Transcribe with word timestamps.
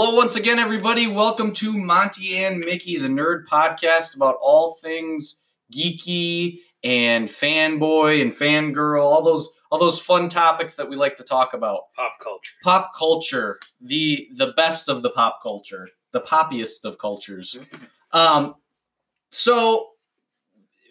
Hello, 0.00 0.14
once 0.14 0.36
again, 0.36 0.60
everybody. 0.60 1.08
Welcome 1.08 1.52
to 1.54 1.72
Monty 1.76 2.38
and 2.44 2.60
Mickey, 2.60 2.98
the 2.98 3.08
nerd 3.08 3.46
podcast 3.46 4.14
about 4.14 4.36
all 4.40 4.78
things 4.80 5.40
geeky 5.72 6.60
and 6.84 7.28
fanboy 7.28 8.22
and 8.22 8.30
fangirl, 8.30 9.02
all 9.02 9.24
those 9.24 9.52
all 9.72 9.78
those 9.80 9.98
fun 9.98 10.28
topics 10.28 10.76
that 10.76 10.88
we 10.88 10.94
like 10.94 11.16
to 11.16 11.24
talk 11.24 11.52
about. 11.52 11.92
Pop 11.96 12.12
culture. 12.22 12.52
Pop 12.62 12.92
culture, 12.96 13.58
the 13.80 14.28
the 14.36 14.52
best 14.56 14.88
of 14.88 15.02
the 15.02 15.10
pop 15.10 15.40
culture, 15.42 15.88
the 16.12 16.20
poppiest 16.20 16.84
of 16.84 16.96
cultures. 16.98 17.58
Um, 18.12 18.54
so, 19.32 19.88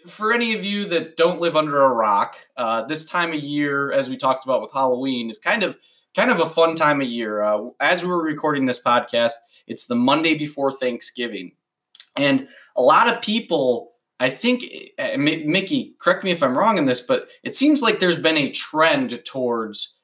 for 0.05 0.33
any 0.33 0.53
of 0.53 0.65
you 0.65 0.85
that 0.89 1.15
don't 1.15 1.39
live 1.39 1.55
under 1.55 1.81
a 1.81 1.89
rock, 1.89 2.35
uh, 2.57 2.83
this 2.83 3.05
time 3.05 3.31
of 3.31 3.39
year, 3.39 3.91
as 3.91 4.09
we 4.09 4.17
talked 4.17 4.43
about 4.43 4.61
with 4.61 4.71
Halloween, 4.73 5.29
is 5.29 5.39
kind 5.39 5.63
of 5.63 5.77
kind 6.17 6.31
of 6.31 6.41
a 6.41 6.49
fun 6.49 6.75
time 6.75 6.99
of 6.99 7.07
year. 7.07 7.41
Uh, 7.43 7.69
as 7.79 8.03
we 8.03 8.09
were 8.09 8.21
recording 8.21 8.65
this 8.65 8.79
podcast, 8.79 9.33
it's 9.67 9.85
the 9.85 9.95
Monday 9.95 10.37
before 10.37 10.71
Thanksgiving, 10.71 11.53
and 12.17 12.49
a 12.75 12.81
lot 12.81 13.07
of 13.07 13.21
people. 13.21 13.93
I 14.19 14.31
think, 14.31 14.63
uh, 14.97 15.15
Mickey, 15.15 15.93
correct 16.01 16.23
me 16.23 16.31
if 16.31 16.41
I'm 16.41 16.57
wrong 16.57 16.79
in 16.79 16.85
this, 16.85 17.01
but 17.01 17.27
it 17.43 17.53
seems 17.53 17.83
like 17.83 17.99
there's 17.99 18.19
been 18.19 18.35
a 18.35 18.49
trend 18.49 19.23
towards 19.25 19.95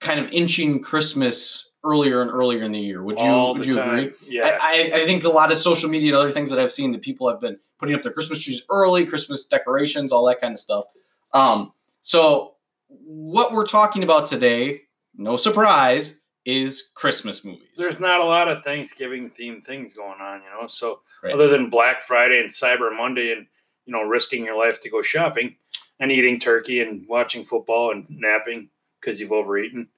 kind 0.00 0.18
of 0.18 0.32
inching 0.32 0.80
Christmas 0.80 1.68
earlier 1.84 2.22
and 2.22 2.30
earlier 2.30 2.64
in 2.64 2.72
the 2.72 2.80
year. 2.80 3.02
Would 3.02 3.18
you 3.18 3.26
All 3.26 3.54
would 3.54 3.66
you 3.66 3.74
time. 3.74 3.98
agree? 3.98 4.12
Yeah. 4.26 4.58
I, 4.62 4.90
I, 4.94 5.00
I 5.02 5.04
think 5.04 5.24
a 5.24 5.28
lot 5.28 5.52
of 5.52 5.58
social 5.58 5.90
media 5.90 6.12
and 6.12 6.16
other 6.16 6.30
things 6.30 6.48
that 6.48 6.58
I've 6.58 6.72
seen 6.72 6.92
that 6.92 7.02
people 7.02 7.28
have 7.28 7.38
been 7.38 7.58
putting 7.78 7.94
up 7.94 8.02
their 8.02 8.12
Christmas 8.12 8.42
trees 8.42 8.62
early, 8.70 9.04
Christmas 9.04 9.44
decorations, 9.44 10.10
all 10.10 10.26
that 10.28 10.40
kind 10.40 10.54
of 10.54 10.58
stuff. 10.58 10.86
Um, 11.34 11.74
so 12.00 12.54
what 12.88 13.52
we're 13.52 13.66
talking 13.66 14.02
about 14.02 14.26
today, 14.26 14.84
no 15.16 15.36
surprise, 15.36 16.20
is 16.44 16.90
Christmas 16.94 17.44
movies. 17.44 17.68
There's 17.76 18.00
not 18.00 18.20
a 18.20 18.24
lot 18.24 18.48
of 18.48 18.62
Thanksgiving 18.62 19.30
themed 19.30 19.64
things 19.64 19.92
going 19.94 20.20
on, 20.20 20.42
you 20.42 20.50
know. 20.60 20.66
So 20.66 21.00
Right. 21.22 21.32
other 21.32 21.48
than 21.48 21.70
Black 21.70 22.02
Friday 22.02 22.38
and 22.40 22.50
Cyber 22.50 22.94
Monday 22.94 23.32
and 23.32 23.46
you 23.86 23.92
know 23.92 24.02
risking 24.02 24.44
your 24.44 24.56
life 24.56 24.80
to 24.82 24.90
go 24.90 25.00
shopping 25.02 25.56
and 26.00 26.12
eating 26.12 26.38
turkey 26.38 26.80
and 26.80 27.06
watching 27.08 27.44
football 27.44 27.92
and 27.92 28.04
napping 28.10 28.68
because 29.00 29.20
you've 29.20 29.32
overeaten, 29.32 29.88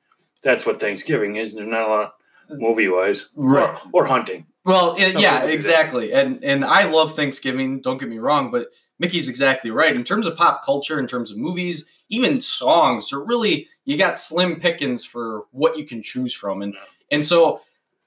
that's 0.43 0.65
what 0.67 0.79
Thanksgiving 0.79 1.37
is. 1.37 1.55
There's 1.55 1.69
not 1.69 1.89
a 1.89 1.91
lot 1.91 2.15
movie 2.51 2.89
wise 2.89 3.29
Right. 3.35 3.77
or, 3.93 4.03
or 4.03 4.07
hunting. 4.07 4.47
Well, 4.65 4.95
it- 4.97 5.19
yeah, 5.19 5.41
people 5.41 5.41
do 5.41 5.47
that. 5.47 5.51
exactly. 5.51 6.13
And 6.13 6.45
and 6.45 6.65
I 6.65 6.85
love 6.85 7.17
Thanksgiving, 7.17 7.81
don't 7.81 7.99
get 7.99 8.09
me 8.09 8.19
wrong, 8.19 8.51
but 8.53 8.69
Mickey's 9.01 9.29
exactly 9.29 9.71
right. 9.73 9.95
In 9.97 10.05
terms 10.05 10.27
of 10.29 10.37
pop 10.37 10.65
culture, 10.65 10.99
in 11.01 11.07
terms 11.09 11.31
of 11.33 11.37
movies, 11.39 11.85
even 12.09 12.41
songs, 12.41 13.13
are 13.13 13.23
really 13.25 13.69
you 13.87 13.97
got 13.97 14.19
slim 14.19 14.61
pickings 14.61 15.05
for 15.05 15.45
what 15.53 15.79
you 15.79 15.87
can 15.87 16.03
choose 16.03 16.35
from. 16.35 16.61
And 16.61 16.75
Yeah. 16.75 16.81
and 17.13 17.25
so 17.25 17.63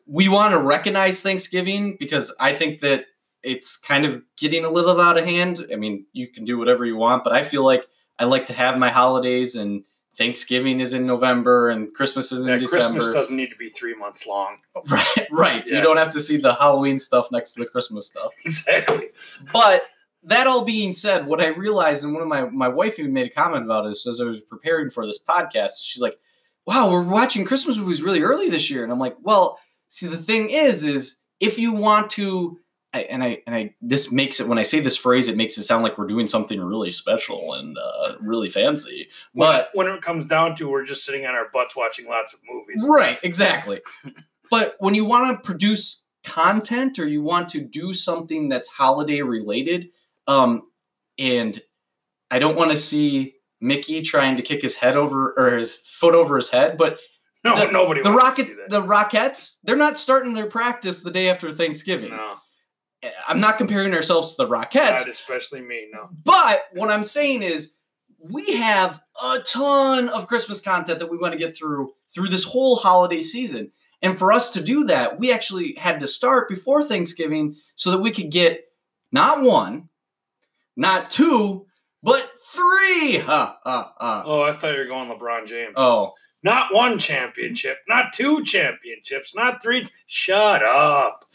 we 0.05 0.27
want 0.29 0.51
to 0.51 0.59
recognize 0.59 1.21
Thanksgiving 1.21 1.95
because 1.99 2.31
I 2.39 2.53
think 2.53 2.81
that 2.81 3.05
it's 3.43 3.77
kind 3.77 4.05
of 4.05 4.21
getting 4.37 4.65
a 4.65 4.69
little 4.69 4.99
out 5.01 5.17
of 5.17 5.25
hand. 5.25 5.65
I 5.71 5.75
mean, 5.77 6.05
you 6.13 6.27
can 6.27 6.45
do 6.45 6.57
whatever 6.57 6.85
you 6.85 6.95
want, 6.97 7.23
but 7.23 7.31
I 7.33 7.43
feel 7.43 7.63
like 7.63 7.87
I 8.19 8.25
like 8.25 8.45
to 8.47 8.53
have 8.53 8.77
my 8.77 8.89
holidays 8.89 9.55
and 9.55 9.83
Thanksgiving 10.17 10.81
is 10.81 10.91
in 10.91 11.05
November 11.05 11.69
and 11.69 11.93
Christmas 11.93 12.31
is 12.33 12.41
in 12.41 12.47
That 12.47 12.59
December. 12.59 12.99
Christmas 12.99 13.13
doesn't 13.13 13.35
need 13.37 13.51
to 13.51 13.55
be 13.55 13.69
three 13.69 13.95
months 13.95 14.27
long. 14.27 14.57
Right, 14.89 15.27
right. 15.31 15.67
You 15.67 15.79
don't 15.81 15.97
have 15.97 16.09
to 16.11 16.19
see 16.19 16.35
the 16.37 16.53
Halloween 16.55 16.99
stuff 16.99 17.31
next 17.31 17.53
to 17.53 17.59
the 17.61 17.65
Christmas 17.65 18.07
stuff. 18.07 18.31
Exactly. 18.45 19.09
But 19.53 19.83
that 20.23 20.47
all 20.47 20.65
being 20.65 20.93
said, 20.93 21.25
what 21.25 21.41
I 21.41 21.47
realized, 21.47 22.03
and 22.03 22.13
one 22.13 22.21
of 22.21 22.27
my 22.27 22.49
my 22.49 22.67
wife 22.67 22.99
even 22.99 23.13
made 23.13 23.27
a 23.27 23.33
comment 23.33 23.65
about 23.65 23.87
this 23.87 24.05
as 24.05 24.19
I 24.19 24.25
was 24.25 24.41
preparing 24.41 24.89
for 24.89 25.05
this 25.05 25.19
podcast. 25.19 25.71
She's 25.83 26.01
like, 26.01 26.17
"Wow, 26.65 26.91
we're 26.91 27.01
watching 27.01 27.45
Christmas 27.45 27.77
movies 27.77 28.01
really 28.01 28.21
early 28.21 28.49
this 28.49 28.69
year," 28.69 28.83
and 28.83 28.91
I'm 28.91 28.99
like, 28.99 29.15
"Well, 29.21 29.59
see, 29.87 30.07
the 30.07 30.17
thing 30.17 30.49
is, 30.49 30.83
is 30.83 31.19
if 31.39 31.59
you 31.59 31.73
want 31.73 32.09
to." 32.11 32.59
I, 32.91 33.01
and 33.01 33.23
I 33.23 33.43
and 33.45 33.55
I 33.55 33.75
this 33.81 34.11
makes 34.11 34.39
it 34.39 34.47
when 34.47 34.57
I 34.57 34.63
say 34.63 34.79
this 34.79 34.97
phrase, 34.97 35.27
it 35.27 35.37
makes 35.37 35.59
it 35.59 35.63
sound 35.63 35.83
like 35.83 35.99
we're 35.99 36.07
doing 36.07 36.25
something 36.25 36.59
really 36.59 36.89
special 36.89 37.53
and 37.53 37.77
uh, 37.77 38.15
really 38.19 38.49
fancy. 38.49 39.09
When, 39.33 39.47
But 39.47 39.69
when 39.75 39.85
it 39.85 40.01
comes 40.01 40.25
down 40.25 40.55
to, 40.55 40.67
we're 40.67 40.85
just 40.85 41.05
sitting 41.05 41.23
on 41.27 41.35
our 41.35 41.49
butts 41.53 41.75
watching 41.75 42.07
lots 42.07 42.33
of 42.33 42.39
movies. 42.49 42.83
Right, 42.83 43.19
exactly. 43.21 43.81
but 44.49 44.75
when 44.79 44.95
you 44.95 45.05
want 45.05 45.37
to 45.37 45.45
produce 45.45 46.07
content 46.23 46.97
or 46.97 47.07
you 47.07 47.21
want 47.21 47.49
to 47.49 47.61
do 47.61 47.93
something 47.93 48.49
that's 48.49 48.67
holiday 48.67 49.21
related, 49.21 49.89
um, 50.29 50.61
and 51.17 51.61
I 52.31 52.39
don't 52.39 52.55
want 52.55 52.71
to 52.71 52.77
see 52.77 53.35
Mickey 53.59 54.01
trying 54.01 54.37
to 54.37 54.43
kick 54.43 54.61
his 54.61 54.75
head 54.75 54.95
over 54.95 55.33
or 55.37 55.57
his 55.57 55.75
foot 55.75 56.15
over 56.15 56.37
his 56.37 56.49
head, 56.49 56.77
but 56.77 56.97
No, 57.43 57.55
The- 57.57 57.71
nobody. 57.71 58.01
the 58.01 58.11
rocket 58.11 58.47
the 58.69 58.81
Rockettes, 58.81 59.55
they're 59.63 59.77
not 59.77 59.97
starting 59.97 60.33
their 60.33 60.47
practice 60.47 60.99
the 60.99 61.09
day 61.11 61.29
after 61.29 61.49
Thanksgiving. 61.51 62.09
no, 62.11 62.35
I'm 63.27 63.39
not 63.39 63.57
comparing 63.57 63.93
ourselves 63.93 64.35
to 64.35 64.43
the 64.43 64.49
Rockettes, 64.49 64.97
not 64.97 65.07
especially 65.07 65.61
me. 65.61 65.87
No. 65.93 66.09
but 66.23 66.63
what 66.73 66.89
I'm 66.89 67.03
saying 67.05 67.41
is 67.43 67.73
we 68.21 68.53
have 68.57 68.99
a 69.23 69.39
ton 69.39 70.09
of 70.09 70.27
Christmas 70.27 70.59
content 70.59 70.99
that 70.99 71.09
we 71.09 71.17
want 71.17 71.31
to 71.31 71.37
get 71.39 71.55
through 71.55 71.91
through 72.13 72.27
this 72.27 72.43
whole 72.43 72.75
holiday 72.75 73.21
season. 73.21 73.71
And 74.01 74.17
for 74.17 74.31
us 74.33 74.51
to 74.51 74.61
do 74.61 74.83
that, 74.85 75.19
we 75.19 75.31
actually 75.31 75.75
had 75.77 75.99
to 76.01 76.07
start 76.07 76.49
before 76.49 76.83
Thanksgiving 76.83 77.55
so 77.75 77.91
that 77.91 77.99
we 77.99 78.11
could 78.11 78.31
get 78.31 78.61
not 79.11 79.41
one, 79.41 79.88
not 80.75 81.09
two, 81.09 81.65
but 82.03 82.21
three. 82.53 83.17
Ha, 83.25 83.59
ha, 83.63 83.93
ha. 83.97 84.23
Oh, 84.25 84.41
I 84.43 84.51
thought 84.53 84.73
you 84.73 84.79
were 84.79 84.85
going 84.85 85.09
LeBron 85.09 85.47
James. 85.47 85.73
Oh, 85.75 86.13
Not 86.43 86.73
one 86.73 86.97
championship, 86.99 87.77
not 87.87 88.13
two 88.13 88.43
championships, 88.43 89.33
not 89.35 89.61
three. 89.61 89.87
Shut 90.07 90.63
up. 90.63 91.25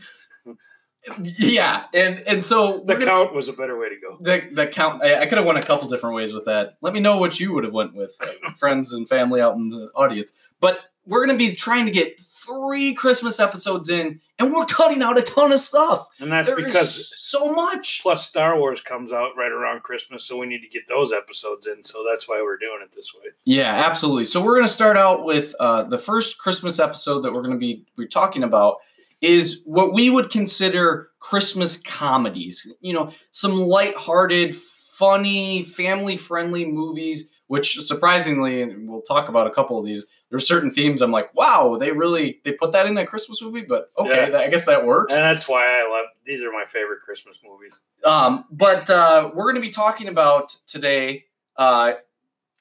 yeah. 1.22 1.84
And 1.95 2.21
and 2.27 2.43
so 2.45 2.83
The 2.87 2.95
gonna- 2.95 3.05
count 3.06 3.34
was 3.34 3.49
a 3.49 3.53
better 3.53 3.78
way 3.78 3.89
to 3.91 3.97
go. 4.00 4.17
the 4.21 4.49
the 4.53 4.67
count 4.67 5.03
I, 5.03 5.17
I 5.22 5.27
could 5.27 5.37
have 5.39 5.47
went 5.47 5.59
a 5.59 5.62
couple 5.62 5.87
different 5.89 6.16
ways 6.16 6.33
with 6.33 6.47
that 6.47 6.75
let 6.81 6.95
me 6.95 7.01
know 7.01 7.19
what 7.19 7.39
you 7.39 7.53
would 7.53 7.65
have 7.65 7.75
went 7.75 7.95
with 7.95 8.12
uh, 8.21 8.51
friends 8.56 8.93
and 8.95 9.06
family 9.09 9.41
out 9.41 9.55
in 9.55 9.69
the 9.69 9.91
audience 9.95 10.33
but 10.61 10.81
we're 11.06 11.25
going 11.25 11.38
to 11.38 11.44
be 11.50 11.54
trying 11.54 11.87
to 11.87 11.92
get 11.92 12.19
three 12.20 12.92
christmas 12.94 13.41
episodes 13.41 13.88
in 13.88 14.20
and 14.38 14.53
we're 14.53 14.66
cutting 14.66 15.00
out 15.03 15.16
a 15.16 15.22
ton 15.22 15.50
of 15.53 15.60
stuff 15.60 16.09
And 16.20 16.31
that's 16.31 16.48
There 16.48 16.56
because 16.56 17.12
so 17.16 17.53
much 17.53 18.00
plus 18.03 18.26
Star 18.28 18.59
Wars 18.59 18.81
comes 18.81 19.12
out 19.12 19.31
right 19.37 19.50
around 19.50 19.82
Christmas, 19.82 20.25
so 20.25 20.37
we 20.37 20.47
need 20.47 20.60
to 20.60 20.69
get 20.69 20.87
those 20.88 21.12
episodes 21.12 21.66
in. 21.66 21.82
So 21.84 22.04
that's 22.09 22.28
why 22.28 22.41
we're 22.42 22.59
doing 22.59 22.81
it 22.82 22.92
this 22.94 23.12
way. 23.15 23.31
yeah 23.44 23.82
absolutely 23.87 24.25
so 24.26 24.42
we're 24.42 24.54
going 24.54 24.66
to 24.66 24.72
start 24.72 24.97
out 24.97 25.25
with 25.25 25.54
uh, 25.59 25.84
the 25.84 25.98
first 25.98 26.38
christmas 26.38 26.78
episode 26.78 27.21
that 27.22 27.32
we're 27.32 27.42
going 27.42 27.54
to 27.54 27.59
be 27.59 27.86
we're 27.97 28.06
talking 28.09 28.42
about 28.42 28.76
is 29.21 29.62
what 29.65 29.94
we 29.94 30.10
would 30.10 30.31
consider 30.31 31.09
christmas 31.19 31.76
comedies 31.78 32.66
you 32.81 32.92
know 32.92 33.10
some 33.31 33.56
light-hearted 33.59 34.54
funny 34.54 35.62
family-friendly 35.62 36.65
movies 36.66 37.31
which 37.47 37.78
surprisingly 37.81 38.62
and 38.62 38.88
we'll 38.88 39.03
talk 39.03 39.28
about 39.28 39.47
a 39.47 39.50
couple 39.50 39.78
of 39.78 39.84
these 39.86 40.06
there's 40.34 40.49
certain 40.49 40.69
themes 40.72 41.00
i'm 41.00 41.12
like 41.12 41.33
wow 41.33 41.77
they 41.78 41.93
really 41.93 42.41
they 42.45 42.50
put 42.50 42.72
that 42.72 42.87
in 42.87 42.99
a 42.99 43.06
christmas 43.06 43.41
movie 43.41 43.61
but 43.62 43.93
okay 43.97 44.28
Yeah. 44.33 44.39
i 44.39 44.49
guess 44.49 44.67
that 44.67 44.84
works 44.84 45.15
And 45.15 45.22
that's 45.22 45.47
why 45.49 45.62
I 45.81 45.89
love 45.89 46.06
these 46.25 46.43
are 46.43 46.50
my 46.50 46.65
favorite 46.65 47.03
Christmas 47.05 47.39
movies. 47.49 47.81
um, 48.05 48.45
but 48.50 48.91
uh, 48.91 49.31
we're 49.33 49.45
going 49.45 49.55
to 49.55 49.61
be 49.61 49.71
talking 49.71 50.09
about 50.09 50.56
today 50.67 51.27
uh, 51.56 51.93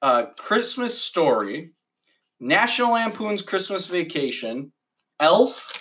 uh, 0.04 0.26
Christmas 0.38 1.02
Story, 1.02 1.72
National 2.40 2.92
Lampoon's 2.92 3.42
Christmas 3.42 3.88
Vacation, 3.88 4.72
Elf, 5.20 5.72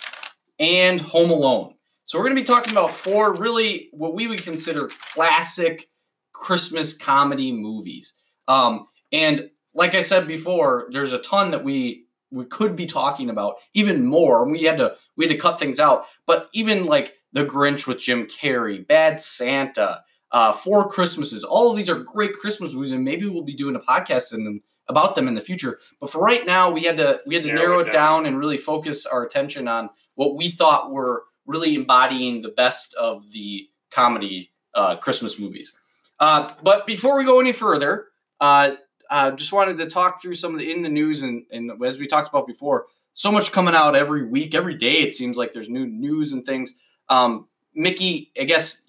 and 0.59 0.99
Home 1.01 1.29
Alone. 1.29 1.75
So 2.05 2.17
we're 2.17 2.23
going 2.25 2.35
to 2.37 2.41
be 2.41 2.45
talking 2.47 2.71
about 2.71 2.89
four 2.91 3.33
really 3.35 3.89
what 3.91 4.15
we 4.15 4.25
would 4.27 4.41
consider 4.41 4.89
classic 5.13 5.89
Christmas 6.31 6.93
comedy 6.97 7.51
movies. 7.51 8.13
Um, 8.47 8.87
and 9.11 9.49
like 9.73 9.95
I 9.95 10.01
said 10.01 10.27
before, 10.27 10.87
there's 10.91 11.13
a 11.13 11.19
ton 11.19 11.51
that 11.51 11.63
we 11.63 12.05
we 12.31 12.45
could 12.45 12.75
be 12.75 12.87
talking 12.87 13.29
about, 13.29 13.57
even 13.75 14.05
more. 14.05 14.49
We 14.49 14.63
had 14.63 14.77
to 14.77 14.95
we 15.15 15.25
had 15.25 15.31
to 15.33 15.37
cut 15.37 15.59
things 15.59 15.79
out. 15.79 16.05
But 16.25 16.49
even 16.53 16.85
like 16.85 17.13
The 17.31 17.45
Grinch 17.45 17.85
with 17.85 17.99
Jim 17.99 18.25
Carrey, 18.25 18.85
Bad 18.85 19.21
Santa, 19.21 20.01
uh, 20.31 20.51
Four 20.51 20.89
Christmases, 20.89 21.43
all 21.43 21.69
of 21.69 21.77
these 21.77 21.89
are 21.89 21.99
great 21.99 22.33
Christmas 22.33 22.73
movies, 22.73 22.91
and 22.91 23.03
maybe 23.03 23.27
we'll 23.27 23.43
be 23.43 23.55
doing 23.55 23.75
a 23.75 23.79
podcast 23.79 24.33
in 24.33 24.45
them 24.45 24.61
about 24.89 25.15
them 25.15 25.27
in 25.27 25.35
the 25.35 25.41
future. 25.41 25.79
But 26.01 26.11
for 26.11 26.19
right 26.19 26.45
now, 26.45 26.71
we 26.71 26.83
had 26.83 26.97
to 26.97 27.21
we 27.25 27.35
had 27.35 27.43
to 27.43 27.53
narrow, 27.53 27.79
it 27.79 27.91
down 27.91 28.25
and 28.25 28.37
really 28.37 28.57
focus 28.57 29.05
our 29.05 29.23
attention 29.23 29.67
on 29.67 29.89
what 30.15 30.35
we 30.35 30.49
thought 30.49 30.91
were 30.91 31.23
really 31.45 31.75
embodying 31.75 32.41
the 32.41 32.49
best 32.49 32.93
of 32.95 33.31
the 33.31 33.67
comedy 33.91 34.51
uh, 34.73 34.95
Christmas 34.97 35.37
movies. 35.37 35.73
Uh, 36.19 36.51
but 36.63 36.87
before 36.87 37.17
we 37.17 37.25
go 37.25 37.39
any 37.39 37.51
further, 37.51 38.07
uh, 38.39 38.71
uh, 39.09 39.31
just 39.31 39.51
wanted 39.53 39.77
to 39.77 39.85
talk 39.87 40.21
through 40.21 40.35
some 40.35 40.53
of 40.53 40.59
the 40.59 40.71
in 40.71 40.81
the 40.81 40.89
news 40.89 41.21
and, 41.21 41.45
and 41.51 41.71
as 41.83 41.97
we 41.97 42.07
talked 42.07 42.29
about 42.29 42.47
before, 42.47 42.87
so 43.13 43.31
much 43.31 43.51
coming 43.51 43.75
out 43.75 43.95
every 43.95 44.25
week, 44.25 44.55
every 44.55 44.75
day. 44.75 44.99
It 45.01 45.13
seems 45.13 45.37
like 45.37 45.53
there's 45.53 45.69
new 45.69 45.85
news 45.85 46.31
and 46.31 46.45
things. 46.45 46.73
Um, 47.09 47.47
Mickey, 47.75 48.31
I 48.39 48.43
guess 48.43 48.81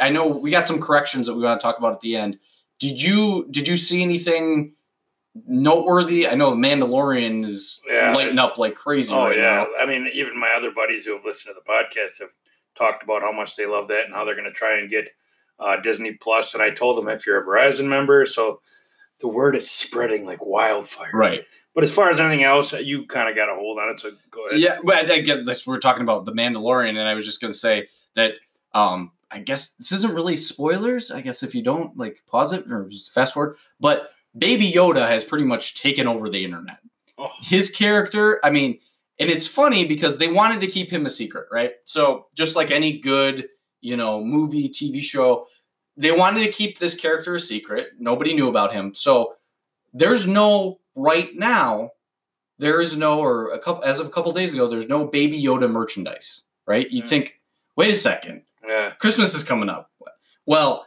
I 0.00 0.10
know 0.10 0.26
we 0.26 0.50
got 0.50 0.66
some 0.66 0.80
corrections 0.80 1.26
that 1.26 1.34
we 1.34 1.42
want 1.42 1.60
to 1.60 1.62
talk 1.64 1.78
about 1.78 1.94
at 1.94 2.00
the 2.00 2.16
end. 2.16 2.38
Did 2.78 3.02
you 3.02 3.46
did 3.50 3.66
you 3.66 3.76
see 3.76 4.02
anything 4.02 4.74
noteworthy. 5.46 6.26
I 6.26 6.34
know 6.34 6.50
the 6.50 6.56
Mandalorian 6.56 7.44
is 7.44 7.80
Yeah. 7.88 8.14
lighting 8.14 8.38
up 8.38 8.58
like 8.58 8.74
crazy 8.74 9.12
Oh 9.12 9.26
right 9.28 9.36
yeah, 9.36 9.42
now. 9.42 9.66
I 9.78 9.86
mean, 9.86 10.10
even 10.12 10.38
my 10.38 10.52
other 10.56 10.70
buddies 10.70 11.04
who 11.04 11.14
have 11.14 11.24
listened 11.24 11.54
to 11.54 11.60
the 11.64 11.70
podcast 11.70 12.20
have 12.20 12.34
talked 12.76 13.02
about 13.02 13.22
how 13.22 13.32
much 13.32 13.56
they 13.56 13.66
love 13.66 13.88
that 13.88 14.06
and 14.06 14.14
how 14.14 14.24
they're 14.24 14.34
going 14.34 14.44
to 14.46 14.52
try 14.52 14.78
and 14.78 14.90
get 14.90 15.08
uh, 15.58 15.76
Disney 15.76 16.12
Plus. 16.14 16.54
And 16.54 16.62
I 16.62 16.70
told 16.70 16.96
them 16.98 17.08
if 17.08 17.26
you're 17.26 17.40
a 17.40 17.46
Verizon 17.46 17.86
member, 17.86 18.24
so 18.26 18.60
the 19.20 19.28
word 19.28 19.56
is 19.56 19.70
spreading 19.70 20.24
like 20.24 20.44
wildfire. 20.44 21.10
Right. 21.12 21.44
But 21.74 21.84
as 21.84 21.92
far 21.92 22.10
as 22.10 22.18
anything 22.18 22.42
else, 22.42 22.72
you 22.72 23.06
kind 23.06 23.28
of 23.28 23.36
got 23.36 23.48
a 23.48 23.54
hold 23.54 23.78
on 23.78 23.90
it. 23.90 24.00
So 24.00 24.10
go 24.30 24.46
ahead. 24.48 24.60
Yeah, 24.60 24.78
but 24.82 25.10
I 25.10 25.20
guess 25.20 25.44
this 25.44 25.66
we're 25.66 25.78
talking 25.78 26.02
about 26.02 26.24
the 26.24 26.32
Mandalorian, 26.32 26.90
and 26.90 27.00
I 27.00 27.14
was 27.14 27.24
just 27.24 27.40
gonna 27.40 27.54
say 27.54 27.88
that 28.16 28.32
um 28.74 29.12
I 29.30 29.40
guess 29.40 29.70
this 29.70 29.92
isn't 29.92 30.14
really 30.14 30.36
spoilers. 30.36 31.10
I 31.10 31.20
guess 31.20 31.42
if 31.42 31.54
you 31.54 31.62
don't 31.62 31.96
like 31.96 32.22
pause 32.26 32.52
it 32.52 32.70
or 32.70 32.88
just 32.88 33.12
fast 33.12 33.34
forward, 33.34 33.58
but 33.78 34.10
Baby 34.36 34.72
Yoda 34.72 35.06
has 35.06 35.24
pretty 35.24 35.44
much 35.44 35.80
taken 35.80 36.06
over 36.06 36.28
the 36.28 36.44
internet. 36.44 36.78
Oh, 37.18 37.30
His 37.42 37.68
character, 37.70 38.40
I 38.44 38.50
mean, 38.50 38.78
and 39.18 39.30
it's 39.30 39.46
funny 39.46 39.84
because 39.84 40.18
they 40.18 40.28
wanted 40.28 40.60
to 40.60 40.66
keep 40.66 40.90
him 40.90 41.04
a 41.06 41.10
secret, 41.10 41.46
right? 41.50 41.72
So 41.84 42.26
just 42.34 42.54
like 42.56 42.70
any 42.70 42.98
good, 42.98 43.48
you 43.80 43.96
know, 43.96 44.22
movie, 44.22 44.68
TV 44.68 45.02
show, 45.02 45.46
they 45.98 46.12
wanted 46.12 46.44
to 46.44 46.50
keep 46.52 46.78
this 46.78 46.94
character 46.94 47.34
a 47.34 47.40
secret. 47.40 47.88
Nobody 47.98 48.32
knew 48.34 48.48
about 48.48 48.72
him. 48.72 48.94
So 48.94 49.34
there's 49.92 50.26
no 50.26 50.78
right 50.94 51.34
now 51.34 51.90
there 52.58 52.80
is 52.80 52.96
no 52.96 53.20
or 53.20 53.52
a 53.52 53.58
couple 53.58 53.84
as 53.84 53.98
of 54.00 54.06
a 54.06 54.10
couple 54.10 54.32
days 54.32 54.52
ago 54.52 54.66
there's 54.68 54.88
no 54.88 55.04
baby 55.06 55.40
yoda 55.40 55.70
merchandise 55.70 56.42
right 56.66 56.90
you 56.90 57.02
Mm. 57.04 57.08
think 57.08 57.40
wait 57.76 57.90
a 57.90 57.94
second 57.94 58.42
yeah. 58.66 58.90
christmas 58.98 59.32
is 59.32 59.44
coming 59.44 59.68
up 59.68 59.90
well 60.44 60.86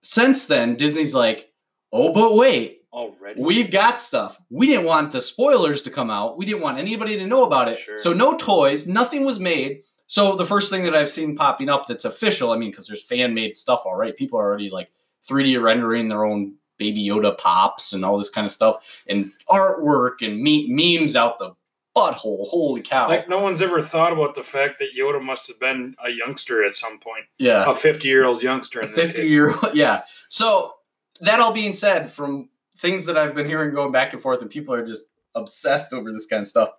since 0.00 0.46
then 0.46 0.76
disney's 0.76 1.12
like 1.14 1.50
oh 1.92 2.12
but 2.12 2.34
wait 2.36 2.82
Already. 2.92 3.40
we've 3.42 3.70
got 3.70 4.00
stuff 4.00 4.38
we 4.48 4.66
didn't 4.68 4.86
want 4.86 5.10
the 5.12 5.20
spoilers 5.20 5.82
to 5.82 5.90
come 5.90 6.08
out 6.10 6.38
we 6.38 6.46
didn't 6.46 6.62
want 6.62 6.78
anybody 6.78 7.16
to 7.16 7.26
know 7.26 7.44
about 7.44 7.68
it 7.68 7.80
Sure. 7.80 7.98
so 7.98 8.12
no 8.12 8.36
toys 8.36 8.86
nothing 8.86 9.24
was 9.26 9.40
made 9.40 9.82
so 10.08 10.34
the 10.34 10.44
first 10.44 10.70
thing 10.70 10.82
that 10.82 10.94
i've 10.96 11.08
seen 11.08 11.36
popping 11.36 11.68
up 11.68 11.86
that's 11.86 12.04
official 12.04 12.50
i 12.50 12.56
mean 12.58 12.70
because 12.70 12.86
there's 12.88 13.02
fan 13.04 13.32
made 13.34 13.54
stuff 13.56 13.82
all 13.86 13.94
right. 13.96 14.16
people 14.16 14.38
are 14.38 14.44
already 14.44 14.70
like 14.70 14.90
3d 15.28 15.62
rendering 15.62 16.08
their 16.08 16.24
own 16.24 16.54
baby 16.78 17.06
yoda 17.06 17.36
pops 17.38 17.92
and 17.92 18.04
all 18.04 18.18
this 18.18 18.28
kind 18.30 18.44
of 18.44 18.50
stuff 18.52 18.76
and 19.06 19.30
artwork 19.48 20.14
and 20.22 20.40
me- 20.40 20.68
memes 20.68 21.14
out 21.14 21.38
the 21.38 21.52
butthole 21.96 22.46
holy 22.48 22.80
cow 22.80 23.08
Like 23.08 23.28
no 23.28 23.38
one's 23.40 23.60
ever 23.60 23.82
thought 23.82 24.12
about 24.12 24.34
the 24.36 24.42
fact 24.42 24.78
that 24.78 24.90
Yoda 24.96 25.20
must 25.22 25.48
have 25.48 25.58
been 25.58 25.96
a 26.04 26.10
youngster 26.10 26.64
at 26.64 26.74
some 26.76 26.98
point, 27.00 27.24
yeah 27.38 27.68
a 27.68 27.74
fifty-year-old 27.74 28.42
youngster. 28.42 28.80
In 28.82 28.88
this 28.92 29.06
50 29.06 29.22
case. 29.22 29.28
year 29.30 29.50
old 29.52 29.74
yeah 29.74 30.02
so 30.28 30.74
that 31.20 31.40
all 31.40 31.52
being 31.52 31.72
said 31.74 32.12
from 32.12 32.48
things 32.76 33.04
that 33.06 33.18
i've 33.18 33.34
been 33.34 33.46
hearing 33.46 33.74
going 33.74 33.90
back 33.90 34.12
and 34.12 34.22
forth 34.22 34.40
and 34.42 34.50
people 34.50 34.72
are 34.72 34.86
just 34.86 35.06
obsessed 35.34 35.92
over 35.92 36.12
this 36.12 36.26
kind 36.26 36.40
of 36.42 36.46
stuff 36.46 36.70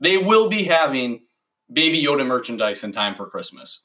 they 0.00 0.16
will 0.16 0.48
be 0.48 0.62
having 0.64 1.20
baby 1.72 2.02
yoda 2.02 2.26
merchandise 2.26 2.82
in 2.84 2.92
time 2.92 3.14
for 3.14 3.26
christmas 3.26 3.80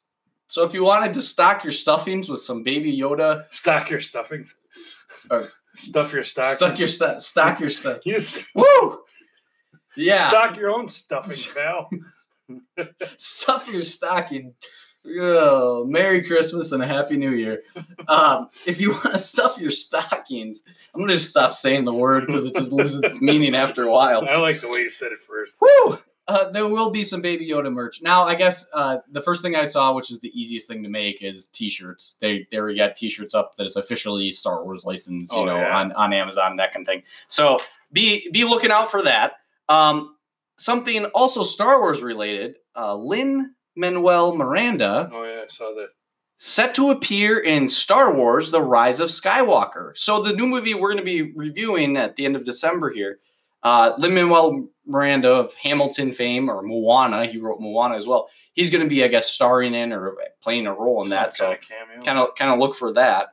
so 0.47 0.63
if 0.63 0.73
you 0.73 0.83
wanted 0.83 1.13
to 1.13 1.21
stock 1.21 1.63
your 1.63 1.71
stuffings 1.71 2.29
with 2.29 2.41
some 2.41 2.63
baby 2.63 2.95
yoda 2.97 3.45
Stock 3.51 3.89
your 3.89 3.99
stuffings. 3.99 4.55
or 5.31 5.49
Stuff 5.75 6.13
your 6.13 6.23
stock. 6.23 6.57
stock 6.57 6.77
your 6.79 6.87
stu- 6.87 7.19
stock 7.19 7.59
your 7.59 7.69
stuff 7.69 7.99
You 8.05 8.17
s- 8.17 8.43
woo 8.53 8.99
yeah 9.95 10.29
stock 10.29 10.55
your 10.57 10.69
own 10.71 10.87
stuffing, 10.87 11.37
pal. 11.55 11.89
stuff 13.17 13.67
your 13.67 13.81
stocking. 13.83 14.53
Oh, 15.19 15.85
Merry 15.85 16.23
Christmas 16.23 16.71
and 16.71 16.81
a 16.81 16.87
Happy 16.87 17.17
New 17.17 17.31
Year. 17.31 17.61
Um, 18.07 18.47
if 18.65 18.79
you 18.79 18.91
want 18.91 19.11
to 19.11 19.17
stuff 19.17 19.57
your 19.59 19.69
stockings, 19.71 20.63
I'm 20.93 21.01
gonna 21.01 21.13
just 21.13 21.29
stop 21.31 21.53
saying 21.53 21.83
the 21.85 21.93
word 21.93 22.25
because 22.27 22.45
it 22.45 22.55
just 22.55 22.71
loses 22.71 23.03
its 23.03 23.19
meaning 23.21 23.53
after 23.53 23.83
a 23.83 23.91
while. 23.91 24.25
I 24.29 24.37
like 24.37 24.61
the 24.61 24.69
way 24.69 24.79
you 24.79 24.89
said 24.89 25.11
it 25.11 25.19
first. 25.19 25.59
Woo! 25.61 25.99
Uh, 26.27 26.49
there 26.51 26.67
will 26.67 26.89
be 26.89 27.03
some 27.03 27.21
Baby 27.21 27.49
Yoda 27.49 27.71
merch. 27.71 28.01
Now, 28.01 28.23
I 28.23 28.35
guess 28.35 28.65
uh, 28.73 28.99
the 29.11 29.21
first 29.21 29.41
thing 29.41 29.55
I 29.57 29.65
saw, 29.65 29.93
which 29.93 30.09
is 30.09 30.19
the 30.19 30.31
easiest 30.39 30.67
thing 30.69 30.81
to 30.83 30.89
make, 30.89 31.21
is 31.21 31.47
T-shirts. 31.47 32.15
They 32.21 32.47
they 32.49 32.57
already 32.57 32.77
got 32.77 32.95
T-shirts 32.95 33.35
up 33.35 33.55
that 33.57 33.65
is 33.65 33.75
officially 33.75 34.31
Star 34.31 34.63
Wars 34.63 34.85
licensed, 34.85 35.33
you 35.33 35.39
Oh, 35.39 35.45
know, 35.45 35.57
yeah. 35.57 35.77
on 35.77 35.91
on 35.93 36.13
Amazon, 36.13 36.55
that 36.57 36.73
kind 36.73 36.83
of 36.83 36.87
thing. 36.87 37.03
So 37.27 37.57
be 37.91 38.29
be 38.31 38.45
looking 38.45 38.71
out 38.71 38.89
for 38.89 39.01
that. 39.03 39.33
Um, 39.67 40.15
something 40.57 41.05
also 41.07 41.43
Star 41.43 41.79
Wars 41.81 42.01
related. 42.01 42.55
Uh, 42.75 42.95
Lin 42.95 43.53
Manuel 43.75 44.35
Miranda 44.37 45.09
Oh 45.11 45.23
yeah, 45.23 45.41
I 45.43 45.47
saw 45.47 45.73
that. 45.75 45.89
set 46.37 46.73
to 46.75 46.89
appear 46.91 47.37
in 47.39 47.67
Star 47.67 48.13
Wars: 48.15 48.49
The 48.51 48.61
Rise 48.61 48.99
of 49.01 49.09
Skywalker. 49.09 49.91
So 49.97 50.23
the 50.23 50.31
new 50.33 50.47
movie 50.47 50.73
we're 50.73 50.93
going 50.93 50.97
to 50.99 51.03
be 51.03 51.33
reviewing 51.35 51.97
at 51.97 52.15
the 52.15 52.23
end 52.25 52.35
of 52.37 52.45
December 52.45 52.91
here. 52.91 53.19
Uh, 53.63 53.93
Lin 53.97 54.13
Manuel 54.13 54.67
Miranda 54.85 55.31
of 55.31 55.53
Hamilton 55.55 56.11
fame 56.11 56.49
or 56.49 56.61
Moana, 56.61 57.25
he 57.25 57.37
wrote 57.37 57.61
Moana 57.61 57.95
as 57.95 58.05
well. 58.05 58.29
He's 58.53 58.69
going 58.69 58.83
to 58.83 58.89
be, 58.89 59.03
I 59.03 59.07
guess, 59.07 59.27
starring 59.27 59.73
in 59.73 59.93
or 59.93 60.15
playing 60.41 60.67
a 60.67 60.73
role 60.73 61.01
in 61.03 61.09
that. 61.09 61.33
Some 61.33 61.55
So 61.69 62.03
kind 62.03 62.19
of 62.19 62.35
kind 62.35 62.51
of 62.51 62.59
look 62.59 62.75
for 62.75 62.93
that. 62.93 63.29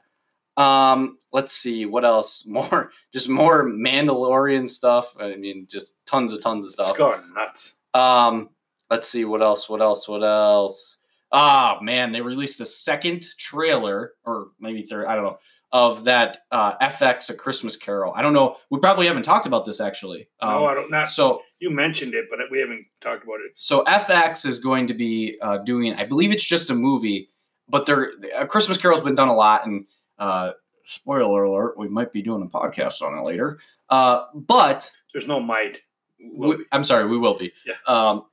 Um, 0.56 1.19
let's 1.32 1.53
see 1.53 1.87
what 1.87 2.05
else. 2.05 2.47
More 2.50 2.93
just 3.12 3.29
more 3.29 3.65
Mandalorian 3.65 4.69
stuff. 4.69 5.15
I 5.19 5.37
mean, 5.37 5.67
just 5.69 5.94
tons 6.06 6.33
of 6.33 6.41
tons 6.41 6.65
of 6.65 6.73
stuff. 6.73 6.91
it's 6.91 6.99
going 6.99 7.21
nuts. 7.35 7.76
Um, 7.93 8.50
let's 8.91 9.09
see 9.09 9.25
what 9.25 9.43
else. 9.43 9.69
What 9.69 9.83
else? 9.83 10.06
What 10.09 10.23
else? 10.23 10.99
Ah, 11.33 11.79
man, 11.81 12.11
they 12.11 12.21
released 12.21 12.61
a 12.61 12.67
second 12.67 13.25
trailer, 13.38 14.15
or 14.25 14.49
maybe 14.59 14.83
third. 14.83 15.06
I 15.06 15.15
don't 15.15 15.25
know 15.25 15.38
of 15.73 16.05
that 16.05 16.39
uh, 16.51 16.77
FX 16.79 17.31
A 17.31 17.35
Christmas 17.35 17.77
Carol. 17.77 18.13
I 18.15 18.23
don't 18.23 18.33
know. 18.33 18.57
We 18.71 18.81
probably 18.81 19.07
haven't 19.07 19.23
talked 19.23 19.47
about 19.47 19.65
this 19.67 19.81
actually. 19.81 20.29
Um, 20.41 20.51
no, 20.51 20.65
I 20.67 20.75
don't. 20.75 20.91
Not 20.91 21.09
so 21.09 21.43
you 21.59 21.71
mentioned 21.71 22.15
it, 22.15 22.27
but 22.31 22.41
we 22.51 22.59
haven't 22.61 22.87
talked 23.01 23.25
about 23.25 23.41
it. 23.47 23.57
so 23.57 23.85
FX 23.85 24.45
is 24.47 24.59
going 24.59 24.87
to 24.89 24.95
be 24.95 25.39
uh, 25.43 25.59
doing. 25.59 25.95
I 25.95 26.05
believe 26.05 26.33
it's 26.33 26.45
just 26.45 26.71
a 26.71 26.75
movie, 26.75 27.29
but 27.69 27.87
they're 27.87 28.13
a 28.37 28.47
Christmas 28.47 28.79
Carol's 28.79 29.01
been 29.01 29.15
done 29.15 29.29
a 29.29 29.35
lot, 29.35 29.67
and 29.67 29.87
uh, 30.19 30.53
spoiler 30.87 31.45
alert, 31.45 31.79
we 31.79 31.89
might 31.89 32.13
be 32.13 32.23
doing 32.23 32.43
a 32.43 32.47
podcast 32.47 33.03
on 33.03 33.17
it 33.17 33.23
later. 33.25 33.59
Uh, 33.89 34.25
but 34.35 34.91
There's 35.13 35.27
no 35.27 35.41
might. 35.41 35.81
We. 36.21 36.65
I'm 36.73 36.85
sorry, 36.85 37.07
we 37.07 37.19
will 37.19 37.39
be. 37.39 37.53
Yeah. 37.65 37.75
Um, 37.87 38.25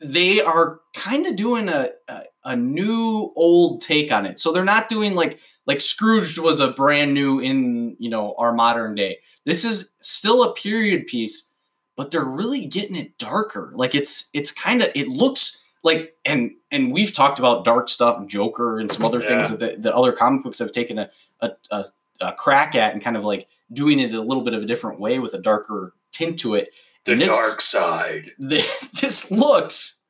they 0.00 0.40
are 0.40 0.80
kind 0.94 1.26
of 1.26 1.34
doing 1.36 1.68
a, 1.68 1.88
a 2.08 2.22
a 2.48 2.56
new 2.56 3.32
old 3.36 3.80
take 3.80 4.10
on 4.10 4.26
it. 4.26 4.38
So 4.38 4.50
they're 4.52 4.64
not 4.64 4.88
doing 4.88 5.14
like 5.14 5.38
like 5.66 5.80
Scrooge 5.80 6.38
was 6.38 6.60
a 6.60 6.68
brand 6.72 7.12
new 7.14 7.38
in 7.38 7.96
you 7.98 8.10
know 8.10 8.34
our 8.38 8.52
modern 8.52 8.94
day. 8.94 9.18
This 9.44 9.64
is 9.64 9.88
still 10.00 10.42
a 10.42 10.54
period 10.54 11.06
piece, 11.06 11.52
but 11.96 12.10
they're 12.10 12.24
really 12.24 12.66
getting 12.66 12.96
it 12.96 13.18
darker. 13.18 13.72
Like 13.74 13.94
it's 13.94 14.28
it's 14.32 14.50
kind 14.50 14.82
of 14.82 14.88
it 14.94 15.08
looks 15.08 15.62
like 15.84 16.14
and 16.24 16.52
and 16.70 16.92
we've 16.92 17.12
talked 17.12 17.38
about 17.38 17.64
dark 17.64 17.88
stuff, 17.88 18.26
Joker 18.26 18.80
and 18.80 18.90
some 18.90 19.04
other 19.04 19.20
things 19.22 19.50
Yeah. 19.50 19.56
that 19.58 19.82
the 19.82 19.94
other 19.94 20.12
comic 20.12 20.42
books 20.42 20.58
have 20.58 20.72
taken 20.72 20.98
a, 20.98 21.10
a, 21.40 21.50
a, 21.70 21.84
a 22.20 22.32
crack 22.32 22.74
at 22.74 22.92
and 22.94 23.02
kind 23.02 23.16
of 23.16 23.24
like 23.24 23.46
doing 23.72 23.98
it 24.00 24.12
a 24.14 24.20
little 24.20 24.42
bit 24.42 24.54
of 24.54 24.62
a 24.62 24.66
different 24.66 24.98
way 25.00 25.18
with 25.18 25.34
a 25.34 25.38
darker 25.38 25.94
tint 26.12 26.40
to 26.40 26.54
it 26.54 26.70
The 27.04 27.14
this- 27.14 27.28
dark 27.28 27.60
side. 27.60 28.32
the, 28.38 28.64
this 29.00 29.30
looks 29.30 30.00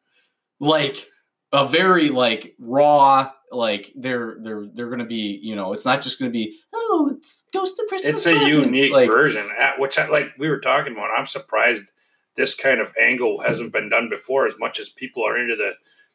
like 0.61 1.07
a 1.53 1.67
very 1.67 2.09
like 2.09 2.55
raw 2.59 3.31
like 3.51 3.93
they're 3.97 4.37
they're 4.41 4.67
they're 4.75 4.91
gonna 4.91 5.07
be 5.07 5.39
you 5.43 5.57
know 5.57 5.73
it's 5.73 5.87
not 5.87 6.03
just 6.03 6.19
gonna 6.19 6.31
be 6.31 6.59
oh 6.75 7.11
it's 7.17 7.45
ghost 7.53 7.79
of 7.79 7.87
christmas 7.89 8.15
It's 8.15 8.27
a 8.27 8.35
Present." 8.39 8.67
unique 8.67 8.93
like 8.93 9.09
version, 9.09 9.49
at 9.59 9.79
which 9.79 9.99
I 9.99 10.07
like. 10.09 10.29
We 10.39 10.49
were 10.49 10.61
talking 10.61 10.93
about. 10.93 11.09
I'm 11.17 11.27
surprised 11.27 11.87
this 12.37 12.55
kind 12.55 12.81
of 12.81 12.93
angle 13.01 13.41
hasn't 13.41 13.73
been 13.73 13.89
done 13.89 14.09
before. 14.11 14.47
As 14.47 14.59
much 14.59 14.79
as 14.79 14.89
people 14.91 15.27
are 15.27 15.39
into 15.39 15.57
the 15.57 15.73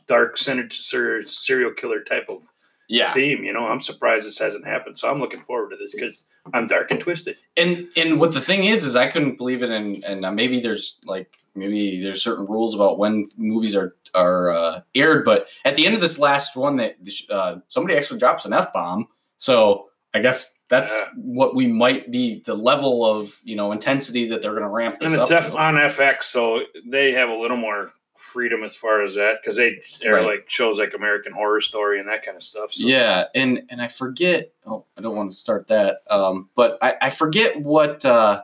dark 0.08 0.38
sinister 0.38 1.26
serial 1.28 1.72
killer 1.72 2.04
type 2.04 2.28
of 2.30 2.44
yeah 2.88 3.12
theme, 3.14 3.44
you 3.44 3.52
know, 3.54 3.66
I'm 3.68 3.82
surprised 3.82 4.28
this 4.28 4.38
hasn't 4.38 4.68
happened. 4.68 4.98
So 5.00 5.10
I'm 5.10 5.20
looking 5.20 5.42
forward 5.42 5.72
to 5.72 5.76
this 5.78 5.96
because 5.96 6.26
I'm 6.54 6.68
dark 6.68 6.92
and 6.92 7.00
twisted. 7.00 7.38
and 7.58 7.88
and 7.98 8.20
what 8.20 8.34
the 8.34 8.42
thing 8.42 8.66
is 8.66 8.86
is 8.86 8.98
i 8.98 9.08
couldn't 9.10 9.38
believe 9.38 9.64
it 9.64 9.72
and 9.72 10.04
and 10.04 10.26
uh, 10.26 10.32
maybe 10.32 10.60
there's 10.60 10.98
like 11.06 11.38
maybe 11.56 12.02
there's 12.04 12.22
certain 12.22 12.46
rules 12.46 12.76
about 12.76 12.98
when 13.00 13.28
movies 13.38 13.76
are 13.76 13.96
are 14.16 14.50
uh, 14.52 14.82
aired 14.96 15.24
but 15.26 15.48
at 15.66 15.76
the 15.76 15.86
end 15.86 15.96
of 15.96 16.02
this 16.02 16.18
last 16.20 16.56
one 16.56 16.76
that 16.78 16.96
uh, 17.30 17.56
somebody 17.68 17.98
actually 17.98 18.20
drops 18.20 18.46
an 18.46 18.54
f-bomb 18.54 19.08
so 19.38 19.88
i 20.14 20.20
guess 20.20 20.56
that's 20.70 20.96
Yeah. 20.98 21.08
what 21.18 21.56
we 21.56 21.68
might 21.68 22.10
be 22.12 22.42
the 22.46 22.56
level 22.56 23.06
of 23.06 23.40
you 23.44 23.56
know 23.56 23.72
intensity 23.72 24.28
that 24.30 24.42
they're 24.42 24.52
going 24.52 24.64
to 24.64 24.70
ramp 24.70 25.00
this 25.00 25.14
And 25.14 25.22
it's 25.22 25.32
up 25.32 25.44
F- 25.44 25.54
on 25.56 25.76
FX, 25.76 26.24
so 26.24 26.64
they 26.86 27.12
have 27.12 27.30
a 27.30 27.36
little 27.36 27.58
more 27.58 27.92
freedom 28.18 28.64
as 28.64 28.74
far 28.76 29.04
as 29.04 29.16
that 29.16 29.40
because 29.42 29.58
they 29.58 29.78
are 30.06 30.14
Right. 30.14 30.26
like 30.26 30.50
shows 30.50 30.80
like 30.80 30.94
American 30.96 31.34
Horror 31.34 31.60
Story 31.62 32.00
and 32.00 32.08
that 32.08 32.24
kind 32.24 32.38
of 32.38 32.42
stuff. 32.44 32.72
So 32.72 32.88
Yeah, 32.88 33.26
and 33.36 33.64
and 33.70 33.82
I 33.82 33.88
forget. 33.90 34.52
Oh, 34.66 34.86
I 34.98 35.02
don't 35.02 35.16
want 35.16 35.30
to 35.32 35.38
start 35.38 35.68
that. 35.68 35.98
Um, 36.10 36.50
but 36.56 36.78
I, 36.82 36.96
I 37.02 37.10
forget 37.10 37.60
what 37.62 38.06
uh, 38.06 38.42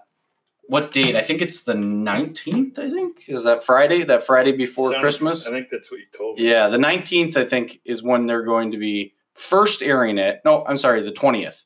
what 0.70 0.94
date. 0.94 1.16
I 1.16 1.22
think 1.22 1.42
it's 1.42 1.64
the 1.64 1.74
nineteenth. 1.74 2.80
I 2.80 2.90
think 2.90 3.24
is 3.28 3.44
that 3.44 3.64
Friday. 3.64 4.04
That 4.04 4.24
Friday 4.24 4.52
before 4.54 4.92
Sounds- 4.92 5.02
Christmas. 5.02 5.48
I 5.48 5.52
think 5.52 5.70
that's 5.70 5.92
what 5.92 6.00
you 6.00 6.06
told 6.16 6.38
me. 6.38 6.50
Yeah, 6.50 6.68
the 6.68 6.78
nineteenth. 6.78 7.36
I 7.36 7.46
think 7.46 7.82
is 7.86 8.02
when 8.02 8.26
they're 8.28 8.44
going 8.46 8.72
to 8.72 8.78
be 8.78 9.14
first 9.34 9.84
airing 9.84 10.18
it. 10.18 10.42
No, 10.46 10.64
I'm 10.66 10.78
sorry, 10.78 11.02
the 11.02 11.12
twentieth. 11.12 11.66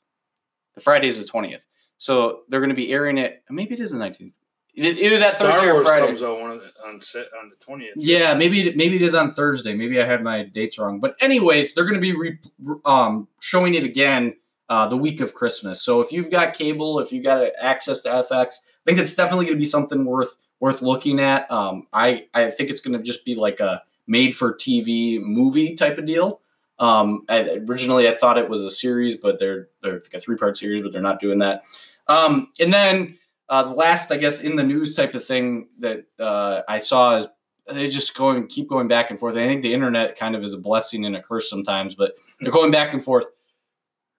The 0.76 0.82
Friday 0.82 1.08
is 1.08 1.20
the 1.20 1.26
twentieth. 1.26 1.68
So 1.98 2.42
they're 2.50 2.60
going 2.60 2.70
to 2.70 2.76
be 2.76 2.92
airing 2.92 3.18
it. 3.18 3.44
Maybe 3.50 3.76
it 3.76 3.80
is 3.80 3.92
the 3.92 3.98
nineteenth. 4.00 4.34
Either 4.76 5.20
that 5.20 5.36
Star 5.36 5.52
Thursday 5.52 5.68
or 5.68 5.84
Friday. 5.84 6.08
comes 6.08 6.24
out 6.24 6.40
one 6.40 6.50
of 6.50 6.62
the, 6.62 6.72
on 6.84 7.00
set 7.00 7.28
on 7.40 7.50
the 7.50 7.56
twentieth. 7.64 7.94
Yeah, 7.96 8.34
maybe 8.34 8.70
it, 8.70 8.76
maybe 8.76 8.96
it 8.96 9.04
is 9.04 9.14
on 9.14 9.32
Thursday. 9.32 9.76
Maybe 9.76 10.02
I 10.02 10.06
had 10.06 10.24
my 10.24 10.44
dates 10.44 10.80
wrong. 10.80 11.00
But 11.00 11.16
anyways, 11.22 11.76
they're 11.76 11.84
going 11.84 11.94
to 11.94 12.00
be 12.02 12.16
re, 12.16 12.38
um, 12.84 13.28
showing 13.40 13.76
it 13.76 13.84
again 13.84 14.36
uh, 14.70 14.88
the 14.88 14.98
week 14.98 15.20
of 15.20 15.34
Christmas. 15.34 15.82
So 15.82 16.00
if 16.00 16.12
you've 16.12 16.30
got 16.30 16.54
cable, 16.54 17.00
if 17.00 17.12
you've 17.12 17.24
got 17.24 17.46
access 17.60 18.02
to 18.02 18.10
FX, 18.10 18.32
I 18.32 18.86
think 18.86 19.00
it's 19.00 19.16
definitely 19.16 19.46
going 19.46 19.58
to 19.58 19.62
be 19.62 19.66
something 19.66 20.06
worth 20.06 20.38
worth 20.60 20.82
looking 20.82 21.20
at. 21.20 21.50
Um, 21.52 21.88
I 21.94 22.26
I 22.34 22.52
think 22.52 22.70
it's 22.70 22.82
going 22.82 22.98
to 22.98 23.04
just 23.04 23.26
be 23.26 23.36
like 23.36 23.60
a 23.60 23.82
made 24.08 24.36
for 24.36 24.54
TV 24.54 25.22
movie 25.22 25.76
type 25.76 25.98
of 25.98 26.06
deal. 26.06 26.42
Um, 26.80 27.24
I, 27.30 27.62
originally, 27.68 28.08
I 28.08 28.16
thought 28.16 28.38
it 28.38 28.50
was 28.50 28.62
a 28.62 28.72
series, 28.72 29.16
but 29.16 29.40
they're 29.40 29.70
they're 29.82 29.94
like 29.94 30.14
a 30.14 30.20
three 30.20 30.38
part 30.38 30.58
series, 30.58 30.82
but 30.82 30.92
they're 30.92 31.02
not 31.02 31.20
doing 31.20 31.40
that. 31.40 31.64
Um, 32.08 32.50
and 32.60 32.74
then 32.74 33.18
uh, 33.50 33.64
the 33.64 33.76
last, 33.76 34.12
I 34.12 34.18
guess, 34.18 34.42
in 34.42 34.56
the 34.56 34.64
news 34.64 34.96
type 34.96 35.16
of 35.16 35.26
thing 35.26 35.68
that 35.80 36.06
uh, 36.20 36.62
I 36.68 36.78
saw 36.80 37.18
is 37.18 37.28
they 37.72 37.88
just 37.88 38.16
going 38.16 38.48
keep 38.48 38.68
going 38.68 38.88
back 38.88 39.10
and 39.10 39.20
forth. 39.20 39.36
I 39.36 39.48
think 39.48 39.62
the 39.62 39.74
internet 39.74 40.18
kind 40.18 40.36
of 40.36 40.44
is 40.44 40.54
a 40.54 40.58
blessing 40.58 41.06
and 41.06 41.16
a 41.16 41.22
curse 41.22 41.50
sometimes, 41.50 41.96
but 41.96 42.16
they're 42.42 42.52
going 42.52 42.72
back 42.72 42.94
and 42.94 43.04
forth. 43.04 43.26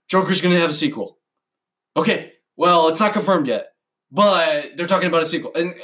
Joker's 0.09 0.41
going 0.41 0.55
to 0.55 0.61
have 0.61 0.71
a 0.71 0.75
sequel. 0.75 1.19
Okay, 1.97 2.33
well, 2.57 2.89
it's 2.89 3.01
not 3.01 3.13
confirmed 3.13 3.47
yet, 3.47 3.69
but 4.11 4.77
they're 4.77 4.87
talking 4.87 5.09
about 5.09 5.23
a 5.23 5.27
sequel, 5.27 5.53
and 5.55 5.75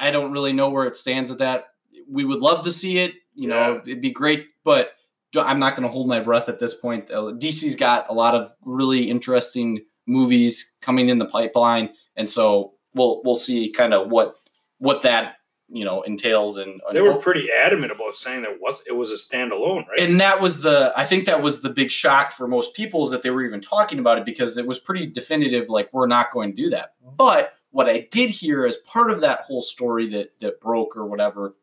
I, 0.00 0.08
I 0.08 0.10
don't 0.10 0.32
really 0.32 0.52
know 0.52 0.68
where 0.70 0.86
it 0.86 0.96
stands 0.96 1.30
at 1.30 1.38
that. 1.38 1.66
We 2.10 2.24
would 2.24 2.40
love 2.40 2.64
to 2.64 2.72
see 2.72 2.98
it. 2.98 3.14
You 3.34 3.48
know, 3.48 3.74
Yeah. 3.74 3.80
it'd 3.92 4.02
be 4.02 4.10
great, 4.10 4.46
but 4.64 4.92
I'm 5.36 5.58
not 5.58 5.74
going 5.76 5.84
to 5.84 5.92
hold 5.92 6.08
my 6.08 6.20
breath 6.20 6.48
at 6.48 6.58
this 6.58 6.74
point. 6.74 7.10
Uh, 7.10 7.32
DC's 7.38 7.76
got 7.76 8.06
a 8.10 8.12
lot 8.12 8.34
of 8.34 8.52
really 8.64 9.08
interesting 9.08 9.80
movies 10.06 10.74
coming 10.82 11.08
in 11.08 11.18
the 11.18 11.24
pipeline, 11.26 11.90
and 12.16 12.28
so 12.28 12.74
we'll 12.94 13.22
we'll 13.24 13.36
see 13.36 13.70
kind 13.70 13.94
of 13.94 14.10
what 14.10 14.34
what 14.78 15.02
that 15.02 15.36
you 15.72 15.84
know 15.84 16.02
entails. 16.02 16.56
And 16.56 16.80
They 16.92 17.00
were 17.00 17.16
pretty 17.16 17.48
adamant 17.50 17.92
about 17.92 18.14
saying 18.16 18.42
that 18.42 18.60
was 18.60 18.82
it 18.86 18.92
was 18.92 19.10
a 19.10 19.14
standalone, 19.14 19.86
right? 19.88 19.98
and 20.00 20.20
that 20.20 20.40
was 20.40 20.60
the 20.60 20.92
I 20.96 21.06
think 21.06 21.26
that 21.26 21.42
was 21.42 21.62
the 21.62 21.70
big 21.70 21.90
shock 21.90 22.32
for 22.32 22.46
most 22.46 22.74
people 22.74 23.04
is 23.04 23.10
that 23.10 23.22
they 23.22 23.30
were 23.30 23.44
even 23.44 23.60
talking 23.60 23.98
about 23.98 24.18
it 24.18 24.24
because 24.24 24.56
it 24.56 24.66
was 24.66 24.78
pretty 24.78 25.06
definitive. 25.06 25.68
Like 25.68 25.88
we're 25.92 26.06
not 26.06 26.32
going 26.32 26.54
to 26.54 26.62
do 26.62 26.70
that. 26.70 26.94
But 27.16 27.54
what 27.70 27.88
I 27.88 28.06
did 28.10 28.30
hear 28.30 28.66
as 28.66 28.76
part 28.76 29.10
of 29.10 29.20
that 29.22 29.40
whole 29.40 29.62
story 29.62 30.08
that 30.10 30.38
that 30.40 30.60
broke 30.60 30.96
or 30.96 31.06
whatever 31.06 31.56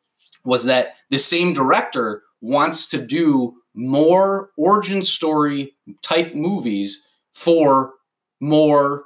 was 0.44 0.63
that 0.66 0.96
the 1.10 1.18
same 1.18 1.54
director 1.54 2.24
wants 2.42 2.88
to 2.88 2.98
do 2.98 3.56
more 3.74 4.50
origin 4.58 5.01
story 5.01 5.75
type 6.01 6.34
movies 6.34 7.01
for 7.34 7.94
more 8.39 9.06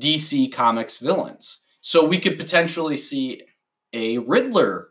DC 0.00 0.52
Comics 0.52 0.98
villains. 0.98 1.58
So 1.82 2.04
we 2.04 2.18
could 2.18 2.38
potentially 2.38 2.96
see 2.96 3.42
a 3.92 4.18
Riddler 4.18 4.88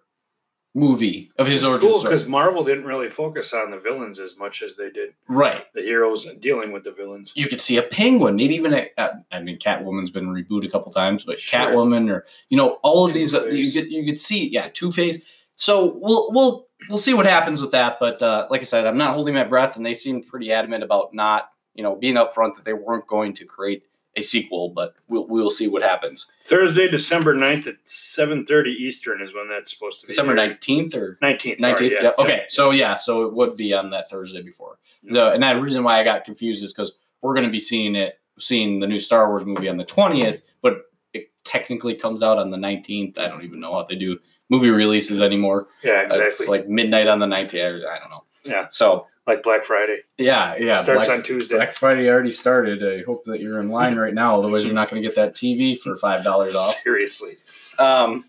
movie 0.75 1.31
of 1.37 1.47
his 1.47 1.57
is 1.63 1.67
origin 1.67 1.89
cool 1.89 1.99
story. 1.99 2.13
because 2.13 2.27
Marvel 2.27 2.63
didn't 2.63 2.83
really 2.85 3.09
focus 3.09 3.53
on 3.53 3.71
the 3.71 3.79
villains 3.79 4.19
as 4.19 4.37
much 4.37 4.61
as 4.61 4.75
they 4.75 4.91
did 4.91 5.15
Right. 5.27 5.65
the 5.73 5.81
heroes 5.81 6.27
dealing 6.39 6.71
with 6.71 6.83
the 6.83 6.91
villains. 6.91 7.33
you 7.35 7.47
could 7.47 7.59
see 7.59 7.77
a 7.77 7.81
penguin, 7.81 8.35
maybe 8.35 8.55
even 8.55 8.73
a. 8.73 8.87
uh, 8.97 9.09
I 9.31 9.39
mean, 9.41 9.57
Catwoman's 9.57 10.11
been 10.11 10.27
rebooted 10.27 10.67
a 10.67 10.71
couple 10.71 10.91
times, 10.91 11.23
but 11.25 11.39
Sure. 11.39 11.59
Catwoman 11.59 12.11
or 12.11 12.25
you 12.49 12.57
know 12.57 12.73
all 12.83 13.07
of 13.07 13.13
these, 13.13 13.33
uh, 13.33 13.45
you 13.45 13.63
Two-Face. 13.65 13.73
could 13.73 13.91
you 13.91 14.05
could 14.05 14.19
see, 14.19 14.47
yeah, 14.49 14.69
Two 14.71 14.91
Face. 14.91 15.19
So 15.55 15.97
we'll 15.99 16.31
we'll 16.31 16.67
we'll 16.87 16.97
see 16.99 17.13
what 17.15 17.25
happens 17.25 17.59
with 17.61 17.71
that. 17.71 17.97
But 17.99 18.21
uh, 18.21 18.47
like 18.51 18.61
I 18.61 18.65
said, 18.65 18.85
I'm 18.85 18.97
not 18.97 19.15
holding 19.15 19.33
my 19.33 19.43
breath, 19.45 19.75
and 19.75 19.85
they 19.85 19.95
seemed 19.95 20.27
pretty 20.27 20.51
adamant 20.51 20.83
about 20.83 21.13
not 21.15 21.49
you 21.73 21.81
know 21.83 21.95
being 21.95 22.13
upfront 22.15 22.53
that 22.55 22.63
they 22.63 22.73
weren't 22.73 23.07
going 23.07 23.33
to 23.33 23.45
create 23.45 23.83
a 24.15 24.21
sequel. 24.21 24.69
But 24.69 24.93
we'll 25.07 25.27
we'll 25.27 25.49
see 25.49 25.67
what 25.67 25.81
happens. 25.81 26.27
Thursday, 26.41 26.87
December 26.87 27.35
9th 27.35 27.67
at 27.67 27.83
7.30 27.85 28.67
Eastern 28.67 29.21
is 29.21 29.33
when 29.33 29.47
that's 29.49 29.71
supposed 29.73 30.01
to 30.01 30.07
be. 30.07 30.11
December 30.11 30.33
nineteenth 30.35 30.95
or 30.95 31.17
19th. 31.21 31.59
nineteenth. 31.59 31.59
sorry, 31.59 31.93
yeah. 32.03 32.11
Okay. 32.17 32.43
So 32.47 32.71
yeah, 32.71 32.95
so 32.95 33.25
it 33.25 33.33
would 33.33 33.55
be 33.55 33.73
on 33.73 33.89
that 33.91 34.09
Thursday 34.09 34.41
before. 34.41 34.77
The 35.03 35.31
and 35.31 35.43
that 35.43 35.61
reason 35.61 35.83
why 35.83 35.99
I 35.99 36.03
got 36.03 36.23
confused 36.25 36.63
is 36.63 36.73
because 36.73 36.93
we're 37.21 37.33
going 37.33 37.45
to 37.45 37.51
be 37.51 37.59
seeing 37.59 37.95
it, 37.95 38.19
seeing 38.39 38.79
the 38.79 38.87
new 38.87 38.99
Star 38.99 39.29
Wars 39.29 39.45
movie 39.45 39.69
on 39.69 39.77
the 39.77 39.85
twentieth, 39.85 40.41
but 40.61 40.81
it 41.13 41.29
technically 41.45 41.95
comes 41.95 42.21
out 42.23 42.37
on 42.37 42.49
the 42.49 42.57
nineteenth. 42.57 43.17
I 43.17 43.27
don't 43.27 43.43
even 43.43 43.59
know 43.59 43.73
how 43.73 43.83
they 43.83 43.95
do 43.95 44.19
movie 44.49 44.69
releases 44.71 45.21
anymore. 45.21 45.67
Yeah, 45.83 45.91
Uh, 45.99 46.03
exactly. 46.03 46.25
It's 46.27 46.47
like 46.47 46.67
midnight 46.67 47.07
on 47.07 47.19
the 47.19 47.27
nineteenth. 47.27 47.83
I 47.85 47.99
don't 47.99 48.09
know. 48.09 48.23
Yeah. 48.45 48.67
So 48.69 49.07
like 49.29 49.43
Black 49.43 49.63
Friday. 49.63 49.99
yeah, 50.17 50.55
yeah. 50.57 50.83
Starts 50.83 51.07
Black, 51.07 51.19
on 51.19 51.23
Tuesday. 51.23 51.55
Black 51.55 51.71
Friday 51.71 52.09
already 52.09 52.31
started. 52.31 52.83
I 52.83 53.03
hope 53.03 53.23
that 53.25 53.39
you're 53.39 53.59
in 53.61 53.69
line 53.69 53.95
right 53.95 54.13
now. 54.13 54.37
Otherwise, 54.39 54.65
you're 54.65 54.73
not 54.73 54.89
going 54.89 55.01
to 55.01 55.07
get 55.07 55.15
that 55.15 55.35
TV 55.35 55.79
for 55.79 55.95
five 55.95 56.23
dollars 56.23 56.55
off. 56.55 56.75
Seriously. 56.75 57.37
Um, 57.77 58.25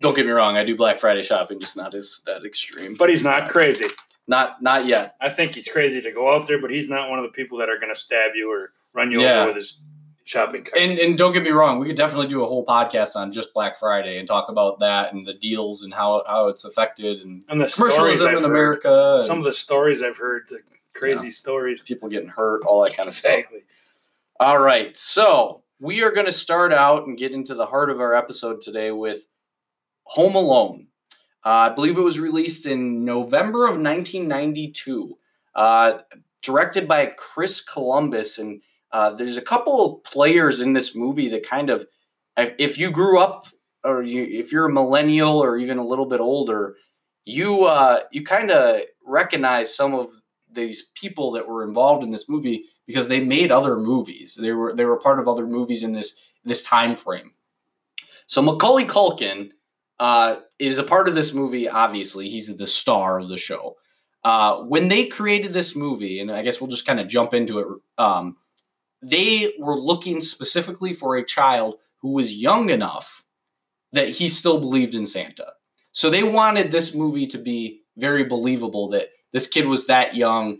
don't 0.00 0.14
get 0.14 0.26
me 0.26 0.32
wrong. 0.32 0.56
I 0.56 0.64
do 0.64 0.76
Black 0.76 1.00
Friday 1.00 1.22
shopping, 1.22 1.58
just 1.60 1.76
not 1.76 1.94
as 1.94 2.20
that 2.26 2.44
extreme. 2.44 2.94
But 2.94 3.08
he's 3.10 3.24
not 3.24 3.48
crazy. 3.48 3.86
Not 4.26 4.62
not 4.62 4.86
yet. 4.86 5.16
I 5.20 5.28
think 5.30 5.54
he's 5.54 5.68
crazy 5.68 6.00
to 6.02 6.12
go 6.12 6.34
out 6.34 6.46
there, 6.46 6.60
but 6.60 6.70
he's 6.70 6.88
not 6.88 7.10
one 7.10 7.18
of 7.18 7.24
the 7.24 7.30
people 7.32 7.58
that 7.58 7.68
are 7.68 7.78
going 7.78 7.92
to 7.92 7.98
stab 7.98 8.32
you 8.34 8.50
or 8.52 8.70
run 8.92 9.10
you 9.10 9.20
Yeah. 9.22 9.40
over 9.40 9.46
with 9.48 9.56
his 9.56 9.80
shopping 10.24 10.64
cart. 10.64 10.76
And 10.76 10.98
and 10.98 11.16
don't 11.16 11.32
get 11.32 11.42
me 11.42 11.50
wrong, 11.50 11.78
we 11.78 11.86
could 11.86 11.96
definitely 11.96 12.26
do 12.28 12.42
a 12.42 12.46
whole 12.46 12.64
podcast 12.64 13.14
on 13.16 13.30
just 13.32 13.52
Black 13.54 13.78
Friday 13.78 14.18
and 14.18 14.26
talk 14.26 14.48
about 14.48 14.80
that 14.80 15.12
and 15.12 15.26
the 15.26 15.34
deals 15.34 15.82
and 15.82 15.94
how 15.94 16.22
how 16.26 16.48
it's 16.48 16.64
affected 16.64 17.20
and 17.20 17.44
And 17.48 17.60
the 17.60 17.68
commercialism 17.68 18.28
in 18.28 18.34
heard, 18.36 18.44
America. 18.44 19.22
some 19.26 19.38
of 19.38 19.44
the 19.44 19.54
stories 19.54 20.02
I've 20.02 20.16
heard, 20.18 20.44
the 20.48 20.60
crazy 20.94 21.30
stories. 21.30 21.82
people 21.82 22.08
getting 22.08 22.28
hurt, 22.28 22.62
all 22.64 22.82
that 22.84 22.96
kind 22.96 23.06
of 23.06 23.12
stuff. 23.12 23.32
Exactly. 23.32 23.60
All 24.40 24.58
right, 24.58 24.96
so 24.96 25.62
we 25.78 26.02
are 26.02 26.10
going 26.10 26.26
to 26.26 26.32
start 26.32 26.72
out 26.72 27.06
and 27.06 27.16
get 27.16 27.32
into 27.32 27.54
the 27.54 27.66
heart 27.66 27.88
of 27.90 28.00
our 28.00 28.14
episode 28.14 28.60
today 28.60 28.90
with 28.90 29.28
Home 30.04 30.34
Alone. 30.34 30.88
Uh, 31.44 31.48
I 31.48 31.68
believe 31.68 31.98
it 31.98 32.02
was 32.02 32.18
released 32.18 32.66
in 32.66 33.04
November 33.04 33.64
of 33.66 33.76
1992, 33.76 35.18
uh, 35.54 35.98
directed 36.42 36.88
by 36.88 37.06
Chris 37.06 37.60
Columbus. 37.60 38.38
And 38.38 38.62
uh, 38.94 39.10
there's 39.10 39.36
a 39.36 39.42
couple 39.42 39.84
of 39.84 40.04
players 40.04 40.60
in 40.60 40.72
this 40.72 40.94
movie 40.94 41.28
that 41.28 41.44
kind 41.44 41.68
of, 41.68 41.84
if 42.36 42.78
you 42.78 42.92
grew 42.92 43.18
up 43.18 43.48
or 43.82 44.04
you, 44.04 44.22
if 44.22 44.52
you're 44.52 44.66
a 44.66 44.72
millennial 44.72 45.42
or 45.42 45.58
even 45.58 45.78
a 45.78 45.84
little 45.84 46.06
bit 46.06 46.20
older, 46.20 46.76
you 47.24 47.64
uh, 47.64 48.00
you 48.12 48.22
kind 48.22 48.52
of 48.52 48.82
recognize 49.04 49.74
some 49.74 49.94
of 49.94 50.06
these 50.48 50.90
people 50.94 51.32
that 51.32 51.48
were 51.48 51.64
involved 51.64 52.04
in 52.04 52.10
this 52.10 52.28
movie 52.28 52.66
because 52.86 53.08
they 53.08 53.18
made 53.18 53.50
other 53.50 53.76
movies. 53.76 54.38
They 54.40 54.52
were 54.52 54.72
they 54.72 54.84
were 54.84 55.00
part 55.00 55.18
of 55.18 55.26
other 55.26 55.46
movies 55.46 55.82
in 55.82 55.90
this 55.92 56.20
this 56.44 56.62
time 56.62 56.94
frame. 56.94 57.32
So 58.26 58.42
Macaulay 58.42 58.84
Culkin 58.84 59.50
uh, 59.98 60.36
is 60.60 60.78
a 60.78 60.84
part 60.84 61.08
of 61.08 61.16
this 61.16 61.32
movie. 61.32 61.68
Obviously, 61.68 62.28
he's 62.28 62.56
the 62.56 62.66
star 62.68 63.18
of 63.18 63.28
the 63.28 63.38
show. 63.38 63.76
Uh, 64.22 64.58
when 64.58 64.86
they 64.86 65.06
created 65.06 65.52
this 65.52 65.74
movie, 65.74 66.20
and 66.20 66.30
I 66.30 66.42
guess 66.42 66.60
we'll 66.60 66.70
just 66.70 66.86
kind 66.86 67.00
of 67.00 67.08
jump 67.08 67.34
into 67.34 67.58
it. 67.58 67.66
Um, 67.98 68.36
they 69.04 69.52
were 69.58 69.78
looking 69.78 70.20
specifically 70.20 70.92
for 70.92 71.16
a 71.16 71.24
child 71.24 71.76
who 72.00 72.12
was 72.12 72.34
young 72.36 72.70
enough 72.70 73.24
that 73.92 74.08
he 74.08 74.28
still 74.28 74.58
believed 74.58 74.94
in 74.94 75.06
Santa. 75.06 75.52
So 75.92 76.10
they 76.10 76.22
wanted 76.22 76.72
this 76.72 76.94
movie 76.94 77.26
to 77.28 77.38
be 77.38 77.82
very 77.96 78.24
believable 78.24 78.88
that 78.90 79.10
this 79.32 79.46
kid 79.46 79.66
was 79.66 79.86
that 79.86 80.16
young. 80.16 80.58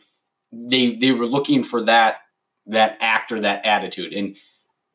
They 0.53 0.95
they 0.97 1.11
were 1.11 1.27
looking 1.27 1.65
for 1.65 1.83
that 1.83 2.19
that 2.67 2.97
actor, 3.01 3.41
that 3.41 3.65
attitude, 3.67 4.13
and 4.13 4.37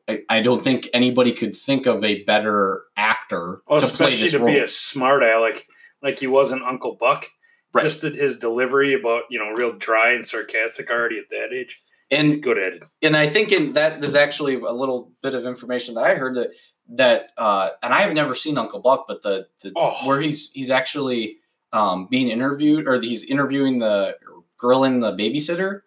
I, 0.08 0.24
I 0.30 0.42
don't 0.42 0.64
think 0.64 0.90
anybody 0.94 1.32
could 1.34 1.56
think 1.56 1.86
of 1.86 2.04
a 2.04 2.24
better 2.24 2.84
actor 2.98 3.62
Well, 3.68 3.80
to 3.80 3.86
play 3.88 4.10
especially 4.10 4.24
this 4.24 4.32
to 4.32 4.40
role. 4.40 4.48
be 4.48 4.60
a 4.60 4.68
smart 4.68 5.22
aleck 5.22 5.68
like 6.02 6.20
he 6.20 6.28
was 6.28 6.52
in 6.52 6.64
Uncle 6.64 6.96
Buck. 7.00 7.28
Right. 7.72 7.84
Just 7.84 8.02
his 8.02 8.40
delivery 8.40 8.94
about, 8.94 9.24
you 9.30 9.38
know, 9.38 9.52
real 9.52 9.74
dry 9.74 10.14
and 10.14 10.26
sarcastic 10.26 10.90
already 10.90 11.20
at 11.20 11.30
that 11.30 11.54
age. 11.54 11.80
He's 12.12 12.34
and 12.36 12.44
good 12.44 12.58
at 12.58 12.74
it. 12.74 12.84
and 13.02 13.16
I 13.16 13.30
think 13.30 13.52
in 13.52 13.74
that 13.74 14.02
there's 14.02 14.16
actually 14.16 14.56
a 14.56 14.72
little 14.72 15.12
bit 15.22 15.34
of 15.36 15.46
information 15.46 15.96
that 15.96 16.04
I 16.06 16.16
heard 16.16 16.36
that 16.36 16.50
that 16.96 17.30
uh, 17.38 17.70
and 17.84 17.94
I 17.94 18.02
have 18.02 18.14
never 18.14 18.34
seen 18.34 18.58
Uncle 18.58 18.80
Buck, 18.80 19.06
but 19.08 19.22
the, 19.22 19.48
the 19.62 19.72
Oh. 19.76 19.94
where 20.08 20.20
he's 20.20 20.52
he's 20.54 20.72
actually 20.72 21.38
um, 21.72 22.08
being 22.10 22.30
interviewed 22.30 22.88
or 22.88 23.00
he's 23.00 23.24
interviewing 23.24 23.78
the 23.80 24.16
grilling 24.58 25.00
the 25.00 25.12
babysitter. 25.12 25.82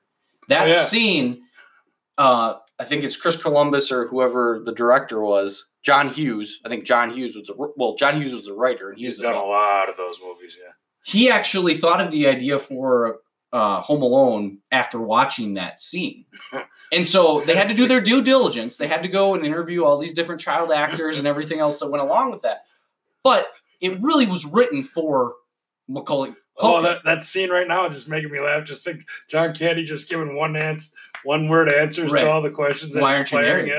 That 0.49 0.65
Oh, 0.65 0.67
yeah. 0.73 0.85
scene, 0.85 1.43
uh, 2.19 2.55
I 2.79 2.85
think 2.85 3.05
it's 3.05 3.17
Chris 3.17 3.37
Columbus 3.37 3.91
or 3.93 4.07
whoever 4.09 4.63
the 4.65 4.73
director 4.73 5.21
was, 5.21 5.69
John 5.83 6.09
Hughes. 6.09 6.61
I 6.65 6.69
think 6.69 6.85
John 6.85 7.11
Hughes 7.13 7.37
was 7.37 7.49
a 7.51 7.55
well, 7.77 7.97
John 7.97 8.21
Hughes 8.21 8.33
was 8.33 8.49
a 8.49 8.55
writer, 8.55 8.91
and 8.91 8.99
He's 8.99 9.17
he's 9.17 9.25
done 9.25 9.35
a 9.35 9.43
lot 9.45 9.89
of 9.89 9.97
those 9.97 10.19
movies, 10.25 10.57
yeah. 10.61 10.73
he 11.05 11.31
actually 11.31 11.75
thought 11.77 12.01
of 12.01 12.11
the 12.11 12.27
idea 12.29 12.59
for 12.59 13.19
uh, 13.53 13.81
Home 13.83 14.03
Alone 14.03 14.59
after 14.71 15.01
watching 15.01 15.55
that 15.55 15.81
scene. 15.81 16.25
And 16.95 17.09
so 17.09 17.41
they 17.47 17.57
had 17.57 17.71
to 17.71 17.75
do 17.75 17.89
their 17.89 18.03
due 18.03 18.21
diligence. 18.21 18.77
They 18.77 18.87
had 18.87 19.03
to 19.03 19.09
go 19.09 19.35
and 19.35 19.47
interview 19.47 19.83
all 19.83 19.97
these 19.97 20.13
different 20.13 20.43
child 20.43 20.71
actors 20.71 21.19
and 21.19 21.27
everything 21.27 21.59
else 21.59 21.81
that 21.81 21.91
went 21.91 22.03
along 22.05 22.33
with 22.33 22.43
that. 22.43 22.65
But 23.25 23.47
it 23.81 23.99
really 24.03 24.27
was 24.27 24.45
written 24.45 24.83
for 24.83 25.33
Macaulay. 25.89 26.35
Oh, 26.59 26.83
that, 26.83 26.99
that 27.05 27.25
scene 27.25 27.49
right 27.49 27.67
now 27.67 27.89
is 27.89 27.97
just 27.97 28.11
making 28.11 28.31
me 28.31 28.41
laugh. 28.41 28.65
Just 28.67 28.85
think 28.85 29.01
John 29.31 29.55
Candy 29.55 29.85
just 29.85 30.11
giving 30.11 30.37
one 30.37 30.55
answer, 30.55 30.95
one 31.25 31.49
word 31.49 31.73
answers 31.73 32.13
Right. 32.13 32.25
to 32.25 32.31
all 32.31 32.43
the 32.43 32.51
questions. 32.51 32.95
Why 32.95 33.17
aren't 33.17 33.33
you 33.33 33.39
married? 33.39 33.73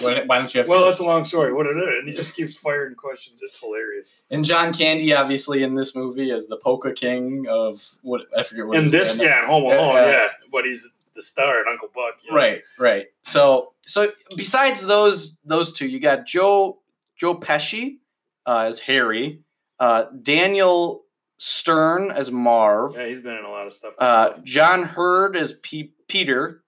Why, 0.00 0.22
why 0.26 0.38
don't 0.38 0.52
you 0.52 0.58
have? 0.58 0.68
Well, 0.68 0.80
kids? 0.84 0.98
that's 0.98 1.00
a 1.00 1.04
long 1.10 1.24
story. 1.24 1.52
What 1.52 1.66
it 1.66 1.76
is, 1.76 1.98
and 2.00 2.08
he 2.08 2.14
just 2.14 2.34
keeps 2.34 2.56
firing 2.56 2.94
questions. 2.94 3.40
It's 3.42 3.58
hilarious. 3.60 4.14
and 4.30 4.44
John 4.44 4.72
Candy, 4.72 5.12
obviously, 5.14 5.62
in 5.62 5.74
this 5.74 5.94
movie 5.94 6.30
as 6.30 6.46
the 6.48 6.56
polka 6.56 6.92
king 6.92 7.46
of 7.48 7.82
what 8.02 8.22
I 8.36 8.42
forget 8.42 8.66
what. 8.66 8.82
His 8.82 8.90
this, 8.90 9.16
yeah, 9.18 9.38
and 9.40 9.46
Home 9.46 9.64
Alone, 9.64 9.94
yeah. 9.96 10.10
yeah. 10.10 10.26
But 10.50 10.64
he's 10.64 10.88
the 11.14 11.22
star 11.22 11.60
at 11.60 11.66
Uncle 11.68 11.88
Buck. 11.94 12.14
yeah. 12.28 12.34
Right, 12.34 12.62
right. 12.78 13.06
So, 13.22 13.72
so 13.82 14.10
besides 14.36 14.84
those 14.84 15.38
those 15.44 15.72
two, 15.72 15.86
you 15.86 16.00
got 16.00 16.26
Joe 16.26 16.80
Joe 17.16 17.36
Pesci 17.38 17.98
uh, 18.46 18.60
as 18.66 18.80
Harry, 18.80 19.40
uh, 19.78 20.06
Daniel 20.22 21.04
Stern 21.38 22.10
as 22.10 22.30
Marv, 22.32 22.96
Yeah, 22.96 23.06
he's 23.06 23.20
been 23.20 23.36
in 23.36 23.44
a 23.44 23.50
lot 23.50 23.66
of 23.66 23.72
stuff. 23.72 23.94
uh, 23.98 24.30
John 24.42 24.82
Heard 24.82 25.36
as 25.36 25.52
P- 25.62 25.92
Peter. 26.08 26.62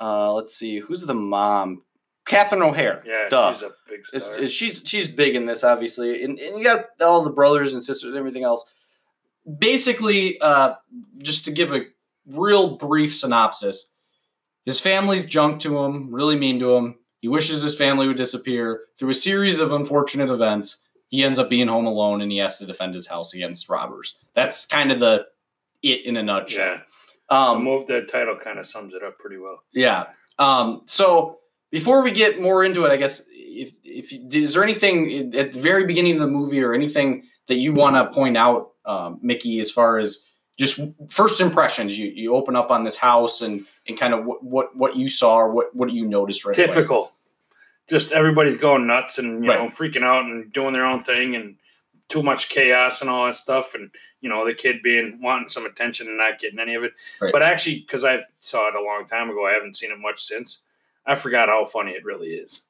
Uh, 0.00 0.32
let's 0.34 0.54
see, 0.54 0.78
who's 0.78 1.00
the 1.02 1.14
mom? 1.14 1.82
Catherine 2.26 2.62
O'Hara. 2.62 3.02
yeah, 3.06 3.28
duh. 3.30 3.52
she's 3.54 3.62
a 3.62 3.70
big 3.88 4.04
star. 4.06 4.32
it's- 4.34 4.50
she's 4.50 4.82
she's 4.84 5.08
big 5.08 5.34
in 5.36 5.46
this, 5.46 5.64
obviously, 5.64 6.22
and, 6.24 6.38
and 6.38 6.58
you 6.58 6.64
got 6.64 6.86
all 7.00 7.22
the 7.22 7.30
brothers 7.30 7.72
and 7.72 7.82
sisters 7.82 8.10
and 8.10 8.18
everything 8.18 8.42
else. 8.44 8.64
Basically, 9.58 10.40
uh, 10.40 10.74
just 11.18 11.44
to 11.44 11.52
give 11.52 11.72
a 11.72 11.82
real 12.26 12.76
brief 12.76 13.14
synopsis, 13.14 13.90
his 14.64 14.80
family's 14.80 15.24
junk 15.24 15.60
to 15.60 15.78
him, 15.78 16.10
really 16.12 16.36
mean 16.36 16.58
to 16.58 16.74
him. 16.74 16.96
He 17.20 17.28
wishes 17.28 17.62
his 17.62 17.76
family 17.76 18.08
would 18.08 18.16
disappear. 18.16 18.82
Through 18.98 19.10
a 19.10 19.14
series 19.14 19.60
of 19.60 19.70
unfortunate 19.72 20.30
events, 20.30 20.82
he 21.08 21.22
ends 21.22 21.38
up 21.38 21.48
being 21.48 21.68
home 21.68 21.86
alone 21.86 22.20
and 22.22 22.32
he 22.32 22.38
has 22.38 22.58
to 22.58 22.66
defend 22.66 22.94
his 22.94 23.06
house 23.06 23.34
against 23.34 23.68
robbers. 23.68 24.16
That's 24.34 24.66
kind 24.66 24.90
of 24.90 24.98
the 24.98 25.26
it 25.82 26.04
in 26.06 26.16
a 26.16 26.22
nutshell. 26.24 26.66
yeah, 26.66 26.80
the 27.30 27.36
Um, 27.36 27.62
move 27.62 27.86
that 27.86 28.08
title 28.08 28.34
kind 28.36 28.58
of 28.58 28.66
sums 28.66 28.94
it 28.94 29.04
up 29.04 29.18
pretty 29.20 29.36
well. 29.38 29.62
yeah. 29.72 30.06
Um, 30.40 30.82
so 30.86 31.38
before 31.76 32.00
we 32.02 32.10
get 32.10 32.40
more 32.40 32.64
into 32.64 32.86
it, 32.86 32.90
I 32.90 32.96
guess 32.96 33.22
if 33.30 33.74
if 33.84 34.10
is 34.34 34.54
there 34.54 34.64
anything 34.64 35.34
at 35.36 35.52
the 35.52 35.60
very 35.60 35.84
beginning 35.84 36.14
of 36.14 36.20
the 36.20 36.26
movie 36.26 36.62
or 36.62 36.72
anything 36.72 37.24
that 37.48 37.56
you 37.56 37.74
want 37.74 37.96
to 37.96 38.06
point 38.14 38.34
out, 38.34 38.70
um, 38.86 39.18
Mickey, 39.20 39.60
as 39.60 39.70
far 39.70 39.98
as 39.98 40.24
just 40.58 40.80
first 41.10 41.38
impressions? 41.38 41.98
You 41.98 42.06
you 42.06 42.34
open 42.34 42.56
up 42.56 42.70
on 42.70 42.82
this 42.82 42.96
house 42.96 43.42
and 43.42 43.60
and 43.86 44.00
kind 44.00 44.14
of 44.14 44.24
what 44.24 44.42
what, 44.42 44.74
what 44.74 44.96
you 44.96 45.10
saw 45.10 45.36
or 45.36 45.52
what 45.52 45.76
what 45.76 45.92
you 45.92 46.06
noticed 46.06 46.46
right 46.46 46.56
away. 46.56 46.66
Typical. 46.66 47.12
Just 47.90 48.10
everybody's 48.10 48.56
going 48.56 48.86
nuts 48.86 49.18
and 49.18 49.44
you 49.44 49.50
know 49.50 49.66
freaking 49.66 50.02
out 50.02 50.24
and 50.24 50.50
doing 50.54 50.72
their 50.72 50.86
own 50.86 51.02
thing 51.02 51.36
and 51.36 51.56
too 52.08 52.22
much 52.22 52.48
chaos 52.48 53.02
and 53.02 53.10
all 53.10 53.26
that 53.26 53.34
stuff 53.34 53.74
and 53.74 53.90
you 54.22 54.30
know 54.30 54.46
the 54.46 54.54
kid 54.54 54.76
being 54.82 55.18
wanting 55.20 55.50
some 55.50 55.66
attention 55.66 56.08
and 56.08 56.16
not 56.16 56.38
getting 56.38 56.58
any 56.58 56.74
of 56.74 56.84
it. 56.84 56.94
Right. 57.20 57.32
But 57.32 57.42
actually, 57.42 57.80
because 57.80 58.02
I 58.02 58.20
saw 58.40 58.68
it 58.68 58.74
a 58.74 58.82
long 58.82 59.06
time 59.06 59.28
ago, 59.28 59.46
I 59.46 59.52
haven't 59.52 59.76
seen 59.76 59.92
it 59.92 59.98
much 59.98 60.22
since. 60.22 60.60
I 61.06 61.14
forgot 61.14 61.48
how 61.48 61.64
funny 61.64 61.92
it 61.92 62.04
really 62.04 62.28
is. 62.34 62.62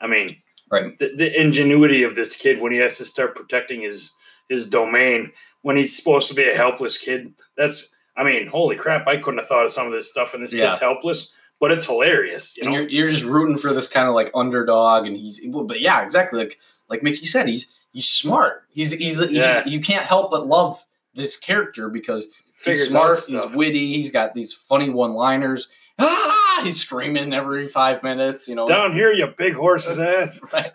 I 0.00 0.06
mean, 0.06 0.36
Right. 0.70 0.98
the, 0.98 1.14
the 1.14 1.40
ingenuity 1.40 2.02
of 2.02 2.14
this 2.14 2.34
kid 2.34 2.60
when 2.60 2.72
he 2.72 2.78
has 2.78 2.96
to 2.98 3.04
start 3.04 3.36
protecting 3.36 3.82
his 3.82 4.10
his 4.48 4.66
domain 4.68 5.30
when 5.62 5.76
he's 5.76 5.96
supposed 5.96 6.28
to 6.28 6.34
be 6.34 6.48
a 6.48 6.54
helpless 6.54 6.98
kid. 6.98 7.32
That's 7.56 7.90
I 8.16 8.24
mean, 8.24 8.46
holy 8.46 8.76
crap! 8.76 9.06
I 9.06 9.16
couldn't 9.18 9.38
have 9.38 9.48
thought 9.48 9.66
of 9.66 9.72
some 9.72 9.86
of 9.86 9.92
this 9.92 10.10
stuff, 10.10 10.34
and 10.34 10.42
this 10.42 10.52
Yeah. 10.52 10.70
kid's 10.70 10.80
helpless, 10.80 11.34
but 11.60 11.70
it's 11.70 11.84
hilarious. 11.86 12.56
You 12.56 12.64
and 12.64 12.72
know, 12.72 12.80
you're, 12.80 12.88
you're 12.88 13.10
just 13.10 13.24
rooting 13.24 13.58
for 13.58 13.72
this 13.72 13.86
kind 13.88 14.08
of 14.08 14.14
like 14.14 14.30
underdog, 14.34 15.06
and 15.06 15.16
he's 15.16 15.40
but 15.46 15.80
yeah, 15.80 16.02
exactly 16.02 16.38
like 16.38 16.58
like 16.88 17.02
Mickey 17.02 17.26
said, 17.26 17.46
he's 17.48 17.66
he's 17.92 18.08
smart. 18.08 18.64
He's 18.70 18.92
he's, 18.92 19.18
he's 19.18 19.30
Yeah. 19.30 19.64
you 19.66 19.80
can't 19.80 20.04
help 20.04 20.30
but 20.30 20.46
love 20.46 20.82
this 21.14 21.36
character 21.36 21.88
because 21.90 22.28
he's 22.64 22.88
smart, 22.88 23.20
he's 23.26 23.54
witty, 23.54 23.94
he's 23.96 24.10
got 24.10 24.32
these 24.34 24.52
funny 24.52 24.88
one-liners. 24.90 25.68
Ah! 25.98 26.40
Ah, 26.56 26.60
he's 26.64 26.80
screaming 26.80 27.32
every 27.32 27.68
five 27.68 28.02
minutes, 28.02 28.48
you 28.48 28.54
know. 28.54 28.66
Down 28.66 28.92
here, 28.92 29.12
you 29.12 29.26
big 29.36 29.54
horse's 29.54 29.98
ass. 30.00 30.40
Right. 30.52 30.72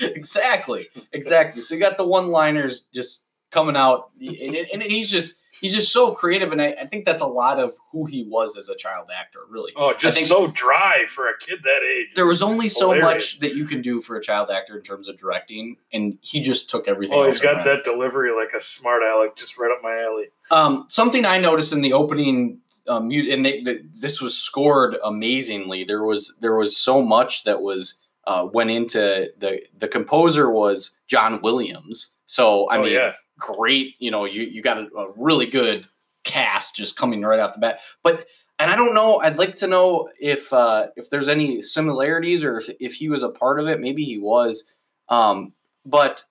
exactly, 0.00 0.88
exactly. 1.12 1.60
So 1.62 1.74
you 1.74 1.80
got 1.80 1.96
the 1.96 2.06
one-liners 2.06 2.82
just 2.92 3.24
coming 3.50 3.76
out, 3.76 4.10
and, 4.20 4.56
and 4.56 4.82
he's 4.82 5.10
just 5.10 5.40
he's 5.60 5.72
just 5.72 5.92
so 5.92 6.12
creative, 6.12 6.52
and 6.52 6.60
I, 6.60 6.74
I 6.80 6.86
think 6.86 7.04
that's 7.04 7.22
a 7.22 7.26
lot 7.26 7.58
of 7.58 7.72
who 7.92 8.04
he 8.06 8.24
was 8.24 8.56
as 8.56 8.68
a 8.68 8.76
child 8.76 9.08
actor, 9.16 9.40
really. 9.48 9.72
Oh, 9.76 9.94
just 9.94 10.20
so 10.26 10.48
dry 10.48 11.04
for 11.06 11.28
a 11.28 11.38
kid 11.38 11.60
that 11.62 11.82
age. 11.82 12.08
There 12.14 12.26
was 12.26 12.42
only 12.42 12.68
so 12.68 12.92
Hilarious. 12.92 13.34
much 13.34 13.40
that 13.40 13.54
you 13.54 13.64
can 13.64 13.80
do 13.80 14.00
for 14.00 14.16
a 14.16 14.22
child 14.22 14.50
actor 14.50 14.76
in 14.76 14.82
terms 14.82 15.08
of 15.08 15.16
directing, 15.16 15.76
and 15.92 16.18
he 16.20 16.40
just 16.40 16.68
took 16.68 16.88
everything. 16.88 17.16
Oh, 17.18 17.24
he's 17.24 17.38
got 17.38 17.56
ran. 17.56 17.64
that 17.66 17.84
delivery 17.84 18.32
like 18.32 18.52
a 18.54 18.60
smart 18.60 19.02
aleck, 19.02 19.36
just 19.36 19.56
right 19.58 19.70
up 19.70 19.82
my 19.82 19.96
alley. 20.02 20.26
Um, 20.50 20.86
something 20.88 21.24
I 21.24 21.38
noticed 21.38 21.72
in 21.72 21.80
the 21.80 21.92
opening 21.92 22.58
um, 22.88 23.10
and 23.10 23.44
they, 23.44 23.62
the, 23.62 23.82
this 23.94 24.20
was 24.20 24.36
scored 24.36 24.96
amazingly. 25.02 25.84
There 25.84 26.04
was 26.04 26.36
there 26.40 26.56
was 26.56 26.76
so 26.76 27.02
much 27.02 27.44
that 27.44 27.62
was 27.62 28.00
uh, 28.26 28.46
went 28.52 28.70
into 28.70 29.30
the 29.38 29.62
the 29.76 29.88
composer 29.88 30.50
was 30.50 30.96
John 31.06 31.40
Williams. 31.42 32.12
So 32.26 32.66
I 32.66 32.78
oh 32.78 32.82
mean, 32.82 32.92
yeah, 32.92 33.12
great. 33.38 33.94
You 33.98 34.10
know, 34.10 34.24
you 34.24 34.42
you 34.42 34.62
got 34.62 34.78
a, 34.78 34.86
a 34.96 35.12
really 35.16 35.46
good 35.46 35.86
cast 36.24 36.76
just 36.76 36.96
coming 36.96 37.22
right 37.22 37.40
off 37.40 37.54
the 37.54 37.60
bat. 37.60 37.80
But 38.02 38.26
and 38.58 38.70
I 38.70 38.76
don't 38.76 38.94
know. 38.94 39.20
I'd 39.20 39.38
like 39.38 39.56
to 39.56 39.66
know 39.66 40.08
if 40.20 40.52
uh, 40.52 40.88
if 40.96 41.10
there's 41.10 41.28
any 41.28 41.62
similarities 41.62 42.44
or 42.44 42.58
if 42.58 42.70
if 42.80 42.94
he 42.94 43.08
was 43.08 43.22
a 43.22 43.30
part 43.30 43.60
of 43.60 43.66
it. 43.66 43.80
Maybe 43.80 44.04
he 44.04 44.18
was. 44.18 44.64
Um, 45.08 45.52
but 45.84 46.22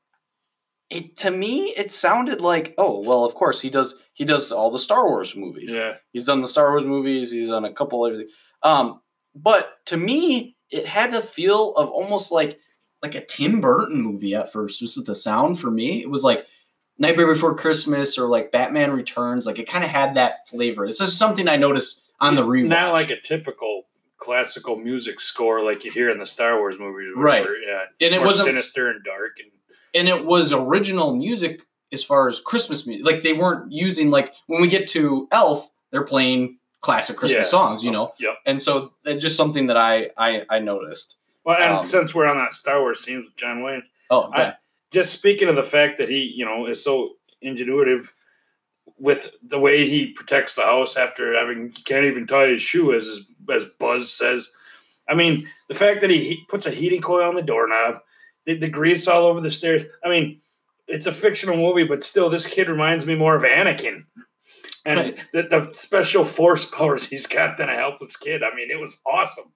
it 0.94 1.18
to 1.18 1.32
me 1.32 1.74
it 1.76 1.92
sounded 1.92 2.40
like 2.40 2.74
oh 2.78 3.00
well 3.02 3.26
of 3.26 3.34
course 3.34 3.60
he 3.62 3.70
does 3.70 4.00
he 4.14 4.26
does 4.26 4.52
all 4.52 4.70
the 4.70 4.80
Star 4.80 5.08
Wars 5.08 5.36
movies. 5.36 5.72
yeah. 5.74 5.96
He's 6.12 6.26
done 6.26 6.42
the 6.42 6.48
Star 6.48 6.70
Wars 6.70 6.86
movies. 6.86 7.32
He's 7.32 7.50
done 7.50 7.66
a 7.66 7.74
couple 7.74 8.06
of 8.06 8.14
everything. 8.14 8.32
Um, 8.62 9.02
but 9.34 9.84
to 9.88 9.98
me, 9.98 10.56
it 10.70 10.86
had 10.86 11.12
the 11.12 11.20
feel 11.22 11.74
of 11.76 11.90
almost 11.90 12.32
like 12.32 12.60
like 13.02 13.16
a 13.16 13.26
Tim 13.26 13.60
Burton 13.60 14.02
movie 14.02 14.36
at 14.36 14.54
first, 14.54 14.80
just 14.80 14.96
with 14.96 15.08
the 15.08 15.16
sound. 15.16 15.60
For 15.60 15.72
me, 15.72 16.02
it 16.02 16.10
was 16.10 16.24
like 16.24 16.46
Nightmare 17.00 17.28
Before 17.28 17.56
Christmas 17.56 18.18
or 18.18 18.28
like 18.28 18.52
Batman 18.52 18.92
Returns. 18.92 19.46
Like 19.48 19.58
it 19.60 19.68
kind 19.68 19.84
of 19.84 19.90
had 19.90 20.14
that 20.16 20.48
flavor. 20.48 20.86
This 20.86 21.02
is 21.02 21.18
something 21.18 21.48
I 21.48 21.56
noticed 21.56 22.02
on 22.22 22.36
the 22.36 22.44
rewatch. 22.44 22.68
Not 22.68 22.94
like 22.94 23.10
a 23.10 23.20
typical 23.20 23.88
classical 24.18 24.78
music 24.78 25.20
score 25.20 25.64
like 25.64 25.84
you 25.84 25.92
hear 25.92 26.10
in 26.10 26.20
the 26.20 26.26
Star 26.26 26.58
Wars 26.60 26.78
movies. 26.80 27.12
Right. 27.16 27.46
Yeah. 27.68 28.08
and 28.08 28.16
it 28.16 28.22
wasn't 28.22 28.46
sinister 28.46 28.90
and 28.90 29.04
dark 29.04 29.38
and 29.42 29.52
and 29.94 30.08
it 30.08 30.26
was 30.26 30.52
original 30.52 31.16
music 31.16 31.62
as 31.92 32.04
far 32.04 32.28
as 32.28 32.40
Christmas 32.40 32.86
music. 32.88 33.06
Like 33.06 33.22
they 33.22 33.34
weren't 33.34 33.72
using 33.72 34.10
like 34.12 34.34
when 34.48 34.62
we 34.62 34.68
get 34.68 34.88
to 34.90 35.28
Elf, 35.32 35.70
they're 35.92 36.04
playing 36.06 36.58
classic 36.82 37.16
Christmas 37.18 37.46
Yeah. 37.48 37.50
songs, 37.52 37.84
you 37.84 37.92
know. 37.92 38.14
Yep. 38.20 38.36
And 38.46 38.62
so 38.62 38.94
it's 39.06 39.22
just 39.22 39.38
something 39.38 39.68
that 39.68 39.78
I 39.78 40.10
I, 40.18 40.44
I 40.50 40.60
noticed. 40.60 41.18
Well, 41.46 41.58
and 41.62 41.74
Um, 41.80 41.84
since 41.84 42.16
we're 42.16 42.26
on 42.26 42.38
that 42.38 42.54
Star 42.54 42.80
Wars 42.82 43.04
themes 43.06 43.26
with 43.26 43.36
John 43.36 43.64
Wayne, 43.64 43.84
Oh, 44.10 44.24
okay. 44.30 44.42
I- 44.44 44.54
just 44.92 45.12
speaking 45.14 45.48
of 45.50 45.56
the 45.56 45.64
fact 45.64 45.98
that 45.98 46.08
he, 46.08 46.20
you 46.36 46.46
know, 46.46 46.68
is 46.68 46.84
so 46.84 47.16
ingenuitive 47.44 48.12
with 49.00 49.32
the 49.42 49.60
way 49.60 49.88
he 49.90 50.08
protects 50.12 50.54
the 50.56 50.62
house 50.62 50.96
after 50.96 51.34
having 51.34 51.72
can't 51.72 52.06
even 52.06 52.28
tie 52.28 52.48
his 52.48 52.62
shoe, 52.62 52.94
as 52.94 53.22
as 53.52 53.66
Buzz 53.80 54.12
says. 54.12 54.52
I 55.10 55.16
mean, 55.16 55.50
the 55.68 55.74
fact 55.76 56.02
that 56.02 56.10
he, 56.10 56.20
he 56.24 56.46
puts 56.48 56.66
a 56.66 56.72
heating 56.72 57.02
coil 57.02 57.28
on 57.28 57.36
the 57.36 57.42
doorknob, 57.42 58.02
the, 58.46 58.58
the 58.58 58.70
grease 58.70 59.08
all 59.08 59.26
over 59.26 59.42
the 59.42 59.52
stairs. 59.52 59.84
I 60.04 60.10
mean, 60.10 60.42
it's 60.88 61.06
a 61.06 61.12
fictional 61.14 61.58
movie, 61.58 61.86
but 61.86 62.04
still, 62.04 62.30
this 62.30 62.46
kid 62.46 62.70
reminds 62.70 63.06
me 63.06 63.16
more 63.16 63.36
of 63.36 63.44
Anakin. 63.44 64.06
And 64.86 65.00
Right. 65.00 65.20
the, 65.32 65.44
the 65.44 65.70
special 65.74 66.26
force 66.26 66.66
powers 66.66 67.08
he's 67.08 67.26
got 67.26 67.58
than 67.58 67.70
a 67.70 67.76
helpless 67.76 68.18
kid. 68.18 68.44
I 68.44 68.54
mean, 68.54 68.70
it 68.70 68.80
was 68.80 69.02
awesome. 69.06 69.54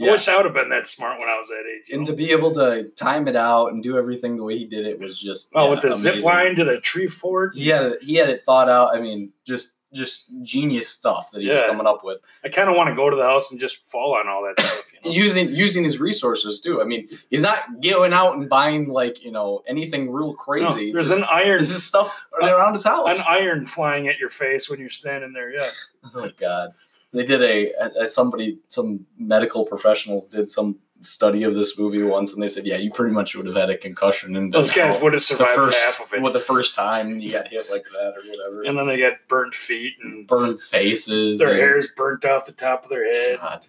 I 0.00 0.10
wish 0.10 0.26
I 0.26 0.36
would 0.36 0.46
have 0.46 0.54
been 0.54 0.70
that 0.70 0.86
smart 0.86 1.20
when 1.20 1.28
I 1.28 1.36
was 1.36 1.48
that 1.48 1.64
age. 1.70 1.92
and 1.92 2.00
know? 2.00 2.06
to 2.06 2.12
be 2.14 2.30
able 2.30 2.54
to 2.54 2.88
time 2.96 3.28
it 3.28 3.36
out 3.36 3.72
and 3.72 3.82
do 3.82 3.98
everything 3.98 4.36
the 4.38 4.42
way 4.42 4.56
he 4.56 4.64
did 4.64 4.86
it 4.86 4.98
was 4.98 5.20
just 5.20 5.50
Oh, 5.54 5.64
yeah, 5.64 5.70
with 5.70 5.82
the 5.82 5.92
zip 5.92 6.24
line 6.24 6.56
to 6.56 6.64
the 6.64 6.80
tree 6.80 7.06
fort. 7.08 7.54
He 7.54 7.68
had 7.68 7.82
it, 7.82 8.02
he 8.02 8.14
had 8.14 8.30
it 8.30 8.40
thought 8.40 8.70
out. 8.70 8.96
I 8.96 9.00
mean, 9.00 9.32
just 9.46 9.76
just 9.92 10.24
genius 10.42 10.88
stuff 10.88 11.30
that 11.32 11.42
he 11.42 11.48
was 11.48 11.56
Yeah. 11.56 11.66
coming 11.66 11.86
up 11.86 12.02
with. 12.02 12.18
I 12.44 12.48
kind 12.48 12.70
of 12.70 12.76
want 12.76 12.88
to 12.88 12.94
go 12.96 13.10
to 13.10 13.16
the 13.16 13.22
house 13.24 13.50
and 13.50 13.60
just 13.60 13.86
fall 13.86 14.14
on 14.14 14.26
all 14.28 14.42
that 14.44 14.58
stuff. 14.58 14.92
You 15.04 15.10
know? 15.10 15.14
Using 15.24 15.54
using 15.54 15.84
his 15.84 15.98
resources 16.00 16.60
too. 16.60 16.80
I 16.80 16.84
mean, 16.84 17.08
he's 17.30 17.42
not 17.42 17.80
going 17.82 18.12
out 18.12 18.36
and 18.36 18.48
buying 18.48 18.88
like 18.88 19.22
you 19.24 19.30
know 19.30 19.62
anything 19.66 20.10
real 20.10 20.34
crazy. 20.34 20.88
It's 20.88 20.96
there's 20.96 21.08
just- 21.10 21.18
an 21.18 21.26
iron, 21.30 21.58
this 21.58 21.70
is 21.70 21.84
stuff 21.84 22.26
around 22.40 22.72
his 22.74 22.84
house. 22.84 23.08
an 23.16 23.22
iron 23.28 23.66
flying 23.66 24.08
at 24.08 24.18
your 24.18 24.28
face 24.30 24.70
when 24.70 24.80
you're 24.80 24.88
standing 24.88 25.32
there. 25.32 25.50
Yeah, 25.52 25.68
Oh 26.14 26.20
my 26.20 26.32
God! 26.38 26.70
They 27.12 27.24
did 27.26 27.42
a, 27.42 27.72
a 28.00 28.06
somebody 28.06 28.58
some 28.68 29.04
medical 29.18 29.66
professionals 29.66 30.26
did 30.26 30.50
some 30.50 30.78
study 31.02 31.42
of 31.44 31.54
this 31.54 31.78
movie 31.78 32.02
once, 32.02 32.32
and 32.32 32.42
they 32.42 32.48
said, 32.48 32.66
yeah, 32.66 32.76
you 32.76 32.90
pretty 32.92 33.12
much 33.12 33.34
would 33.34 33.46
have 33.46 33.56
had 33.56 33.70
a 33.70 33.76
concussion 33.76 34.36
and 34.36 34.52
those 34.52 34.70
guys 34.70 35.00
would 35.02 35.12
have 35.12 35.22
survived 35.22 35.50
first 35.54 35.82
half 35.84 36.00
of 36.00 36.12
it, 36.12 36.22
well, 36.22 36.32
the 36.32 36.40
first 36.40 36.74
time 36.74 37.18
you 37.18 37.32
got 37.32 37.48
hit 37.48 37.70
like 37.70 37.84
that 37.92 38.14
or 38.16 38.22
whatever. 38.28 38.62
and 38.62 38.78
then 38.78 38.86
they 38.86 38.98
got 38.98 39.14
burnt 39.28 39.54
feet 39.54 39.94
and 40.02 40.26
burned 40.26 40.60
faces. 40.60 41.38
their 41.38 41.50
and- 41.50 41.58
hair's 41.58 41.88
burnt 41.96 42.24
off 42.24 42.46
the 42.46 42.52
top 42.52 42.84
of 42.84 42.90
their 42.90 43.04
head. 43.12 43.38
God. 43.38 43.66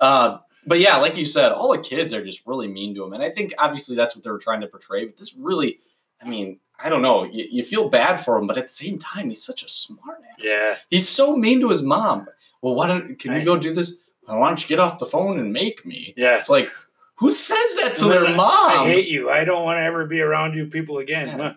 Uh, 0.00 0.38
but 0.66 0.80
yeah, 0.80 0.96
like 0.96 1.16
you 1.16 1.26
said, 1.26 1.52
all 1.52 1.70
the 1.72 1.78
kids 1.78 2.12
are 2.14 2.24
just 2.24 2.42
really 2.46 2.68
mean 2.68 2.94
to 2.94 3.04
him, 3.04 3.12
and 3.12 3.22
I 3.22 3.30
think 3.30 3.52
obviously 3.58 3.94
that's 3.96 4.14
what 4.16 4.24
they 4.24 4.30
were 4.30 4.38
trying 4.38 4.62
to 4.62 4.66
portray. 4.66 5.04
But 5.04 5.18
this 5.18 5.34
really, 5.34 5.78
I 6.22 6.26
mean, 6.28 6.58
I 6.82 6.88
don't 6.88 7.02
know. 7.02 7.24
You, 7.24 7.46
you 7.50 7.62
feel 7.62 7.88
bad 7.90 8.24
for 8.24 8.38
him, 8.38 8.46
but 8.46 8.56
at 8.56 8.68
the 8.68 8.74
same 8.74 8.98
time, 8.98 9.26
he's 9.28 9.42
such 9.42 9.62
a 9.62 9.68
smart 9.68 10.22
ass. 10.30 10.36
Yeah, 10.38 10.76
He's 10.88 11.08
so 11.08 11.36
mean 11.36 11.60
to 11.60 11.68
his 11.68 11.82
mom. 11.82 12.26
Well, 12.62 12.74
why 12.74 12.86
don't 12.86 13.18
can 13.18 13.32
we 13.32 13.38
Right. 13.38 13.44
go 13.44 13.58
do 13.58 13.74
this? 13.74 13.98
Why 14.26 14.48
don't 14.48 14.60
you 14.62 14.68
get 14.68 14.80
off 14.80 14.98
the 14.98 15.06
phone 15.06 15.38
and 15.38 15.52
make 15.52 15.84
me? 15.84 16.14
yeah. 16.16 16.36
It's 16.36 16.48
like, 16.48 16.70
Who 17.16 17.30
says 17.30 17.76
that 17.76 17.96
to 17.98 18.06
their 18.06 18.34
mom? 18.34 18.70
I 18.70 18.84
hate 18.84 19.08
you. 19.08 19.30
I 19.30 19.44
don't 19.44 19.64
want 19.64 19.78
to 19.78 19.82
ever 19.82 20.06
be 20.06 20.20
around 20.20 20.54
you 20.54 20.66
people 20.66 20.98
again. 20.98 21.38
Yeah. 21.38 21.52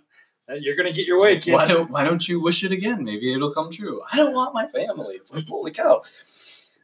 Uh, 0.50 0.56
You're 0.56 0.76
gonna 0.76 0.94
get 0.94 1.06
your 1.06 1.20
way, 1.20 1.40
kid. 1.40 1.54
Why 1.54 1.68
don't 1.68 1.90
Why 1.92 2.04
don't 2.04 2.26
you 2.28 2.42
wish 2.42 2.64
it 2.64 2.72
again? 2.72 3.04
Maybe 3.04 3.34
it'll 3.34 3.54
come 3.54 3.72
true. 3.72 4.02
I 4.12 4.16
don't 4.16 4.34
want 4.34 4.54
my 4.54 4.66
family. 4.68 5.16
It's 5.16 5.34
like 5.34 5.46
holy 5.48 5.72
cow. 5.72 6.04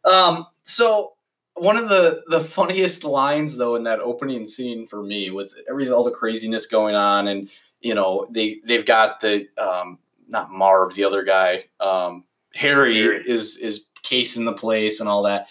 Um. 0.04 0.48
So 0.64 1.14
one 1.56 1.78
of 1.78 1.88
the 1.88 2.24
the 2.28 2.42
funniest 2.42 3.04
lines 3.04 3.56
though 3.56 3.76
in 3.76 3.84
that 3.84 4.00
opening 4.00 4.48
scene 4.48 4.86
for 4.86 5.02
me 5.04 5.30
with 5.30 5.54
every 5.70 5.90
all 5.90 6.04
the 6.04 6.12
craziness 6.12 6.66
going 6.66 6.96
on 6.96 7.28
and 7.28 7.50
you 7.80 7.94
know 7.94 8.28
they 8.32 8.60
they've 8.66 8.86
got 8.86 9.22
the 9.22 9.48
um 9.58 10.00
not 10.28 10.52
Marv 10.52 10.96
the 10.96 11.04
other 11.04 11.24
guy 11.24 11.66
um 11.80 12.24
Harry, 12.56 12.96
Harry. 12.98 13.24
is 13.26 13.56
is 13.58 13.86
casing 14.02 14.46
the 14.46 14.54
place 14.54 15.00
and 15.00 15.08
all 15.08 15.24
that 15.24 15.48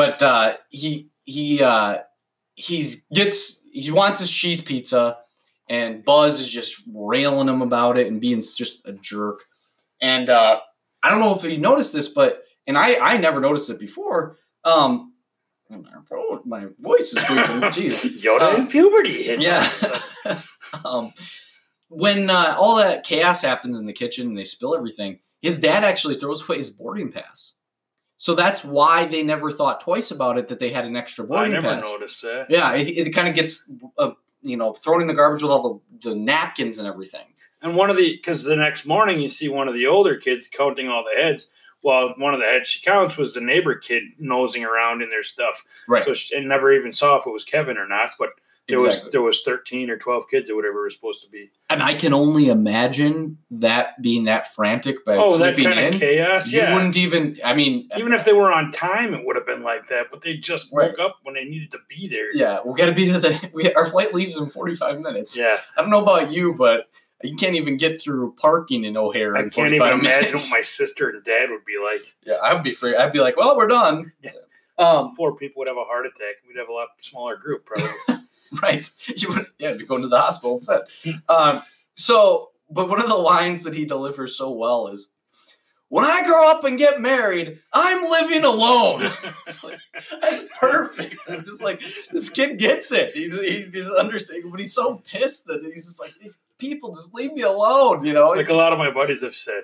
but 0.00 0.22
uh 0.22 0.56
he 0.70 1.10
he 1.24 1.62
uh 1.62 1.98
he's 2.54 3.02
gets 3.12 3.60
he 3.70 3.90
wants 3.90 4.18
his 4.18 4.30
cheese 4.30 4.62
pizza 4.62 5.18
and 5.68 6.02
Buzz 6.02 6.40
is 6.40 6.50
just 6.50 6.82
railing 6.90 7.48
him 7.48 7.60
about 7.60 7.98
it 7.98 8.06
and 8.06 8.18
being 8.18 8.40
just 8.40 8.80
a 8.86 8.92
jerk 8.94 9.40
and 10.00 10.30
uh 10.30 10.58
I 11.02 11.10
don't 11.10 11.20
know 11.20 11.34
if 11.34 11.44
you 11.44 11.58
noticed 11.58 11.92
this 11.92 12.08
but 12.08 12.44
and 12.66 12.78
I 12.78 12.94
I 12.94 13.18
never 13.18 13.40
noticed 13.40 13.68
it 13.68 13.78
before 13.78 14.38
um 14.64 15.12
my 16.46 16.66
voice 16.78 17.12
is 17.12 17.20
squeaking 17.20 17.60
jeez 17.76 18.22
Yoda 18.22 18.56
in 18.56 18.68
puberty. 18.68 19.24
hit 19.24 19.42
yeah. 19.44 19.68
um, 20.84 21.12
when 21.88 22.30
uh, 22.30 22.56
all 22.58 22.76
that 22.76 23.04
chaos 23.04 23.42
happens 23.42 23.78
in 23.78 23.86
the 23.86 23.92
kitchen 23.92 24.28
and 24.28 24.38
they 24.38 24.44
spill 24.44 24.74
everything, 24.74 25.20
his 25.42 25.60
dad 25.60 25.84
actually 25.84 26.14
throws 26.14 26.42
away 26.42 26.56
his 26.56 26.70
boarding 26.70 27.12
pass. 27.12 27.54
So 28.20 28.34
that's 28.34 28.62
why 28.62 29.06
they 29.06 29.22
never 29.22 29.50
thought 29.50 29.80
twice 29.80 30.10
about 30.10 30.36
it 30.36 30.48
that 30.48 30.58
they 30.58 30.70
had 30.70 30.84
an 30.84 30.94
extra 30.94 31.24
boy. 31.24 31.36
I 31.36 31.38
boarding 31.38 31.52
never 31.54 31.76
pass. 31.76 31.84
noticed 31.84 32.20
that. 32.20 32.48
Yeah, 32.50 32.74
it, 32.74 32.86
it 32.86 33.10
kind 33.14 33.26
of 33.26 33.34
gets 33.34 33.66
uh, 33.96 34.10
you 34.42 34.58
know 34.58 34.74
thrown 34.74 35.00
in 35.00 35.06
the 35.06 35.14
garbage 35.14 35.40
with 35.40 35.50
all 35.50 35.80
the, 36.02 36.10
the 36.10 36.14
napkins 36.14 36.76
and 36.76 36.86
everything. 36.86 37.24
And 37.62 37.76
one 37.76 37.88
of 37.88 37.96
the 37.96 38.14
because 38.14 38.42
the 38.42 38.56
next 38.56 38.84
morning 38.84 39.22
you 39.22 39.30
see 39.30 39.48
one 39.48 39.68
of 39.68 39.74
the 39.74 39.86
older 39.86 40.16
kids 40.16 40.46
counting 40.52 40.86
all 40.86 41.02
the 41.02 41.18
heads. 41.18 41.48
Well, 41.82 42.12
one 42.18 42.34
of 42.34 42.40
the 42.40 42.46
heads 42.46 42.68
she 42.68 42.82
counts 42.84 43.16
was 43.16 43.32
the 43.32 43.40
neighbor 43.40 43.74
kid 43.74 44.02
nosing 44.18 44.66
around 44.66 45.00
in 45.00 45.08
their 45.08 45.24
stuff. 45.24 45.64
Right. 45.88 46.04
So 46.04 46.12
she 46.12 46.36
and 46.36 46.46
never 46.46 46.74
even 46.74 46.92
saw 46.92 47.18
if 47.18 47.26
it 47.26 47.32
was 47.32 47.44
Kevin 47.44 47.78
or 47.78 47.88
not. 47.88 48.10
But 48.18 48.32
there 48.70 48.78
exactly. 48.86 49.04
was 49.06 49.12
there 49.12 49.22
was 49.22 49.42
thirteen 49.42 49.90
or 49.90 49.96
twelve 49.98 50.28
kids 50.28 50.48
or 50.48 50.56
whatever 50.56 50.80
it 50.80 50.84
was 50.84 50.94
supposed 50.94 51.22
to 51.22 51.28
be. 51.28 51.50
and 51.68 51.82
I 51.82 51.94
can 51.94 52.12
only 52.14 52.48
imagine 52.48 53.38
that 53.50 54.00
being 54.00 54.24
that 54.24 54.54
frantic 54.54 55.04
by 55.04 55.16
oh, 55.16 55.36
that 55.38 55.56
kind 55.56 55.78
in. 55.78 55.94
of 55.94 56.00
chaos. 56.00 56.50
You 56.50 56.58
Yeah. 56.60 56.74
wouldn't 56.74 56.96
even. 56.96 57.38
I 57.44 57.54
mean, 57.54 57.88
Even 57.96 58.12
if 58.12 58.24
they 58.24 58.32
were 58.32 58.52
on 58.52 58.70
time, 58.72 59.14
it 59.14 59.24
would 59.26 59.36
have 59.36 59.46
been 59.46 59.62
like 59.62 59.88
that. 59.88 60.06
But 60.10 60.22
they 60.22 60.36
just 60.36 60.70
Right. 60.72 60.90
woke 60.90 60.98
up 60.98 61.16
when 61.22 61.34
they 61.34 61.44
needed 61.44 61.70
to 61.72 61.78
be 61.88 62.08
there. 62.08 62.34
yeah, 62.34 62.60
we 62.64 62.74
got 62.74 62.86
to 62.86 62.92
be 62.92 63.06
to 63.12 63.18
the. 63.18 63.50
We, 63.52 63.72
our 63.74 63.84
flight 63.86 64.14
leaves 64.14 64.36
in 64.36 64.48
forty 64.48 64.74
five 64.74 65.00
minutes. 65.00 65.36
Yeah. 65.36 65.58
I 65.76 65.80
don't 65.82 65.90
know 65.90 66.02
about 66.02 66.30
you, 66.30 66.54
but 66.54 66.88
you 67.22 67.36
can't 67.36 67.54
even 67.56 67.76
get 67.76 68.00
through 68.00 68.34
parking 68.40 68.84
in 68.84 68.96
O'Hare. 68.96 69.36
I 69.36 69.42
can't 69.42 69.74
even 69.74 69.78
45 69.80 69.98
imagine 70.00 70.32
what 70.36 70.50
my 70.50 70.60
sister 70.62 71.10
and 71.10 71.22
dad 71.22 71.50
would 71.50 71.64
be 71.66 71.78
like. 71.82 72.02
yeah, 72.24 72.36
I'd 72.42 72.62
be 72.62 72.72
free. 72.72 72.96
I'd 72.96 73.12
be 73.12 73.20
like, 73.20 73.36
well, 73.36 73.56
we're 73.56 73.66
done. 73.66 74.12
Yeah. 74.22 74.30
Um, 74.78 75.14
Four 75.14 75.36
people 75.36 75.58
would 75.60 75.68
have 75.68 75.76
a 75.76 75.84
heart 75.84 76.06
attack. 76.06 76.36
We'd 76.48 76.58
have 76.58 76.70
a 76.70 76.72
lot 76.72 76.88
smaller 77.02 77.36
group, 77.36 77.66
probably. 77.66 77.90
right. 78.62 78.88
You 79.16 79.28
would, 79.30 79.46
yeah, 79.58 79.72
be 79.74 79.84
going 79.84 80.02
to 80.02 80.08
the 80.08 80.20
hospital 80.20 80.56
instead. 80.56 80.82
Um, 81.28 81.62
so, 81.94 82.50
but 82.70 82.88
one 82.88 83.00
of 83.00 83.08
the 83.08 83.16
lines 83.16 83.64
that 83.64 83.74
he 83.74 83.84
delivers 83.84 84.36
so 84.36 84.50
well 84.50 84.88
is, 84.88 85.10
"When 85.88 86.04
I 86.04 86.24
grow 86.24 86.50
up 86.50 86.64
and 86.64 86.78
get 86.78 87.00
married, 87.00 87.58
I'm 87.72 88.10
living 88.10 88.44
alone." 88.44 89.10
it's 89.46 89.62
like 89.62 89.78
that's 90.20 90.44
perfect. 90.58 91.18
I'm 91.28 91.44
just 91.44 91.62
like, 91.62 91.82
this 92.12 92.28
kid 92.28 92.58
gets 92.58 92.92
it. 92.92 93.14
He's 93.14 93.34
he, 93.34 93.68
he's 93.72 93.90
understanding, 93.90 94.50
but 94.50 94.60
he's 94.60 94.74
so 94.74 95.02
pissed 95.06 95.46
that 95.46 95.64
he's 95.64 95.86
just 95.86 96.00
like, 96.00 96.14
these 96.20 96.38
people 96.58 96.94
just 96.94 97.14
leave 97.14 97.32
me 97.32 97.42
alone. 97.42 98.04
You 98.04 98.12
know, 98.12 98.30
like 98.30 98.40
It's 98.40 98.50
a 98.50 98.54
lot 98.54 98.72
of 98.72 98.78
my 98.78 98.90
buddies 98.90 99.22
have 99.22 99.34
said, 99.34 99.62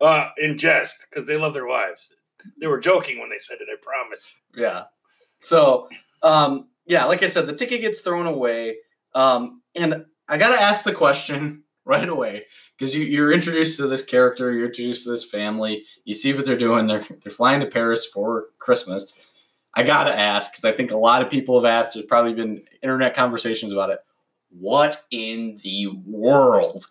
uh, 0.00 0.30
in 0.38 0.58
jest, 0.58 1.06
because 1.08 1.26
they 1.26 1.36
love 1.36 1.54
their 1.54 1.66
wives. 1.66 2.10
They 2.60 2.66
were 2.66 2.78
joking 2.80 3.20
when 3.20 3.30
they 3.30 3.38
said 3.38 3.58
it. 3.60 3.68
I 3.72 3.76
promise. 3.80 4.34
Yeah. 4.54 4.84
So, 5.38 5.88
um, 6.22 6.68
yeah, 6.86 7.04
like 7.04 7.22
I 7.22 7.26
said, 7.26 7.46
the 7.46 7.54
ticket 7.54 7.80
gets 7.80 8.00
thrown 8.00 8.26
away. 8.26 8.76
Um, 9.14 9.62
and 9.74 10.04
I 10.28 10.38
got 10.38 10.54
to 10.54 10.62
ask 10.62 10.84
the 10.84 10.92
question 10.92 11.64
right 11.86 12.08
away 12.08 12.44
because 12.78 12.94
you, 12.94 13.04
you're 13.04 13.32
introduced 13.32 13.76
to 13.76 13.86
this 13.86 14.02
character, 14.02 14.52
you're 14.52 14.66
introduced 14.66 15.04
to 15.04 15.10
this 15.10 15.28
family, 15.28 15.84
you 16.04 16.14
see 16.14 16.32
what 16.32 16.46
they're 16.46 16.56
doing. 16.56 16.86
They're, 16.86 17.04
they're 17.22 17.32
flying 17.32 17.60
to 17.60 17.66
Paris 17.66 18.06
for 18.06 18.46
Christmas. 18.58 19.12
I 19.74 19.82
got 19.82 20.04
to 20.04 20.18
ask 20.18 20.52
because 20.52 20.64
I 20.64 20.72
think 20.72 20.92
a 20.92 20.96
lot 20.96 21.22
of 21.22 21.30
people 21.30 21.56
have 21.60 21.70
asked, 21.70 21.94
there's 21.94 22.06
probably 22.06 22.32
been 22.32 22.62
internet 22.82 23.14
conversations 23.14 23.72
about 23.72 23.90
it. 23.90 23.98
What 24.50 25.02
in 25.10 25.58
the 25.62 25.88
world 26.06 26.86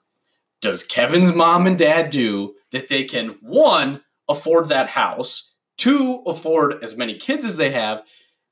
does 0.62 0.84
Kevin's 0.84 1.32
mom 1.32 1.66
and 1.66 1.78
dad 1.78 2.10
do 2.10 2.56
that 2.72 2.90
they 2.90 3.06
can, 3.06 3.38
one, 3.42 4.02
afford 4.28 4.68
that 4.68 4.90
house, 4.90 5.54
two, 5.78 6.24
afford 6.26 6.84
as 6.84 6.96
many 6.96 7.18
kids 7.18 7.46
as 7.46 7.58
they 7.58 7.72
have, 7.72 8.04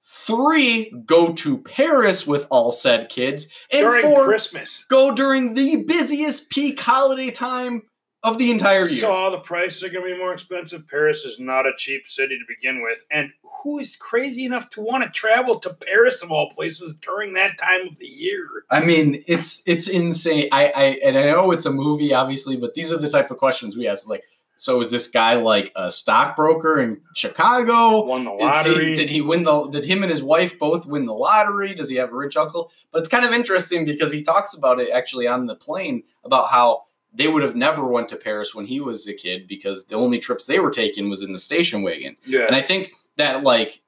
three, 0.06 0.94
go 1.06 1.34
to 1.34 1.58
Paris 1.60 2.26
with 2.28 2.48
all 2.50 2.72
said 2.72 3.10
kids, 3.10 3.48
and 3.72 3.82
During 3.82 4.04
four, 4.04 4.26
Christmas. 4.26 4.86
go 4.90 5.14
during 5.14 5.54
the 5.54 5.84
busiest 5.84 6.50
peak 6.50 6.80
holiday 6.80 7.32
time 7.32 7.84
of 8.24 8.38
the 8.38 8.52
entire 8.52 8.88
year. 8.88 9.02
So 9.02 9.32
the 9.32 9.40
prices 9.40 9.84
are 9.84 9.90
going 9.90 10.08
to 10.08 10.14
be 10.14 10.20
more 10.20 10.32
expensive. 10.34 10.88
Paris 10.88 11.26
is 11.26 11.40
not 11.40 11.66
a 11.66 11.72
cheap 11.76 12.08
city 12.08 12.38
to 12.38 12.46
begin 12.48 12.84
with. 12.84 13.04
And 13.12 13.32
who 13.64 13.80
is 13.80 13.96
crazy 13.96 14.46
enough 14.46 14.70
to 14.72 14.82
want 14.82 15.04
to 15.04 15.10
travel 15.10 15.60
to 15.62 15.74
Paris 15.74 16.22
of 16.22 16.32
all 16.32 16.52
places 16.52 16.96
during 17.02 17.34
that 17.34 17.58
time 17.58 17.88
of 17.88 17.98
the 17.98 18.06
year? 18.06 18.48
I 18.70 18.82
mean, 18.82 19.24
it's 19.28 19.64
it's 19.66 19.88
insane. 19.88 20.50
I, 20.52 20.68
I 20.68 20.84
and 21.04 21.18
I 21.18 21.26
know 21.26 21.52
it's 21.52 21.66
a 21.66 21.72
movie, 21.72 22.14
obviously, 22.14 22.58
but 22.58 22.76
these 22.76 22.94
are 22.94 22.98
the 22.98 23.10
type 23.10 23.32
of 23.32 23.38
questions 23.38 23.76
we 23.76 23.88
ask. 23.88 24.08
Like, 24.08 24.24
so 24.62 24.80
is 24.80 24.91
this 24.91 25.08
guy 25.08 25.34
like 25.36 25.71
a 25.76 25.89
stockbroker 25.89 26.80
in 26.80 27.02
Chicago? 27.15 28.06
Won 28.06 28.26
the 28.26 28.32
Is 28.32 28.38
he- 28.38 28.43
lottery. 28.45 28.95
did 28.95 29.10
he 29.10 29.19
win 29.21 29.43
the? 29.43 29.67
Did 29.69 29.86
him 29.86 30.04
and 30.04 30.12
his 30.12 30.21
wife 30.21 30.60
both 30.60 30.86
win 30.86 31.06
the 31.08 31.15
lottery? 31.15 31.74
Does 31.74 31.89
he 31.89 31.95
have 31.95 32.12
a 32.12 32.15
rich 32.15 32.38
uncle? 32.38 32.71
But 32.91 33.00
it's 33.00 33.10
kind 33.10 33.26
of 33.26 33.32
interesting 33.34 33.86
because 33.86 34.12
he 34.12 34.21
talks 34.21 34.54
about 34.54 34.80
it 34.80 34.89
actually 34.91 35.26
on 35.26 35.47
the 35.47 35.56
plane 35.56 36.04
about 36.24 36.50
how 36.50 36.84
they 37.12 37.28
would 37.28 37.41
have 37.41 37.56
never 37.56 37.86
went 37.88 38.08
to 38.10 38.15
Paris 38.15 38.54
when 38.54 38.67
he 38.67 38.80
was 38.80 39.08
a 39.08 39.13
kid 39.13 39.47
because 39.47 39.86
the 39.88 39.95
only 39.95 40.19
trips 40.19 40.45
they 40.45 40.60
were 40.60 40.69
taking 40.71 41.10
was 41.10 41.24
in 41.24 41.32
the 41.32 41.39
station 41.39 41.82
wagon. 41.82 42.15
yeah. 42.26 42.45
And 42.45 42.56
I 42.56 42.62
think 42.62 42.91
that 43.17 43.43
like 43.43 43.82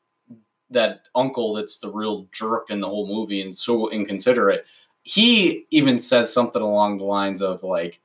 that 0.71 1.01
uncle 1.13 1.53
that's 1.53 1.77
the 1.77 1.91
real 1.91 2.27
jerk 2.31 2.71
in 2.71 2.79
the 2.81 2.87
whole 2.89 3.05
movie 3.07 3.41
and 3.41 3.55
so 3.55 3.89
inconsiderate. 3.91 4.65
He 5.03 5.65
even 5.69 5.99
says 5.99 6.33
something 6.33 6.61
along 6.63 6.97
the 6.97 7.03
lines 7.05 7.41
of 7.43 7.61
like, 7.61 8.01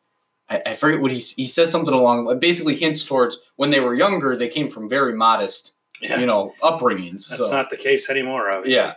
I, 0.50 0.62
I 0.66 0.74
forget 0.74 1.00
what 1.00 1.12
he 1.12 1.18
he 1.18 1.46
says 1.46 1.70
something 1.70 1.94
along 1.94 2.38
basically 2.38 2.76
hints 2.76 3.04
towards 3.04 3.38
when 3.56 3.70
they 3.70 3.80
were 3.80 3.94
younger 3.94 4.36
they 4.36 4.48
came 4.48 4.70
from 4.70 4.88
very 4.88 5.12
modest 5.12 5.74
yeah. 6.00 6.18
you 6.18 6.26
know 6.26 6.54
upbringings. 6.62 7.28
That's 7.28 7.46
so, 7.46 7.50
not 7.50 7.70
the 7.70 7.76
case 7.76 8.10
anymore, 8.10 8.50
obviously. 8.50 8.74
yeah. 8.74 8.94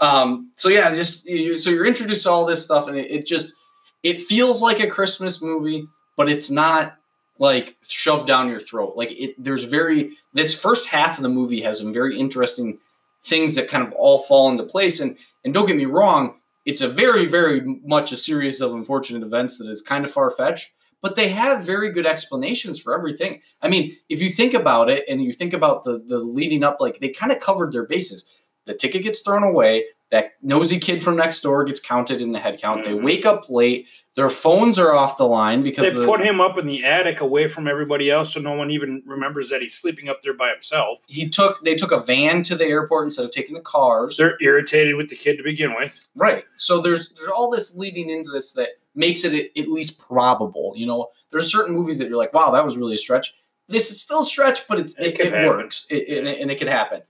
Um, 0.00 0.50
so 0.54 0.68
yeah, 0.68 0.90
just 0.90 1.24
you, 1.24 1.56
so 1.56 1.70
you're 1.70 1.86
introduced 1.86 2.24
to 2.24 2.30
all 2.30 2.44
this 2.44 2.62
stuff 2.62 2.88
and 2.88 2.96
it, 2.96 3.10
it 3.10 3.26
just 3.26 3.54
it 4.02 4.20
feels 4.20 4.62
like 4.62 4.80
a 4.80 4.86
Christmas 4.86 5.40
movie, 5.42 5.86
but 6.16 6.28
it's 6.28 6.50
not 6.50 6.96
like 7.38 7.76
shoved 7.82 8.26
down 8.26 8.48
your 8.48 8.60
throat. 8.60 8.94
Like 8.96 9.12
it 9.12 9.42
there's 9.42 9.64
very 9.64 10.10
this 10.32 10.54
first 10.54 10.88
half 10.88 11.18
of 11.18 11.22
the 11.22 11.28
movie 11.28 11.62
has 11.62 11.78
some 11.78 11.92
very 11.92 12.18
interesting 12.18 12.78
things 13.24 13.54
that 13.54 13.68
kind 13.68 13.86
of 13.86 13.92
all 13.94 14.18
fall 14.18 14.50
into 14.50 14.64
place 14.64 15.00
and 15.00 15.16
and 15.44 15.52
don't 15.52 15.66
get 15.66 15.76
me 15.76 15.84
wrong, 15.84 16.36
it's 16.64 16.80
a 16.80 16.88
very 16.88 17.26
very 17.26 17.60
much 17.84 18.12
a 18.12 18.16
series 18.16 18.60
of 18.60 18.72
unfortunate 18.72 19.22
events 19.22 19.58
that 19.58 19.68
is 19.68 19.82
kind 19.82 20.04
of 20.04 20.10
far-fetched, 20.10 20.72
but 21.04 21.16
they 21.16 21.28
have 21.28 21.62
very 21.64 21.92
good 21.92 22.06
explanations 22.06 22.80
for 22.80 22.94
everything. 22.96 23.42
I 23.60 23.68
mean, 23.68 23.94
if 24.08 24.22
you 24.22 24.30
think 24.30 24.54
about 24.54 24.88
it 24.88 25.04
and 25.06 25.22
you 25.22 25.32
think 25.34 25.52
about 25.52 25.84
the 25.84 26.02
the 26.06 26.18
leading 26.18 26.64
up 26.64 26.78
like 26.80 26.98
they 26.98 27.10
kind 27.10 27.30
of 27.30 27.38
covered 27.40 27.72
their 27.72 27.84
bases. 27.86 28.24
The 28.66 28.72
ticket 28.72 29.02
gets 29.02 29.20
thrown 29.20 29.42
away, 29.42 29.84
that 30.10 30.32
nosy 30.40 30.78
kid 30.78 31.04
from 31.04 31.16
next 31.16 31.40
door 31.42 31.64
gets 31.64 31.80
counted 31.80 32.22
in 32.22 32.32
the 32.32 32.38
head 32.38 32.58
count. 32.58 32.84
They 32.84 32.92
Mhm. 32.94 33.02
wake 33.02 33.26
up 33.26 33.50
late. 33.50 33.86
Their 34.16 34.30
phones 34.30 34.78
are 34.78 34.94
off 34.94 35.18
the 35.18 35.26
line 35.26 35.60
because 35.62 35.84
They 35.92 35.98
the- 36.00 36.06
put 36.06 36.20
him 36.20 36.40
up 36.40 36.56
in 36.56 36.66
the 36.66 36.82
attic 36.82 37.20
away 37.20 37.46
from 37.48 37.68
everybody 37.68 38.10
else 38.10 38.32
so 38.32 38.40
no 38.40 38.52
one 38.54 38.70
even 38.70 39.02
remembers 39.04 39.50
that 39.50 39.60
he's 39.60 39.74
sleeping 39.74 40.08
up 40.08 40.22
there 40.22 40.32
by 40.32 40.48
himself. 40.50 41.00
he 41.08 41.28
took 41.28 41.62
they 41.64 41.74
took 41.74 41.92
a 41.92 42.00
van 42.00 42.42
to 42.44 42.54
the 42.56 42.64
airport 42.64 43.04
instead 43.08 43.26
of 43.26 43.30
taking 43.32 43.54
the 43.54 43.60
cars. 43.60 44.16
They're 44.16 44.38
irritated 44.40 44.96
with 44.96 45.10
the 45.10 45.16
kid 45.16 45.36
to 45.36 45.42
begin 45.42 45.74
with. 45.74 46.00
right. 46.16 46.44
So 46.54 46.80
there's 46.80 47.10
there's 47.10 47.28
all 47.28 47.50
this 47.50 47.76
leading 47.76 48.08
into 48.08 48.30
this 48.30 48.52
that 48.52 48.70
makes 48.94 49.24
it 49.24 49.50
at- 49.56 49.68
least 49.68 49.98
probable. 49.98 50.72
You 50.76 50.86
know, 50.86 51.08
there's 51.30 51.50
certain 51.50 51.74
movies 51.74 51.98
that 51.98 52.08
you're 52.08 52.16
like, 52.18 52.32
wow, 52.32 52.50
that 52.50 52.64
was 52.64 52.76
really 52.76 52.94
a 52.94 52.98
stretch. 52.98 53.34
This 53.68 53.90
is 53.90 54.00
still 54.00 54.20
a 54.22 54.26
stretch, 54.26 54.68
but 54.68 54.78
it's, 54.78 54.94
It 54.98 55.18
it, 55.18 55.32
it, 55.32 55.46
works 55.46 55.86
it, 55.90 56.08
it- 56.08 56.40
and 56.40 56.50
it 56.50 56.58
can 56.58 56.68
happen. 56.68 57.02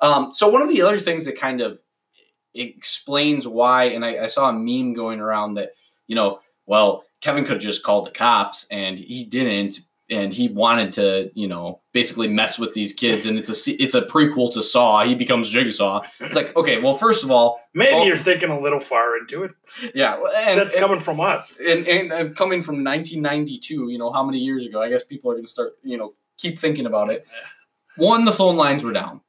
Um, 0.00 0.32
so 0.32 0.48
one 0.48 0.62
of 0.62 0.68
the 0.68 0.82
other 0.82 0.98
things 0.98 1.24
that 1.24 1.38
kind 1.38 1.60
of 1.60 1.80
explains 2.54 3.46
why, 3.46 3.84
and 3.84 4.04
I, 4.04 4.24
I 4.24 4.26
saw 4.26 4.48
a 4.48 4.52
meme 4.52 4.94
going 4.94 5.20
around 5.20 5.54
that 5.54 5.70
you 6.06 6.14
know, 6.14 6.40
well, 6.66 7.04
Kevin 7.20 7.44
could 7.44 7.54
have 7.54 7.62
just 7.62 7.82
called 7.82 8.06
the 8.06 8.10
cops 8.12 8.66
and 8.70 8.98
he 8.98 9.24
didn't 9.24 9.80
and 10.08 10.32
he 10.32 10.48
wanted 10.48 10.92
to, 10.92 11.30
you 11.34 11.48
know, 11.48 11.80
basically 11.92 12.28
mess 12.28 12.58
with 12.58 12.74
these 12.74 12.92
kids. 12.92 13.26
And 13.26 13.38
it's 13.38 13.48
a 13.68 13.82
it's 13.82 13.94
a 13.94 14.02
prequel 14.02 14.52
to 14.54 14.62
Saw. 14.62 15.04
He 15.04 15.14
becomes 15.14 15.48
Jigsaw. 15.50 16.02
It's 16.20 16.36
like, 16.36 16.54
okay, 16.56 16.80
well, 16.80 16.94
first 16.94 17.24
of 17.24 17.30
all, 17.30 17.60
Maybe 17.74 17.94
Oh. 17.94 18.04
you're 18.04 18.16
thinking 18.16 18.48
a 18.48 18.58
little 18.58 18.80
far 18.80 19.18
into 19.18 19.42
it. 19.42 19.52
yeah, 19.94 20.14
and, 20.38 20.58
That's 20.58 20.72
and- 20.74 20.80
coming 20.80 21.00
from 21.00 21.20
us. 21.20 21.60
and, 21.60 21.86
and 21.86 22.12
uh, 22.12 22.28
coming 22.34 22.62
from 22.62 22.76
1992, 22.82 23.90
you 23.90 23.98
know, 23.98 24.10
how 24.12 24.24
many 24.24 24.38
years 24.38 24.64
ago? 24.64 24.80
I 24.82 24.88
guess 24.88 25.02
people 25.04 25.30
are 25.30 25.34
going 25.34 25.44
to 25.44 25.50
start, 25.50 25.72
you 25.82 25.98
know, 25.98 26.14
keep 26.38 26.58
thinking 26.58 26.86
about 26.86 27.10
it. 27.10 27.26
One, 27.96 28.24
the 28.24 28.32
phone 28.32 28.56
lines 28.56 28.82
were 28.82 28.92
down. 28.92 29.20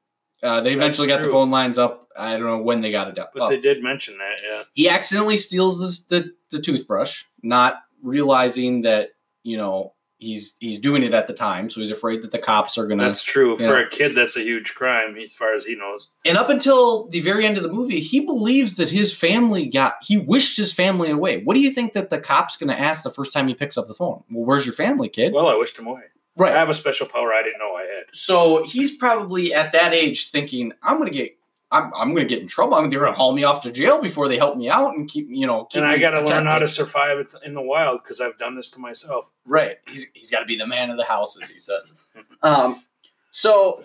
Uh, 0.44 0.62
they 0.62 0.72
eventually 0.74 1.08
got 1.08 1.22
the 1.22 1.28
phone 1.30 1.50
lines 1.50 1.78
up. 1.78 2.08
I 2.18 2.34
don't 2.34 2.44
know 2.46 2.60
when 2.60 2.82
they 2.82 2.92
got 2.92 3.08
it 3.08 3.16
down. 3.16 3.28
But 3.34 3.44
up. 3.44 3.50
they 3.50 3.60
did 3.60 3.82
mention 3.84 4.18
that, 4.20 4.38
yeah. 4.48 4.64
he 4.74 4.88
accidentally 4.88 5.36
steals 5.38 5.80
this, 5.82 6.04
the 6.06 6.32
the 6.52 6.62
toothbrush, 6.62 7.24
not 7.42 7.82
realizing 8.04 8.84
that 8.84 9.10
you 9.44 9.58
know 9.58 9.94
he's 10.18 10.56
he's 10.60 10.80
doing 10.80 11.04
it 11.04 11.14
at 11.14 11.28
the 11.28 11.34
time. 11.34 11.70
So 11.70 11.80
he's 11.80 11.92
afraid 11.92 12.22
that 12.24 12.32
the 12.32 12.40
cops 12.40 12.78
are 12.78 12.86
going 12.88 13.00
to. 13.00 13.06
That's 13.06 13.24
true. 13.24 13.56
For 13.58 13.64
Yeah. 13.80 13.86
a 13.86 13.90
kid, 13.90 14.16
that's 14.16 14.36
a 14.36 14.42
huge 14.42 14.76
crime, 14.76 15.16
as 15.18 15.34
far 15.34 15.54
as 15.56 15.66
he 15.66 15.76
knows. 15.76 16.10
And 16.26 16.38
up 16.38 16.50
until 16.50 17.08
the 17.10 17.22
very 17.22 17.46
end 17.46 17.58
of 17.58 17.64
the 17.64 17.72
movie, 17.72 18.00
he 18.00 18.20
believes 18.20 18.76
that 18.76 18.90
his 18.90 19.16
family 19.16 19.66
got. 19.68 19.96
He 20.02 20.18
wished 20.18 20.58
his 20.58 20.74
family 20.74 21.10
away. 21.12 21.44
What 21.44 21.54
do 21.54 21.60
you 21.60 21.72
think 21.72 21.94
that 21.94 22.10
the 22.10 22.20
cop's 22.20 22.56
going 22.56 22.70
to 22.70 22.80
ask 22.80 23.04
the 23.04 23.10
first 23.12 23.32
time 23.32 23.48
he 23.48 23.54
picks 23.54 23.78
up 23.78 23.88
the 23.88 23.94
phone? 23.94 24.24
Well, 24.32 24.46
where's 24.46 24.66
your 24.66 24.76
family, 24.76 25.10
kid? 25.10 25.34
Well, 25.34 25.48
I 25.48 25.56
wished 25.56 25.78
him 25.78 25.88
away. 25.88 26.02
right. 26.36 26.54
I 26.54 26.60
have 26.60 26.70
a 26.70 26.74
special 26.76 27.08
power 27.08 27.34
I 27.34 27.42
didn't 27.44 27.60
know 27.60 27.74
I 27.76 27.82
had. 27.82 28.04
So 28.14 28.64
he's 28.66 28.92
probably 28.96 29.54
at 29.54 29.72
that 29.72 29.94
age 29.94 30.30
thinking, 30.32 30.72
I'm 30.84 30.98
gonna 31.00 31.10
get 31.12 31.37
I'm, 31.72 31.92
I'm 31.94 32.14
gonna 32.14 32.26
get 32.26 32.42
in 32.42 32.48
trouble. 32.48 32.76
I'm 32.76 32.90
they're 32.90 33.00
gonna 33.00 33.16
haul 33.16 33.34
me 33.34 33.44
off 33.44 33.62
to 33.62 33.72
jail 33.72 34.02
before 34.02 34.28
they 34.30 34.38
help 34.38 34.56
me 34.56 34.70
out 34.70 34.96
and 34.96 35.10
keep 35.10 35.28
you 35.30 35.46
know 35.46 35.66
keep 35.66 35.82
And 35.82 35.92
I 35.92 35.98
got 35.98 36.12
to 36.12 36.22
learn 36.22 36.46
how 36.46 36.60
to 36.60 36.68
survive 36.68 37.36
in 37.44 37.54
the 37.54 37.62
wild 37.62 38.04
because 38.04 38.22
I've 38.22 38.38
done 38.38 38.56
this 38.56 38.70
to 38.70 38.80
myself. 38.80 39.32
right. 39.46 39.78
He's 39.88 40.06
he's 40.14 40.32
got 40.32 40.40
to 40.40 40.46
be 40.46 40.58
the 40.58 40.68
man 40.68 40.90
of 40.90 40.98
the 40.98 41.04
house, 41.04 41.38
as 41.42 41.50
he 41.50 41.60
says. 41.60 41.94
Um, 42.44 42.84
so 43.32 43.84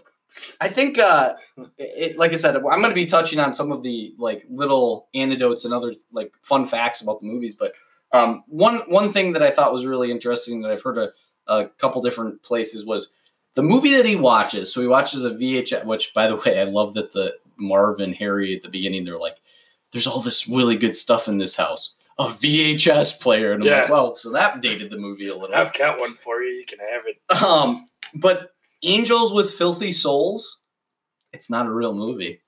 I 0.60 0.68
think 0.68 0.98
uh, 0.98 1.34
it, 1.78 2.18
like 2.18 2.32
I 2.32 2.36
said, 2.36 2.56
I'm 2.56 2.80
gonna 2.80 2.94
be 2.94 3.06
touching 3.06 3.38
on 3.38 3.52
some 3.52 3.72
of 3.72 3.82
the 3.82 4.14
like 4.18 4.46
little 4.48 5.08
anecdotes 5.14 5.64
and 5.64 5.74
other 5.74 5.94
like 6.12 6.32
fun 6.40 6.66
facts 6.66 7.00
about 7.00 7.20
the 7.20 7.26
movies. 7.26 7.54
But 7.54 7.72
um, 8.12 8.44
one 8.46 8.78
one 8.88 9.10
thing 9.10 9.32
that 9.32 9.42
I 9.42 9.50
thought 9.50 9.72
was 9.72 9.86
really 9.86 10.10
interesting 10.10 10.60
that 10.62 10.70
I've 10.70 10.82
heard 10.82 10.98
a, 10.98 11.12
a 11.46 11.66
couple 11.78 12.02
different 12.02 12.42
places 12.42 12.84
was 12.84 13.08
the 13.54 13.62
movie 13.62 13.94
that 13.96 14.06
he 14.06 14.16
watches. 14.16 14.72
So 14.72 14.80
he 14.80 14.86
watches 14.86 15.24
a 15.24 15.30
VHS, 15.30 15.84
which 15.84 16.14
by 16.14 16.28
the 16.28 16.36
way, 16.36 16.60
I 16.60 16.64
love 16.64 16.94
that 16.94 17.12
the 17.12 17.34
Marv 17.62 18.00
and 18.00 18.14
Harry 18.16 18.54
at 18.54 18.62
the 18.62 18.68
beginning 18.68 19.04
they're 19.04 19.18
like, 19.18 19.38
"There's 19.92 20.06
all 20.06 20.20
this 20.20 20.46
really 20.48 20.76
good 20.76 20.96
stuff 20.96 21.28
in 21.28 21.38
this 21.38 21.56
house." 21.56 21.94
A 22.18 22.26
VHS 22.28 23.18
player, 23.20 23.52
and 23.52 23.62
I'm 23.64 23.70
like, 23.70 23.88
well, 23.88 24.14
so 24.14 24.30
that 24.32 24.60
dated 24.60 24.90
the 24.90 24.98
movie 24.98 25.28
a 25.28 25.34
little. 25.36 25.56
I've 25.56 25.72
got 25.72 25.98
one 25.98 26.12
for 26.12 26.42
you. 26.42 26.50
You 26.52 26.66
can 26.66 26.78
have 26.78 27.02
it. 27.06 27.42
Um, 27.42 27.86
but 28.14 28.50
Angels 28.82 29.32
with 29.32 29.54
Filthy 29.54 29.90
Souls, 29.92 30.60
it's 31.32 31.48
not 31.48 31.66
a 31.66 31.70
real 31.72 31.94
movie. 31.94 32.42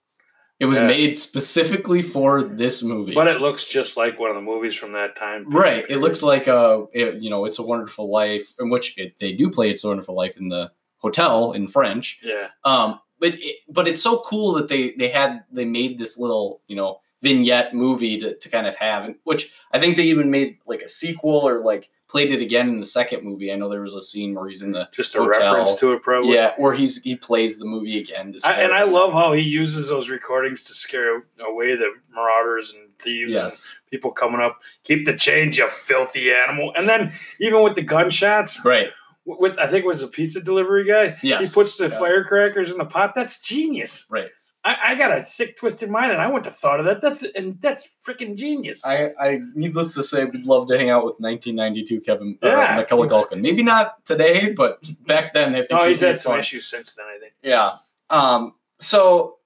It 0.61 0.67
was 0.67 0.79
Yeah. 0.79 0.87
made 0.87 1.19
specifically 1.19 2.03
for 2.03 2.43
this 2.43 2.83
movie. 2.83 3.15
But 3.15 3.27
it 3.27 3.41
looks 3.41 3.65
just 3.65 3.97
like 3.97 4.19
one 4.21 4.29
of 4.31 4.37
the 4.37 4.43
movies 4.43 4.75
from 4.75 4.93
that 4.93 5.17
time. 5.17 5.49
right. 5.51 5.85
It 5.89 5.99
looks 5.99 6.23
like 6.23 6.47
a, 6.47 6.85
it- 6.93 7.17
you 7.23 7.31
know, 7.31 7.47
It's 7.47 7.59
a 7.59 7.63
Wonderful 7.63 8.11
Life, 8.11 8.53
in 8.61 8.69
which 8.69 8.97
it, 8.99 9.19
they 9.19 9.33
do 9.33 9.51
play 9.51 9.71
It's 9.71 9.83
a 9.83 9.89
Wonderful 9.89 10.15
Life 10.15 10.37
in 10.37 10.49
the 10.51 10.71
hotel 10.99 11.53
in 11.53 11.67
French. 11.69 12.21
Yeah. 12.23 12.49
Um, 12.65 13.01
but 13.25 13.41
it, 13.41 13.57
but 13.69 13.89
it's 13.89 14.03
so 14.03 14.19
cool 14.21 14.53
that 14.53 14.69
they 14.69 14.93
they 14.99 15.09
had 15.09 15.45
they 15.51 15.65
made 15.65 15.99
this 15.99 16.19
little 16.19 16.61
you 16.69 16.77
know 16.77 17.01
vignette 17.23 17.75
movie 17.75 18.19
to, 18.21 18.37
to 18.37 18.49
kind 18.51 18.67
of 18.67 18.77
have, 18.77 19.15
which 19.25 19.51
I 19.73 19.81
think 19.81 19.97
they 19.97 20.03
even 20.03 20.31
made 20.31 20.59
like 20.67 20.83
a 20.83 20.89
sequel 20.89 21.49
or 21.49 21.61
like 21.65 21.89
played 22.07 22.31
it 22.31 22.43
again 22.43 22.69
in 22.69 22.81
the 22.81 22.85
second 22.87 23.25
movie. 23.25 23.51
I 23.51 23.57
know 23.57 23.71
there 23.71 23.81
was 23.81 23.95
a 23.95 24.03
scene 24.03 24.35
where 24.35 24.47
he's 24.47 24.61
in 24.61 24.73
the 24.73 24.91
Just 24.93 25.15
a 25.15 25.19
Hotel. 25.21 25.55
reference 25.55 25.81
to 25.81 25.95
it, 25.95 26.03
probably. 26.03 26.35
yeah, 26.35 26.53
where 26.59 26.75
he's 26.75 27.03
he 27.03 27.17
plays 27.17 27.59
the 27.59 27.65
movie 27.65 27.99
again. 27.99 28.35
I, 28.45 28.61
and 28.61 28.75
I 28.75 28.83
love 28.83 29.15
how 29.15 29.33
he 29.33 29.41
uses 29.41 29.89
those 29.89 30.11
recordings 30.11 30.65
to 30.65 30.75
scare 30.75 31.23
away 31.41 31.77
the 31.77 31.95
marauders 32.15 32.75
and 32.75 32.91
thieves 32.99 33.35
and 33.35 33.53
people 33.91 34.11
coming 34.11 34.43
up. 34.43 34.61
Keep 34.83 35.07
the 35.07 35.17
change, 35.17 35.57
you 35.57 35.67
filthy 35.71 36.31
animal. 36.31 36.75
And 36.77 36.87
then 36.87 37.11
even 37.41 37.65
with 37.65 37.75
the 37.75 37.83
gunshots, 37.83 38.63
right. 38.67 38.91
With 39.27 39.59
I 39.59 39.67
think 39.67 39.85
it 39.85 39.89
was 39.89 40.03
a 40.03 40.09
pizza 40.09 40.41
delivery 40.41 40.85
guy. 40.85 41.17
Yes, 41.23 41.49
He 41.49 41.55
puts 41.55 41.77
the 41.77 41.89
Yeah. 41.89 41.99
firecrackers 41.99 42.71
in 42.71 42.79
the 42.79 42.85
pot. 42.85 43.15
That's 43.15 43.41
genius. 43.41 44.07
right. 44.11 44.31
I, 44.67 44.77
I 44.83 44.95
got 44.95 45.11
a 45.17 45.23
sick, 45.25 45.59
twisted 45.59 45.91
mind, 45.91 46.11
and 46.13 46.23
I 46.23 46.27
wouldn't 46.27 46.47
have 46.47 46.57
thought 46.57 46.81
of 46.81 46.87
that. 46.87 47.03
That's 47.03 47.23
and 47.23 47.61
that's 47.61 47.87
freaking 48.07 48.35
genius. 48.37 48.83
I, 48.83 49.11
I 49.21 49.41
needless 49.55 49.93
to 49.95 50.03
say, 50.03 50.25
would 50.25 50.47
love 50.47 50.69
to 50.69 50.79
hang 50.79 50.89
out 50.89 51.05
with 51.05 51.17
1992 51.19 52.01
Kevin 52.01 52.39
uh, 52.43 52.49
Yeah. 52.49 52.77
Macaulay 52.77 53.09
Maybe 53.37 53.63
not 53.63 54.05
today, 54.07 54.53
but 54.53 54.83
back 55.07 55.35
then 55.35 55.55
I 55.55 55.59
think. 55.59 55.71
No, 55.73 55.81
he'd 55.83 55.89
he's 55.91 56.01
had 56.01 56.19
some 56.19 56.33
fun. 56.33 56.41
issues 56.41 56.67
since 56.67 56.95
then. 56.95 57.05
I 57.05 57.19
think. 57.19 57.35
Yeah. 57.43 57.73
Um. 58.09 58.55
So, 58.81 59.37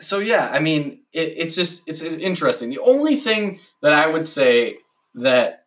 so 0.00 0.18
yeah. 0.20 0.48
I 0.50 0.58
mean, 0.58 1.00
it, 1.12 1.34
it's 1.36 1.54
just 1.54 1.82
it's, 1.86 2.00
it's 2.00 2.14
interesting. 2.16 2.70
The 2.70 2.78
only 2.78 3.16
thing 3.16 3.60
that 3.82 3.92
I 3.92 4.06
would 4.06 4.26
say 4.26 4.78
that 5.16 5.59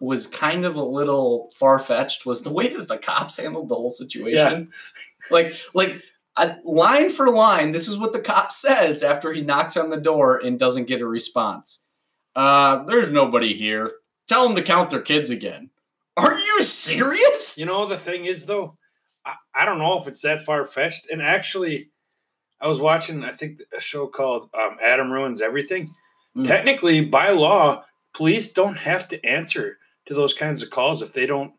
was 0.00 0.26
kind 0.26 0.64
of 0.64 0.76
a 0.76 0.82
little 0.82 1.50
far 1.54 1.78
fetched 1.78 2.26
was 2.26 2.42
the 2.42 2.50
way 2.50 2.68
that 2.68 2.88
the 2.88 2.98
cops 2.98 3.36
handled 3.36 3.68
the 3.68 3.76
whole 3.76 3.90
situation. 3.90 4.68
Yeah. 4.70 5.30
Like, 5.30 5.54
like. 5.74 6.02
uh 6.36 6.54
line 6.64 7.10
for 7.10 7.28
line, 7.28 7.72
this 7.72 7.88
is 7.88 7.98
what 7.98 8.12
the 8.12 8.20
cop 8.20 8.52
says 8.52 9.02
after 9.02 9.32
he 9.32 9.42
knocks 9.42 9.76
on 9.76 9.90
the 9.90 9.96
door 9.96 10.38
and 10.38 10.58
doesn't 10.58 10.86
get 10.86 11.00
a 11.00 11.06
response. 11.06 11.80
Uh, 12.36 12.84
there's 12.84 13.10
nobody 13.10 13.52
here. 13.52 13.90
Tell 14.28 14.46
them 14.46 14.54
to 14.54 14.62
count 14.62 14.90
their 14.90 15.02
kids 15.02 15.28
again. 15.28 15.70
Are 16.16 16.38
you 16.38 16.62
serious? 16.62 17.58
You 17.58 17.66
know, 17.66 17.88
the 17.88 17.98
thing 17.98 18.26
is 18.26 18.46
though, 18.46 18.78
I, 19.26 19.34
I 19.52 19.64
don't 19.64 19.78
know 19.78 20.00
if 20.00 20.06
it's 20.06 20.20
that 20.20 20.44
far 20.44 20.64
fetched. 20.64 21.10
And 21.10 21.20
actually, 21.20 21.90
I 22.60 22.68
was 22.68 22.78
watching, 22.78 23.24
I 23.24 23.32
think, 23.32 23.60
a 23.76 23.80
show 23.80 24.06
called 24.06 24.50
um, 24.54 24.76
Adam 24.80 25.10
Ruins 25.10 25.42
Everything. 25.42 25.92
Mm. 26.36 26.46
Technically, 26.46 27.06
by 27.06 27.30
law, 27.30 27.84
police 28.14 28.52
don't 28.52 28.78
have 28.78 29.08
to 29.08 29.22
answer 29.26 29.78
to 30.10 30.14
those 30.14 30.34
kinds 30.34 30.60
of 30.62 30.70
calls 30.70 31.02
if 31.02 31.12
they 31.12 31.24
don't. 31.24 31.54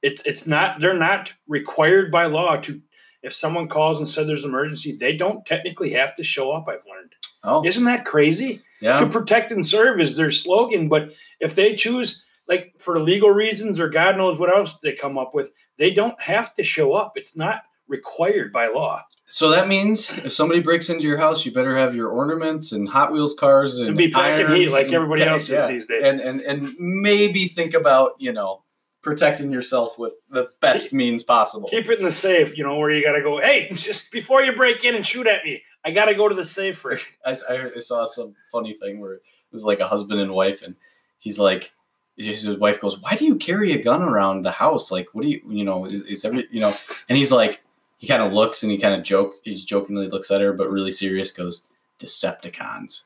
It's 0.00 0.22
it's 0.24 0.46
not 0.46 0.80
they're 0.80 0.94
not 0.96 1.34
required 1.48 2.10
by 2.10 2.26
law 2.26 2.56
to. 2.58 2.80
If 3.22 3.34
someone 3.34 3.68
calls 3.68 3.98
and 3.98 4.08
said 4.08 4.26
there's 4.26 4.44
an 4.44 4.48
emergency, 4.48 4.96
they 4.96 5.14
don't 5.14 5.44
technically 5.44 5.90
have 5.90 6.14
to 6.16 6.22
show 6.22 6.52
up. 6.52 6.66
I've 6.68 6.86
learned. 6.88 7.12
Oh, 7.44 7.62
Isn't 7.66 7.84
that 7.84 8.06
crazy? 8.06 8.62
yeah. 8.80 8.98
to 9.00 9.06
protect 9.06 9.50
and 9.52 9.66
serve 9.66 10.00
is 10.00 10.16
their 10.16 10.30
slogan. 10.30 10.88
But 10.88 11.12
if 11.38 11.54
they 11.54 11.74
choose, 11.74 12.24
like 12.48 12.72
for 12.78 12.98
legal 12.98 13.30
reasons 13.30 13.78
or 13.78 13.90
God 13.90 14.16
knows 14.16 14.38
what 14.38 14.48
else 14.56 14.78
they 14.82 14.92
come 14.94 15.18
up 15.18 15.34
with, 15.34 15.52
they 15.76 15.90
don't 15.90 16.18
have 16.22 16.54
to 16.54 16.64
show 16.64 16.94
up. 16.94 17.12
It's 17.16 17.36
not 17.36 17.62
required 17.90 18.52
by 18.52 18.68
law. 18.68 19.04
So 19.26 19.50
that 19.50 19.68
means 19.68 20.10
if 20.24 20.32
somebody 20.32 20.60
breaks 20.60 20.88
into 20.88 21.06
your 21.06 21.18
house, 21.18 21.44
you 21.44 21.52
better 21.52 21.76
have 21.76 21.94
your 21.94 22.08
ornaments 22.08 22.72
and 22.72 22.88
Hot 22.88 23.12
Wheels 23.12 23.34
cars 23.34 23.78
and, 23.78 23.88
And 23.88 23.98
be 23.98 24.08
packing 24.08 24.48
heat 24.54 24.70
like 24.70 24.92
everybody 24.92 25.22
else 25.22 25.44
is 25.44 25.50
yeah. 25.50 25.66
these 25.66 25.86
days. 25.86 26.02
And, 26.04 26.20
and 26.20 26.40
and 26.40 26.74
maybe 26.78 27.48
think 27.48 27.74
about 27.74 28.12
you 28.18 28.32
know 28.32 28.62
protecting 29.02 29.52
yourself 29.52 29.98
with 29.98 30.14
the 30.30 30.50
best 30.60 30.92
means 30.92 31.22
possible. 31.22 31.68
Keep 31.68 31.88
it 31.88 31.98
in 31.98 32.04
the 32.04 32.12
safe, 32.12 32.56
you 32.56 32.64
know, 32.64 32.76
where 32.76 32.90
you 32.90 33.02
got 33.02 33.12
to 33.12 33.22
go, 33.22 33.40
hey, 33.40 33.70
just 33.72 34.12
before 34.12 34.42
you 34.42 34.52
break 34.52 34.84
in 34.84 34.94
and 34.94 35.06
shoot 35.06 35.26
at 35.26 35.42
me, 35.42 35.62
I 35.84 35.90
got 35.90 36.06
to 36.06 36.14
go 36.14 36.28
to 36.28 36.34
the 36.34 36.44
safe 36.44 36.76
first. 36.84 37.06
I, 37.24 37.36
I 37.48 37.78
saw 37.78 38.06
some 38.06 38.34
funny 38.52 38.74
thing 38.74 39.00
where 39.00 39.14
it 39.14 39.22
was 39.52 39.64
like 39.64 39.80
a 39.80 39.86
husband 39.86 40.20
and 40.20 40.32
wife, 40.32 40.62
and 40.62 40.76
he's 41.18 41.38
like, 41.38 41.72
his 42.16 42.46
wife 42.58 42.80
goes, 42.80 43.00
"Why 43.00 43.14
do 43.16 43.24
you 43.24 43.36
carry 43.36 43.72
a 43.72 43.82
gun 43.82 44.02
around 44.02 44.42
the 44.42 44.50
house? 44.50 44.90
Like, 44.90 45.08
what 45.12 45.22
do 45.22 45.30
you, 45.30 45.40
you 45.48 45.64
know, 45.64 45.86
it's 45.88 46.24
every, 46.24 46.46
you 46.50 46.60
know?" 46.60 46.74
And 47.08 47.16
he's 47.16 47.32
like, 47.32 47.62
he 48.00 48.06
kind 48.06 48.22
of 48.22 48.32
looks 48.32 48.62
and 48.62 48.72
he 48.72 48.78
kind 48.78 48.94
of 48.94 49.02
joke, 49.02 49.34
he 49.44 49.54
jokingly 49.54 50.08
looks 50.08 50.30
at 50.30 50.40
her, 50.40 50.54
but 50.54 50.70
really 50.70 50.90
serious, 50.90 51.30
goes, 51.30 51.66
"Decepticons." 51.98 53.02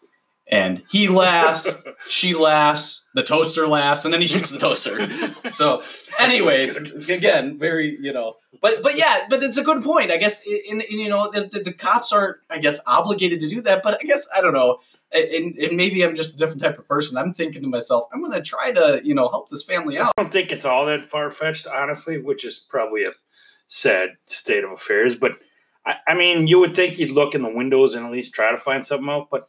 And 0.46 0.84
he 0.88 1.08
laughs, 1.08 1.74
she 2.08 2.32
laughs, 2.32 3.08
the 3.12 3.24
toaster 3.24 3.66
laughs, 3.66 4.04
and 4.04 4.14
then 4.14 4.20
he 4.20 4.28
shoots 4.28 4.50
the 4.50 4.58
toaster. 4.58 5.08
So, 5.50 5.82
anyways, 6.18 7.08
again, 7.08 7.58
very 7.58 7.98
you 8.00 8.12
know, 8.12 8.34
but 8.62 8.82
but 8.82 8.96
yeah, 8.96 9.26
but 9.28 9.42
it's 9.42 9.58
a 9.58 9.64
good 9.64 9.82
point. 9.82 10.12
I 10.12 10.16
guess 10.16 10.46
in, 10.46 10.82
you 10.88 11.08
know 11.08 11.28
the, 11.32 11.48
the, 11.48 11.60
the 11.60 11.72
cops 11.72 12.12
aren't 12.12 12.36
I 12.48 12.58
guess 12.58 12.80
obligated 12.86 13.40
to 13.40 13.48
do 13.48 13.60
that, 13.62 13.82
but 13.82 13.98
I 14.00 14.04
guess 14.04 14.28
I 14.34 14.40
don't 14.40 14.54
know. 14.54 14.78
And, 15.12 15.56
and 15.58 15.76
maybe 15.76 16.04
I'm 16.04 16.16
just 16.16 16.34
a 16.34 16.36
different 16.36 16.62
type 16.62 16.78
of 16.78 16.88
person. 16.88 17.16
I'm 17.16 17.32
thinking 17.32 17.62
to 17.62 17.68
myself, 17.68 18.06
I'm 18.12 18.22
gonna 18.22 18.42
try 18.42 18.72
to 18.72 19.00
you 19.04 19.14
know 19.14 19.28
help 19.28 19.48
this 19.48 19.64
family 19.64 19.98
out. 19.98 20.12
I 20.16 20.22
don't 20.22 20.32
think 20.32 20.52
it's 20.52 20.64
all 20.64 20.86
that 20.86 21.08
far 21.08 21.30
fetched, 21.30 21.66
honestly, 21.66 22.18
which 22.18 22.44
is 22.44 22.58
probably 22.58 23.04
a 23.04 23.12
sad 23.68 24.10
state 24.26 24.64
of 24.64 24.70
affairs. 24.70 25.16
But 25.16 25.32
I, 25.86 25.96
I 26.08 26.14
mean, 26.14 26.46
you 26.46 26.58
would 26.60 26.74
think 26.74 26.98
you'd 26.98 27.10
look 27.10 27.34
in 27.34 27.42
the 27.42 27.54
windows 27.54 27.94
and 27.94 28.06
at 28.06 28.12
least 28.12 28.34
try 28.34 28.50
to 28.50 28.58
find 28.58 28.84
something 28.84 29.08
out, 29.08 29.28
but 29.30 29.44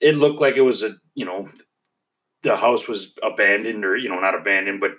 it 0.00 0.16
looked 0.16 0.40
like 0.40 0.56
it 0.56 0.62
was 0.62 0.82
a, 0.82 0.96
you 1.14 1.24
know, 1.24 1.48
the 2.42 2.56
house 2.56 2.86
was 2.86 3.14
abandoned 3.22 3.84
or, 3.84 3.96
you 3.96 4.08
know, 4.08 4.20
not 4.20 4.34
abandoned, 4.34 4.80
but 4.80 4.92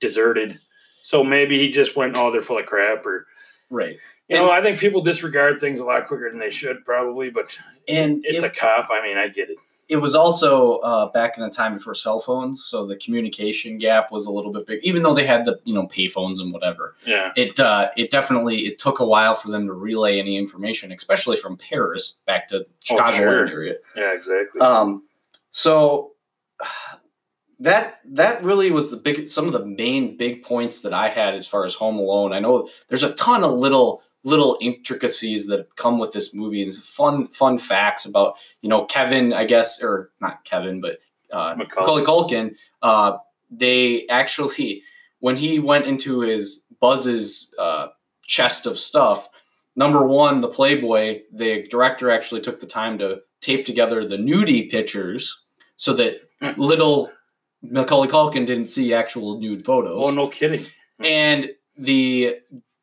deserted. 0.00 0.58
So 1.02 1.24
maybe 1.24 1.58
he 1.58 1.70
just 1.70 1.96
went, 1.96 2.16
oh, 2.16 2.30
they're 2.30 2.42
full 2.42 2.58
of 2.58 2.66
crap 2.66 3.04
or 3.04 3.26
right. 3.70 3.98
You 4.28 4.36
know, 4.36 4.50
I 4.50 4.62
think 4.62 4.78
people 4.78 5.02
disregard 5.02 5.60
things 5.60 5.80
a 5.80 5.84
lot 5.84 6.06
quicker 6.06 6.30
than 6.30 6.38
they 6.38 6.50
should, 6.50 6.82
probably. 6.86 7.28
But 7.28 7.54
And 7.86 8.24
it's 8.24 8.42
it, 8.42 8.46
a 8.46 8.50
cop. 8.50 8.88
I 8.90 9.02
mean, 9.02 9.18
I 9.18 9.28
get 9.28 9.50
it. 9.50 9.58
It 9.88 9.96
was 9.98 10.14
also 10.14 10.76
uh, 10.78 11.10
back 11.12 11.36
in 11.36 11.42
the 11.44 11.50
time 11.50 11.74
before 11.74 11.94
cell 11.94 12.18
phones, 12.18 12.64
so 12.64 12.86
the 12.86 12.96
communication 12.96 13.76
gap 13.78 14.10
was 14.10 14.26
a 14.26 14.30
little 14.30 14.52
bit 14.52 14.66
big. 14.66 14.80
Even 14.82 15.02
though 15.02 15.14
they 15.14 15.26
had 15.26 15.44
the 15.44 15.60
you 15.64 15.74
know 15.74 15.86
payphones 15.88 16.40
and 16.40 16.52
whatever, 16.52 16.96
Yeah. 17.06 17.32
it 17.36 17.58
uh, 17.60 17.90
it 17.96 18.10
definitely 18.10 18.66
it 18.66 18.78
took 18.78 19.00
a 19.00 19.06
while 19.06 19.34
for 19.34 19.50
them 19.50 19.66
to 19.66 19.72
relay 19.74 20.18
any 20.18 20.36
information, 20.36 20.90
especially 20.92 21.36
from 21.36 21.56
Paris 21.56 22.14
back 22.26 22.48
to 22.48 22.66
Chicago 22.82 23.12
Oh, 23.14 23.16
sure. 23.18 23.46
area. 23.48 23.74
Yeah. 23.96 24.12
Exactly. 24.14 24.60
Um, 24.60 25.04
so 25.50 26.12
that 27.60 28.00
that 28.04 28.42
really 28.42 28.70
was 28.70 28.90
the 28.90 28.96
big 28.96 29.28
some 29.28 29.46
of 29.46 29.52
the 29.52 29.64
main 29.64 30.16
big 30.16 30.42
points 30.42 30.80
that 30.82 30.92
I 30.92 31.08
had 31.08 31.34
as 31.34 31.46
far 31.46 31.64
as 31.64 31.74
Home 31.74 31.98
Alone. 31.98 32.32
I 32.32 32.40
know 32.40 32.68
there's 32.88 33.02
a 33.04 33.14
ton 33.14 33.44
of 33.44 33.52
little 33.52 34.02
little 34.24 34.58
intricacies 34.60 35.46
that 35.46 35.74
come 35.76 35.98
with 35.98 36.12
this 36.12 36.34
movie 36.34 36.62
and 36.62 36.74
fun 36.74 37.28
fun 37.28 37.58
facts 37.58 38.04
about 38.04 38.34
you 38.62 38.68
know 38.68 38.84
Kevin 38.86 39.32
I 39.32 39.44
guess 39.44 39.82
or 39.82 40.10
not 40.20 40.44
Kevin 40.44 40.80
but 40.80 40.98
uh. 41.32 41.54
Macaulay 41.56 42.04
Culkin. 42.04 42.56
Uh, 42.82 43.18
they 43.50 44.06
actually 44.08 44.82
when 45.20 45.36
he 45.36 45.58
went 45.58 45.86
into 45.86 46.20
his 46.20 46.64
Buzz's 46.80 47.54
uh, 47.58 47.88
chest 48.26 48.66
of 48.66 48.78
stuff. 48.78 49.28
Number 49.76 50.06
one, 50.06 50.40
the 50.40 50.48
Playboy. 50.48 51.22
The 51.32 51.66
director 51.68 52.10
actually 52.10 52.40
took 52.42 52.60
the 52.60 52.66
time 52.66 52.98
to 52.98 53.20
tape 53.40 53.66
together 53.66 54.04
the 54.04 54.16
nudie 54.16 54.70
pictures 54.70 55.40
so 55.76 55.92
that 55.94 56.28
little 56.56 57.10
Macaulay 57.62 58.08
Culkin 58.08 58.46
didn't 58.46 58.66
see 58.66 58.94
actual 58.94 59.40
nude 59.40 59.64
photos. 59.64 60.04
oh, 60.04 60.10
no 60.10 60.28
kidding. 60.28 60.66
And 61.00 61.50
the 61.76 62.36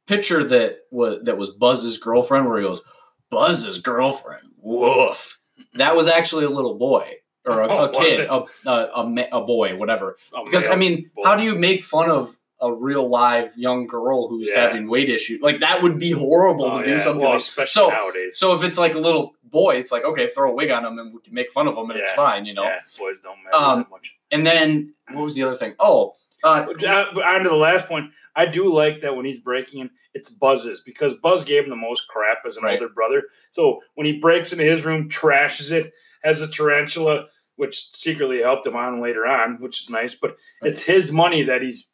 picture 0.08 0.44
that 0.44 0.80
was 0.92 1.20
that 1.24 1.38
was 1.38 1.52
Buzz's 1.52 1.98
girlfriend, 1.98 2.48
where 2.48 2.58
he 2.60 2.64
goes, 2.68 2.82
Buzz's 3.30 3.80
girlfriend, 3.80 4.48
woof. 4.58 5.40
That 5.76 5.96
was 5.96 6.08
actually 6.08 6.46
a 6.46 6.50
little 6.50 6.76
boy 6.78 7.14
or 7.46 7.62
a, 7.62 7.68
Oh, 7.72 7.86
a 7.86 7.92
kid, 7.92 8.28
a, 8.30 8.44
a, 8.68 8.72
a, 8.72 9.28
a 9.34 9.42
boy, 9.46 9.76
whatever. 9.78 10.18
Oh, 10.34 10.44
Because 10.46 10.68
I 10.68 10.76
mean, 10.76 11.10
boy. 11.16 11.24
how 11.26 11.36
do 11.36 11.44
you 11.44 11.56
make 11.56 11.84
fun 11.84 12.10
of 12.10 12.36
a 12.60 12.72
real 12.74 13.10
live 13.10 13.58
young 13.58 13.88
girl 13.88 14.28
who's 14.28 14.50
Yeah. 14.54 14.62
having 14.68 14.88
weight 14.90 15.10
issues? 15.10 15.42
Like 15.42 15.60
that 15.60 15.82
would 15.82 15.98
be 15.98 16.12
horrible 16.12 16.66
Oh, 16.66 16.80
to 16.80 16.86
do 16.86 16.92
yeah. 16.92 17.00
something. 17.00 17.22
Well, 17.22 17.32
like- 17.32 17.42
especially 17.42 17.84
so- 17.84 17.90
nowadays. 17.90 18.38
so 18.38 18.54
if 18.54 18.64
it's 18.64 18.78
like 18.78 18.94
a 18.96 19.00
little 19.00 19.34
boy, 19.44 19.76
it's 19.76 19.92
like 19.92 20.04
okay, 20.04 20.28
throw 20.30 20.52
a 20.52 20.54
wig 20.54 20.72
on 20.72 20.86
him 20.86 21.00
and 21.00 21.14
we 21.14 21.22
can 21.22 21.34
make 21.34 21.52
fun 21.52 21.68
of 21.68 21.76
him 21.78 21.90
and 21.90 22.00
it's 22.00 22.12
fine, 22.14 22.46
you 22.46 22.54
know. 22.54 22.64
Yeah, 22.64 22.80
boys 23.00 23.20
don't 23.22 23.38
matter 23.44 23.56
Um, 23.56 23.80
that 23.80 23.90
much. 23.90 24.14
And 24.30 24.46
then 24.46 24.94
what 25.12 25.24
was 25.24 25.36
the 25.36 25.44
other 25.44 25.56
thing? 25.56 25.74
Oh, 25.80 26.16
uh, 26.44 26.66
uh, 26.68 27.04
on 27.26 27.44
to 27.44 27.50
the 27.50 27.56
last 27.56 27.86
point, 27.86 28.12
I 28.36 28.46
do 28.46 28.74
like 28.74 29.02
that 29.02 29.16
when 29.16 29.26
he's 29.26 29.40
breaking 29.40 29.82
in, 29.82 29.90
it's 30.14 30.30
Buzz's 30.30 30.82
because 30.82 31.16
Buzz 31.16 31.44
gave 31.46 31.64
him 31.64 31.70
the 31.70 31.76
most 31.76 32.08
crap 32.08 32.40
as 32.46 32.58
an 32.58 32.64
Right. 32.64 32.80
older 32.82 32.94
brother. 32.94 33.24
So 33.50 33.82
when 33.96 34.06
he 34.06 34.20
breaks 34.20 34.52
into 34.52 34.64
his 34.64 34.86
room, 34.86 35.10
trashes 35.10 35.72
it, 35.72 35.94
has 36.24 36.42
a 36.42 36.48
tarantula, 36.48 37.26
which 37.56 37.92
secretly 37.96 38.42
helped 38.42 38.66
him 38.66 38.76
on 38.76 39.02
later 39.02 39.26
on, 39.26 39.58
which 39.60 39.82
is 39.82 39.90
nice. 39.90 40.16
But 40.16 40.38
it's 40.62 40.82
his 40.82 41.12
money 41.12 41.44
that 41.44 41.62
he's, 41.62 41.88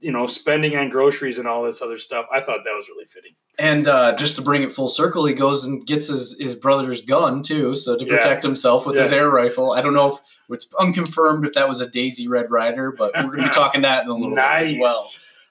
you 0.00 0.10
know, 0.12 0.26
spending 0.26 0.76
on 0.76 0.88
groceries 0.88 1.38
and 1.38 1.46
all 1.46 1.62
this 1.62 1.80
other 1.82 1.98
stuff. 1.98 2.26
I 2.32 2.40
thought 2.40 2.60
that 2.64 2.74
was 2.74 2.88
really 2.88 3.04
fitting. 3.04 3.32
And 3.58 3.86
uh, 3.86 4.16
just 4.16 4.34
to 4.36 4.42
bring 4.42 4.62
it 4.62 4.72
full 4.72 4.88
circle, 4.88 5.26
he 5.26 5.34
goes 5.34 5.64
and 5.64 5.86
gets 5.86 6.08
his, 6.08 6.36
his 6.40 6.54
brother's 6.56 7.02
gun 7.02 7.42
too, 7.42 7.76
so 7.76 7.96
to 7.96 8.04
Yeah. 8.04 8.16
protect 8.16 8.42
himself 8.42 8.86
with 8.86 8.96
his 8.96 9.12
air 9.12 9.28
rifle. 9.30 9.72
I 9.72 9.80
don't 9.82 9.94
know 9.94 10.08
if 10.08 10.16
it's 10.50 10.66
unconfirmed 10.80 11.44
if 11.46 11.52
that 11.54 11.68
was 11.68 11.80
a 11.80 11.86
Daisy 11.86 12.26
Red 12.28 12.50
Ryder, 12.50 12.92
but 12.92 13.12
we're 13.16 13.22
going 13.36 13.42
to 13.42 13.48
be 13.48 13.48
talking 13.54 13.82
that 13.82 14.04
in 14.04 14.08
a 14.10 14.14
little 14.14 14.34
nice. 14.34 14.68
bit 14.70 14.74
as 14.76 14.80
well. 14.80 15.04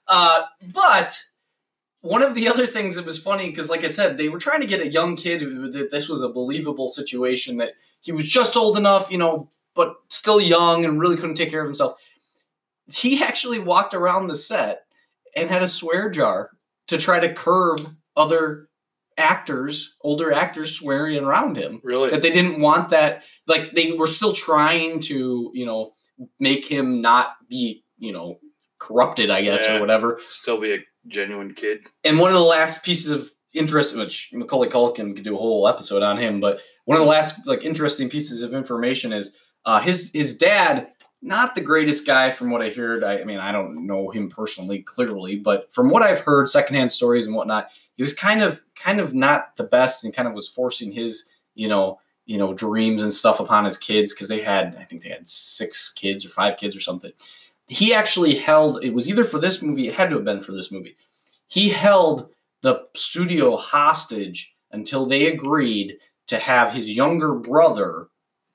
Uh, 0.07 0.41
but 0.73 1.23
one 2.01 2.23
of 2.23 2.33
the 2.35 2.47
other 2.47 2.65
things 2.65 2.95
that 2.95 3.05
was 3.05 3.19
funny 3.19 3.49
because, 3.49 3.69
like 3.69 3.83
I 3.83 3.87
said, 3.89 4.17
they 4.17 4.29
were 4.29 4.39
trying 4.39 4.61
to 4.61 4.67
get 4.67 4.81
a 4.81 4.87
young 4.91 5.15
kid 5.15 5.41
who 5.41 5.71
that 5.71 5.91
this 5.91 6.09
was 6.09 6.21
a 6.21 6.29
believable 6.29 6.89
situation 6.89 7.57
that 7.57 7.73
he 8.01 8.11
was 8.11 8.27
just 8.27 8.57
old 8.57 8.77
enough, 8.77 9.11
you 9.11 9.17
know, 9.17 9.49
but 9.75 9.95
still 10.09 10.41
young 10.41 10.83
and 10.83 10.99
really 10.99 11.15
couldn't 11.15 11.35
take 11.35 11.49
care 11.51 11.61
of 11.61 11.67
himself. 11.67 11.99
He 12.87 13.23
actually 13.23 13.59
walked 13.59 13.93
around 13.93 14.27
the 14.27 14.35
set 14.35 14.83
and 15.35 15.49
had 15.49 15.61
a 15.63 15.67
swear 15.67 16.09
jar 16.09 16.49
to 16.87 16.97
try 16.97 17.19
to 17.19 17.33
curb 17.33 17.95
other 18.17 18.67
actors, 19.17 19.95
older 20.01 20.33
actors 20.33 20.75
swearing 20.75 21.23
around 21.23 21.55
him 21.55 21.79
Really? 21.83 22.09
that 22.09 22.21
they 22.21 22.31
didn't 22.31 22.59
want 22.59 22.89
that 22.89 23.23
like 23.47 23.73
they 23.73 23.91
were 23.91 24.07
still 24.07 24.33
trying 24.33 24.99
to 25.01 25.51
you 25.53 25.65
know 25.65 25.93
make 26.39 26.65
him 26.65 27.01
not 27.01 27.35
be 27.47 27.83
you 27.97 28.11
know 28.11 28.39
corrupted 28.81 29.29
i 29.29 29.41
guess 29.41 29.61
Yeah. 29.65 29.77
or 29.77 29.79
whatever 29.79 30.19
Still 30.29 30.59
be 30.59 30.73
a 30.73 30.79
genuine 31.07 31.53
kid. 31.53 31.85
and 32.03 32.19
one 32.19 32.31
of 32.31 32.35
the 32.37 32.43
last 32.43 32.83
pieces 32.83 33.11
of 33.11 33.29
interest 33.53 33.95
which 33.95 34.29
macaulay 34.33 34.69
culkin 34.69 35.13
could 35.15 35.23
do 35.25 35.35
a 35.35 35.37
whole 35.37 35.67
episode 35.67 36.01
on 36.03 36.17
him 36.17 36.39
but 36.39 36.59
one 36.85 36.97
of 36.97 37.03
the 37.03 37.09
last 37.09 37.35
like 37.45 37.63
interesting 37.63 38.09
pieces 38.09 38.41
of 38.41 38.53
information 38.53 39.13
is 39.13 39.31
uh 39.65 39.79
his 39.79 40.09
his 40.13 40.35
dad 40.37 40.87
not 41.21 41.53
the 41.53 41.61
greatest 41.61 42.05
guy 42.07 42.31
from 42.31 42.49
what 42.49 42.61
i 42.61 42.69
heard 42.69 43.03
I, 43.03 43.19
I 43.19 43.23
mean 43.25 43.39
i 43.39 43.51
don't 43.51 43.85
know 43.85 44.09
him 44.09 44.29
personally 44.29 44.79
clearly 44.83 45.35
but 45.37 45.71
from 45.73 45.89
what 45.89 46.01
i've 46.01 46.21
heard 46.21 46.49
secondhand 46.49 46.91
stories 46.91 47.27
and 47.27 47.35
whatnot 47.35 47.67
he 47.95 48.01
was 48.03 48.13
kind 48.13 48.41
of 48.41 48.61
kind 48.75 48.99
of 48.99 49.13
not 49.13 49.55
the 49.57 49.63
best 49.65 50.03
and 50.05 50.15
kind 50.15 50.27
of 50.27 50.33
was 50.33 50.47
forcing 50.47 50.91
his 50.91 51.29
you 51.53 51.67
know 51.67 51.99
you 52.25 52.37
know 52.37 52.53
dreams 52.53 53.03
and 53.03 53.13
stuff 53.13 53.39
upon 53.41 53.65
his 53.65 53.77
kids 53.77 54.13
because 54.13 54.29
they 54.29 54.41
had 54.41 54.75
i 54.79 54.83
think 54.85 55.01
they 55.03 55.09
had 55.09 55.27
six 55.27 55.89
kids 55.91 56.25
or 56.25 56.29
five 56.29 56.55
kids 56.57 56.75
or 56.75 56.79
something 56.79 57.11
he 57.79 57.93
actually 57.93 58.35
held 58.35 58.83
it 58.83 58.93
was 58.93 59.07
either 59.07 59.23
for 59.23 59.39
this 59.39 59.61
movie 59.61 59.87
it 59.87 59.93
had 59.93 60.09
to 60.09 60.15
have 60.17 60.25
been 60.25 60.41
for 60.41 60.51
this 60.51 60.71
movie 60.71 60.95
he 61.47 61.69
held 61.69 62.29
the 62.61 62.81
studio 62.95 63.55
hostage 63.55 64.53
until 64.71 65.05
they 65.05 65.27
agreed 65.27 65.97
to 66.27 66.37
have 66.37 66.71
his 66.71 66.89
younger 66.89 67.33
brother 67.33 68.07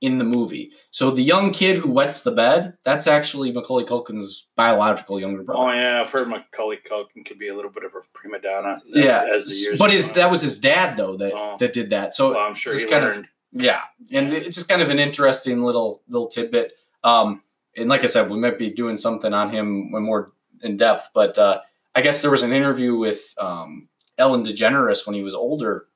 in 0.03 0.19
the 0.19 0.25
movie 0.25 0.71
so 0.91 1.11
the 1.11 1.23
young 1.23 1.51
kid 1.51 1.79
who 1.79 1.91
wets 1.91 2.21
the 2.21 2.31
bed 2.31 2.75
that's 2.85 3.07
actually 3.07 3.51
macaulay 3.51 3.85
culkin's 3.85 4.47
biological 4.55 5.19
younger 5.19 5.43
brother 5.43 5.63
Oh 5.63 5.73
yeah, 5.73 6.03
I've 6.03 6.11
heard 6.11 6.29
Macaulay 6.29 6.79
Culkin 6.89 7.25
could 7.27 7.39
be 7.39 7.49
a 7.49 7.55
little 7.57 7.71
bit 7.71 7.85
of 7.85 7.93
a 7.95 8.01
prima 8.13 8.39
donna. 8.39 8.75
As, 8.95 9.05
yeah 9.05 9.25
as 9.35 9.47
the 9.47 9.55
years. 9.55 9.79
but 9.79 9.91
his 9.91 10.09
on. 10.09 10.15
that 10.15 10.31
was 10.31 10.43
his 10.43 10.59
dad 10.59 10.97
though 10.99 11.17
that 11.17 11.33
Oh. 11.35 11.57
that 11.59 11.73
did 11.73 11.89
that 11.91 12.15
so 12.15 12.33
Well, 12.33 12.41
I'm 12.41 12.55
sure 12.55 12.79
he 12.79 12.87
kind 12.87 13.05
of- 13.07 13.15
learned. 13.15 13.29
Yeah, 13.53 13.81
and 14.13 14.31
it's 14.35 14.57
just 14.57 14.69
kind 14.69 14.83
of 14.83 14.91
an 14.91 14.99
interesting 14.99 15.63
little 15.63 16.03
little 16.09 16.29
tidbit. 16.29 16.73
Um, 17.03 17.43
and 17.77 17.89
like 17.89 18.05
I 18.05 18.07
said, 18.07 18.31
we 18.31 18.39
might 18.39 18.59
be 18.59 18.71
doing 18.71 18.97
something 18.97 19.33
on 19.33 19.51
him 19.51 19.91
when 19.91 20.03
more 20.03 20.33
in 20.63 20.77
depth. 20.77 21.11
But 21.15 21.37
uh, 21.39 21.61
I 21.95 22.01
guess 22.01 22.23
there 22.23 22.31
was 22.31 22.43
an 22.43 22.53
interview 22.53 22.97
with 22.97 23.35
um, 23.39 23.89
Ellen 24.19 24.45
DeGeneres 24.45 25.07
when 25.07 25.15
he 25.15 25.23
was 25.23 25.35
older, 25.35 25.87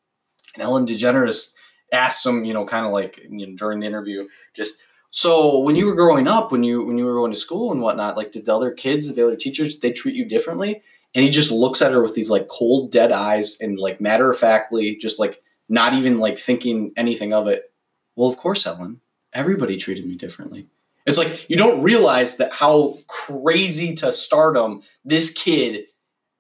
and 0.55 0.63
Ellen 0.63 0.87
DeGeneres 0.87 1.53
asked 1.93 2.25
him, 2.25 2.45
you 2.45 2.55
know, 2.55 2.65
kind 2.65 2.87
of 2.87 2.93
like 2.93 3.19
you 3.29 3.47
know, 3.47 3.57
during 3.57 3.81
the 3.81 3.87
interview, 3.87 4.29
just 4.55 4.83
so 5.11 5.59
when 5.59 5.75
you 5.75 5.87
were 5.87 5.95
growing 5.95 6.29
up, 6.29 6.53
when 6.53 6.63
you 6.63 6.85
when 6.85 6.97
you 6.97 7.05
were 7.05 7.15
going 7.15 7.33
to 7.33 7.39
school 7.39 7.73
and 7.73 7.83
whatnot, 7.83 8.17
like 8.17 8.33
did 8.33 8.47
the 8.47 8.55
other 8.55 8.71
kids, 8.71 9.13
the 9.13 9.27
other 9.27 9.37
teachers, 9.37 9.79
they 9.79 9.93
treat 9.93 10.15
you 10.15 10.25
differently? 10.25 10.83
And 11.15 11.25
he 11.25 11.31
just 11.31 11.51
looks 11.51 11.83
at 11.83 11.91
her 11.91 12.03
with 12.03 12.15
these 12.15 12.31
like 12.31 12.47
cold, 12.47 12.93
dead 12.93 13.11
eyes 13.11 13.57
and 13.61 13.77
like 13.77 14.01
matter 14.01 14.31
of 14.31 14.39
factly, 14.39 14.97
just 14.97 15.19
like 15.19 15.43
not 15.69 15.95
even 15.95 16.19
like 16.19 16.39
thinking 16.39 16.93
anything 16.97 17.33
of 17.33 17.49
it. 17.49 17.73
Well, 18.15 18.29
of 18.29 18.37
course, 18.37 18.67
Ellen. 18.67 19.01
Everybody 19.33 19.77
treated 19.77 20.07
me 20.07 20.17
differently. 20.17 20.69
It's 21.11 21.19
like 21.19 21.49
you 21.51 21.57
don't 21.57 21.83
realize 21.83 22.37
that 22.37 22.53
how 22.53 22.99
crazy 23.07 23.95
to 23.97 24.13
stardom 24.13 24.83
this 25.05 25.31
kid. 25.31 25.85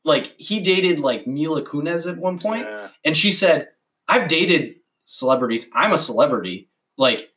Like 0.04 0.34
he 0.38 0.60
dated 0.60 0.98
like 0.98 1.26
Mila 1.26 1.62
Kunis 1.62 2.10
at 2.10 2.16
one 2.16 2.38
point, 2.38 2.66
Yeah. 2.66 2.88
and 3.04 3.16
she 3.16 3.32
said, 3.32 3.68
"I've 4.08 4.28
dated 4.28 4.76
celebrities. 5.04 5.68
I'm 5.74 5.92
a 5.92 5.98
celebrity. 5.98 6.70
Like 6.96 7.30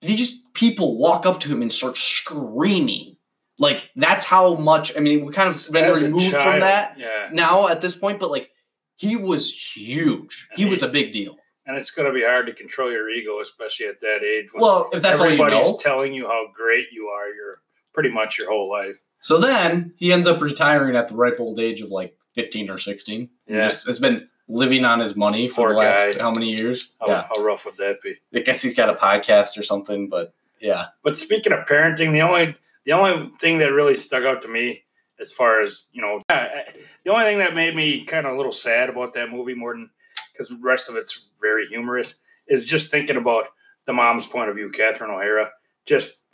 these 0.00 0.40
people 0.54 0.96
walk 0.98 1.26
up 1.26 1.40
to 1.40 1.48
him 1.48 1.60
and 1.60 1.72
start 1.72 1.96
screaming. 1.98 3.16
Like 3.58 3.90
that's 3.96 4.24
how 4.24 4.54
much. 4.54 4.96
I 4.96 5.00
mean, 5.00 5.26
we 5.26 5.32
kind 5.32 5.48
of 5.48 5.68
been 5.72 5.92
removed 5.92 6.30
from 6.30 6.60
that 6.60 6.98
Yeah, 6.98 7.28
now 7.32 7.68
at 7.68 7.80
this 7.80 7.94
point, 7.94 8.20
but 8.20 8.30
like 8.30 8.50
he 8.96 9.16
was 9.16 9.50
huge. 9.76 10.48
He 10.56 10.64
was 10.64 10.82
a 10.82 10.88
big 10.88 11.12
deal. 11.12 11.36
And 11.68 11.76
it's 11.76 11.90
going 11.90 12.08
to 12.08 12.14
be 12.14 12.24
hard 12.24 12.46
to 12.46 12.54
control 12.54 12.90
your 12.90 13.10
ego, 13.10 13.40
especially 13.40 13.86
at 13.86 14.00
that 14.00 14.24
age. 14.24 14.48
when 14.52 14.62
Well, 14.62 14.88
if 14.92 15.02
that's 15.02 15.20
all 15.20 15.30
you 15.30 15.36
know. 15.36 15.78
telling 15.80 16.14
you 16.14 16.26
how 16.26 16.46
great 16.52 16.90
you 16.90 17.08
are, 17.08 17.28
you're 17.28 17.60
pretty 17.92 18.08
much 18.08 18.38
your 18.38 18.50
whole 18.50 18.70
life. 18.70 19.00
So 19.20 19.38
then 19.38 19.92
he 19.96 20.12
ends 20.12 20.26
up 20.26 20.40
retiring 20.40 20.96
at 20.96 21.08
the 21.08 21.14
ripe 21.14 21.38
old 21.38 21.60
age 21.60 21.82
of 21.82 21.90
like 21.90 22.16
15 22.34 22.70
or 22.70 22.78
16. 22.78 23.28
Yeah. 23.46 23.62
just 23.64 23.86
has 23.86 23.98
been 23.98 24.28
living 24.48 24.86
on 24.86 24.98
his 24.98 25.14
money 25.14 25.46
for 25.46 25.66
Poor 25.66 25.74
the 25.74 25.78
last 25.80 26.16
guy. 26.16 26.22
how 26.22 26.30
many 26.30 26.56
years? 26.56 26.94
How, 27.00 27.08
yeah. 27.08 27.26
how 27.28 27.42
rough 27.44 27.66
would 27.66 27.76
that 27.76 28.00
be? 28.02 28.16
I 28.34 28.40
guess 28.40 28.62
he's 28.62 28.74
got 28.74 28.88
a 28.88 28.94
podcast 28.94 29.58
or 29.58 29.62
something, 29.62 30.08
but 30.08 30.32
yeah. 30.60 30.86
But 31.02 31.18
speaking 31.18 31.52
of 31.52 31.66
parenting, 31.66 32.12
the 32.12 32.22
only 32.22 32.54
the 32.86 32.92
only 32.92 33.30
thing 33.38 33.58
that 33.58 33.72
really 33.72 33.96
stuck 33.96 34.24
out 34.24 34.40
to 34.42 34.48
me, 34.48 34.84
as 35.20 35.30
far 35.30 35.60
as 35.60 35.86
you 35.92 36.00
know, 36.00 36.22
the 36.28 37.10
only 37.10 37.24
thing 37.24 37.38
that 37.38 37.54
made 37.54 37.76
me 37.76 38.04
kind 38.04 38.26
of 38.26 38.32
a 38.32 38.36
little 38.36 38.52
sad 38.52 38.88
about 38.88 39.12
that 39.14 39.30
movie 39.30 39.54
more 39.54 39.74
than 39.74 39.90
because 40.38 40.48
the 40.48 40.58
rest 40.60 40.88
of 40.88 40.96
it's 40.96 41.26
very 41.40 41.66
humorous 41.66 42.14
is 42.46 42.64
just 42.64 42.90
thinking 42.90 43.16
about 43.16 43.46
the 43.86 43.92
mom's 43.92 44.26
point 44.26 44.48
of 44.48 44.56
view, 44.56 44.70
Catherine 44.70 45.10
O'Hara. 45.10 45.50
Just 45.84 46.24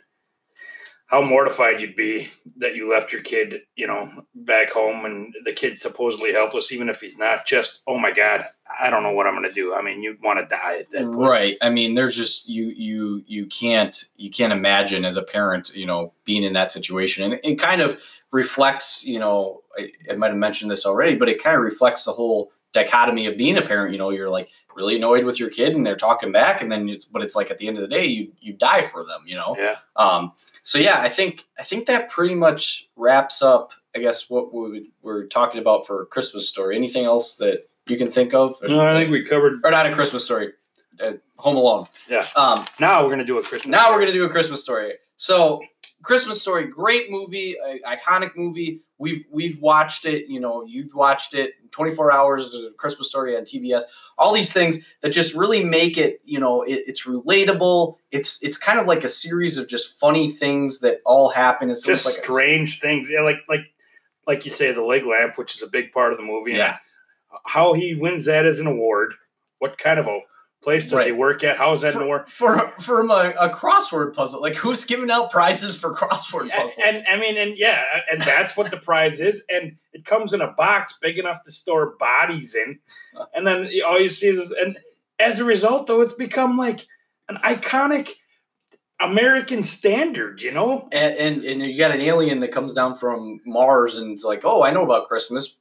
how 1.07 1.21
mortified 1.21 1.79
you'd 1.79 1.95
be 1.95 2.29
that 2.57 2.75
you 2.75 2.89
left 2.89 3.13
your 3.13 3.21
kid, 3.21 3.61
you 3.75 3.85
know, 3.85 4.09
back 4.33 4.71
home 4.71 5.05
and 5.05 5.33
the 5.45 5.53
kid's 5.53 5.79
supposedly 5.79 6.33
helpless, 6.33 6.71
even 6.71 6.89
if 6.89 6.99
he's 6.99 7.17
not. 7.17 7.45
Just 7.45 7.81
oh 7.87 7.97
my 7.97 8.11
god, 8.11 8.45
I 8.79 8.89
don't 8.89 9.03
know 9.03 9.11
what 9.11 9.27
I'm 9.27 9.41
to 9.43 9.51
do. 9.51 9.73
I 9.73 9.81
mean, 9.81 10.01
you'd 10.01 10.21
want 10.21 10.39
to 10.39 10.45
die 10.45 10.79
at 10.79 10.91
that 10.91 11.03
point. 11.03 11.15
Right. 11.15 11.57
I 11.61 11.69
mean, 11.69 11.95
there's 11.95 12.15
just 12.15 12.49
you 12.49 12.65
you 12.75 13.23
you 13.27 13.45
can't 13.45 14.03
you 14.17 14.29
can't 14.29 14.51
imagine 14.51 15.05
as 15.05 15.15
a 15.15 15.23
parent, 15.23 15.75
you 15.75 15.85
know, 15.85 16.11
being 16.25 16.43
in 16.43 16.53
that 16.53 16.71
situation, 16.71 17.31
and 17.31 17.39
it 17.43 17.55
kind 17.55 17.81
of 17.81 18.01
reflects, 18.31 19.05
you 19.05 19.19
know, 19.19 19.61
I, 19.77 19.91
I 20.11 20.15
might 20.15 20.29
have 20.29 20.37
mentioned 20.37 20.69
this 20.69 20.85
already, 20.85 21.15
but 21.15 21.29
it 21.29 21.41
kind 21.41 21.55
of 21.55 21.61
reflects 21.61 22.03
the 22.03 22.11
whole 22.11 22.51
dichotomy 22.75 23.25
of 23.25 23.37
being 23.37 23.57
a 23.57 23.61
parent. 23.63 23.91
You 23.91 23.97
know, 23.97 24.11
you're 24.11 24.29
like 24.29 24.49
really 24.75 24.97
annoyed 24.97 25.23
with 25.25 25.39
your 25.39 25.49
kid, 25.49 25.73
and 25.73 25.85
they're 25.85 25.95
talking 25.95 26.31
back, 26.31 26.61
and 26.61 26.71
then 26.71 26.87
it's 26.89 27.05
but 27.05 27.23
it's 27.23 27.35
like 27.35 27.49
at 27.49 27.57
the 27.57 27.67
end 27.67 27.77
of 27.77 27.81
the 27.81 27.87
day, 27.87 28.05
you 28.05 28.31
you 28.39 28.53
die 28.53 28.81
for 28.83 29.03
them. 29.03 29.21
You 29.25 29.35
know. 29.35 29.55
Yeah. 29.57 29.77
Um, 29.95 30.33
so 30.61 30.77
yeah, 30.77 31.01
I 31.01 31.09
think 31.09 31.45
I 31.57 31.63
think 31.63 31.87
that 31.87 32.09
pretty 32.09 32.35
much 32.35 32.89
wraps 32.95 33.41
up. 33.41 33.71
I 33.95 33.99
guess 33.99 34.29
what 34.29 34.53
we 34.53 34.91
we're 35.01 35.25
talking 35.27 35.59
about 35.59 35.87
for 35.87 36.05
Christmas 36.05 36.47
story. 36.47 36.75
Anything 36.75 37.05
else 37.05 37.37
that 37.37 37.61
you 37.87 37.97
can 37.97 38.11
think 38.11 38.33
of? 38.33 38.55
No, 38.61 38.85
I 38.85 38.93
think 38.99 39.09
we 39.11 39.23
covered. 39.25 39.61
or 39.63 39.71
not 39.71 39.85
a 39.85 39.93
Christmas 39.93 40.23
story. 40.25 40.53
Uh, 41.01 41.13
Home 41.37 41.57
Alone. 41.57 41.85
Yeah. 42.09 42.25
Um, 42.35 42.65
Now 42.79 43.03
we're 43.05 43.15
to 43.17 43.25
do 43.25 43.37
a 43.37 43.43
Christmas. 43.43 43.67
now 43.69 43.91
we're 43.91 43.99
gonna 43.99 44.13
do 44.13 44.23
a 44.23 44.29
Christmas 44.29 44.61
story. 44.61 44.93
So 45.17 45.61
Christmas 46.05 46.39
story, 46.41 46.67
great 46.67 47.09
movie, 47.09 47.57
uh, 47.59 47.89
iconic 47.89 48.35
movie. 48.35 48.81
We've 48.97 49.25
we've 49.31 49.59
watched 49.59 50.05
it. 50.05 50.27
You 50.29 50.39
know, 50.39 50.63
you've 50.65 50.93
watched 50.93 51.33
it. 51.33 51.53
Twenty 51.71 51.91
four 51.91 52.11
hours 52.11 52.53
of 52.53 52.77
Christmas 52.77 53.09
story 53.09 53.35
on 53.35 53.43
TBS. 53.43 53.81
All 54.17 54.31
these 54.33 54.53
things 54.53 54.77
that 55.01 55.09
just 55.09 55.33
really 55.33 55.63
make 55.63 55.97
it. 55.97 56.21
You 56.23 56.39
know, 56.39 56.61
it, 56.61 56.83
it's 56.87 57.05
relatable. 57.05 57.95
It's 58.11 58.41
it's 58.41 58.57
kind 58.57 58.79
of 58.79 58.85
like 58.85 59.03
a 59.03 59.09
series 59.09 59.57
of 59.57 59.67
just 59.67 59.99
funny 59.99 60.31
things 60.31 60.79
that 60.79 61.01
all 61.05 61.29
happen. 61.29 61.69
It's 61.69 61.81
just 61.81 62.05
like 62.05 62.15
a- 62.15 62.19
strange 62.31 62.79
things. 62.79 63.09
Yeah, 63.11 63.21
like 63.21 63.37
like 63.49 63.61
like 64.27 64.45
you 64.45 64.51
say, 64.51 64.71
the 64.71 64.83
leg 64.83 65.05
lamp, 65.05 65.37
which 65.37 65.55
is 65.55 65.61
a 65.61 65.67
big 65.67 65.91
part 65.91 66.11
of 66.11 66.17
the 66.17 66.23
movie. 66.23 66.53
yeah, 66.53 66.77
How 67.45 67.73
he 67.73 67.95
wins 67.95 68.25
that 68.25 68.45
as 68.45 68.59
an 68.59 68.67
award. 68.67 69.13
What 69.59 69.77
kind 69.77 69.99
of 69.99 70.07
a 70.07 70.19
place 70.65 70.89
does 70.89 71.05
he 71.05 71.11
work 71.13 71.43
at? 71.43 71.57
How 71.57 71.71
is 71.71 71.81
that 71.81 71.95
an 71.95 72.01
award? 72.01 72.27
for 72.27 72.57
from 72.81 73.09
a, 73.11 73.33
a 73.39 73.49
crossword 73.49 74.13
puzzle. 74.13 74.41
Like 74.41 74.55
who's 74.55 74.83
giving 74.83 75.09
out 75.11 75.31
prizes 75.31 75.77
for 75.77 75.93
crossword 75.93 76.41
And, 76.41 76.51
puzzles? 76.51 76.73
and 76.83 77.05
I 77.07 77.17
mean, 77.19 77.37
and 77.37 77.57
yeah, 77.57 77.85
and 78.11 78.19
that's 78.21 78.57
what 78.57 78.71
the 78.71 78.77
prize 78.77 79.19
is. 79.21 79.43
And 79.47 79.77
it 79.93 80.03
comes 80.03 80.33
in 80.33 80.41
a 80.41 80.51
box 80.51 80.97
big 81.01 81.17
enough 81.17 81.43
to 81.43 81.51
store 81.51 81.95
bodies 81.97 82.55
in. 82.55 82.79
And 83.33 83.47
then 83.47 83.69
all 83.87 83.99
you 84.01 84.09
see 84.09 84.27
is, 84.27 84.51
and 84.59 84.77
as 85.19 85.39
a 85.39 85.45
result, 85.45 85.87
though, 85.87 86.01
it's 86.01 86.11
become 86.13 86.57
like 86.57 86.85
an 87.29 87.37
iconic 87.37 88.09
American 88.99 89.61
standard, 89.61 90.41
you 90.41 90.51
know? 90.51 90.87
and, 90.91 91.15
and 91.17 91.43
and 91.43 91.61
you 91.61 91.77
got 91.77 91.91
an 91.91 92.01
alien 92.01 92.39
that 92.39 92.51
comes 92.51 92.73
down 92.73 92.95
from 92.95 93.39
Mars 93.45 93.97
and 93.97 94.11
it's 94.13 94.23
like, 94.23 94.41
oh, 94.45 94.63
I 94.63 94.71
know 94.71 94.83
about 94.83 95.07
Christmas. 95.07 95.57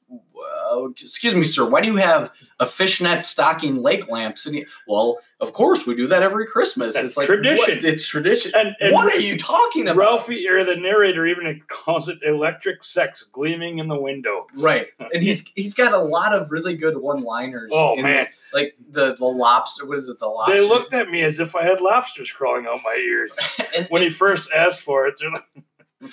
Uh, 0.75 0.89
excuse 0.91 1.35
me, 1.35 1.45
sir. 1.45 1.69
Why 1.69 1.81
do 1.81 1.87
you 1.89 1.97
have 1.97 2.31
a 2.61 2.67
fishnet 2.67 3.25
stocking 3.25 3.77
lake 3.77 4.09
lamp 4.09 4.39
sitting? 4.39 4.65
Well, 4.89 5.19
of 5.41 5.53
course 5.53 5.87
we 5.87 5.95
do 5.95 6.07
that 6.09 6.23
every 6.23 6.47
Christmas. 6.47 6.95
That's 6.95 7.07
it's 7.09 7.17
like 7.17 7.27
tradition. 7.27 7.77
what- 7.77 7.85
It's 7.85 8.07
tradition. 8.07 8.53
And, 8.55 8.75
and 8.81 8.93
what 8.93 9.13
are 9.15 9.21
you 9.21 9.37
talking 9.39 9.83
about? 9.89 9.97
Ralphie 9.97 10.49
or 10.49 10.65
the 10.65 10.77
narrator 10.77 11.27
even 11.27 11.61
calls 11.69 12.09
it 12.09 12.19
electric 12.23 12.83
sex 12.85 13.23
gleaming 13.23 13.79
in 13.79 13.89
the 13.89 13.99
window. 14.01 14.47
Right, 14.57 14.89
and 15.13 15.23
he's 15.23 15.51
he's 15.55 15.75
got 15.75 15.93
a 15.93 15.99
lot 15.99 16.33
of 16.35 16.51
really 16.51 16.75
good 16.77 16.97
one-liners. 16.97 17.71
Oh, 17.73 17.95
in 17.97 18.03
man. 18.03 18.17
this. 18.19 18.29
like 18.53 18.77
the 18.91 19.15
the 19.17 19.27
lobster. 19.27 19.87
What 19.87 19.99
is 19.99 20.09
it? 20.09 20.19
The 20.19 20.27
lobster. 20.27 20.55
They 20.55 20.67
looked 20.67 20.95
at 20.95 21.09
me 21.09 21.23
as 21.23 21.39
if 21.41 21.55
I 21.57 21.65
had 21.65 21.81
lobsters 21.81 22.31
crawling 22.33 22.67
out 22.67 22.81
my 22.85 22.95
ears. 22.95 23.37
and, 23.77 23.87
When 23.89 24.03
he 24.03 24.11
first 24.11 24.51
asked 24.53 24.81
for 24.83 25.07
it, 25.07 25.15
they're 25.21 25.31
like, 25.31 25.45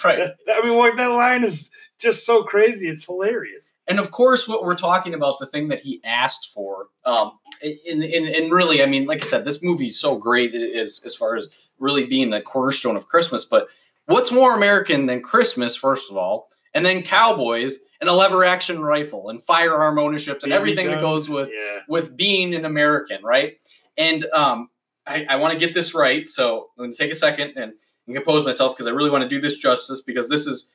right. 0.03 0.31
I 0.49 0.65
mean, 0.65 0.75
what 0.77 0.97
that 0.97 1.07
line 1.07 1.43
is 1.43 1.69
just 2.01 2.25
so 2.25 2.43
crazy. 2.43 2.89
It's 2.89 3.05
hilarious. 3.05 3.75
and 3.87 3.99
of 3.99 4.11
course 4.11 4.47
what 4.47 4.63
we're 4.63 4.75
talking 4.75 5.13
about 5.13 5.39
the 5.39 5.45
thing 5.45 5.67
that 5.67 5.79
he 5.81 6.01
asked 6.03 6.49
for 6.53 6.87
um 7.05 7.33
in 7.61 8.01
in, 8.01 8.25
in 8.25 8.49
really 8.49 8.81
i 8.81 8.85
mean 8.85 9.05
like 9.05 9.23
i 9.23 9.27
said 9.27 9.45
this 9.45 9.61
movie's 9.61 9.99
so 9.99 10.15
great 10.15 10.55
as 10.55 11.01
as 11.05 11.15
far 11.15 11.35
as 11.35 11.49
really 11.79 12.05
being 12.05 12.29
the 12.29 12.41
cornerstone 12.41 12.95
of 12.95 13.07
christmas 13.07 13.45
but 13.45 13.67
what's 14.05 14.31
more 14.31 14.55
american 14.55 15.05
than 15.05 15.21
christmas 15.21 15.75
first 15.75 16.09
of 16.09 16.17
all 16.17 16.49
and 16.73 16.85
then 16.85 17.01
cowboys 17.03 17.77
and 17.99 18.09
a 18.09 18.13
lever 18.13 18.43
action 18.43 18.81
rifle 18.81 19.29
and 19.29 19.41
firearm 19.43 19.99
ownership 19.99 20.41
and 20.43 20.51
BB 20.51 20.55
everything 20.55 20.87
that 20.87 21.01
goes 21.01 21.29
with 21.29 21.49
yeah. 21.49 21.79
with 21.87 22.15
being 22.15 22.55
an 22.55 22.65
american 22.65 23.23
right 23.23 23.57
and 23.97 24.25
um 24.33 24.69
i, 25.05 25.25
I 25.29 25.35
want 25.35 25.53
to 25.53 25.59
get 25.59 25.73
this 25.73 25.93
right 25.93 26.27
so 26.27 26.69
i'm 26.77 26.85
going 26.85 26.91
to 26.91 26.97
take 26.97 27.11
a 27.11 27.15
second 27.15 27.53
and, 27.57 27.73
and 28.07 28.15
compose 28.15 28.45
myself 28.45 28.75
because 28.75 28.87
i 28.87 28.91
really 28.91 29.09
want 29.09 29.23
to 29.23 29.29
do 29.29 29.41
this 29.41 29.55
justice 29.55 30.01
because 30.01 30.29
this 30.29 30.47
is 30.47 30.69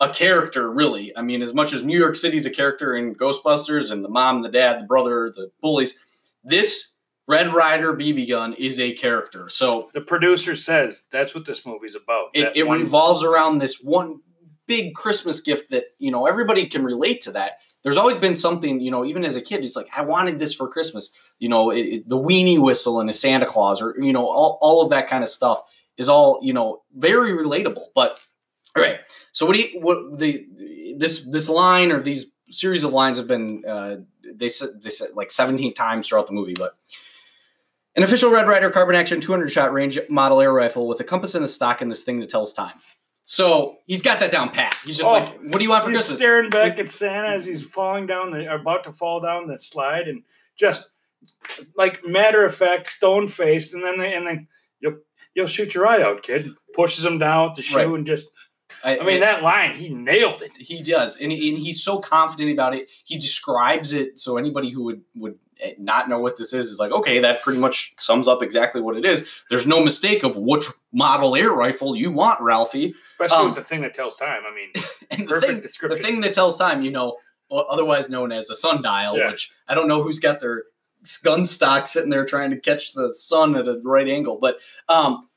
a 0.00 0.08
character, 0.12 0.70
really. 0.70 1.14
I 1.16 1.22
mean, 1.22 1.42
as 1.42 1.52
much 1.52 1.72
as 1.72 1.82
New 1.84 1.98
York 1.98 2.16
City's 2.16 2.46
a 2.46 2.50
character 2.50 2.96
in 2.96 3.14
Ghostbusters 3.14 3.90
and 3.90 4.04
the 4.04 4.08
mom, 4.08 4.42
the 4.42 4.48
dad, 4.48 4.80
the 4.82 4.86
brother, 4.86 5.32
the 5.34 5.50
bullies, 5.60 5.94
this 6.44 6.96
Red 7.28 7.52
Ryder 7.54 7.94
BB 7.94 8.28
gun 8.28 8.54
is 8.54 8.80
a 8.80 8.92
character. 8.94 9.48
So 9.48 9.90
The 9.94 10.00
producer 10.00 10.56
says 10.56 11.04
that's 11.12 11.34
what 11.34 11.44
this 11.44 11.64
movie's 11.66 11.94
about. 11.94 12.30
it, 12.34 12.52
it 12.56 12.62
one- 12.66 12.80
revolves 12.80 13.22
around 13.22 13.58
this 13.58 13.76
one 13.80 14.20
big 14.66 14.94
Christmas 14.94 15.40
gift 15.40 15.70
that, 15.70 15.84
you 15.98 16.10
know, 16.10 16.26
everybody 16.26 16.66
can 16.66 16.82
relate 16.84 17.20
to 17.22 17.32
that. 17.32 17.58
There's 17.82 17.96
always 17.96 18.16
been 18.18 18.34
something, 18.36 18.80
you 18.80 18.90
know, 18.90 19.04
even 19.04 19.24
as 19.24 19.36
a 19.36 19.40
kid, 19.40 19.64
it's 19.64 19.74
like, 19.76 19.88
I 19.96 20.02
wanted 20.02 20.38
this 20.38 20.54
for 20.54 20.68
Christmas. 20.68 21.10
You 21.38 21.48
know, 21.48 21.70
it, 21.70 21.80
it- 21.80 22.08
the 22.08 22.16
weenie 22.18 22.58
whistle 22.60 23.00
and 23.00 23.10
a 23.10 23.12
Santa 23.12 23.46
Claus 23.46 23.80
or, 23.82 23.94
you 23.98 24.12
know, 24.12 24.26
all, 24.26 24.58
all 24.60 24.82
of 24.82 24.90
that 24.90 25.08
kind 25.08 25.22
of 25.22 25.28
stuff 25.28 25.60
is 25.96 26.08
all, 26.08 26.40
you 26.42 26.52
know, 26.52 26.82
very 26.96 27.32
relatable. 27.32 27.86
But 27.94 28.18
all 28.76 28.82
right. 28.82 29.00
So 29.32 29.46
what 29.46 29.56
do 29.56 29.62
you 29.62 29.80
what 29.80 30.18
the 30.18 30.46
this 30.96 31.20
this 31.26 31.48
line 31.48 31.92
or 31.92 32.00
these 32.00 32.26
series 32.48 32.82
of 32.82 32.92
lines 32.92 33.16
have 33.18 33.28
been 33.28 33.64
uh, 33.66 33.96
they 34.34 34.48
said 34.48 34.82
they 34.82 34.90
said 34.90 35.10
like 35.14 35.30
17 35.30 35.72
times 35.74 36.08
throughout 36.08 36.26
the 36.26 36.32
movie, 36.32 36.54
but 36.54 36.76
an 37.96 38.02
official 38.02 38.30
Red 38.30 38.46
Ryder 38.48 38.70
carbine 38.70 38.96
action 38.96 39.20
200 39.20 39.50
shot 39.50 39.72
range 39.72 39.98
model 40.08 40.40
air 40.40 40.52
rifle 40.52 40.86
with 40.88 41.00
a 41.00 41.04
compass 41.04 41.34
and 41.34 41.44
a 41.44 41.48
stock 41.48 41.80
and 41.80 41.90
this 41.90 42.02
thing 42.02 42.20
that 42.20 42.28
tells 42.30 42.52
time. 42.52 42.74
So 43.24 43.76
he's 43.86 44.02
got 44.02 44.18
that 44.20 44.32
down 44.32 44.50
pat. 44.50 44.74
He's 44.84 44.96
just 44.96 45.08
Oh, 45.08 45.12
like, 45.12 45.38
what 45.40 45.58
do 45.58 45.62
you 45.64 45.70
want 45.70 45.84
for 45.84 45.90
He's 45.90 45.98
Christmas? 46.00 46.18
staring 46.18 46.50
back 46.50 46.78
at 46.78 46.90
Santa 46.90 47.28
as 47.28 47.44
he's 47.44 47.62
falling 47.62 48.06
down 48.06 48.32
the 48.32 48.52
about 48.52 48.82
to 48.84 48.92
fall 48.92 49.20
down 49.20 49.46
the 49.46 49.58
slide 49.58 50.08
and 50.08 50.22
just 50.56 50.90
like 51.76 52.04
matter 52.04 52.44
of 52.44 52.54
fact, 52.54 52.86
stone 52.88 53.28
faced, 53.28 53.74
and 53.74 53.84
then 53.84 53.98
they, 54.00 54.14
and 54.14 54.26
then 54.26 54.48
you'll 54.80 54.98
you'll 55.34 55.46
shoot 55.46 55.74
your 55.74 55.86
eye 55.86 56.02
out, 56.02 56.22
kid. 56.22 56.50
Pushes 56.74 57.04
him 57.04 57.18
down 57.18 57.48
with 57.50 57.56
the 57.56 57.62
shoe 57.62 57.76
Right. 57.76 57.86
and 57.88 58.06
just 58.06 58.30
I 58.84 58.98
mean 59.04 59.20
that 59.20 59.42
line, 59.42 59.74
he 59.74 59.88
nailed 59.88 60.42
it. 60.42 60.52
he 60.56 60.82
does, 60.82 61.16
and, 61.16 61.30
and 61.32 61.58
he's 61.58 61.82
so 61.82 61.98
confident 61.98 62.50
about 62.52 62.74
it. 62.74 62.88
He 63.04 63.18
describes 63.18 63.92
it 63.92 64.18
so 64.18 64.36
anybody 64.36 64.70
who 64.70 64.84
would 64.84 65.02
would 65.16 65.38
eh, 65.60 65.72
not 65.78 66.08
know 66.08 66.18
what 66.18 66.36
this 66.36 66.52
is 66.52 66.70
is 66.70 66.78
like, 66.78 66.92
okay, 66.92 67.18
that 67.20 67.42
pretty 67.42 67.58
much 67.58 67.94
sums 67.98 68.26
up 68.28 68.42
exactly 68.42 68.80
what 68.80 68.96
it 68.96 69.04
is. 69.04 69.26
There's 69.50 69.66
no 69.66 69.82
mistake 69.82 70.22
of 70.22 70.36
which 70.36 70.64
model 70.92 71.36
air 71.36 71.50
rifle 71.52 71.94
you 71.96 72.10
want, 72.12 72.40
Ralphie. 72.40 72.94
Especially 73.04 73.36
Um, 73.36 73.46
with 73.46 73.56
the 73.56 73.62
thing 73.64 73.80
that 73.82 73.94
tells 73.94 74.16
time. 74.16 74.42
I 74.46 74.54
mean, 74.54 74.84
And 75.10 75.22
the 75.28 75.34
perfect 75.34 75.70
thing, 75.70 75.88
the 75.90 75.96
thing 75.96 76.20
that 76.22 76.34
tells 76.34 76.56
time, 76.56 76.82
you 76.82 76.90
know, 76.90 77.16
otherwise 77.50 78.08
known 78.08 78.30
as 78.32 78.48
a 78.48 78.54
sundial, 78.54 79.18
Yeah. 79.18 79.30
which 79.30 79.50
I 79.68 79.74
don't 79.74 79.88
know 79.88 80.02
who's 80.02 80.18
got 80.20 80.38
their 80.40 80.64
gun 81.24 81.44
stock 81.46 81.86
sitting 81.86 82.10
there 82.10 82.24
trying 82.24 82.50
to 82.50 82.56
catch 82.60 82.92
the 82.94 83.12
sun 83.12 83.56
at 83.56 83.66
a 83.66 83.80
right 83.84 84.08
angle, 84.08 84.38
but 84.40 84.58
um, 84.88 85.28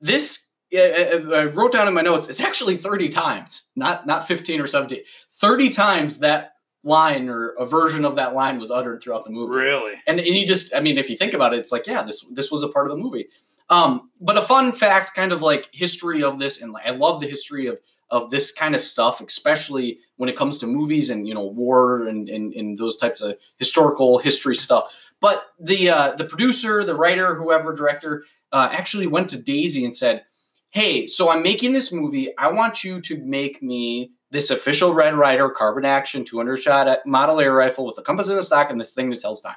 this. 0.00 0.46
Yeah, 0.70 1.10
I 1.12 1.40
I 1.40 1.44
wrote 1.46 1.72
down 1.72 1.88
in 1.88 1.94
my 1.94 2.02
notes. 2.02 2.28
It's 2.28 2.40
actually 2.40 2.76
thirty 2.76 3.08
times, 3.08 3.64
not 3.76 4.06
not 4.06 4.26
fifteen 4.26 4.60
or 4.60 4.66
seventeen. 4.66 5.00
Thirty 5.30 5.70
times 5.70 6.18
that 6.18 6.54
line 6.82 7.28
or 7.28 7.48
a 7.50 7.66
version 7.66 8.04
of 8.04 8.16
that 8.16 8.34
line 8.34 8.58
was 8.58 8.70
uttered 8.70 9.02
throughout 9.02 9.24
the 9.24 9.30
movie 9.30 9.54
really. 9.54 9.94
and, 10.06 10.18
and 10.18 10.28
you 10.28 10.46
just 10.46 10.74
i 10.74 10.80
mean 10.80 10.96
if 10.96 11.10
you 11.10 11.16
think 11.16 11.34
about 11.34 11.52
it 11.52 11.58
it's 11.58 11.70
like 11.70 11.86
yeah 11.86 12.02
this 12.02 12.24
this 12.32 12.50
was 12.50 12.62
a 12.62 12.68
part 12.68 12.86
of 12.86 12.96
the 12.96 13.02
movie 13.02 13.28
um 13.68 14.08
but 14.20 14.38
a 14.38 14.42
fun 14.42 14.72
fact 14.72 15.14
kind 15.14 15.30
of 15.30 15.42
like 15.42 15.68
history 15.72 16.22
of 16.22 16.38
this 16.38 16.60
and 16.60 16.74
i 16.84 16.90
love 16.90 17.20
the 17.20 17.26
history 17.28 17.66
of 17.66 17.78
of 18.10 18.30
this 18.30 18.50
kind 18.50 18.74
of 18.74 18.80
stuff 18.80 19.20
especially 19.20 19.98
when 20.16 20.28
it 20.28 20.36
comes 20.36 20.58
to 20.58 20.66
movies 20.66 21.10
and 21.10 21.28
you 21.28 21.34
know 21.34 21.44
war 21.44 22.06
and 22.08 22.30
and, 22.30 22.54
and 22.54 22.78
those 22.78 22.96
types 22.96 23.20
of 23.20 23.36
historical 23.58 24.18
history 24.18 24.56
stuff 24.56 24.88
but 25.20 25.48
the 25.60 25.90
uh 25.90 26.12
the 26.16 26.24
producer 26.24 26.82
the 26.82 26.94
writer 26.94 27.34
whoever 27.34 27.74
director 27.74 28.24
uh, 28.52 28.68
actually 28.72 29.06
went 29.06 29.28
to 29.28 29.40
daisy 29.40 29.84
and 29.84 29.96
said 29.96 30.24
hey 30.70 31.06
so 31.06 31.30
i'm 31.30 31.42
making 31.42 31.72
this 31.72 31.92
movie 31.92 32.36
i 32.38 32.48
want 32.48 32.84
you 32.84 33.00
to 33.00 33.18
make 33.24 33.62
me 33.62 34.12
this 34.30 34.50
official 34.50 34.94
red 34.94 35.14
ryder 35.14 35.48
carbine 35.50 35.84
action 35.84 36.24
200 36.24 36.56
shot 36.56 36.98
model 37.06 37.40
air 37.40 37.54
rifle 37.54 37.86
with 37.86 37.98
a 37.98 38.02
compass 38.02 38.28
in 38.28 38.36
the 38.36 38.42
stock 38.42 38.70
and 38.70 38.80
this 38.80 38.94
thing 38.94 39.10
that 39.10 39.20
tells 39.20 39.40
time 39.40 39.56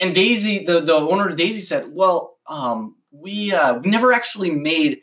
and 0.00 0.14
Daisy, 0.14 0.64
the, 0.64 0.80
the 0.80 0.94
owner 0.94 1.28
of 1.28 1.36
Daisy 1.36 1.60
said, 1.60 1.86
Well, 1.90 2.36
um, 2.46 2.96
we 3.10 3.52
uh, 3.52 3.78
we 3.78 3.90
never 3.90 4.12
actually 4.12 4.50
made 4.50 5.00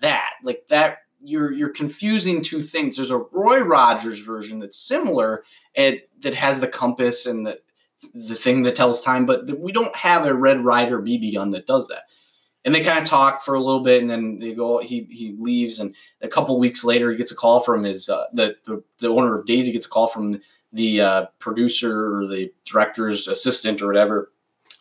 that. 0.00 0.32
Like 0.42 0.66
that 0.68 0.98
you're 1.20 1.52
you're 1.52 1.70
confusing 1.70 2.42
two 2.42 2.62
things. 2.62 2.96
There's 2.96 3.10
a 3.10 3.24
Roy 3.32 3.60
Rogers 3.60 4.20
version 4.20 4.58
that's 4.58 4.78
similar 4.78 5.44
and 5.74 6.00
that 6.20 6.34
has 6.34 6.60
the 6.60 6.68
compass 6.68 7.26
and 7.26 7.46
the 7.46 7.60
the 8.14 8.34
thing 8.34 8.62
that 8.62 8.74
tells 8.74 9.00
time, 9.00 9.26
but 9.26 9.58
we 9.58 9.72
don't 9.72 9.94
have 9.96 10.26
a 10.26 10.34
Red 10.34 10.64
Ryder 10.64 11.00
BB 11.00 11.34
gun 11.34 11.50
that 11.52 11.66
does 11.66 11.88
that. 11.88 12.02
And 12.66 12.74
they 12.74 12.82
kind 12.82 12.98
of 12.98 13.04
talk 13.04 13.44
for 13.44 13.54
a 13.54 13.60
little 13.60 13.80
bit, 13.80 14.02
and 14.02 14.10
then 14.10 14.40
they 14.40 14.52
go. 14.52 14.80
He 14.80 15.06
he 15.08 15.36
leaves, 15.38 15.78
and 15.78 15.94
a 16.20 16.28
couple 16.28 16.58
weeks 16.58 16.84
later, 16.84 17.10
he 17.10 17.16
gets 17.16 17.30
a 17.30 17.36
call 17.36 17.60
from 17.60 17.84
his 17.84 18.08
uh, 18.08 18.24
the, 18.32 18.56
the 18.66 18.82
the 18.98 19.08
owner 19.08 19.38
of 19.38 19.46
Daisy 19.46 19.70
gets 19.72 19.86
a 19.86 19.88
call 19.88 20.08
from 20.08 20.40
the 20.72 21.00
uh, 21.00 21.26
producer 21.38 22.16
or 22.16 22.26
the 22.26 22.52
director's 22.66 23.28
assistant 23.28 23.80
or 23.80 23.86
whatever. 23.86 24.32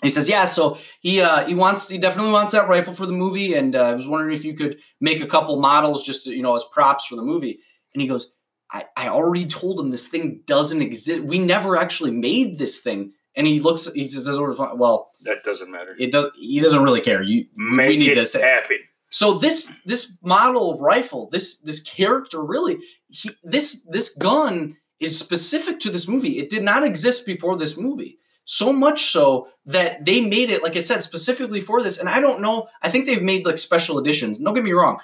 He 0.01 0.09
says, 0.09 0.27
"Yeah, 0.27 0.45
so 0.45 0.79
he 0.99 1.21
uh, 1.21 1.45
he 1.45 1.53
wants 1.53 1.87
he 1.87 1.99
definitely 1.99 2.31
wants 2.31 2.53
that 2.53 2.67
rifle 2.67 2.93
for 2.93 3.05
the 3.05 3.13
movie, 3.13 3.53
and 3.53 3.75
uh, 3.75 3.83
I 3.83 3.93
was 3.93 4.07
wondering 4.07 4.35
if 4.35 4.43
you 4.43 4.55
could 4.55 4.79
make 4.99 5.21
a 5.21 5.27
couple 5.27 5.59
models 5.61 6.03
just 6.03 6.25
to, 6.25 6.33
you 6.33 6.41
know 6.41 6.55
as 6.55 6.65
props 6.65 7.05
for 7.05 7.15
the 7.15 7.21
movie." 7.21 7.59
And 7.93 8.01
he 8.01 8.09
goes, 8.09 8.33
I, 8.71 8.85
I 8.97 9.07
already 9.07 9.45
told 9.45 9.79
him 9.79 9.89
this 9.89 10.07
thing 10.09 10.41
doesn't 10.45 10.81
exist. 10.81 11.21
We 11.21 11.39
never 11.39 11.77
actually 11.77 12.11
made 12.11 12.57
this 12.57 12.81
thing. 12.81 13.13
And 13.35 13.45
he 13.45 13.59
looks, 13.59 13.91
he 13.93 14.07
says, 14.07 14.27
well, 14.37 15.11
that 15.23 15.43
doesn't 15.43 15.69
matter. 15.69 15.95
It 15.99 16.11
does. 16.11 16.31
He 16.37 16.59
doesn't 16.59 16.83
really 16.83 17.01
care. 17.01 17.21
You 17.21 17.45
make 17.55 17.89
we 17.89 17.97
need 17.97 18.11
it 18.11 18.15
this 18.15 18.33
happen. 18.33 18.79
So 19.09 19.33
this 19.33 19.71
this 19.85 20.17
model 20.23 20.71
of 20.71 20.79
rifle, 20.79 21.29
this 21.31 21.59
this 21.59 21.79
character, 21.79 22.43
really, 22.43 22.79
he 23.07 23.31
this 23.43 23.85
this 23.89 24.09
gun 24.09 24.77
is 24.99 25.19
specific 25.19 25.79
to 25.81 25.89
this 25.89 26.07
movie. 26.07 26.39
It 26.39 26.49
did 26.49 26.63
not 26.63 26.83
exist 26.83 27.25
before 27.25 27.57
this 27.57 27.77
movie. 27.77 28.17
So 28.45 28.71
much 28.71 29.11
so 29.11 29.47
that 29.65 30.05
they 30.05 30.21
made 30.21 30.49
it, 30.49 30.61
like 30.61 30.75
I 30.75 30.79
said, 30.79 31.03
specifically 31.03 31.59
for 31.59 31.81
this. 31.81 31.97
And 31.97 32.07
I 32.07 32.19
don't 32.19 32.41
know. 32.41 32.67
I 32.81 32.91
think 32.91 33.05
they've 33.05 33.21
made 33.21 33.45
like 33.45 33.57
special 33.57 33.99
editions. 33.99 34.37
Don't 34.37 34.53
get 34.53 34.63
me 34.63 34.71
wrong. 34.71 34.99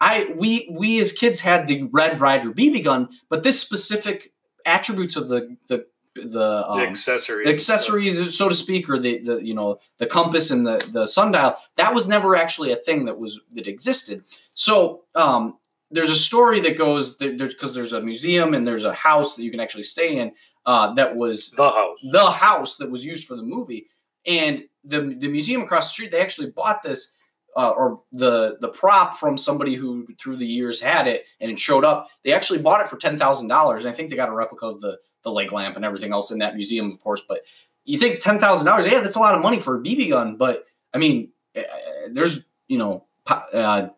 I 0.00 0.32
we 0.36 0.68
we 0.70 0.98
as 0.98 1.12
kids 1.12 1.40
had 1.40 1.66
the 1.66 1.84
Red 1.84 2.20
Ryder 2.20 2.50
BB 2.50 2.84
gun, 2.84 3.08
but 3.28 3.44
this 3.44 3.60
specific 3.60 4.32
attributes 4.66 5.16
of 5.16 5.28
the 5.28 5.56
the 5.68 5.86
the, 6.14 6.68
um, 6.68 6.78
the 6.78 6.86
accessories, 6.86 7.48
accessories, 7.48 8.36
so 8.36 8.48
to 8.48 8.54
speak, 8.54 8.88
or 8.88 8.98
the 8.98 9.18
the 9.18 9.44
you 9.44 9.54
know 9.54 9.78
the 9.98 10.06
compass 10.06 10.50
and 10.50 10.66
the 10.66 10.86
the 10.92 11.06
sundial. 11.06 11.56
That 11.76 11.94
was 11.94 12.08
never 12.08 12.36
actually 12.36 12.72
a 12.72 12.76
thing 12.76 13.04
that 13.06 13.18
was 13.18 13.40
that 13.54 13.66
existed. 13.66 14.24
So 14.54 15.02
um, 15.14 15.58
there's 15.90 16.10
a 16.10 16.16
story 16.16 16.60
that 16.60 16.76
goes 16.76 17.18
there's 17.18 17.36
because 17.36 17.74
there's 17.74 17.92
a 17.92 18.00
museum 18.00 18.54
and 18.54 18.66
there's 18.66 18.84
a 18.84 18.94
house 18.94 19.36
that 19.36 19.44
you 19.44 19.50
can 19.50 19.60
actually 19.60 19.84
stay 19.84 20.18
in. 20.18 20.32
Uh, 20.64 20.94
that 20.94 21.16
was 21.16 21.50
the 21.50 21.70
house, 21.70 21.98
the 22.12 22.30
house 22.30 22.76
that 22.76 22.90
was 22.90 23.04
used 23.04 23.26
for 23.26 23.36
the 23.36 23.42
movie, 23.42 23.86
and 24.26 24.64
the 24.84 25.16
the 25.18 25.28
museum 25.28 25.62
across 25.62 25.86
the 25.86 25.92
street. 25.92 26.10
They 26.10 26.20
actually 26.20 26.50
bought 26.50 26.82
this 26.82 27.16
uh, 27.56 27.70
or 27.70 28.00
the 28.12 28.56
the 28.60 28.68
prop 28.68 29.16
from 29.16 29.36
somebody 29.36 29.74
who 29.74 30.06
through 30.20 30.36
the 30.36 30.46
years 30.46 30.80
had 30.80 31.06
it 31.06 31.24
and 31.40 31.50
it 31.50 31.58
showed 31.58 31.84
up. 31.84 32.08
They 32.24 32.32
actually 32.32 32.60
bought 32.60 32.80
it 32.80 32.88
for 32.88 32.96
ten 32.96 33.18
thousand 33.18 33.48
dollars, 33.48 33.84
and 33.84 33.92
I 33.92 33.96
think 33.96 34.10
they 34.10 34.16
got 34.16 34.28
a 34.28 34.34
replica 34.34 34.66
of 34.66 34.80
the 34.80 34.98
the 35.22 35.30
leg 35.30 35.52
lamp 35.52 35.76
and 35.76 35.84
everything 35.84 36.12
else 36.12 36.30
in 36.30 36.38
that 36.38 36.54
museum, 36.54 36.90
of 36.90 37.00
course. 37.00 37.22
But 37.26 37.40
you 37.84 37.98
think 37.98 38.20
ten 38.20 38.38
thousand 38.38 38.66
dollars? 38.66 38.86
Yeah, 38.86 39.00
that's 39.00 39.16
a 39.16 39.20
lot 39.20 39.34
of 39.34 39.42
money 39.42 39.60
for 39.60 39.76
a 39.76 39.80
BB 39.80 40.10
gun. 40.10 40.36
But 40.36 40.66
I 40.94 40.98
mean, 40.98 41.28
uh, 41.56 41.62
there's 42.10 42.40
you 42.68 42.78
know, 42.78 43.04
uh, 43.26 43.88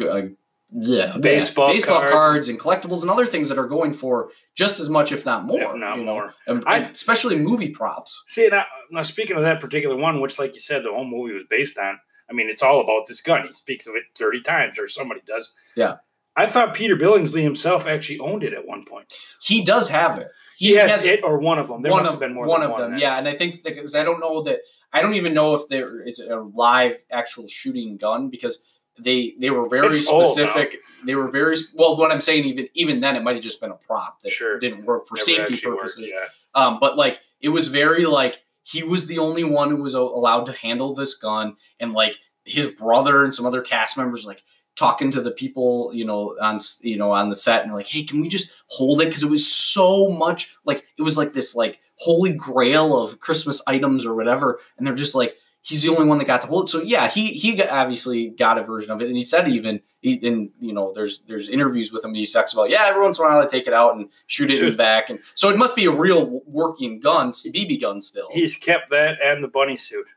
uh, 0.00 0.22
yeah, 0.70 1.16
baseball, 1.18 1.72
baseball 1.72 2.00
cards. 2.00 2.12
cards. 2.12 2.48
and 2.48 2.58
collectibles 2.58 3.02
and 3.02 3.10
other 3.10 3.26
things 3.26 3.48
that 3.48 3.58
are 3.58 3.66
going 3.66 3.92
for 3.92 4.30
just 4.54 4.80
as 4.80 4.88
much, 4.88 5.12
if 5.12 5.24
not 5.24 5.44
more. 5.44 5.62
If 5.62 5.74
not 5.74 5.98
you 5.98 6.04
more, 6.04 6.34
know, 6.46 6.62
I, 6.66 6.78
especially 6.78 7.36
movie 7.36 7.70
props. 7.70 8.22
See, 8.26 8.48
now, 8.48 8.64
now 8.90 9.02
speaking 9.02 9.36
of 9.36 9.42
that 9.42 9.60
particular 9.60 9.96
one, 9.96 10.20
which, 10.20 10.38
like 10.38 10.54
you 10.54 10.60
said, 10.60 10.84
the 10.84 10.90
whole 10.90 11.04
movie 11.04 11.34
was 11.34 11.44
based 11.48 11.78
on 11.78 11.98
I 12.32 12.34
mean, 12.34 12.48
it's 12.48 12.62
all 12.62 12.80
about 12.80 13.06
this 13.06 13.20
gun. 13.20 13.44
He 13.44 13.52
speaks 13.52 13.86
of 13.86 13.94
it 13.94 14.04
30 14.16 14.40
times, 14.40 14.78
or 14.78 14.88
somebody 14.88 15.20
does. 15.26 15.52
Yeah. 15.76 15.96
I 16.34 16.46
thought 16.46 16.72
Peter 16.72 16.96
Billingsley 16.96 17.42
himself 17.42 17.86
actually 17.86 18.18
owned 18.20 18.42
it 18.42 18.54
at 18.54 18.66
one 18.66 18.86
point. 18.86 19.12
He 19.42 19.62
does 19.62 19.90
have 19.90 20.18
it. 20.18 20.28
He, 20.62 20.74
has, 20.74 20.90
has, 20.92 21.04
it 21.04 21.24
or 21.24 21.38
one 21.38 21.58
of 21.58 21.66
them. 21.66 21.82
There 21.82 21.90
must 21.90 22.04
of, 22.06 22.12
have 22.12 22.20
been 22.20 22.34
more 22.34 22.46
one 22.46 22.62
of 22.62 22.70
one 22.70 22.92
them. 22.92 22.96
Yeah, 22.96 23.18
and 23.18 23.26
I 23.26 23.34
think 23.34 23.64
because 23.64 23.96
I 23.96 24.04
don't 24.04 24.20
know 24.20 24.44
that 24.44 24.60
I 24.92 25.02
don't 25.02 25.14
even 25.14 25.34
know 25.34 25.54
if 25.54 25.66
there 25.66 26.02
is 26.02 26.20
a 26.20 26.36
live 26.36 26.98
actual 27.10 27.48
shooting 27.48 27.96
gun 27.96 28.28
because 28.28 28.60
they 28.96 29.34
they 29.40 29.50
were 29.50 29.68
very 29.68 29.88
it's 29.88 30.06
specific. 30.06 30.76
They 31.04 31.16
were 31.16 31.32
very 31.32 31.56
well. 31.74 31.96
What 31.96 32.12
I'm 32.12 32.20
saying, 32.20 32.44
even 32.44 32.68
even 32.74 33.00
then, 33.00 33.16
it 33.16 33.24
might 33.24 33.34
have 33.34 33.42
just 33.42 33.60
been 33.60 33.72
a 33.72 33.74
prop 33.74 34.20
that 34.20 34.30
sure. 34.30 34.60
didn't 34.60 34.84
work 34.84 35.08
for 35.08 35.16
Never 35.16 35.48
safety 35.48 35.60
purposes. 35.60 36.12
Worked, 36.12 36.12
yeah. 36.12 36.26
Um, 36.54 36.78
but 36.80 36.96
like 36.96 37.18
it 37.40 37.48
was 37.48 37.66
very 37.66 38.06
like 38.06 38.38
he 38.62 38.84
was 38.84 39.08
the 39.08 39.18
only 39.18 39.42
one 39.42 39.68
who 39.68 39.82
was 39.82 39.94
allowed 39.94 40.44
to 40.44 40.52
handle 40.52 40.94
this 40.94 41.14
gun, 41.14 41.56
and 41.80 41.92
like 41.92 42.18
his 42.44 42.66
brother 42.68 43.24
and 43.24 43.34
some 43.34 43.46
other 43.46 43.62
cast 43.62 43.96
members 43.96 44.24
like 44.24 44.44
talking 44.76 45.10
to 45.10 45.20
the 45.20 45.30
people 45.30 45.90
you 45.92 46.04
know 46.04 46.36
on 46.40 46.58
you 46.80 46.96
know 46.96 47.10
on 47.10 47.28
the 47.28 47.34
set 47.34 47.64
and 47.64 47.72
like 47.72 47.86
hey 47.86 48.02
can 48.02 48.20
we 48.20 48.28
just 48.28 48.52
hold 48.66 49.00
it? 49.00 49.06
Because 49.06 49.22
it 49.22 49.30
was 49.30 49.46
so 49.46 50.10
much 50.10 50.54
like 50.64 50.84
it 50.98 51.02
was 51.02 51.16
like 51.16 51.32
this 51.32 51.54
like 51.54 51.80
holy 51.96 52.32
grail 52.32 52.98
of 52.98 53.20
christmas 53.20 53.62
items 53.66 54.04
or 54.04 54.14
whatever 54.14 54.58
and 54.76 54.86
they're 54.86 54.94
just 54.94 55.14
like 55.14 55.36
he's 55.60 55.82
the 55.82 55.88
only 55.88 56.04
one 56.04 56.18
that 56.18 56.26
got 56.26 56.40
to 56.40 56.46
hold 56.46 56.64
it. 56.64 56.68
So 56.68 56.82
yeah 56.82 57.08
he 57.08 57.28
he 57.28 57.62
obviously 57.62 58.30
got 58.30 58.58
a 58.58 58.64
version 58.64 58.90
of 58.90 59.00
it 59.00 59.08
and 59.08 59.16
he 59.16 59.22
said 59.22 59.48
even 59.48 59.80
he, 60.00 60.26
and 60.26 60.50
you 60.58 60.72
know 60.72 60.92
there's 60.94 61.20
there's 61.28 61.48
interviews 61.48 61.92
with 61.92 62.04
him 62.04 62.14
he 62.14 62.26
talks 62.26 62.52
about 62.52 62.70
yeah 62.70 62.86
every 62.86 63.02
once 63.02 63.18
in 63.18 63.24
a 63.24 63.28
while 63.28 63.40
i 63.40 63.46
take 63.46 63.66
it 63.66 63.72
out 63.72 63.94
and 63.96 64.08
shoot 64.26 64.50
it 64.50 64.60
in 64.60 64.70
the 64.70 64.76
back 64.76 65.10
and 65.10 65.20
so 65.34 65.48
it 65.48 65.56
must 65.56 65.76
be 65.76 65.84
a 65.84 65.92
real 65.92 66.42
working 66.46 66.98
gun 66.98 67.30
bb 67.30 67.80
gun 67.80 68.00
still. 68.00 68.28
He's 68.32 68.56
kept 68.56 68.90
that 68.90 69.18
and 69.22 69.44
the 69.44 69.48
bunny 69.48 69.76
suit 69.76 70.08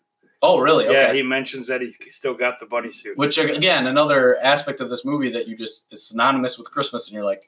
Oh, 0.46 0.60
really? 0.60 0.86
Yeah, 0.86 1.12
he 1.14 1.24
mentions 1.24 1.68
that 1.68 1.82
he's 1.82 1.98
still 2.10 2.34
got 2.34 2.60
the 2.60 2.66
bunny 2.66 2.92
suit. 2.92 3.18
Which 3.18 3.38
again, 3.38 3.88
another 3.88 4.38
aspect 4.42 4.80
of 4.82 4.90
this 4.90 5.04
movie 5.04 5.32
that 5.32 5.48
you 5.48 5.58
just 5.58 5.92
is 5.92 6.08
synonymous 6.08 6.58
with 6.58 6.70
Christmas, 6.72 7.08
and 7.08 7.16
you're 7.16 7.26
like, 7.26 7.44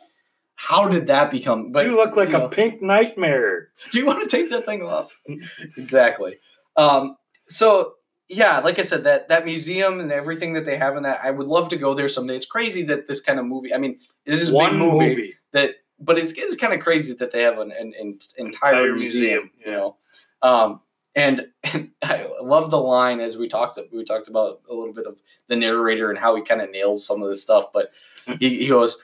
how 0.56 0.88
did 0.88 1.08
that 1.08 1.30
become? 1.30 1.72
But 1.72 1.86
you 1.86 1.96
look 1.96 2.16
like 2.16 2.30
you 2.30 2.36
a 2.36 2.40
know, 2.40 2.48
pink 2.50 2.82
nightmare. 2.82 3.70
Do 3.92 4.00
you 4.00 4.06
want 4.06 4.28
to 4.28 4.28
take 4.28 4.50
that 4.50 4.66
thing 4.66 4.82
off? 4.82 5.16
exactly. 5.78 6.38
Um, 6.76 7.18
so 7.48 7.94
yeah, 8.28 8.60
like 8.60 8.80
I 8.80 8.82
said, 8.82 9.04
that 9.06 9.30
that 9.30 9.46
museum 9.46 10.00
and 10.00 10.12
everything 10.12 10.54
that 10.54 10.66
they 10.66 10.76
have 10.78 10.98
in 10.98 11.04
that, 11.04 11.22
I 11.24 11.32
would 11.32 11.48
love 11.48 11.70
to 11.70 11.78
go 11.78 11.94
there 11.94 12.10
someday. 12.10 12.36
It's 12.36 12.46
crazy 12.46 12.84
that 12.84 13.08
this 13.08 13.22
kind 13.22 13.40
of 13.40 13.46
movie. 13.46 13.74
I 13.74 13.78
mean, 13.78 14.00
this 14.26 14.42
is 14.42 14.52
one 14.52 14.78
movie, 14.78 15.10
movie, 15.10 15.36
that, 15.54 15.76
but 16.00 16.18
it's, 16.18 16.34
it's 16.34 16.56
kind 16.56 16.74
of 16.74 16.80
crazy 16.80 17.14
that 17.14 17.32
they 17.32 17.44
have 17.44 17.60
an, 17.60 17.72
an, 17.72 17.94
an 18.00 18.18
entire, 18.38 18.74
entire, 18.74 18.96
museum. 18.96 19.22
museum 19.22 19.52
yeah. 19.60 19.66
You 19.66 19.72
know, 19.78 19.98
um, 20.42 20.82
and, 21.18 21.48
and 21.64 21.90
I 22.02 22.28
love 22.42 22.72
the 22.72 22.80
line 22.80 23.20
as 23.20 23.36
we 23.36 23.50
talked 23.50 23.80
we 23.92 24.06
talked 24.06 24.30
about 24.30 24.62
a 24.70 24.74
little 24.74 24.94
bit 24.94 25.08
of 25.08 25.20
the 25.48 25.56
narrator 25.56 26.10
and 26.10 26.20
how 26.20 26.36
he 26.36 26.44
kind 26.44 26.62
of 26.62 26.72
nails 26.72 27.06
some 27.06 27.22
of 27.22 27.28
this 27.28 27.42
stuff, 27.42 27.74
but 27.74 27.90
mm-hmm. 28.26 28.38
he, 28.40 28.60
he 28.60 28.68
goes, 28.68 29.02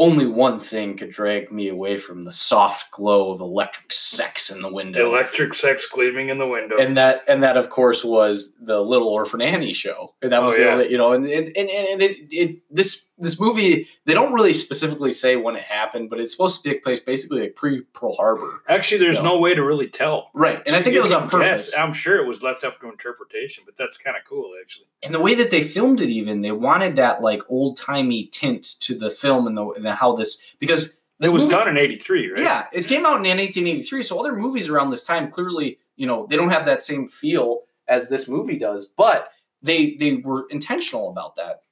only 0.00 0.26
one 0.26 0.60
thing 0.60 0.96
could 0.96 1.10
drag 1.10 1.50
me 1.50 1.68
away 1.68 1.98
from 1.98 2.22
the 2.22 2.32
soft 2.32 2.90
glow 2.92 3.30
of 3.30 3.40
electric 3.40 3.92
sex 3.92 4.48
in 4.48 4.62
the 4.62 4.72
window. 4.72 5.08
Electric 5.08 5.52
sex 5.52 5.86
gleaming 5.86 6.28
in 6.28 6.38
the 6.38 6.46
window. 6.46 6.78
And 6.78 6.96
that 6.96 7.24
and 7.28 7.42
that 7.42 7.56
of 7.56 7.68
course 7.68 8.04
was 8.04 8.54
the 8.60 8.80
Little 8.80 9.08
Orphan 9.08 9.42
Annie 9.42 9.72
show. 9.72 10.14
And 10.22 10.32
that 10.32 10.42
oh, 10.42 10.46
was 10.46 10.58
oh, 10.58 10.62
yeah. 10.62 10.76
the, 10.76 10.90
you 10.90 10.96
know 10.96 11.12
and 11.12 11.26
and, 11.26 11.48
and, 11.48 11.68
and 11.68 12.02
it, 12.02 12.16
it 12.30 12.62
this 12.70 13.07
this 13.18 13.40
movie 13.40 13.88
they 14.04 14.14
don't 14.14 14.32
really 14.32 14.52
specifically 14.52 15.12
say 15.12 15.36
when 15.36 15.56
it 15.56 15.62
happened, 15.62 16.08
but 16.10 16.20
it's 16.20 16.32
supposed 16.32 16.62
to 16.62 16.68
take 16.68 16.82
place 16.82 17.00
basically 17.00 17.40
like 17.40 17.56
pre 17.56 17.82
Pearl 17.92 18.14
Harbor. 18.16 18.62
Actually, 18.68 18.98
there's 18.98 19.16
you 19.16 19.22
know? 19.22 19.34
no 19.34 19.40
way 19.40 19.54
to 19.54 19.62
really 19.62 19.88
tell. 19.88 20.30
Right, 20.34 20.62
and 20.66 20.74
I 20.74 20.82
think 20.82 20.94
you 20.94 21.00
it 21.00 21.02
was 21.02 21.12
on 21.12 21.28
purpose. 21.28 21.70
Guess. 21.70 21.78
I'm 21.78 21.92
sure 21.92 22.16
it 22.16 22.26
was 22.26 22.42
left 22.42 22.64
up 22.64 22.80
to 22.80 22.88
interpretation, 22.88 23.64
but 23.66 23.76
that's 23.76 23.96
kind 23.96 24.16
of 24.16 24.24
cool 24.24 24.52
actually. 24.60 24.86
And 25.02 25.14
the 25.14 25.20
way 25.20 25.34
that 25.34 25.50
they 25.50 25.62
filmed 25.62 26.00
it, 26.00 26.10
even 26.10 26.40
they 26.40 26.52
wanted 26.52 26.96
that 26.96 27.20
like 27.20 27.42
old 27.48 27.76
timey 27.76 28.26
tint 28.26 28.64
to 28.80 28.94
the 28.94 29.10
film 29.10 29.46
and 29.46 29.56
the, 29.56 29.68
and 29.70 29.84
the 29.84 29.94
how 29.94 30.16
this 30.16 30.40
because 30.58 30.98
this 31.18 31.30
it 31.30 31.32
was 31.32 31.42
movie, 31.44 31.54
done 31.54 31.68
in 31.68 31.76
'83, 31.76 32.30
right? 32.30 32.42
Yeah, 32.42 32.66
it 32.72 32.86
came 32.86 33.04
out 33.04 33.16
in 33.16 33.36
1883. 33.36 34.02
So 34.02 34.18
other 34.18 34.36
movies 34.36 34.68
around 34.68 34.90
this 34.90 35.04
time 35.04 35.30
clearly, 35.30 35.78
you 35.96 36.06
know, 36.06 36.26
they 36.28 36.36
don't 36.36 36.50
have 36.50 36.66
that 36.66 36.84
same 36.84 37.08
feel 37.08 37.62
as 37.88 38.08
this 38.08 38.28
movie 38.28 38.58
does, 38.58 38.86
but 38.86 39.30
they 39.62 39.96
they 39.96 40.14
were 40.14 40.46
intentional 40.50 41.10
about 41.10 41.36
that. 41.36 41.62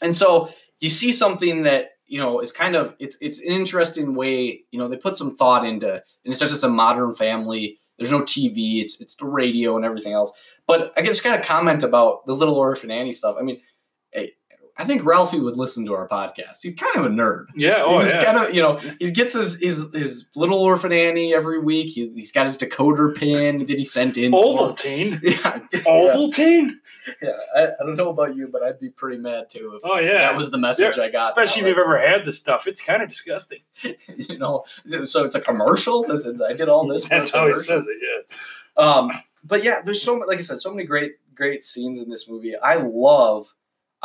And 0.00 0.14
so 0.14 0.50
you 0.82 0.90
see 0.90 1.12
something 1.12 1.62
that 1.62 1.92
you 2.06 2.18
know 2.18 2.40
is 2.40 2.52
kind 2.52 2.76
of 2.76 2.94
it's 2.98 3.16
it's 3.22 3.38
an 3.38 3.46
interesting 3.46 4.14
way 4.14 4.64
you 4.70 4.78
know 4.78 4.88
they 4.88 4.96
put 4.96 5.16
some 5.16 5.34
thought 5.34 5.64
into 5.64 5.92
and 5.92 6.02
it's 6.24 6.38
just 6.38 6.64
a 6.64 6.68
modern 6.68 7.14
family 7.14 7.78
there's 7.98 8.10
no 8.10 8.20
tv 8.20 8.82
it's 8.82 9.00
it's 9.00 9.14
the 9.16 9.24
radio 9.24 9.76
and 9.76 9.84
everything 9.84 10.12
else. 10.12 10.32
But 10.66 10.92
i 10.96 11.00
can 11.00 11.06
just 11.06 11.24
got 11.24 11.40
a 11.40 11.42
comment 11.42 11.82
about 11.82 12.26
the 12.26 12.34
little 12.34 12.56
orphan 12.56 12.90
annie 12.90 13.12
stuff. 13.12 13.36
I 13.38 13.42
mean 13.42 13.60
eh, 14.12 14.26
I 14.76 14.84
think 14.84 15.04
Ralphie 15.04 15.38
would 15.38 15.56
listen 15.56 15.84
to 15.86 15.94
our 15.94 16.08
podcast. 16.08 16.58
He's 16.62 16.74
kind 16.74 16.96
of 16.96 17.06
a 17.06 17.08
nerd. 17.08 17.46
Yeah, 17.54 17.82
oh 17.84 18.00
he's 18.00 18.10
yeah. 18.10 18.24
Kind 18.24 18.38
of, 18.38 18.54
you 18.54 18.62
know, 18.62 18.78
he 18.98 19.10
gets 19.10 19.34
his 19.34 19.60
his 19.60 19.92
his 19.92 20.26
little 20.34 20.58
orphan 20.58 20.92
Annie 20.92 21.34
every 21.34 21.58
week. 21.58 21.90
He, 21.90 22.10
has 22.18 22.32
got 22.32 22.46
his 22.46 22.56
decoder 22.56 23.14
pin 23.14 23.58
that 23.66 23.78
he 23.78 23.84
sent 23.84 24.16
in. 24.16 24.32
Ovaltine. 24.32 25.20
Yeah, 25.32 25.58
Ovaltine. 25.84 26.72
Yeah, 27.20 27.30
I, 27.54 27.62
I, 27.64 27.84
don't 27.86 27.96
know 27.96 28.10
about 28.10 28.36
you, 28.36 28.48
but 28.48 28.62
I'd 28.62 28.78
be 28.78 28.90
pretty 28.90 29.18
mad 29.18 29.50
too 29.50 29.72
if 29.76 29.82
oh 29.84 29.98
yeah 29.98 30.18
that 30.18 30.36
was 30.36 30.50
the 30.50 30.58
message 30.58 30.98
I 30.98 31.08
got. 31.08 31.28
Especially 31.28 31.62
if 31.62 31.68
you've 31.68 31.78
ever 31.78 31.98
had 31.98 32.24
the 32.24 32.32
stuff, 32.32 32.66
it's 32.66 32.80
kind 32.80 33.02
of 33.02 33.08
disgusting. 33.08 33.60
you 33.82 34.38
know, 34.38 34.64
so 35.04 35.24
it's 35.24 35.34
a 35.34 35.40
commercial. 35.40 36.06
I 36.44 36.52
did 36.54 36.68
all 36.68 36.86
this. 36.86 37.08
That's 37.08 37.30
how 37.30 37.48
he 37.48 37.54
says 37.54 37.86
it. 37.86 37.96
Yeah. 38.00 38.82
Um, 38.82 39.10
but 39.44 39.62
yeah, 39.62 39.82
there's 39.82 40.02
so 40.02 40.14
like 40.14 40.38
I 40.38 40.42
said, 40.42 40.60
so 40.60 40.70
many 40.70 40.86
great 40.86 41.12
great 41.34 41.62
scenes 41.62 42.00
in 42.00 42.08
this 42.08 42.28
movie. 42.28 42.56
I 42.56 42.76
love 42.76 43.54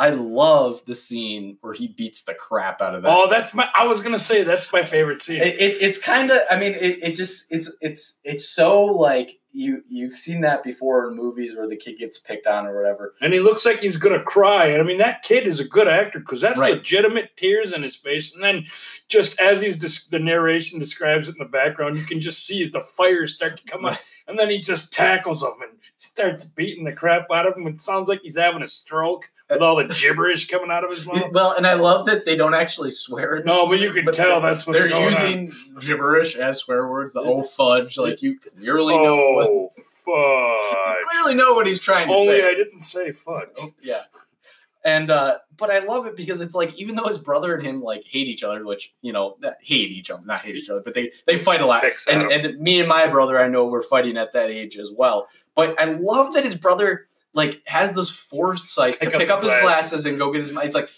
I 0.00 0.10
love 0.10 0.84
the 0.86 0.94
scene 0.94 1.58
where 1.60 1.72
he 1.74 1.88
beats 1.88 2.22
the 2.22 2.34
crap 2.34 2.80
out 2.80 2.94
of 2.94 3.02
that. 3.02 3.10
Oh, 3.12 3.28
that's 3.28 3.52
my. 3.52 3.68
I 3.74 3.84
was 3.86 4.00
gonna 4.00 4.18
say 4.20 4.44
that's 4.44 4.72
my 4.72 4.82
favorite 4.84 5.22
scene. 5.22 5.40
It, 5.42 5.56
it, 5.60 5.76
it's 5.80 5.98
kind 5.98 6.30
of. 6.30 6.40
I 6.50 6.56
mean, 6.56 6.74
it, 6.74 7.02
it 7.02 7.16
just 7.16 7.50
it's 7.50 7.70
it's 7.80 8.20
it's 8.22 8.48
so 8.48 8.84
like 8.84 9.40
you 9.50 9.82
you've 9.88 10.12
seen 10.12 10.42
that 10.42 10.62
before 10.62 11.08
in 11.08 11.16
movies 11.16 11.56
where 11.56 11.66
the 11.66 11.74
kid 11.76 11.98
gets 11.98 12.16
picked 12.16 12.46
on 12.46 12.64
or 12.66 12.76
whatever. 12.80 13.14
And 13.20 13.32
he 13.32 13.40
looks 13.40 13.66
like 13.66 13.80
he's 13.80 13.96
gonna 13.96 14.22
cry. 14.22 14.66
And 14.66 14.80
I 14.80 14.84
mean, 14.84 14.98
that 14.98 15.24
kid 15.24 15.48
is 15.48 15.58
a 15.58 15.64
good 15.64 15.88
actor 15.88 16.20
because 16.20 16.40
that's 16.40 16.58
Right. 16.60 16.74
legitimate 16.74 17.36
tears 17.36 17.72
in 17.72 17.82
his 17.82 17.96
face. 17.96 18.32
And 18.32 18.42
then, 18.44 18.66
just 19.08 19.40
as 19.40 19.60
he's 19.60 19.78
des- 19.78 20.16
the 20.16 20.22
narration 20.22 20.78
describes 20.78 21.26
it 21.26 21.32
in 21.32 21.38
the 21.38 21.44
background, 21.50 21.96
you 21.96 22.04
can 22.04 22.20
just 22.20 22.46
see 22.46 22.68
the 22.68 22.82
fire 22.82 23.26
start 23.26 23.56
to 23.56 23.64
come 23.64 23.84
out. 23.84 23.92
Right. 23.92 24.00
And 24.28 24.38
then 24.38 24.48
he 24.50 24.60
just 24.60 24.92
tackles 24.92 25.42
him 25.42 25.54
and 25.62 25.72
starts 25.96 26.44
beating 26.44 26.84
the 26.84 26.92
crap 26.92 27.26
out 27.32 27.46
of 27.48 27.56
him. 27.56 27.66
It 27.66 27.80
sounds 27.80 28.08
like 28.08 28.20
he's 28.22 28.36
having 28.38 28.62
a 28.62 28.68
stroke 28.68 29.30
with 29.50 29.62
all 29.62 29.76
the 29.76 29.84
gibberish 29.84 30.46
coming 30.48 30.70
out 30.70 30.84
of 30.84 30.90
his 30.90 31.04
mouth. 31.06 31.32
Well, 31.32 31.52
and 31.52 31.66
I 31.66 31.74
love 31.74 32.06
that 32.06 32.24
they 32.24 32.36
don't 32.36 32.54
actually 32.54 32.90
swear. 32.90 33.42
No, 33.44 33.66
but 33.66 33.78
you 33.80 33.92
can 33.92 34.04
tell 34.12 34.40
that's 34.40 34.66
what 34.66 34.74
they're 34.74 35.00
using 35.00 35.52
gibberish 35.80 36.36
as 36.36 36.58
swear 36.58 36.88
words. 36.88 37.14
The 37.14 37.20
oh 37.20 37.42
fudge, 37.42 37.96
like 37.98 38.22
you 38.22 38.38
clearly 38.38 38.96
know. 38.96 39.16
What, 39.34 39.46
Oh, 39.48 39.70
you 39.76 39.82
fudge. 39.82 41.04
clearly 41.10 41.34
know 41.34 41.54
what 41.54 41.66
he's 41.66 41.80
trying 41.80 42.08
to 42.08 42.14
Only 42.14 42.26
say. 42.26 42.42
Only 42.42 42.44
I 42.44 42.54
didn't 42.54 42.82
say 42.82 43.12
fudge. 43.12 43.48
Yeah. 43.82 44.02
And 44.84 45.10
uh 45.10 45.38
but 45.56 45.70
I 45.70 45.80
love 45.80 46.06
it 46.06 46.16
because 46.16 46.40
it's 46.40 46.54
like 46.54 46.72
even 46.78 46.94
though 46.94 47.08
his 47.08 47.18
brother 47.18 47.54
and 47.54 47.66
him 47.66 47.82
like 47.82 48.04
hate 48.04 48.28
each 48.28 48.44
other, 48.44 48.64
which 48.64 48.94
you 49.02 49.12
know 49.12 49.36
hate 49.60 49.90
each 49.90 50.10
other, 50.10 50.22
not 50.24 50.44
hate 50.44 50.54
each 50.56 50.70
other, 50.70 50.80
but 50.80 50.94
they 50.94 51.10
they 51.26 51.36
fight 51.36 51.60
a 51.60 51.66
lot. 51.66 51.84
And 52.08 52.30
and 52.30 52.58
me 52.60 52.78
and 52.78 52.88
my 52.88 53.06
brother, 53.08 53.38
I 53.40 53.48
know 53.48 53.66
we're 53.66 53.82
fighting 53.82 54.16
at 54.16 54.32
that 54.34 54.50
age 54.50 54.76
as 54.76 54.90
well. 54.90 55.28
But 55.56 55.78
I 55.80 55.86
love 55.86 56.34
that 56.34 56.44
his 56.44 56.54
brother 56.54 57.07
like 57.34 57.62
has 57.66 57.94
this 57.94 58.10
foresight 58.10 59.00
Pick 59.00 59.10
to 59.12 59.18
pick 59.18 59.28
the 59.28 59.34
up 59.34 59.42
his 59.42 59.52
glasses. 59.60 60.06
and 60.06 60.18
go 60.18 60.32
get 60.32 60.40
his. 60.40 60.50
It's 60.50 60.74
like 60.74 60.90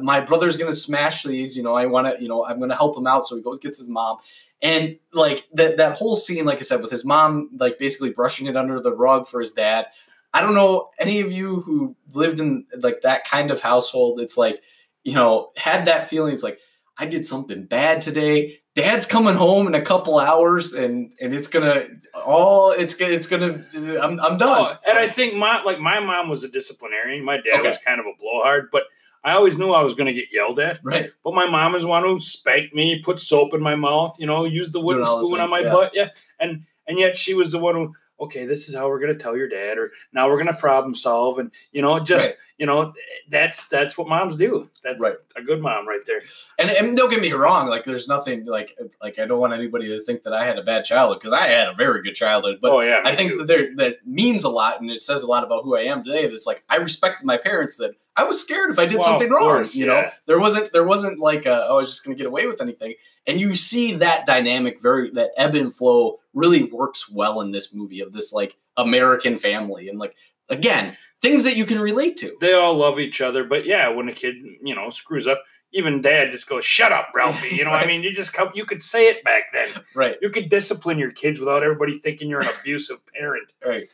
my 0.00 0.20
brother's 0.20 0.56
gonna 0.56 0.72
smash 0.72 1.22
these. 1.22 1.56
You 1.56 1.62
know, 1.62 1.74
I 1.74 1.86
want 1.86 2.06
to. 2.14 2.22
You 2.22 2.28
know, 2.28 2.44
I'm 2.44 2.60
gonna 2.60 2.76
help 2.76 2.96
him 2.96 3.06
out. 3.06 3.26
So 3.26 3.36
he 3.36 3.42
goes 3.42 3.58
gets 3.58 3.78
his 3.78 3.88
mom. 3.88 4.18
And 4.60 4.98
like 5.12 5.44
that 5.54 5.76
that 5.78 5.96
whole 5.96 6.14
scene, 6.14 6.44
like 6.44 6.58
I 6.58 6.62
said, 6.62 6.80
with 6.80 6.90
his 6.90 7.04
mom 7.04 7.50
like 7.58 7.78
basically 7.78 8.10
brushing 8.10 8.46
it 8.46 8.56
under 8.56 8.80
the 8.80 8.94
rug 8.94 9.26
for 9.26 9.40
his 9.40 9.52
dad. 9.52 9.86
I 10.34 10.40
don't 10.40 10.54
know 10.54 10.90
any 10.98 11.20
of 11.20 11.30
you 11.30 11.60
who 11.60 11.94
lived 12.12 12.40
in 12.40 12.66
like 12.78 13.02
that 13.02 13.26
kind 13.26 13.50
of 13.50 13.60
household. 13.60 14.20
It's 14.20 14.36
like, 14.36 14.62
you 15.04 15.14
know, 15.14 15.50
had 15.56 15.86
that 15.86 16.08
feeling. 16.08 16.32
It's 16.32 16.42
like 16.42 16.58
I 16.96 17.06
did 17.06 17.26
something 17.26 17.64
bad 17.64 18.00
today. 18.02 18.60
Dad's 18.74 19.04
coming 19.04 19.34
home 19.34 19.66
in 19.66 19.74
a 19.74 19.82
couple 19.82 20.18
hours, 20.18 20.72
and 20.72 21.12
and 21.20 21.34
it's 21.34 21.48
gonna 21.48 21.86
all 22.24 22.70
it's 22.72 22.94
gonna 22.94 23.12
it's 23.12 23.26
gonna 23.26 23.64
I'm 23.74 24.18
I'm 24.20 24.38
done. 24.38 24.48
Oh, 24.50 24.76
and 24.88 24.98
I 24.98 25.06
think 25.08 25.34
my 25.34 25.62
like 25.62 25.78
my 25.80 26.00
mom 26.00 26.28
was 26.28 26.44
a 26.44 26.48
disciplinarian. 26.48 27.24
My 27.24 27.36
dad 27.36 27.60
Okay. 27.60 27.68
was 27.68 27.78
kind 27.84 28.00
of 28.00 28.06
a 28.06 28.12
blowhard, 28.20 28.68
but 28.72 28.84
I 29.24 29.32
always 29.34 29.56
knew 29.56 29.70
I 29.70 29.82
was 29.84 29.94
going 29.94 30.08
to 30.08 30.12
get 30.12 30.32
yelled 30.32 30.58
at. 30.58 30.80
right. 30.82 31.12
But 31.22 31.34
my 31.34 31.48
mom 31.48 31.76
is 31.76 31.84
one 31.84 32.02
who 32.02 32.18
spanked 32.20 32.74
me, 32.74 33.00
put 33.04 33.20
soap 33.20 33.54
in 33.54 33.60
my 33.62 33.76
mouth, 33.76 34.16
you 34.18 34.26
know, 34.26 34.44
used 34.44 34.72
the 34.72 34.80
wooden 34.80 35.04
Doing 35.04 35.08
all 35.08 35.18
those 35.20 35.28
spoon 35.28 35.40
on 35.40 35.48
my 35.48 35.60
yeah. 35.60 35.70
butt, 35.72 35.92
yeah. 35.94 36.08
And 36.40 36.64
and 36.88 36.98
yet 36.98 37.16
she 37.16 37.32
was 37.34 37.52
the 37.52 37.58
one 37.60 37.76
who, 37.76 37.94
okay, 38.22 38.46
this 38.46 38.68
is 38.68 38.74
how 38.74 38.88
we're 38.88 39.00
going 39.00 39.12
to 39.16 39.22
tell 39.22 39.36
your 39.36 39.48
dad, 39.48 39.78
or 39.78 39.92
now 40.12 40.28
we're 40.28 40.36
going 40.42 40.46
to 40.54 40.60
problem 40.60 40.94
solve, 40.94 41.38
and 41.38 41.50
you 41.72 41.82
know, 41.82 41.98
just 41.98 42.26
Right. 42.28 42.36
you 42.58 42.66
know, 42.66 42.92
that's 43.28 43.66
that's 43.68 43.98
what 43.98 44.08
moms 44.08 44.36
do. 44.36 44.68
That's 44.84 45.02
Right. 45.02 45.14
a 45.36 45.42
good 45.42 45.60
mom 45.60 45.86
right 45.88 46.00
there. 46.06 46.22
And, 46.58 46.70
and 46.70 46.96
don't 46.96 47.10
get 47.10 47.20
me 47.20 47.32
wrong, 47.32 47.68
like 47.68 47.84
there's 47.84 48.06
nothing 48.08 48.44
like 48.46 48.76
like 49.02 49.18
I 49.18 49.24
don't 49.26 49.40
want 49.40 49.52
anybody 49.52 49.88
to 49.88 50.02
think 50.04 50.22
that 50.24 50.32
I 50.32 50.44
had 50.44 50.58
a 50.58 50.62
bad 50.62 50.84
childhood 50.84 51.18
because 51.20 51.32
I 51.32 51.48
had 51.48 51.68
a 51.68 51.74
very 51.74 52.02
good 52.02 52.14
childhood. 52.14 52.58
But 52.62 52.70
oh 52.70 52.80
yeah, 52.80 53.00
I 53.04 53.16
think 53.16 53.32
too. 53.32 53.38
that 53.38 53.46
there 53.48 53.74
that 53.76 54.06
means 54.06 54.44
a 54.44 54.48
lot, 54.48 54.80
and 54.80 54.90
it 54.90 55.02
says 55.02 55.22
a 55.22 55.26
lot 55.26 55.44
about 55.44 55.64
who 55.64 55.76
I 55.76 55.82
am 55.82 56.04
today. 56.04 56.26
That's 56.28 56.46
like 56.46 56.62
I 56.68 56.76
respected 56.76 57.24
my 57.26 57.36
parents. 57.36 57.76
That 57.78 57.92
I 58.16 58.24
was 58.24 58.38
scared 58.40 58.70
if 58.70 58.78
I 58.78 58.84
did 58.86 58.98
Well, 58.98 59.06
something 59.06 59.30
wrong. 59.30 59.40
course, 59.42 59.74
you 59.74 59.86
know, 59.86 59.96
yeah. 59.96 60.12
there 60.26 60.38
wasn't 60.38 60.72
there 60.72 60.84
wasn't 60.84 61.18
like 61.18 61.46
a, 61.46 61.66
oh 61.68 61.78
I 61.78 61.80
was 61.80 61.90
just 61.90 62.04
going 62.04 62.16
to 62.16 62.22
get 62.22 62.28
away 62.28 62.46
with 62.46 62.60
anything. 62.60 62.94
And 63.26 63.40
you 63.40 63.54
see 63.54 63.94
that 63.96 64.26
dynamic 64.26 64.80
very 64.80 65.10
that 65.12 65.30
ebb 65.36 65.54
and 65.54 65.74
flow 65.74 66.18
really 66.34 66.64
works 66.64 67.10
well 67.10 67.40
in 67.40 67.50
this 67.52 67.74
movie 67.74 68.00
of 68.00 68.12
this 68.12 68.32
like 68.32 68.56
American 68.76 69.36
family 69.36 69.88
and 69.88 69.98
like 69.98 70.14
again 70.48 70.96
things 71.20 71.44
that 71.44 71.56
you 71.56 71.64
can 71.64 71.78
relate 71.80 72.16
to. 72.16 72.36
they 72.40 72.52
all 72.52 72.76
love 72.76 72.98
each 72.98 73.20
other. 73.20 73.44
But 73.44 73.64
yeah, 73.64 73.88
when 73.88 74.08
a 74.08 74.12
kid, 74.12 74.36
you 74.62 74.74
know, 74.74 74.90
screws 74.90 75.26
up, 75.28 75.42
even 75.72 76.02
dad 76.02 76.30
just 76.32 76.48
goes, 76.48 76.64
"Shut 76.64 76.92
up, 76.92 77.08
Ralphie." 77.14 77.54
You 77.54 77.64
know, 77.64 77.70
Right. 77.72 77.84
I 77.84 77.86
mean, 77.86 78.02
you 78.02 78.12
just 78.12 78.32
come. 78.32 78.50
You 78.54 78.64
could 78.66 78.82
say 78.82 79.08
it 79.08 79.22
back 79.24 79.44
then. 79.52 79.68
Right. 79.94 80.16
You 80.20 80.30
could 80.30 80.48
discipline 80.48 80.98
your 80.98 81.12
kids 81.12 81.38
without 81.38 81.62
everybody 81.62 81.98
thinking 81.98 82.28
you're 82.28 82.42
an 82.42 82.48
abusive 82.60 82.98
parent. 83.06 83.52
Right. 83.64 83.84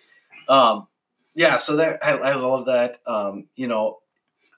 Um. 0.49 0.89
Yeah. 1.35 1.57
So 1.57 1.77
that 1.77 2.05
I, 2.05 2.13
I 2.13 2.35
love 2.35 2.67
that. 2.67 2.99
Um. 3.07 3.47
You 3.57 3.67
know. 3.69 3.99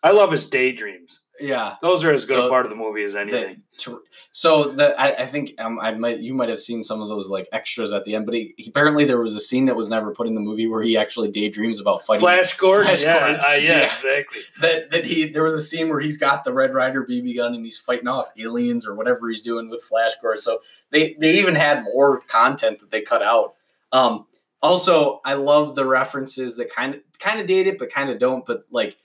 I 0.03 0.13
love 0.13 0.33
his 0.33 0.47
daydreams. 0.47 1.21
Yeah. 1.41 1.77
Those 1.83 2.05
are 2.05 2.13
as 2.13 2.25
good 2.25 2.39
The- 2.39 2.47
a 2.47 2.49
part 2.49 2.67
of 2.67 2.71
the 2.71 2.77
movie 2.77 3.03
as 3.05 3.15
anything. 3.17 3.63
The- 3.85 4.01
so 4.31 4.65
that 4.73 5.01
I, 5.01 5.13
I 5.23 5.27
think 5.27 5.55
um, 5.59 5.79
I 5.81 5.93
might 5.93 6.19
you 6.21 6.35
might 6.35 6.51
have 6.51 6.61
seen 6.61 6.83
some 6.83 7.01
of 7.01 7.09
those 7.09 7.29
like 7.31 7.49
extras 7.53 7.93
at 7.93 8.05
the 8.05 8.15
end, 8.15 8.27
but 8.27 8.35
he, 8.35 8.55
he- 8.59 8.69
apparently 8.69 9.05
there 9.07 9.19
was 9.21 9.35
a 9.35 9.41
scene 9.41 9.65
that 9.67 9.75
was 9.77 9.89
never 9.89 10.13
put 10.13 10.27
in 10.27 10.35
the 10.35 10.41
movie 10.41 10.67
where 10.67 10.83
he 10.83 10.97
actually 10.99 11.31
daydreams 11.31 11.81
about 11.81 12.03
fighting. 12.05 12.21
Flash 12.21 12.57
Gordon, 12.59 12.87
Flash 12.87 13.03
yeah, 13.03 13.19
Gordon. 13.19 13.37
uh, 13.41 13.49
yeah, 13.49 13.59
Yeah. 13.59 13.85
exactly. 13.85 14.41
That 14.61 14.91
that 14.91 15.07
he 15.07 15.29
there 15.31 15.43
was 15.43 15.55
a 15.55 15.63
scene 15.63 15.89
where 15.89 16.01
he's 16.01 16.19
got 16.19 16.45
the 16.45 16.53
Red 16.53 16.75
Ryder 16.75 17.07
BB 17.07 17.37
gun 17.37 17.55
and 17.55 17.65
he's 17.65 17.79
fighting 17.79 18.09
off 18.09 18.29
aliens 18.39 18.87
or 18.87 18.95
whatever 18.95 19.29
he's 19.31 19.41
doing 19.43 19.71
with 19.71 19.83
Flash 19.83 20.13
Gordon. 20.21 20.41
So 20.43 20.59
they 20.91 21.15
they 21.19 21.39
even 21.39 21.55
had 21.55 21.85
more 21.85 22.21
content 22.29 22.81
that 22.81 22.91
they 22.91 23.01
cut 23.01 23.23
out. 23.23 23.55
Um, 23.93 24.27
also, 24.63 25.21
I 25.25 25.35
love 25.35 25.75
the 25.75 25.87
references 25.87 26.57
that 26.59 26.71
kind 26.71 26.97
of 26.97 27.01
kind 27.19 27.41
of 27.41 27.47
date 27.47 27.67
it, 27.67 27.79
but 27.79 27.91
kind 27.91 28.11
of 28.11 28.19
don't. 28.19 28.45
But 28.45 28.65
like, 28.71 28.97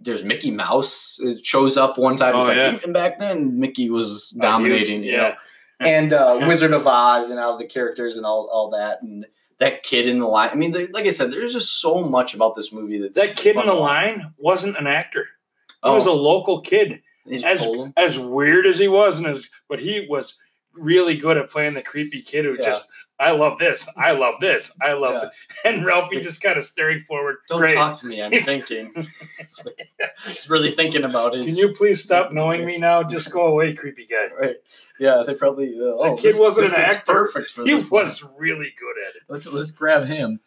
there's 0.00 0.24
Mickey 0.24 0.50
Mouse 0.50 1.20
it 1.22 1.44
shows 1.44 1.76
up 1.76 1.98
one 1.98 2.16
time. 2.16 2.34
It's 2.36 2.44
Oh, 2.44 2.48
like 2.48 2.56
yeah. 2.56 2.74
even 2.74 2.92
back 2.92 3.18
then, 3.18 3.58
Mickey 3.60 3.90
was 3.90 4.30
dominating. 4.30 5.02
you 5.04 5.16
know? 5.16 5.34
and 5.80 6.12
uh, 6.12 6.38
Wizard 6.48 6.72
of 6.72 6.86
Oz 6.86 7.30
and 7.30 7.38
all 7.38 7.58
the 7.58 7.66
characters 7.66 8.16
and 8.16 8.24
all, 8.26 8.48
all 8.52 8.70
that 8.70 9.02
and 9.02 9.26
that 9.58 9.82
kid 9.82 10.06
in 10.06 10.18
the 10.20 10.26
line. 10.26 10.50
I 10.50 10.54
mean, 10.54 10.72
like 10.92 11.04
I 11.06 11.10
said, 11.10 11.30
there's 11.30 11.52
just 11.52 11.80
so 11.80 12.02
much 12.04 12.34
about 12.34 12.54
this 12.54 12.72
movie 12.72 12.98
that's 12.98 13.18
That 13.18 13.36
kid 13.36 13.56
in 13.56 13.66
the 13.66 13.74
watch. 13.74 13.80
line 13.90 14.34
wasn't 14.38 14.78
an 14.78 14.86
actor. 14.86 15.26
He 15.68 15.74
Oh, 15.82 15.94
was 15.94 16.06
a 16.06 16.12
local 16.12 16.60
kid. 16.60 17.02
as-. 17.30 17.66
As 17.96 18.18
weird 18.18 18.66
as 18.66 18.78
he 18.78 18.88
was, 18.88 19.18
and 19.18 19.26
as 19.26 19.48
but 19.68 19.80
he 19.80 20.06
was 20.08 20.34
really 20.74 21.16
good 21.16 21.36
at 21.36 21.50
playing 21.50 21.74
the 21.74 21.82
creepy 21.82 22.22
kid 22.22 22.44
who 22.44 22.52
Yeah. 22.54 22.64
just 22.64 22.88
I 23.20 23.32
love 23.32 23.58
this, 23.58 23.88
I 23.96 24.12
love 24.12 24.34
this, 24.40 24.70
I 24.80 24.92
love 24.92 25.14
Yeah. 25.14 25.22
it. 25.24 25.30
And 25.64 25.84
Ralphie 25.84 26.20
just 26.20 26.40
kind 26.40 26.56
of 26.56 26.64
staring 26.64 27.00
forward. 27.00 27.38
Don't 27.48 27.58
Great. 27.58 27.74
talk 27.74 27.98
to 27.98 28.06
me. 28.06 28.22
I'm 28.22 28.30
thinking. 28.44 28.92
It's 29.40 29.64
like- 29.66 29.88
He's 30.26 30.48
really 30.48 30.70
thinking 30.70 31.02
about 31.04 31.34
it. 31.34 31.44
Can 31.44 31.56
you 31.56 31.74
please 31.74 32.02
stop 32.02 32.32
knowing 32.32 32.64
me 32.64 32.78
now? 32.78 33.02
Just 33.02 33.30
go 33.30 33.46
away, 33.48 33.74
creepy 33.74 34.06
guy. 34.06 34.28
Right. 34.38 34.56
Yeah, 35.00 35.22
they 35.26 35.34
probably. 35.34 35.74
Uh, 35.80 35.84
oh, 35.84 36.16
kid 36.16 36.22
this- 36.34 36.38
wasn't 36.38 36.68
this 36.68 36.74
an 36.76 36.80
actor. 36.80 37.12
Perfect 37.12 37.50
for 37.52 37.64
He 37.64 37.72
this. 37.72 37.90
was 37.90 38.22
really 38.36 38.72
good 38.78 38.94
at 39.08 39.16
it. 39.16 39.22
let's 39.28 39.46
let's 39.48 39.70
grab 39.72 40.04
him. 40.06 40.38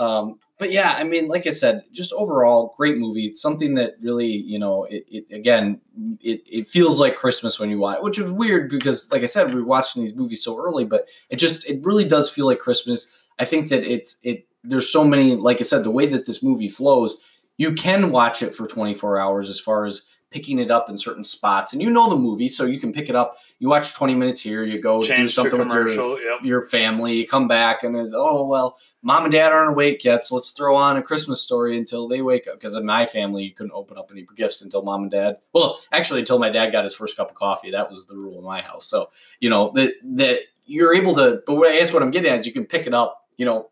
Um, 0.00 0.38
but 0.58 0.72
yeah, 0.72 0.94
I 0.96 1.04
mean, 1.04 1.28
like 1.28 1.46
I 1.46 1.50
said, 1.50 1.82
just 1.92 2.14
overall, 2.14 2.74
great 2.78 2.96
movie. 2.96 3.26
It's 3.26 3.40
something 3.40 3.74
that 3.74 3.96
really, 4.00 4.28
you 4.28 4.58
know, 4.58 4.84
it, 4.84 5.04
it 5.10 5.24
again, 5.30 5.78
it, 6.22 6.42
it 6.46 6.66
feels 6.66 6.98
like 6.98 7.16
Christmas 7.16 7.58
when 7.58 7.68
you 7.68 7.78
watch, 7.78 7.98
which 8.00 8.18
is 8.18 8.32
weird 8.32 8.70
because, 8.70 9.12
like 9.12 9.20
I 9.22 9.26
said, 9.26 9.54
we 9.54 9.60
are 9.60 9.64
watching 9.64 10.02
these 10.02 10.14
movies 10.14 10.42
so 10.42 10.58
early, 10.58 10.86
but 10.86 11.06
it 11.28 11.36
just 11.36 11.68
it 11.68 11.84
really 11.84 12.06
does 12.06 12.30
feel 12.30 12.46
like 12.46 12.58
Christmas. 12.58 13.14
I 13.38 13.44
think 13.44 13.68
that 13.68 13.84
it's 13.84 14.16
it. 14.22 14.48
There's 14.64 14.90
so 14.90 15.04
many, 15.04 15.36
like 15.36 15.60
I 15.60 15.64
said, 15.64 15.84
the 15.84 15.90
way 15.90 16.06
that 16.06 16.24
this 16.24 16.42
movie 16.42 16.68
flows, 16.68 17.22
you 17.58 17.72
can 17.72 18.10
watch 18.10 18.42
it 18.42 18.54
for 18.54 18.66
24 18.66 19.18
hours 19.18 19.50
as 19.50 19.60
far 19.60 19.84
as 19.84 20.02
picking 20.30 20.60
it 20.60 20.70
up 20.70 20.88
in 20.88 20.96
certain 20.96 21.24
spots, 21.24 21.72
and 21.72 21.82
you 21.82 21.90
know 21.90 22.08
the 22.08 22.16
movie, 22.16 22.48
so 22.48 22.64
you 22.64 22.80
can 22.80 22.92
pick 22.92 23.08
it 23.08 23.16
up. 23.16 23.36
You 23.58 23.68
watch 23.68 23.94
20 23.94 24.14
minutes 24.14 24.40
here, 24.40 24.62
you 24.62 24.80
go 24.80 25.02
do 25.02 25.08
Change 25.08 25.30
to 25.30 25.34
something 25.34 25.58
with 25.58 25.72
your. 25.72 26.20
Yep. 26.20 26.44
your 26.44 26.62
family. 26.62 27.14
You 27.14 27.26
come 27.26 27.48
back 27.48 27.82
and 27.82 27.96
oh 28.14 28.46
well, 28.46 28.76
mom 29.02 29.24
and 29.24 29.32
dad 29.32 29.52
aren't 29.52 29.70
awake 29.70 30.04
yet, 30.04 30.24
so 30.24 30.36
let's 30.36 30.50
throw 30.50 30.76
on 30.76 30.96
a 30.96 31.02
Christmas 31.02 31.42
story 31.42 31.76
until 31.76 32.06
they 32.08 32.22
wake 32.22 32.46
up. 32.46 32.60
Because 32.60 32.76
in 32.76 32.86
my 32.86 33.06
family, 33.06 33.44
you 33.44 33.52
couldn't 33.52 33.72
open 33.72 33.98
up 33.98 34.10
any 34.12 34.26
gifts 34.36 34.62
until 34.62 34.82
mom 34.82 35.02
and 35.02 35.10
dad. 35.10 35.38
Well, 35.52 35.80
actually, 35.92 36.20
until 36.20 36.38
my 36.38 36.50
dad 36.50 36.70
got 36.70 36.84
his 36.84 36.94
first 36.94 37.16
cup 37.16 37.30
of 37.30 37.34
coffee. 37.34 37.70
That 37.70 37.90
was 37.90 38.06
the 38.06 38.16
rule 38.16 38.38
in 38.38 38.44
my 38.44 38.60
house. 38.60 38.86
So 38.86 39.10
you 39.40 39.50
know 39.50 39.72
that 39.74 39.94
that 40.16 40.40
you're 40.66 40.94
able 40.94 41.14
to. 41.16 41.42
But 41.46 41.54
what 41.54 41.70
I 41.70 41.76
guess 41.76 41.92
what 41.92 42.02
I'm 42.02 42.10
getting 42.10 42.30
at 42.30 42.40
is 42.40 42.46
you 42.46 42.52
can 42.52 42.66
pick 42.66 42.86
it 42.86 42.94
up. 42.94 43.26
You 43.36 43.46
know, 43.46 43.70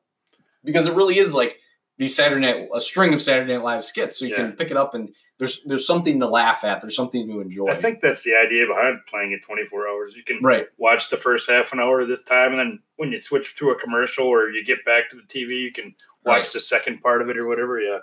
because 0.64 0.86
it 0.86 0.94
really 0.94 1.18
is 1.18 1.34
like 1.34 1.60
these 1.98 2.14
Saturday 2.16 2.40
Night 2.40 2.68
a 2.74 2.80
string 2.80 3.12
of 3.12 3.20
Saturday 3.20 3.52
Night 3.52 3.62
Live 3.62 3.84
skits. 3.84 4.18
So 4.18 4.24
you 4.24 4.30
Yeah. 4.30 4.36
can 4.38 4.52
pick 4.52 4.70
it 4.70 4.76
up 4.76 4.94
and 4.94 5.12
there's 5.38 5.62
there's 5.64 5.86
something 5.86 6.18
to 6.20 6.26
laugh 6.26 6.64
at. 6.64 6.80
There's 6.80 6.96
something 6.96 7.26
to 7.28 7.40
enjoy. 7.40 7.68
I 7.68 7.74
think 7.74 8.00
that's 8.00 8.22
the 8.22 8.34
idea 8.36 8.66
behind 8.66 9.00
playing 9.08 9.32
it 9.32 9.42
24 9.44 9.88
hours. 9.88 10.16
You 10.16 10.22
can 10.24 10.38
right. 10.42 10.66
watch 10.78 11.10
the 11.10 11.16
first 11.16 11.50
half 11.50 11.72
an 11.72 11.80
hour 11.80 12.04
this 12.06 12.22
time, 12.22 12.50
and 12.52 12.58
then 12.58 12.82
when 12.96 13.12
you 13.12 13.18
switch 13.18 13.54
to 13.56 13.70
a 13.70 13.74
commercial 13.78 14.26
or 14.26 14.48
you 14.50 14.64
get 14.64 14.84
back 14.84 15.10
to 15.10 15.16
the 15.16 15.22
TV, 15.22 15.60
you 15.60 15.72
can 15.72 15.94
watch 16.24 16.36
Right. 16.44 16.44
the 16.54 16.60
second 16.60 17.00
part 17.02 17.20
of 17.20 17.28
it 17.30 17.36
or 17.36 17.46
whatever. 17.46 17.80
Yeah. 17.80 17.98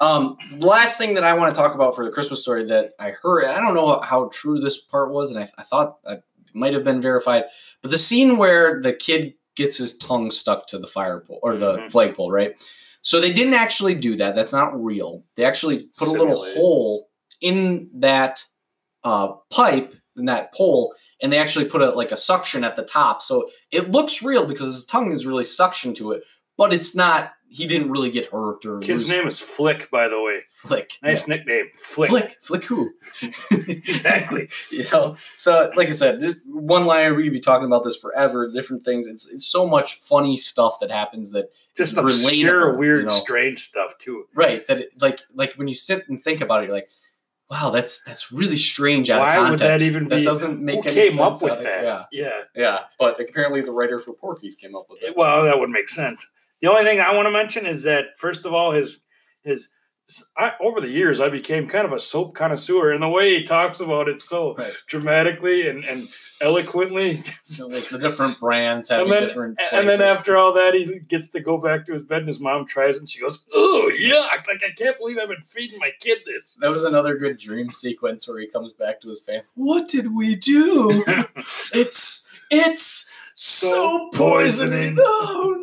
Um, 0.00 0.36
last 0.58 0.96
thing 0.96 1.14
that 1.14 1.24
I 1.24 1.32
want 1.34 1.54
to 1.54 1.60
talk 1.60 1.74
about 1.74 1.96
for 1.96 2.04
the 2.04 2.10
Christmas 2.12 2.40
story 2.42 2.64
that 2.66 2.92
I 3.00 3.10
heard, 3.10 3.44
I 3.46 3.60
don't 3.60 3.74
know 3.74 3.98
how 4.00 4.28
true 4.32 4.60
this 4.60 4.78
part 4.78 5.10
was, 5.10 5.30
and 5.32 5.40
I, 5.40 5.50
I 5.58 5.62
thought 5.64 5.98
it 6.06 6.22
might 6.54 6.72
have 6.74 6.84
been 6.84 7.00
verified, 7.00 7.44
but 7.82 7.90
the 7.90 7.98
scene 7.98 8.36
where 8.36 8.80
the 8.80 8.92
kid 8.92 9.34
gets 9.56 9.76
his 9.78 9.96
tongue 9.98 10.30
stuck 10.30 10.68
to 10.68 10.78
the 10.78 10.86
fire 10.86 11.20
pole 11.20 11.40
or 11.42 11.56
the 11.56 11.78
Mhm. 11.78 11.90
flagpole, 11.90 12.30
right? 12.30 12.54
So 13.08 13.22
they 13.22 13.32
didn't 13.32 13.54
actually 13.54 13.94
do 13.94 14.16
that. 14.16 14.34
That's 14.34 14.52
not 14.52 14.84
real. 14.84 15.22
They 15.34 15.46
actually 15.46 15.88
put 15.96 16.08
a 16.08 16.10
little 16.10 16.44
hole 16.52 17.08
in 17.40 17.88
that 18.00 18.44
uh, 19.02 19.28
pipe 19.50 19.94
in 20.18 20.26
that 20.26 20.52
pole, 20.52 20.94
and 21.22 21.32
they 21.32 21.38
actually 21.38 21.64
put 21.64 21.80
a 21.80 21.88
like 21.92 22.12
a 22.12 22.18
suction 22.18 22.64
at 22.64 22.76
the 22.76 22.82
top, 22.84 23.22
so 23.22 23.48
it 23.70 23.90
looks 23.90 24.20
real 24.20 24.44
because 24.44 24.74
his 24.74 24.84
tongue 24.84 25.10
is 25.10 25.24
really 25.24 25.42
suction 25.42 25.94
to 25.94 26.12
it. 26.12 26.22
but 26.58 26.74
it's 26.74 26.94
not. 26.94 27.32
He 27.50 27.66
didn't 27.66 27.90
really 27.90 28.10
get 28.10 28.26
hurt 28.26 28.66
or 28.66 28.78
Kid's 28.80 29.04
lose- 29.04 29.08
name 29.08 29.26
is 29.26 29.40
Flick, 29.40 29.90
by 29.90 30.06
the 30.08 30.20
way. 30.22 30.40
Flick. 30.50 30.92
Nice 31.02 31.26
Yeah. 31.26 31.36
nickname, 31.36 31.66
Flick. 31.74 32.10
Flick. 32.10 32.36
Flick 32.42 32.64
who? 32.64 32.90
Exactly. 33.68 34.48
you 34.70 34.84
know 34.92 35.16
so 35.36 35.70
like 35.76 35.88
i 35.88 35.90
said 35.90 36.20
just 36.20 36.38
one 36.46 36.84
liner 36.86 37.14
we 37.14 37.24
could 37.24 37.32
be 37.32 37.40
talking 37.40 37.66
about 37.66 37.84
this 37.84 37.96
forever 37.96 38.50
different 38.50 38.84
things 38.84 39.06
it's, 39.06 39.26
it's 39.28 39.46
so 39.46 39.66
much 39.66 39.94
funny 40.00 40.36
stuff 40.36 40.78
that 40.80 40.90
happens 40.90 41.30
that 41.32 41.50
Just 41.76 41.96
obscure, 41.96 42.74
weird, 42.76 43.00
you 43.02 43.06
know? 43.06 43.12
strange 43.14 43.60
stuff 43.60 43.96
too. 43.98 44.26
right 44.34 44.66
that 44.68 44.80
it, 44.82 44.90
like 45.00 45.20
like 45.34 45.54
when 45.54 45.68
you 45.68 45.74
sit 45.74 46.08
and 46.08 46.22
think 46.22 46.40
about 46.40 46.62
it 46.62 46.66
you're 46.66 46.74
like 46.74 46.88
wow 47.50 47.70
that's 47.70 48.02
that's 48.04 48.30
really 48.32 48.56
strange 48.56 49.10
out 49.10 49.20
Why 49.20 49.36
of 49.36 49.50
would 49.50 49.60
context 49.60 49.84
that 49.84 49.90
even 49.90 50.08
that 50.08 50.16
be- 50.16 50.24
doesn't 50.24 50.60
make 50.60 50.84
Who 50.84 50.90
any 50.90 51.10
came 51.10 51.18
up 51.20 51.36
sense 51.38 51.42
with 51.50 51.52
out 51.52 51.58
of- 51.58 51.64
that? 51.64 51.84
yeah 51.84 52.04
yeah. 52.12 52.42
yeah 52.54 52.78
but 52.98 53.18
apparently 53.20 53.60
the 53.62 53.72
writer 53.72 53.98
for 53.98 54.12
porky's 54.12 54.54
came 54.54 54.74
up 54.76 54.86
with 54.90 55.02
it 55.02 55.16
Well, 55.16 55.44
that 55.44 55.58
would 55.58 55.70
make 55.70 55.88
sense. 55.88 56.26
The 56.60 56.68
only 56.68 56.84
thing 56.84 57.00
I 57.00 57.14
want 57.14 57.26
to 57.26 57.30
mention 57.32 57.66
is 57.66 57.84
that 57.84 58.16
first 58.16 58.44
of 58.46 58.52
all, 58.52 58.72
his 58.72 59.00
his 59.42 59.68
I, 60.38 60.52
over 60.62 60.80
the 60.80 60.88
years, 60.88 61.20
I 61.20 61.28
became 61.28 61.68
kind 61.68 61.84
of 61.84 61.92
a 61.92 62.00
soap 62.00 62.34
connoisseur, 62.34 62.92
and 62.92 63.02
the 63.02 63.08
way 63.10 63.36
he 63.38 63.44
talks 63.44 63.78
about 63.80 64.08
it 64.08 64.22
so 64.22 64.54
Right. 64.56 64.72
dramatically 64.88 65.68
and, 65.68 65.84
and 65.84 66.08
eloquently. 66.40 67.22
So, 67.42 67.66
like 67.66 67.88
the 67.88 67.98
different 67.98 68.38
brands 68.40 68.88
having 68.88 69.04
And 69.04 69.12
then, 69.12 69.28
different 69.28 69.58
and 69.72 69.88
then 69.88 70.00
after 70.00 70.36
all 70.36 70.52
that, 70.54 70.72
he 70.74 70.98
gets 71.00 71.28
to 71.30 71.40
go 71.40 71.58
back 71.58 71.84
to 71.86 71.92
his 71.92 72.02
bed, 72.02 72.18
and 72.20 72.28
his 72.28 72.40
mom 72.40 72.66
tries 72.66 72.96
it, 72.96 73.00
and 73.00 73.08
she 73.08 73.20
goes, 73.20 73.38
"Oh, 73.52 73.90
yuck! 73.94 74.46
Like 74.46 74.62
I 74.64 74.70
can't 74.76 74.96
believe 74.98 75.18
I've 75.18 75.28
been 75.28 75.42
feeding 75.42 75.78
my 75.78 75.90
kid 76.00 76.18
this." 76.24 76.56
that 76.60 76.70
was 76.70 76.84
another 76.84 77.16
good 77.18 77.38
dream 77.38 77.70
sequence 77.70 78.26
where 78.26 78.38
he 78.40 78.46
comes 78.48 78.72
back 78.72 79.00
to 79.02 79.08
his 79.08 79.20
family. 79.22 79.44
What 79.54 79.88
did 79.88 80.14
we 80.14 80.36
do? 80.36 81.04
it's 81.72 82.28
it's 82.50 83.10
so, 83.34 83.70
So 83.70 84.10
poisoning. 84.14 84.94
poisoning. 84.96 84.96
No, 85.04 85.57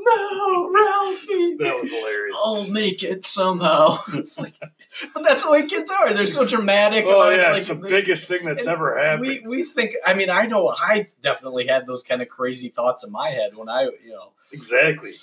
That 1.59 1.78
was 1.80 1.89
hilarious. 1.91 2.36
I'll 2.43 2.68
make 2.68 3.01
it 3.03 3.26
somehow. 3.26 3.99
It's 4.13 4.38
like, 4.39 4.53
but 5.13 5.24
that's 5.24 5.43
the 5.43 5.51
way 5.51 5.66
kids 5.68 5.91
are. 5.91 6.13
They're 6.13 6.26
so 6.28 6.45
dramatic. 6.45 7.05
Oh 7.07 7.30
yeah, 7.30 7.49
like 7.49 7.57
it's 7.59 7.68
the 7.68 7.76
they- 7.76 7.89
biggest 7.89 8.28
thing 8.28 8.45
that's 8.45 8.68
ever 8.68 8.97
happened. 8.97 9.22
We 9.28 9.39
we 9.47 9.63
think. 9.63 9.95
I 10.05 10.13
mean, 10.13 10.30
I 10.30 10.45
know 10.45 10.70
I 10.70 11.07
definitely 11.22 11.68
had 11.68 11.86
those 11.88 12.03
kind 12.03 12.22
of 12.22 12.28
crazy 12.30 12.70
thoughts 12.70 13.03
in 13.03 13.11
my 13.11 13.30
head 13.32 13.55
when 13.55 13.70
I, 13.70 13.84
you 13.84 14.11
know. 14.11 14.32
exactly. 14.51 15.16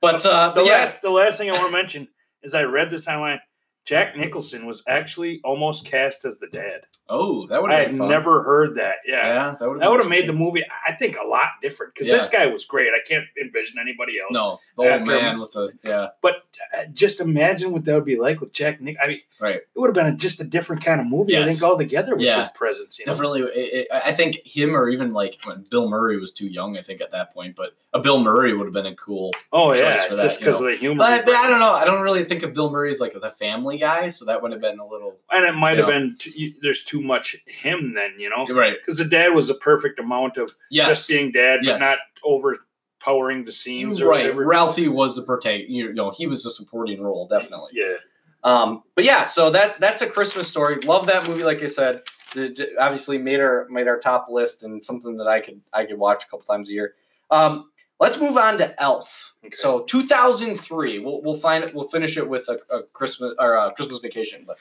But 0.00 0.24
uh, 0.26 0.48
The 0.48 0.54
but 0.60 0.66
yeah, 0.66 0.72
last, 0.78 1.02
the 1.02 1.10
last 1.10 1.38
thing 1.38 1.50
I 1.50 1.52
want 1.52 1.66
to 1.66 1.72
mention 1.72 2.08
is 2.42 2.54
I 2.54 2.62
read 2.62 2.88
this 2.90 3.06
online. 3.06 3.40
Jack 3.86 4.16
Nicholson 4.16 4.66
was 4.66 4.82
actually 4.86 5.40
almost 5.42 5.84
cast 5.84 6.24
as 6.24 6.38
the 6.38 6.46
dad. 6.48 6.82
oh, 7.08 7.46
that 7.48 7.60
would 7.60 7.72
I 7.72 7.80
have 7.80 7.86
had 7.90 7.98
fun. 7.98 8.08
never 8.08 8.42
heard 8.44 8.76
that. 8.76 8.98
Yeah, 9.04 9.26
Yeah, 9.26 9.56
that 9.58 9.68
would 9.68 9.80
that 9.80 9.90
would 9.90 10.00
have 10.00 10.08
made 10.08 10.28
the 10.28 10.32
movie, 10.32 10.62
I 10.86 10.92
think, 10.92 11.16
a 11.16 11.26
lot 11.26 11.48
different 11.60 11.94
because 11.94 12.06
this 12.08 12.28
guy 12.28 12.46
was 12.46 12.64
great. 12.64 12.88
I 12.94 13.00
can't 13.06 13.24
envision 13.42 13.78
anybody 13.80 14.20
else. 14.20 14.30
No, 14.32 14.60
the 14.76 14.92
old 14.92 15.06
man 15.06 15.40
with 15.40 15.50
the 15.52 15.72
yeah, 15.82 16.08
But 16.22 16.34
uh, 16.76 16.84
just 16.92 17.20
imagine 17.20 17.72
what 17.72 17.84
that 17.86 17.94
would 17.94 18.04
be 18.04 18.16
like 18.18 18.40
with 18.40 18.52
Jack 18.52 18.80
Nick. 18.80 18.96
I 19.02 19.08
mean, 19.08 19.20
right. 19.40 19.56
it 19.56 19.66
would 19.74 19.88
have 19.88 19.94
been 19.94 20.14
a, 20.14 20.16
just 20.16 20.40
a 20.40 20.44
different 20.44 20.84
kind 20.84 21.00
of 21.00 21.06
movie. 21.08 21.36
I 21.36 21.40
Yes. 21.40 21.58
think 21.58 21.62
altogether 21.70 22.14
with 22.14 22.24
Yeah. 22.24 22.38
his 22.38 22.48
presence. 22.48 22.98
You 22.98 23.06
know? 23.06 23.12
Definitely, 23.12 23.40
it, 23.42 23.50
it, 23.74 23.88
I 23.92 24.12
think 24.12 24.36
him 24.44 24.76
or 24.76 24.88
even 24.90 25.12
like 25.12 25.38
when 25.44 25.64
Bill 25.70 25.88
Murray 25.88 26.18
was 26.20 26.32
too 26.32 26.46
young. 26.46 26.76
I 26.78 26.82
think 26.82 27.00
at 27.00 27.10
that 27.12 27.34
point, 27.34 27.56
but 27.56 27.72
a 27.92 27.98
Bill 27.98 28.20
Murray 28.22 28.52
would 28.54 28.66
have 28.66 28.74
been 28.74 28.86
a 28.86 28.94
cool. 28.94 29.32
Oh 29.52 29.72
choice 29.72 29.80
yeah, 29.82 30.04
for 30.04 30.16
that, 30.16 30.22
just 30.22 30.38
because 30.40 30.60
of 30.60 30.66
the 30.66 30.76
humor. 30.76 30.98
But 30.98 31.28
I 31.28 31.48
don't 31.50 31.58
know. 31.58 31.72
I 31.72 31.84
don't 31.84 32.02
really 32.02 32.24
think 32.24 32.42
of 32.44 32.54
Bill 32.54 32.70
Murray 32.70 32.90
as 32.90 33.00
like 33.00 33.14
the 33.20 33.30
Family 33.30 33.69
Guy, 33.78 34.08
so 34.08 34.24
that 34.24 34.40
would 34.42 34.52
have 34.52 34.60
been 34.60 34.78
a 34.78 34.86
little 34.86 35.18
And 35.30 35.44
it 35.44 35.54
might 35.54 35.78
have 35.78 35.88
Yeah. 35.88 35.98
been 35.98 36.16
too, 36.18 36.52
there's 36.62 36.84
too 36.84 37.00
much 37.00 37.36
him 37.46 37.92
then, 37.94 38.14
you 38.18 38.28
know, 38.30 38.46
right. 38.48 38.76
because 38.78 38.98
the 38.98 39.04
dad 39.04 39.28
was 39.34 39.48
the 39.48 39.54
perfect 39.54 39.98
amount 40.00 40.36
of 40.36 40.50
Yes, 40.70 40.88
just 40.88 41.08
being 41.08 41.32
dad, 41.32 41.60
Yes. 41.62 41.80
but 41.80 41.84
not 41.86 41.98
overpowering 42.24 43.44
the 43.44 43.52
scenes 43.52 44.00
or 44.00 44.08
right. 44.08 44.22
whatever. 44.24 44.44
Ralphie 44.46 44.88
was 44.88 45.16
the 45.16 45.22
protagonist. 45.22 45.70
You 45.70 45.92
know, 45.92 46.10
he 46.10 46.26
was 46.26 46.42
the 46.44 46.50
supporting 46.50 47.00
role, 47.02 47.26
definitely. 47.28 47.70
Yeah, 47.72 47.96
Um, 48.44 48.82
but 48.94 49.04
yeah, 49.04 49.24
so 49.24 49.50
that 49.50 49.80
that's 49.80 50.02
a 50.02 50.06
Christmas 50.06 50.48
story. 50.48 50.80
Love 50.82 51.06
that 51.06 51.26
movie. 51.28 51.44
Like 51.44 51.62
I 51.62 51.66
said, 51.66 52.02
the- 52.34 52.74
obviously 52.78 53.18
made 53.18 53.40
our 53.40 53.66
made 53.70 53.88
our 53.88 53.98
top 53.98 54.28
list 54.30 54.62
and 54.62 54.82
something 54.82 55.16
that 55.18 55.26
I 55.26 55.40
could 55.40 55.60
I 55.72 55.84
could 55.84 55.98
watch 55.98 56.24
a 56.24 56.26
couple 56.28 56.44
times 56.46 56.68
a 56.68 56.72
year. 56.72 56.94
Um, 57.30 57.70
let's 58.00 58.18
move 58.18 58.36
on 58.36 58.58
to 58.58 58.82
Elf. 58.82 59.34
Okay. 59.44 59.54
So 59.56 59.80
2003. 59.80 60.98
We'll 60.98 61.22
we'll 61.22 61.36
find 61.36 61.62
it. 61.64 61.74
We'll 61.74 61.88
finish 61.88 62.16
it 62.16 62.28
with 62.28 62.48
a, 62.48 62.58
a 62.74 62.82
Christmas 62.92 63.34
or 63.38 63.54
a 63.54 63.72
Christmas 63.72 63.98
Vacation. 64.00 64.44
But 64.46 64.56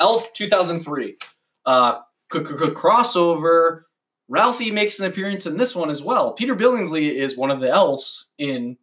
Elf 0.00 0.32
2003. 0.32 1.16
Uh, 1.66 2.00
c- 2.32 2.38
c- 2.40 2.44
c- 2.44 2.54
crossover. 2.70 3.82
Ralphie 4.28 4.70
makes 4.70 4.98
an 5.00 5.06
appearance 5.06 5.44
in 5.46 5.58
this 5.58 5.74
one 5.74 5.90
as 5.90 6.02
well. 6.02 6.32
Peter 6.32 6.54
Billingsley 6.56 7.10
is 7.10 7.36
one 7.36 7.50
of 7.50 7.60
the 7.60 7.68
elves 7.68 8.28
in 8.38 8.78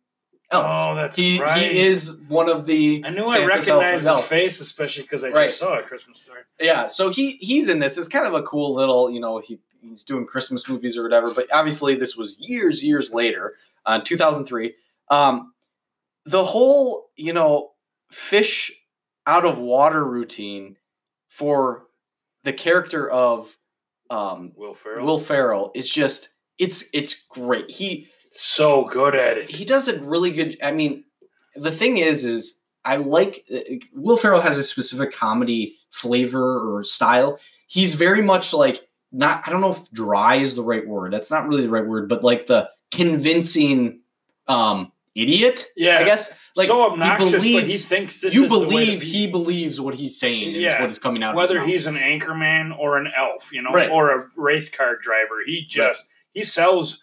Elf. 0.51 0.65
Oh, 0.69 0.95
that's 0.95 1.17
he 1.17 1.41
right. 1.41 1.61
he 1.71 1.79
is 1.79 2.17
one 2.27 2.47
of 2.49 2.65
the. 2.65 3.01
I 3.05 3.09
knew 3.09 3.23
I 3.23 3.37
Santa's 3.37 3.67
elf 3.69 3.81
recognized 3.81 4.07
his 4.07 4.27
face, 4.27 4.59
especially 4.61 5.03
because 5.03 5.23
I 5.23 5.29
Right. 5.29 5.47
just 5.47 5.59
saw 5.59 5.79
a 5.79 5.81
Christmas 5.81 6.19
story. 6.19 6.41
Yeah, 6.59 6.85
so 6.85 7.09
he 7.09 7.31
he's 7.33 7.69
in 7.69 7.79
this. 7.79 7.97
It's 7.97 8.07
kind 8.07 8.27
of 8.27 8.33
a 8.35 8.43
cool 8.43 8.73
little, 8.73 9.09
you 9.09 9.19
know, 9.19 9.39
he 9.39 9.59
he's 9.81 10.03
doing 10.03 10.25
Christmas 10.27 10.67
movies 10.69 10.95
or 10.97 11.03
whatever. 11.03 11.31
But 11.33 11.47
obviously, 11.51 11.95
this 11.95 12.15
was 12.15 12.37
years 12.39 12.83
years 12.83 13.11
later, 13.11 13.55
uh, 13.85 14.01
2003. 14.01 14.73
Um, 15.09 15.53
the 16.25 16.43
whole, 16.43 17.09
you 17.15 17.33
know, 17.33 17.71
fish 18.11 18.71
out 19.27 19.45
of 19.45 19.57
water 19.57 20.05
routine 20.05 20.77
for 21.29 21.83
the 22.43 22.53
character 22.53 23.09
of 23.09 23.55
um, 24.09 24.51
Will 24.55 24.73
Ferrell, 24.73 25.05
Will 25.05 25.19
Ferrell 25.19 25.71
is 25.75 25.89
just 25.89 26.29
it's 26.57 26.85
it's 26.93 27.25
great. 27.29 27.69
He 27.69 28.07
so 28.31 28.85
good 28.85 29.13
at 29.13 29.37
it. 29.37 29.49
he 29.49 29.65
does 29.65 29.87
a 29.87 29.99
really 29.99 30.31
good 30.31 30.57
i 30.63 30.71
mean 30.71 31.03
the 31.55 31.71
thing 31.71 31.97
is 31.97 32.23
is 32.23 32.61
i 32.85 32.95
like 32.95 33.45
will 33.93 34.15
ferrell 34.15 34.39
has 34.39 34.57
a 34.57 34.63
specific 34.63 35.11
comedy 35.11 35.75
flavor 35.91 36.59
or 36.73 36.81
style 36.81 37.37
he's 37.67 37.93
very 37.93 38.21
much 38.21 38.53
like 38.53 38.87
not 39.11 39.43
i 39.45 39.51
don't 39.51 39.59
know 39.59 39.71
if 39.71 39.91
dry 39.91 40.37
is 40.37 40.55
the 40.55 40.63
right 40.63 40.87
word 40.87 41.11
that's 41.11 41.29
not 41.29 41.45
really 41.45 41.63
the 41.63 41.69
right 41.69 41.85
word 41.85 42.07
but 42.07 42.23
like 42.23 42.47
the 42.47 42.67
convincing 42.91 43.99
um 44.47 44.91
idiot 45.15 45.65
Yeah, 45.75 45.99
i 45.99 46.03
guess 46.03 46.31
like 46.55 46.67
so 46.67 46.91
obnoxious, 46.91 47.31
but 47.31 47.43
he 47.43 47.59
believes- 47.59 47.85
thinks 47.85 48.21
this 48.21 48.33
you 48.33 48.43
is 48.45 48.49
the 48.49 48.59
way 48.59 48.63
to 48.65 48.69
believe 48.69 48.99
be. 49.01 49.05
he 49.07 49.27
believes 49.27 49.79
what 49.81 49.95
he's 49.95 50.19
saying 50.19 50.55
Yeah, 50.55 50.81
what 50.81 50.91
is 50.91 50.99
coming 50.99 51.23
out 51.23 51.31
of 51.31 51.37
whether 51.37 51.63
he's 51.63 51.87
an 51.87 51.95
anchorman 51.95 52.77
or 52.77 52.97
an 52.97 53.07
elf, 53.15 53.51
you 53.53 53.61
know, 53.61 53.71
Right. 53.71 53.89
or 53.89 54.11
a 54.11 54.27
race 54.35 54.69
car 54.69 54.95
driver. 54.97 55.37
He 55.45 55.65
just 55.67 56.03
he 56.33 56.43
sells 56.43 57.01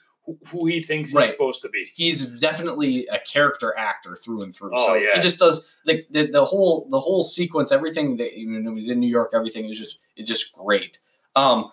who, 0.49 0.67
he 0.67 0.83
thinks 0.83 1.15
Right. 1.15 1.23
he's 1.25 1.31
supposed 1.33 1.63
to 1.63 1.71
be. 1.71 1.87
he's 1.95 2.25
definitely 2.39 3.07
a 3.07 3.19
character 3.21 3.75
actor 3.79 4.15
through 4.15 4.43
and 4.43 4.55
through. 4.55 4.73
Oh, 4.75 4.87
so 4.89 4.95
yeah. 4.95 5.15
he 5.15 5.21
just 5.21 5.39
does 5.39 5.67
like 5.87 6.07
the, 6.11 6.27
the 6.27 6.45
whole 6.45 6.87
the 6.91 7.01
whole 7.01 7.23
sequence, 7.23 7.73
everything 7.73 8.17
that 8.19 8.35
you 8.35 8.47
know, 8.61 8.75
he's 8.75 8.91
in 8.91 9.01
New 9.01 9.09
York, 9.09 9.31
everything 9.35 9.65
is 9.67 9.79
just 9.79 9.99
it's 10.17 10.29
just 10.29 10.53
great. 10.53 10.99
Um, 11.37 11.71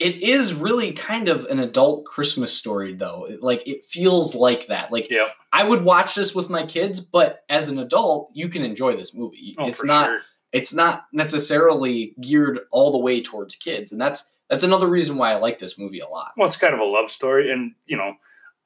it 0.00 0.16
is 0.22 0.54
really 0.54 0.92
kind 0.92 1.28
of 1.28 1.44
an 1.46 1.60
adult 1.60 2.04
Christmas 2.04 2.52
story, 2.52 2.94
though. 2.94 3.26
It, 3.28 3.42
like 3.42 3.66
it 3.66 3.84
feels 3.84 4.34
like 4.34 4.66
that. 4.66 4.90
Like 4.90 5.08
Yep. 5.10 5.28
I 5.52 5.64
would 5.64 5.84
watch 5.84 6.14
this 6.14 6.34
with 6.34 6.50
my 6.50 6.66
kids, 6.66 6.98
but 7.00 7.44
as 7.48 7.68
an 7.68 7.78
adult, 7.78 8.30
you 8.34 8.48
can 8.48 8.64
enjoy 8.64 8.96
this 8.96 9.14
movie. 9.14 9.54
Oh, 9.58 9.66
it's 9.66 9.84
not 9.84 10.06
sure. 10.06 10.20
it's 10.52 10.72
not 10.72 11.06
necessarily 11.12 12.14
geared 12.20 12.60
all 12.72 12.90
the 12.92 12.98
way 12.98 13.22
towards 13.22 13.54
kids, 13.54 13.92
and 13.92 14.00
that's 14.00 14.30
that's 14.50 14.64
another 14.64 14.88
reason 14.88 15.16
why 15.16 15.32
I 15.32 15.36
like 15.36 15.58
this 15.58 15.78
movie 15.78 16.00
a 16.00 16.08
lot. 16.08 16.32
Well, 16.36 16.48
it's 16.48 16.56
kind 16.56 16.74
of 16.74 16.80
a 16.80 16.84
love 16.84 17.10
story, 17.10 17.50
and 17.52 17.74
you 17.86 17.96
know, 17.96 18.14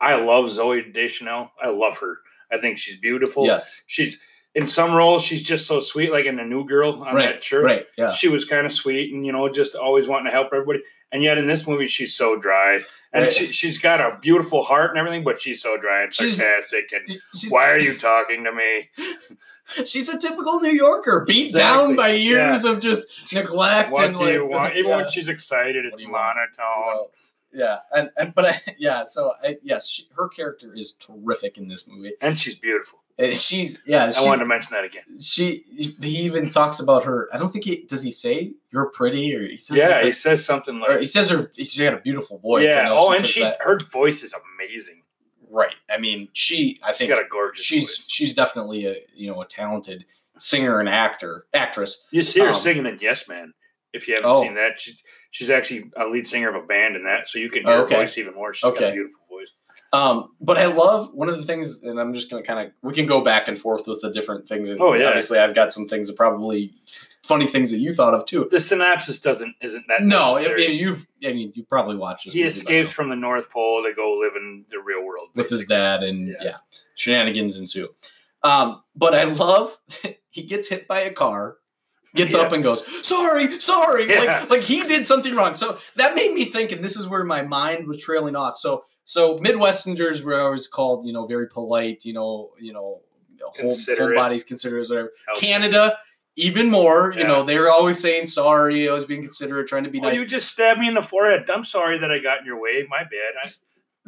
I 0.01 0.15
love 0.15 0.47
Zooey 0.47 0.93
Deschanel. 0.93 1.51
I 1.63 1.69
love 1.69 1.99
her. 1.99 2.21
I 2.51 2.59
think 2.59 2.79
she's 2.79 2.97
beautiful. 2.97 3.45
Yes, 3.45 3.83
she's 3.87 4.19
in 4.55 4.67
some 4.67 4.95
roles 4.95 5.23
she's 5.23 5.43
just 5.43 5.67
so 5.67 5.79
sweet, 5.81 6.11
like 6.11 6.25
in 6.25 6.37
the 6.37 6.45
New 6.45 6.67
Girl 6.67 7.03
on 7.03 7.15
right, 7.15 7.35
that 7.35 7.45
shirt. 7.45 7.65
right, 7.65 7.87
yeah. 7.99 8.13
She 8.13 8.29
was 8.29 8.47
kind 8.47 8.67
of 8.67 8.73
sweet, 8.73 9.13
and 9.13 9.27
you 9.27 9.33
know, 9.33 9.49
just 9.51 9.75
always 9.75 10.09
wanting 10.09 10.27
to 10.27 10.33
help 10.33 10.49
everybody. 10.53 10.81
And 11.11 11.23
yet 11.23 11.39
in 11.39 11.47
this 11.47 11.67
movie, 11.67 11.87
she's 11.87 12.15
so 12.15 12.37
dry, 12.39 12.81
and 13.15 13.23
Right. 13.25 13.33
she, 13.33 13.51
she's 13.51 13.79
got 13.79 13.99
a 14.01 14.19
beautiful 14.21 14.63
heart 14.63 14.91
and 14.91 14.99
everything, 14.99 15.25
but 15.25 15.41
she's 15.41 15.63
so 15.63 15.79
dry 15.79 16.03
and 16.03 16.13
She's- 16.13 16.37
sarcastic. 16.37 16.93
And 16.93 17.11
She's- 17.35 17.51
why 17.51 17.71
are 17.71 17.81
you 17.81 17.97
talking 17.97 18.45
to 18.45 18.53
me? 18.53 18.91
She's 19.87 20.09
a 20.11 20.19
typical 20.19 20.61
New 20.61 20.71
Yorker, 20.73 21.25
beat 21.27 21.47
Exactly, 21.49 21.87
down 21.89 21.97
by 21.97 22.09
years 22.11 22.65
of 22.67 22.81
just 22.81 23.07
neglect 23.33 23.91
What 23.91 24.05
and 24.05 24.17
do 24.17 24.23
like, 24.25 24.33
you 24.35 24.49
want? 24.49 24.77
Even 24.77 24.91
yeah, 24.91 24.97
when 24.99 25.09
she's 25.09 25.29
excited, 25.29 25.85
it's 25.87 26.03
monotone. 26.07 27.07
yeah, 27.53 27.79
and, 27.93 28.11
and 28.19 28.35
but 28.35 28.45
I, 28.47 28.61
yeah, 28.79 29.05
so 29.05 29.33
I, 29.43 29.57
yes, 29.63 29.89
she, 29.89 30.09
her 30.17 30.29
character 30.29 30.75
is 30.77 30.93
terrific 30.93 31.57
in 31.59 31.69
this 31.69 31.89
movie. 31.89 32.13
And 32.21 32.39
she's 32.39 32.55
beautiful. 32.57 32.99
Uh, 33.21 33.35
She's 33.35 33.79
yeah, 33.85 34.05
I 34.07 34.11
she, 34.13 34.27
wanted 34.27 34.41
to 34.41 34.47
mention 34.47 34.75
that 34.75 34.85
again. 34.85 35.03
she 35.21 35.65
he 36.01 36.19
even 36.19 36.47
talks 36.49 36.79
about 36.79 37.03
her. 37.05 37.29
I 37.33 37.37
don't 37.39 37.53
think 37.53 37.65
he 37.65 37.85
does. 37.87 38.03
He 38.03 38.13
say 38.13 38.53
you're 38.71 38.91
pretty, 38.91 39.35
or 39.35 39.43
he 39.47 39.57
says 39.57 39.77
Yeah, 39.77 39.87
something- 39.89 40.07
he 40.07 40.13
says 40.13 40.45
something 40.45 40.77
or 40.83 40.89
like, 40.91 41.01
he 41.01 41.07
says 41.07 41.29
her. 41.31 41.51
She 41.61 41.83
got 41.83 41.95
a 41.95 41.99
beautiful 42.01 42.39
voice. 42.39 42.65
Yeah. 42.65 42.89
Oh, 42.93 43.13
and 43.13 43.27
she, 43.27 43.41
that. 43.41 43.57
her 43.61 43.79
voice 43.93 44.23
is 44.23 44.33
amazing. 44.55 45.03
right. 45.51 45.75
I 45.91 45.99
mean, 45.99 46.29
she. 46.33 46.79
I 46.85 46.93
She's 46.93 46.99
think 46.99 47.11
got 47.11 47.19
a 47.25 47.29
gorgeous 47.29 47.65
she's 47.65 47.83
voice. 47.97 48.05
she's 48.09 48.35
definitely 48.35 48.87
a 48.87 48.97
you 49.15 49.29
know 49.33 49.43
a 49.43 49.47
talented 49.47 50.05
singer 50.39 50.79
and 50.79 50.89
actor 50.89 51.47
actress. 51.53 52.05
You 52.13 52.23
see 52.23 52.39
her 52.41 52.49
um, 52.49 52.55
singing 52.55 52.87
in 52.87 52.99
Yes 53.01 53.29
Man. 53.29 53.53
If 53.93 54.07
you 54.07 54.15
haven't 54.15 54.31
Oh. 54.31 54.43
seen 54.43 54.55
that, 54.55 54.79
she's 54.79 55.03
she's 55.33 55.51
actually 55.51 55.91
a 55.97 56.07
lead 56.07 56.27
singer 56.27 56.51
of 56.51 56.55
a 56.63 56.65
band 56.67 56.95
in 56.95 57.03
that, 57.05 57.29
so 57.29 57.39
you 57.41 57.51
can 57.51 57.67
Oh, 57.67 57.71
hear 57.73 57.81
okay. 57.81 57.95
her 57.97 58.01
voice 58.03 58.17
even 58.19 58.35
more. 58.35 58.55
She's 58.55 58.71
got 58.71 58.81
a 58.81 58.93
beautiful 58.93 59.25
voice. 59.29 59.49
Um, 59.93 60.31
but 60.41 60.59
I 60.59 60.67
love 60.67 61.15
one 61.15 61.29
of 61.31 61.39
the 61.39 61.45
things, 61.45 61.83
and 61.83 61.99
I'm 61.99 62.13
just 62.13 62.29
gonna 62.31 62.43
kind 62.43 62.67
of 62.67 62.73
we 62.83 62.93
can 62.93 63.07
go 63.07 63.23
back 63.23 63.49
and 63.49 63.59
forth 63.59 63.87
with 63.87 64.01
the 64.03 64.11
different 64.11 64.47
things. 64.47 64.69
And 64.69 64.81
Oh, 64.81 64.93
yeah. 64.95 65.07
obviously 65.07 65.39
I've 65.39 65.55
got 65.55 65.73
some 65.73 65.89
things 65.89 66.09
that 66.09 66.17
probably 66.17 66.73
funny 67.25 67.47
things 67.47 67.71
that 67.71 67.79
you 67.79 67.95
thought 67.95 68.13
of 68.15 68.27
too. 68.27 68.49
The 68.51 68.61
synopsis 68.61 69.21
doesn't 69.21 69.57
isn't 69.63 69.85
that 69.89 70.03
No, 70.03 70.33
I 70.33 70.43
necessary. 70.43 70.69
mean, 70.69 70.79
you've 70.79 71.07
I 71.25 71.33
mean 71.33 71.53
you 71.55 71.65
probably 71.65 71.97
watched 71.97 72.27
this. 72.27 72.35
he 72.35 72.43
escapes 72.43 72.93
from 72.93 73.09
the 73.09 73.17
North 73.17 73.51
Pole 73.51 73.83
to 73.85 73.95
go 73.95 74.19
live 74.21 74.37
in 74.37 74.67
the 74.71 74.79
real 74.81 75.05
world 75.05 75.29
with 75.35 75.49
his 75.49 75.65
dad, 75.65 76.03
and 76.03 76.29
yeah, 76.29 76.35
Yeah. 76.43 76.57
shenanigans 76.95 77.59
ensue. 77.59 77.89
Um, 78.43 78.83
but 78.95 79.15
I 79.15 79.25
love 79.25 79.79
he 80.31 80.43
gets 80.43 80.69
hit 80.69 80.87
by 80.87 81.01
a 81.01 81.13
car. 81.13 81.57
Gets 82.15 82.35
Yeah. 82.35 82.41
up 82.43 82.53
and 82.53 82.63
goes, 82.63 82.83
sorry, 83.07 83.61
sorry. 83.61 84.09
Yeah. 84.09 84.41
Like, 84.41 84.51
like 84.51 84.61
he 84.63 84.83
did 84.83 85.07
something 85.07 85.35
wrong. 85.35 85.57
So 85.57 85.79
that 85.97 86.15
made 86.15 86.33
me 86.33 86.47
think, 86.47 86.73
and 86.73 86.83
this 86.83 86.97
is 86.97 87.07
where 87.07 87.23
my 87.23 87.43
mind 87.43 87.87
was 87.87 88.01
trailing 88.03 88.35
off. 88.35 88.57
So, 88.57 88.85
so 89.09 89.39
Midwesterners 89.39 90.23
were 90.23 90.39
always 90.39 90.67
called, 90.67 91.07
you 91.07 91.15
know, 91.15 91.27
very 91.27 91.49
polite, 91.49 92.05
you 92.05 92.13
know, 92.13 92.51
you 92.61 92.75
know, 92.75 93.01
whole, 93.41 93.75
whole 93.75 94.15
bodies 94.15 94.45
considerate, 94.45 94.87
whatever. 94.87 95.13
Help. 95.27 95.39
Canada, 95.39 95.97
even 96.37 96.71
more, 96.71 97.15
you 97.17 97.25
know, 97.25 97.43
they 97.43 97.57
were 97.57 97.71
always 97.71 97.99
saying 97.99 98.27
sorry, 98.27 98.87
always 98.87 99.07
being 99.07 99.23
considerate, 99.23 99.67
trying 99.67 99.85
to 99.85 99.91
be 99.91 99.99
Oh, 99.99 100.09
nice. 100.09 100.19
you 100.19 100.27
just 100.27 100.49
stabbed 100.49 100.79
me 100.79 100.89
in 100.89 100.95
the 100.95 101.01
forehead. 101.01 101.49
I'm 101.49 101.65
sorry 101.65 101.97
that 102.01 102.11
I 102.13 102.19
got 102.19 102.41
in 102.41 102.45
your 102.45 102.61
way. 102.61 102.87
My 102.87 102.99
bad. 102.99 103.33
I, 103.43 103.49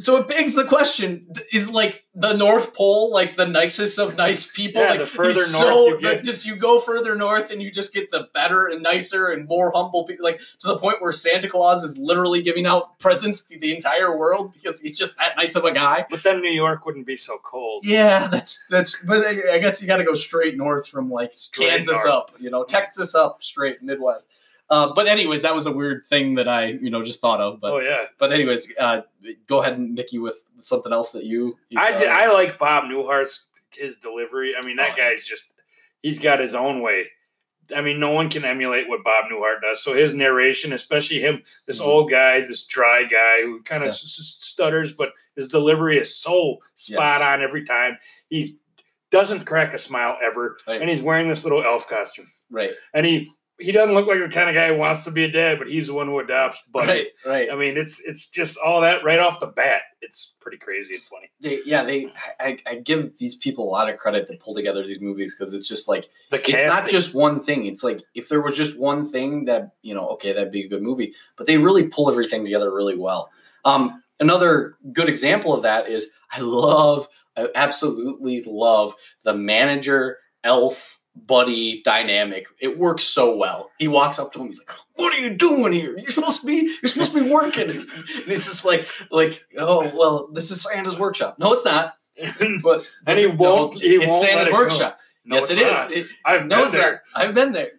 so 0.01 0.17
it 0.17 0.29
begs 0.29 0.55
the 0.55 0.65
question: 0.65 1.29
Is 1.53 1.69
like 1.71 2.05
the 2.15 2.33
North 2.33 2.75
Pole 2.75 3.13
like 3.13 3.37
the 3.37 3.47
nicest 3.47 3.99
of 3.99 4.17
nice 4.17 4.45
people? 4.47 4.83
Yeah, 4.83 4.91
like 4.91 5.01
the 5.01 5.07
further 5.07 5.41
north 5.41 5.51
so, 5.53 5.87
you 5.89 6.01
get- 6.01 6.15
like, 6.17 6.23
just 6.25 6.45
you 6.45 6.57
go 6.57 6.81
further 6.81 7.15
north 7.15 7.51
and 7.51 7.63
you 7.63 7.71
just 7.71 7.95
get 7.95 8.11
the 8.11 8.29
better 8.35 8.67
and 8.67 8.83
nicer 8.83 9.29
and 9.29 9.47
more 9.47 9.71
humble 9.73 10.05
people. 10.05 10.25
Like 10.25 10.41
to 10.61 10.69
the 10.69 10.79
point 10.79 11.01
where 11.01 11.13
Santa 11.13 11.49
Claus 11.49 11.85
is 11.85 11.97
literally 11.97 12.43
giving 12.43 12.67
out 12.67 12.99
presents 12.99 13.43
to 13.43 13.59
the 13.59 13.75
entire 13.75 14.17
world 14.17 14.53
because 14.53 14.81
he's 14.81 14.99
just 14.99 15.17
that 15.19 15.37
nice 15.37 15.55
of 15.55 15.65
a 15.65 15.73
guy. 15.73 16.07
but 16.11 16.23
then 16.23 16.41
New 16.41 16.51
York 16.51 16.85
wouldn't 16.87 17.07
be 17.07 17.17
so 17.17 17.39
cold. 17.45 17.85
Yeah, 17.87 18.27
that's 18.29 18.67
that's. 18.69 18.97
But 19.05 19.25
I 19.27 19.59
guess 19.59 19.81
you 19.81 19.87
got 19.87 19.99
to 19.99 20.05
go 20.05 20.15
straight 20.15 20.57
north 20.57 20.89
from 20.89 21.11
like 21.11 21.33
Straight 21.35 21.69
Kansas 21.71 21.95
north. 21.95 22.07
up, 22.07 22.33
you 22.41 22.51
know, 22.51 22.65
Texas 22.65 23.15
up, 23.15 23.43
straight 23.43 23.83
Midwest. 23.83 24.29
Uh, 24.71 24.93
but 24.95 25.09
anyways, 25.09 25.43
that 25.43 25.55
was 25.55 25.67
a 25.67 25.73
weird 25.73 26.07
thing 26.07 26.35
that 26.37 26.47
I 26.49 26.67
you 26.67 26.91
know 26.91 27.03
just 27.03 27.21
thought 27.21 27.41
of. 27.41 27.61
But 27.61 27.73
oh 27.73 27.79
yeah, 27.81 28.05
but 28.19 28.33
anyways, 28.33 28.73
uh, 28.79 29.03
go 29.49 29.61
ahead, 29.63 29.75
and 29.79 29.95
Nikki, 29.95 30.19
with 30.19 30.37
something 30.59 30.93
else 30.93 31.13
that 31.13 31.25
you. 31.25 31.59
you 31.69 31.79
I 31.81 31.91
did. 31.97 32.09
I 32.09 32.33
like 32.33 32.59
Bob 32.59 32.85
Newhart's 32.85 33.47
his 33.73 33.99
delivery. 33.99 34.55
I 34.57 34.65
mean, 34.65 34.77
that 34.77 34.93
Oh, 34.93 34.97
guy's 34.97 35.25
just 35.25 35.55
he's 36.03 36.19
got 36.19 36.39
his 36.41 36.55
own 36.55 36.83
way. 36.83 37.07
I 37.75 37.83
mean, 37.83 38.01
no 38.01 38.11
one 38.11 38.29
can 38.29 38.45
emulate 38.45 38.89
what 38.89 39.05
Bob 39.05 39.27
Newhart 39.31 39.61
does. 39.63 39.83
So 39.83 39.95
his 39.95 40.13
narration, 40.13 40.73
especially 40.73 41.21
him, 41.21 41.43
this 41.67 41.81
Mhm. 41.81 41.85
old 41.87 42.11
guy, 42.11 42.41
this 42.41 42.65
dry 42.67 43.05
guy 43.05 43.43
who 43.43 43.63
kind 43.63 43.85
of 43.85 43.89
Yeah. 43.89 43.95
stutters, 43.95 44.93
but 44.93 45.13
his 45.37 45.47
delivery 45.49 45.97
is 45.99 46.17
so 46.17 46.59
spot 46.75 47.21
Yes. 47.21 47.23
on 47.29 47.43
every 47.43 47.65
time. 47.65 47.97
He 48.29 48.57
doesn't 49.11 49.45
crack 49.45 49.73
a 49.73 49.79
smile 49.79 50.19
ever, 50.21 50.59
Right. 50.67 50.81
and 50.81 50.91
he's 50.91 51.01
wearing 51.03 51.29
this 51.29 51.45
little 51.45 51.63
elf 51.65 51.89
costume. 51.89 52.27
right, 52.51 52.73
And 52.93 53.07
he 53.07 53.31
he 53.61 53.73
doesn't 53.73 53.95
look 53.95 54.07
like 54.07 54.19
the 54.19 54.29
kind 54.29 54.49
of 54.49 54.55
guy 54.55 54.69
who 54.69 54.77
wants 54.77 55.05
to 55.05 55.11
be 55.11 55.25
a 55.25 55.31
dad, 55.31 55.59
but 55.59 55.69
he's 55.69 55.87
the 55.89 55.95
one 55.95 56.07
who 56.07 56.19
adopts. 56.19 56.63
But 56.73 56.87
right, 56.87 57.07
right. 57.27 57.49
I 57.51 57.57
mean, 57.57 57.77
it's 57.77 58.01
it's 58.01 58.29
just 58.29 58.59
all 58.59 58.81
that 58.81 59.05
right 59.05 59.19
off 59.19 59.41
the 59.41 59.47
bat. 59.47 59.83
It's 60.01 60.37
pretty 60.41 60.57
crazy 60.57 60.95
and 60.95 61.05
funny. 61.05 61.31
They, 61.41 61.61
yeah, 61.65 61.83
they. 61.83 62.13
I, 62.39 62.59
I 62.67 62.77
give 62.77 63.17
these 63.19 63.37
people 63.37 63.69
a 63.69 63.71
lot 63.71 63.89
of 63.89 63.99
credit 63.99 64.27
to 64.29 64.37
pull 64.37 64.55
together 64.55 64.87
these 64.87 65.01
movies 65.01 65.35
because 65.35 65.53
it's 65.53 65.69
just 65.69 65.89
like 65.89 66.09
The 66.31 66.39
it's 66.39 66.65
not 66.65 66.89
just 66.89 67.15
one 67.15 67.41
thing. 67.41 67.67
It's 67.67 67.85
like 67.85 68.03
if 68.15 68.29
there 68.29 68.41
was 68.41 68.57
just 68.57 68.79
one 68.79 69.09
thing 69.09 69.45
that 69.47 69.73
you 69.83 69.95
know, 69.95 70.09
okay, 70.11 70.33
that'd 70.33 70.53
be 70.53 70.65
a 70.65 70.69
good 70.69 70.83
movie. 70.83 71.15
But 71.37 71.47
they 71.47 71.59
really 71.59 71.85
pull 71.85 72.11
everything 72.11 72.45
together 72.45 72.73
really 72.73 72.97
well. 72.97 73.31
Um, 73.65 74.03
another 74.21 74.77
good 74.93 75.09
example 75.09 75.53
of 75.53 75.63
that 75.63 75.89
is 75.89 76.11
I 76.31 76.41
love, 76.41 77.09
I 77.37 77.49
absolutely 77.55 78.45
love 78.47 78.95
the 79.25 79.35
manager 79.35 80.19
elf 80.45 81.00
buddy 81.17 81.83
dynamic. 81.85 82.47
It 82.61 82.79
works 82.79 83.05
so 83.05 83.37
well. 83.37 83.71
He 83.79 83.89
walks 83.89 84.19
up 84.19 84.33
to 84.33 84.41
him. 84.41 84.47
He's 84.49 84.59
like, 84.59 84.71
"What 84.95 85.13
are 85.15 85.19
you 85.19 85.31
doing 85.31 85.73
here? 85.73 85.97
You're 85.99 86.11
supposed 86.11 86.41
to 86.41 86.47
be. 86.47 86.77
You're 86.83 86.91
supposed 86.91 87.13
to 87.13 87.23
be 87.25 87.31
working." 87.31 87.69
And 87.71 88.29
it's 88.29 88.47
just 88.47 88.65
like, 88.65 88.87
like, 89.11 89.45
oh 89.59 89.91
well, 89.97 90.29
this 90.33 90.51
is 90.51 90.63
Santa's 90.63 90.99
workshop. 90.99 91.39
No, 91.39 91.53
it's 91.53 91.65
not. 91.65 91.95
But 92.63 92.93
And 93.07 93.19
he 93.19 93.27
won't- 93.27 93.75
he 93.75 93.97
it's 93.97 94.07
won't 94.07 94.27
Santa's 94.27 94.49
it 94.49 94.53
workshop. 94.53 94.99
No, 95.25 95.37
yes, 95.37 95.51
it's 95.51 95.61
it 95.61 95.67
is. 95.67 95.73
not. 95.73 95.93
It- 95.93 96.07
I've 96.25 96.47
no, 96.47 96.65
been 96.65 96.73
there. 96.73 97.03
not. 97.15 97.25
I've 97.25 97.35
been 97.35 97.53
there. 97.53 97.71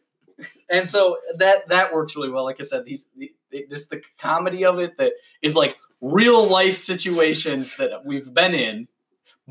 And 0.70 0.90
so 0.90 1.18
that 1.38 1.68
that 1.70 1.94
works 1.94 2.16
really 2.16 2.30
well. 2.30 2.44
Like 2.46 2.58
I 2.60 2.64
said, 2.64 2.86
these 2.86 3.08
the, 3.18 3.32
the- 3.52 3.68
just 3.70 3.90
the 3.90 4.02
comedy 4.20 4.66
of 4.66 4.80
it 4.80 4.98
that 4.98 5.14
is 5.42 5.56
like 5.56 5.78
real 6.02 6.48
life 6.48 6.76
situations 6.78 7.78
that 7.78 8.04
we've 8.06 8.34
been 8.34 8.56
in, 8.56 8.88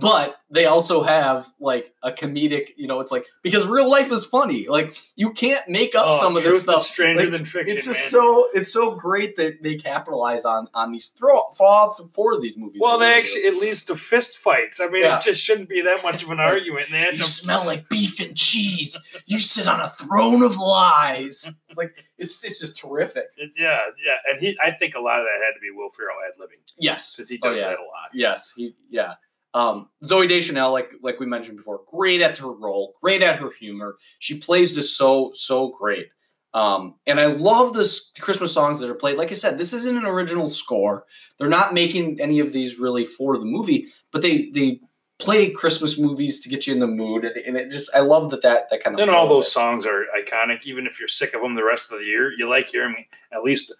but 0.00 0.36
they 0.50 0.64
also 0.66 1.02
have 1.02 1.46
like 1.60 1.92
a 2.02 2.10
comedic. 2.10 2.70
You 2.76 2.86
know, 2.88 3.00
it's 3.00 3.12
like 3.12 3.24
because 3.42 3.66
real 3.66 3.88
life 3.88 4.10
is 4.10 4.24
funny. 4.24 4.66
Like 4.68 4.96
you 5.16 5.32
can't 5.32 5.68
make 5.68 5.94
up 5.94 6.06
Oh, 6.08 6.20
some 6.20 6.36
of 6.36 6.42
this 6.42 6.54
is 6.54 6.62
stuff. 6.62 6.82
stranger 6.82 7.22
Like, 7.24 7.32
than 7.32 7.44
fiction. 7.44 7.76
it's 7.76 7.86
just 7.86 8.12
man. 8.12 8.22
so 8.22 8.48
it's 8.54 8.72
so 8.72 8.92
great 8.96 9.36
that 9.36 9.62
they 9.62 9.76
capitalize 9.76 10.44
on 10.44 10.68
on 10.74 10.92
these 10.92 11.08
throw 11.08 11.42
for 11.56 11.90
four 12.14 12.32
of 12.34 12.42
these 12.42 12.56
movies. 12.56 12.80
well. 12.82 12.98
They 12.98 13.12
do. 13.14 13.18
actually 13.20 13.40
it 13.42 13.60
leads 13.60 13.84
to 13.86 13.96
fist 13.96 14.38
fights. 14.38 14.80
I 14.80 14.88
mean, 14.88 15.02
Yeah. 15.04 15.18
it 15.18 15.22
just 15.22 15.40
shouldn't 15.40 15.68
be 15.68 15.82
that 15.82 16.02
much 16.02 16.22
of 16.22 16.30
an 16.30 16.40
argument. 16.52 16.88
They 16.90 17.04
You 17.06 17.12
to 17.12 17.24
smell 17.24 17.64
like 17.64 17.88
beef 17.88 18.18
and 18.20 18.36
cheese. 18.36 18.98
You 19.26 19.40
sit 19.40 19.66
on 19.68 19.80
a 19.80 19.88
throne 19.88 20.42
of 20.42 20.56
lies. 20.56 21.48
It's 21.68 21.78
like 21.78 21.94
it's 22.18 22.42
it's 22.44 22.60
just 22.60 22.76
terrific. 22.76 23.24
It's, 23.36 23.54
yeah, 23.58 23.80
yeah, 24.04 24.16
and 24.30 24.40
he. 24.40 24.56
I 24.62 24.72
think 24.72 24.94
a 24.94 25.00
lot 25.00 25.20
of 25.20 25.26
that 25.26 25.44
had 25.44 25.52
to 25.54 25.60
be 25.60 25.70
Will 25.74 25.90
Ferrell 25.90 26.16
ad 26.26 26.34
libbing 26.40 26.60
Yes, 26.78 27.14
because 27.14 27.28
he 27.28 27.38
Oh, 27.42 27.50
does 27.50 27.58
yeah. 27.58 27.68
that 27.68 27.78
a 27.78 27.82
lot. 27.82 28.10
yes, 28.12 28.52
he 28.56 28.74
yeah. 28.90 29.14
Um, 29.52 29.88
Zooey 30.04 30.28
Deschanel, 30.28 30.72
like 30.72 30.92
like 31.02 31.18
we 31.20 31.26
mentioned 31.26 31.56
before, 31.56 31.80
great 31.90 32.20
at 32.20 32.38
her 32.38 32.52
role, 32.52 32.94
great 33.02 33.22
at 33.22 33.38
her 33.38 33.50
humor. 33.50 33.96
She 34.20 34.38
plays 34.38 34.74
this 34.74 34.96
so 34.96 35.32
so 35.34 35.68
great. 35.68 36.08
Um, 36.52 36.96
and 37.06 37.20
I 37.20 37.26
love 37.26 37.74
this 37.74 38.10
Christmas 38.20 38.52
songs 38.52 38.80
that 38.80 38.90
are 38.90 38.94
played. 38.94 39.16
Like 39.18 39.30
I 39.30 39.34
said, 39.34 39.56
this 39.56 39.72
isn't 39.72 39.96
an 39.96 40.04
original 40.04 40.50
score. 40.50 41.04
They're 41.38 41.48
not 41.48 41.74
making 41.74 42.20
any 42.20 42.40
of 42.40 42.52
these 42.52 42.78
really 42.78 43.04
for 43.04 43.38
the 43.38 43.44
movie, 43.44 43.86
but 44.12 44.22
they 44.22 44.50
they 44.52 44.80
play 45.20 45.50
Christmas 45.50 45.98
movies 45.98 46.40
to 46.40 46.48
get 46.48 46.66
you 46.66 46.72
in 46.74 46.80
the 46.80 46.86
mood, 46.86 47.24
and, 47.24 47.36
and 47.36 47.56
it 47.56 47.70
just 47.70 47.90
I 47.94 48.00
love 48.00 48.30
that 48.30 48.42
that 48.42 48.68
that 48.70 48.82
kind 48.82 48.94
of 48.96 49.00
And 49.00 49.10
all 49.10 49.28
those 49.28 49.46
it. 49.46 49.50
songs 49.50 49.84
are 49.86 50.06
iconic. 50.18 50.60
Even 50.64 50.86
if 50.86 50.98
you're 50.98 51.08
sick 51.08 51.34
of 51.34 51.42
them 51.42 51.54
the 51.56 51.64
rest 51.64 51.92
of 51.92 51.98
the 51.98 52.04
year, 52.04 52.32
you 52.36 52.48
like 52.48 52.68
hearing 52.70 53.04
at 53.32 53.42
least 53.42 53.72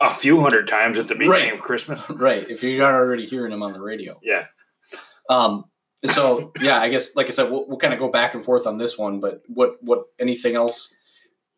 a 0.00 0.14
few 0.14 0.40
hundred 0.40 0.66
times 0.68 0.96
at 0.98 1.08
the 1.08 1.14
beginning 1.14 1.30
Right. 1.50 1.52
of 1.52 1.60
Christmas. 1.62 2.02
right 2.10 2.48
if 2.48 2.62
you're 2.62 2.78
not 2.78 2.94
already 2.94 3.26
hearing 3.26 3.50
them 3.50 3.62
on 3.62 3.72
the 3.72 3.80
radio. 3.80 4.18
Yeah, 4.22 4.46
Um, 5.28 5.64
so 6.06 6.52
yeah, 6.60 6.80
I 6.80 6.88
guess 6.88 7.16
like 7.16 7.26
I 7.26 7.30
said, 7.30 7.50
we'll, 7.50 7.66
we'll 7.68 7.78
kind 7.78 7.92
of 7.92 7.98
go 8.00 8.08
back 8.10 8.34
and 8.34 8.44
forth 8.44 8.66
on 8.66 8.78
this 8.78 8.96
one. 8.96 9.20
But 9.20 9.42
what 9.48 9.82
what 9.82 10.04
anything 10.18 10.56
else? 10.56 10.94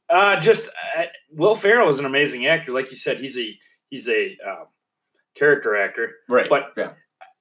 uh, 0.09 0.41
just 0.41 0.68
uh, 0.99 1.05
Will 1.33 1.55
Ferrell 1.55 1.89
is 1.91 2.01
an 2.01 2.07
amazing 2.07 2.47
actor. 2.47 2.73
Like 2.73 2.91
you 2.91 2.97
said, 2.97 3.21
he's 3.21 3.39
a 3.39 3.57
he's 3.91 4.09
a 4.09 4.37
um, 4.47 4.66
character 5.37 5.77
actor. 5.77 6.16
Right, 6.29 6.49
But- 6.49 6.73
yeah, 6.77 6.93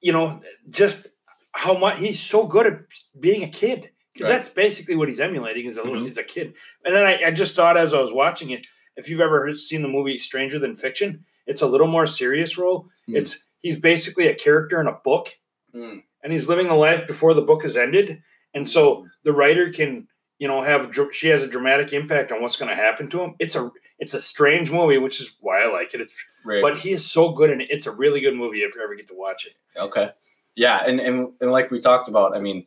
you 0.02 0.12
know, 0.14 0.42
just 0.70 1.08
how 1.54 1.76
much 1.78 1.98
he's 2.00 2.20
so 2.20 2.46
good 2.46 2.68
at 2.68 2.80
being 3.20 3.44
a 3.44 3.50
kid 3.50 3.90
because 4.14 4.30
Right. 4.30 4.36
that's 4.36 4.50
basically 4.50 4.96
what 4.96 5.08
he's 5.10 5.20
emulating 5.20 5.68
as 5.68 5.78
a 5.78 5.84
little, 5.84 6.02
Mhm. 6.04 6.10
as 6.10 6.18
a 6.18 6.24
kid. 6.24 6.54
And 6.86 6.96
then 6.96 7.06
I, 7.06 7.22
I 7.28 7.32
just 7.32 7.56
thought 7.56 7.76
as 7.78 7.94
I 7.94 8.00
was 8.02 8.12
watching 8.14 8.52
it, 8.52 8.68
if 8.98 9.10
you've 9.10 9.20
ever 9.22 9.54
seen 9.54 9.82
the 9.82 9.88
movie 9.88 10.20
Stranger 10.20 10.60
Than 10.60 10.76
Fiction, 10.76 11.26
it's 11.48 11.62
a 11.62 11.68
little 11.68 11.88
more 11.88 12.06
serious 12.06 12.58
role. 12.58 12.88
Hmm. 13.08 13.16
It's 13.16 13.48
he's 13.62 13.80
basically 13.80 14.28
a 14.28 14.36
character 14.36 14.80
in 14.80 14.88
a 14.88 14.94
book, 15.04 15.30
Mm. 15.76 16.04
And 16.24 16.34
he's 16.34 16.48
living 16.48 16.68
a 16.68 16.76
life 16.76 17.08
before 17.08 17.34
the 17.34 17.42
book 17.42 17.64
has 17.64 17.78
ended, 17.78 18.22
and 18.54 18.68
so 18.68 18.96
mm-hmm. 18.96 19.08
the 19.24 19.34
writer 19.34 19.72
can. 19.72 20.08
You 20.42 20.48
know, 20.48 20.62
have 20.64 20.98
she 21.12 21.28
has 21.28 21.44
a 21.44 21.48
dramatic 21.50 21.92
impact 21.92 22.32
on 22.32 22.42
what's 22.42 22.56
going 22.56 22.70
to 22.70 22.76
happen 22.76 23.10
to 23.10 23.20
him. 23.20 23.36
It's 23.40 23.56
a 23.56 23.70
it's 23.98 24.14
a 24.14 24.22
strange 24.22 24.72
movie, 24.72 24.98
which 24.98 25.20
is 25.20 25.36
why 25.42 25.64
I 25.64 25.70
like 25.70 25.94
it. 25.94 26.00
It's 26.00 26.16
right. 26.46 26.62
but 26.62 26.78
he 26.78 26.94
is 26.94 27.06
so 27.06 27.34
good 27.34 27.50
and 27.50 27.62
it. 27.62 27.68
It's 27.70 27.88
a 27.88 27.92
really 27.92 28.22
good 28.22 28.36
movie 28.36 28.60
if 28.60 28.74
you 28.74 28.82
ever 28.82 28.96
get 28.96 29.08
to 29.10 29.16
watch 29.18 29.46
it. 29.46 29.56
okay, 29.78 30.12
yeah, 30.56 30.82
and, 30.88 31.02
and 31.02 31.34
and 31.42 31.52
like 31.52 31.72
we 31.72 31.82
talked 31.82 32.08
about, 32.08 32.38
I 32.38 32.40
mean, 32.40 32.66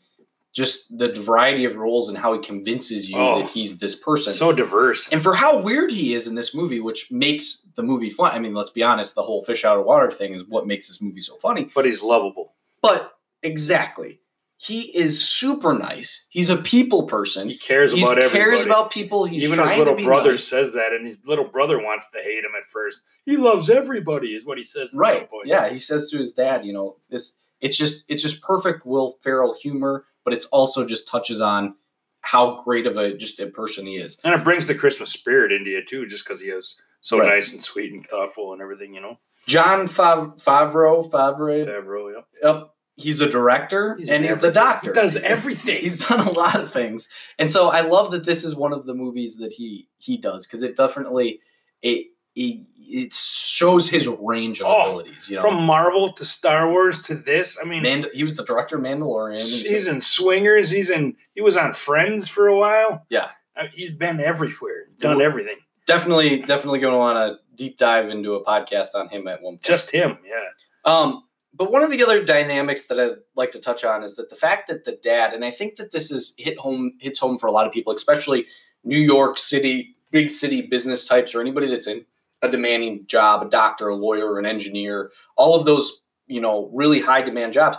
just 0.52 0.96
the 0.98 1.12
variety 1.14 1.64
of 1.64 1.74
roles 1.76 2.10
and 2.10 2.18
how 2.18 2.34
he 2.34 2.40
convinces 2.40 3.08
you 3.08 3.16
Oh. 3.16 3.40
that 3.40 3.48
he's 3.48 3.78
this 3.78 3.96
person. 3.96 4.34
So 4.34 4.52
diverse. 4.52 5.08
and 5.08 5.22
for 5.22 5.34
how 5.34 5.56
weird 5.58 5.90
he 5.90 6.12
is 6.12 6.26
in 6.28 6.34
this 6.34 6.54
movie, 6.54 6.80
which 6.80 7.10
makes 7.10 7.64
the 7.74 7.82
movie 7.82 8.10
fun. 8.10 8.32
I 8.34 8.38
mean, 8.38 8.52
let's 8.52 8.68
be 8.68 8.82
honest, 8.82 9.14
the 9.14 9.22
whole 9.22 9.40
fish 9.42 9.64
out 9.64 9.78
of 9.78 9.86
water 9.86 10.10
thing 10.10 10.34
is 10.34 10.44
what 10.44 10.66
makes 10.66 10.88
this 10.88 11.00
movie 11.00 11.20
so 11.20 11.36
funny. 11.36 11.70
but 11.74 11.86
he's 11.86 12.02
lovable. 12.02 12.52
But 12.82 13.12
exactly, 13.42 14.20
he 14.56 14.96
is 14.96 15.22
super 15.22 15.74
nice. 15.76 16.26
He's 16.30 16.48
a 16.48 16.56
people 16.56 17.04
person. 17.04 17.48
He 17.48 17.58
cares 17.58 17.92
He 17.92 18.02
about 18.02 18.18
everybody. 18.18 18.38
He 18.38 18.44
cares 18.56 18.64
about 18.64 18.90
people. 18.92 19.24
He's 19.24 19.42
Even 19.42 19.58
his 19.58 19.76
little 19.76 19.96
brother 20.02 20.32
nice. 20.32 20.44
says 20.46 20.72
that, 20.74 20.92
and 20.92 21.06
his 21.06 21.18
little 21.26 21.46
brother 21.48 21.78
wants 21.82 22.10
to 22.12 22.18
hate 22.18 22.44
him 22.44 22.52
at 22.56 22.66
first. 22.70 23.02
He 23.24 23.36
loves 23.36 23.68
everybody, 23.70 24.34
is 24.34 24.44
what 24.44 24.58
he 24.58 24.64
says. 24.64 24.92
Right 24.94 25.28
point. 25.28 25.46
yeah 25.46 25.68
he 25.68 25.78
says 25.78 26.10
to 26.10 26.18
his 26.18 26.32
dad 26.32 26.64
you 26.64 26.72
know 26.72 26.96
this 27.10 27.36
it's 27.60 27.76
just 27.76 28.04
it's 28.08 28.22
just 28.22 28.40
perfect 28.42 28.84
will 28.86 29.18
ferrell 29.22 29.54
humor 29.54 30.04
but 30.24 30.34
it's 30.34 30.46
also 30.46 30.84
just 30.86 31.06
touches 31.08 31.40
on 31.40 31.74
how 32.20 32.60
great 32.64 32.86
of 32.86 32.96
a 32.96 33.14
just 33.14 33.38
a 33.40 33.46
person 33.46 33.84
he 33.86 33.96
is 33.96 34.16
and 34.24 34.32
it 34.34 34.44
brings 34.44 34.66
the 34.66 34.74
Christmas 34.74 35.10
spirit 35.12 35.50
into 35.52 35.70
you 35.70 35.84
too, 35.84 36.06
just 36.06 36.24
because 36.24 36.40
he 36.40 36.48
is 36.48 36.76
so 37.00 37.18
Right. 37.18 37.28
nice 37.28 37.50
and 37.52 37.60
sweet 37.60 37.92
and 37.92 38.06
thoughtful 38.06 38.52
and 38.52 38.62
everything. 38.62 38.94
You 38.94 39.00
know, 39.00 39.18
John 39.48 39.88
Fav- 39.88 40.40
Favreau, 40.40 41.02
Favre, 41.10 41.66
Favreau. 41.66 42.14
Yep. 42.14 42.26
Yep. 42.44 42.70
He's 42.96 43.20
a 43.20 43.28
director 43.28 43.96
He's 43.98 44.10
and 44.10 44.24
he's 44.24 44.38
the 44.38 44.50
doctor. 44.52 44.90
He 44.90 44.94
does 44.94 45.16
everything. 45.22 45.80
He's 45.82 46.06
done 46.06 46.20
a 46.20 46.30
lot 46.30 46.56
of 46.60 46.70
things, 46.72 47.08
and 47.38 47.50
so 47.50 47.68
I 47.68 47.80
love 47.80 48.10
that 48.12 48.24
this 48.24 48.44
is 48.44 48.54
one 48.54 48.72
of 48.72 48.84
the 48.86 48.94
movies 48.94 49.36
that 49.38 49.52
he 49.52 49.88
he 49.98 50.16
does 50.18 50.46
because 50.46 50.62
it 50.62 50.76
definitely 50.76 51.40
it, 51.80 52.08
it 52.34 52.66
it 52.76 53.12
shows 53.14 53.88
his 53.88 54.06
range 54.20 54.60
of 54.60 54.66
Oh, 54.66 54.82
abilities. 54.82 55.28
You 55.28 55.36
know, 55.36 55.42
From 55.42 55.64
Marvel 55.64 56.12
to 56.12 56.24
Star 56.26 56.68
Wars 56.70 57.00
to 57.02 57.14
this, 57.14 57.56
I 57.60 57.64
mean, 57.66 57.82
Mand- 57.82 58.08
he 58.12 58.24
was 58.24 58.36
the 58.36 58.44
director 58.44 58.76
of 58.76 58.82
Mandalorian. 58.82 59.40
He's- 59.40 59.62
he's 59.70 59.86
in 59.86 60.02
Swingers. 60.02 60.68
He's 60.70 60.90
in. 60.90 61.16
He 61.34 61.40
was 61.40 61.56
on 61.56 61.72
Friends 61.72 62.28
for 62.28 62.46
a 62.48 62.56
while. 62.58 63.06
Yeah. 63.08 63.30
Uh, 63.56 63.64
he's 63.72 63.90
been 63.94 64.20
everywhere, 64.20 64.86
done 64.98 65.16
Well, 65.18 65.26
everything. 65.26 65.56
definitely 65.86 66.40
definitely 66.42 66.78
going 66.80 66.92
to 66.92 66.98
want 66.98 67.16
to 67.16 67.38
deep 67.56 67.78
dive 67.78 68.08
into 68.10 68.34
a 68.34 68.44
podcast 68.44 68.94
on 68.94 69.08
him 69.08 69.26
at 69.28 69.42
one 69.42 69.54
point. 69.54 69.62
Just 69.62 69.90
him. 69.90 70.18
Yeah. 70.26 70.48
Um, 70.84 71.24
but 71.54 71.70
one 71.70 71.82
of 71.82 71.90
the 71.90 72.02
other 72.02 72.24
dynamics 72.24 72.86
that 72.86 72.98
I'd 72.98 73.18
like 73.36 73.52
to 73.52 73.60
touch 73.60 73.84
on 73.84 74.02
is 74.02 74.16
that 74.16 74.30
the 74.30 74.36
fact 74.36 74.68
that 74.68 74.84
the 74.84 74.98
dad, 75.02 75.34
and 75.34 75.44
I 75.44 75.50
think 75.50 75.76
that 75.76 75.92
this 75.92 76.10
is 76.10 76.34
hit 76.38 76.58
home 76.58 76.94
hits 77.00 77.18
home 77.18 77.38
for 77.38 77.46
a 77.46 77.52
lot 77.52 77.66
of 77.66 77.72
people, 77.72 77.92
especially 77.92 78.46
New 78.84 79.00
York 79.00 79.38
City, 79.38 79.94
big 80.10 80.30
city 80.30 80.62
business 80.62 81.04
types, 81.04 81.34
or 81.34 81.40
anybody 81.40 81.66
that's 81.66 81.86
in 81.86 82.04
a 82.42 82.50
demanding 82.50 83.06
job, 83.06 83.46
a 83.46 83.48
doctor, 83.48 83.88
a 83.88 83.94
lawyer, 83.94 84.38
an 84.38 84.46
engineer, 84.46 85.12
all 85.36 85.54
of 85.54 85.64
those, 85.64 86.02
you 86.26 86.40
know, 86.40 86.70
really 86.72 87.00
high 87.00 87.22
demand 87.22 87.52
jobs. 87.52 87.78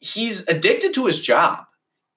He's 0.00 0.46
addicted 0.48 0.94
to 0.94 1.06
his 1.06 1.20
job. 1.20 1.64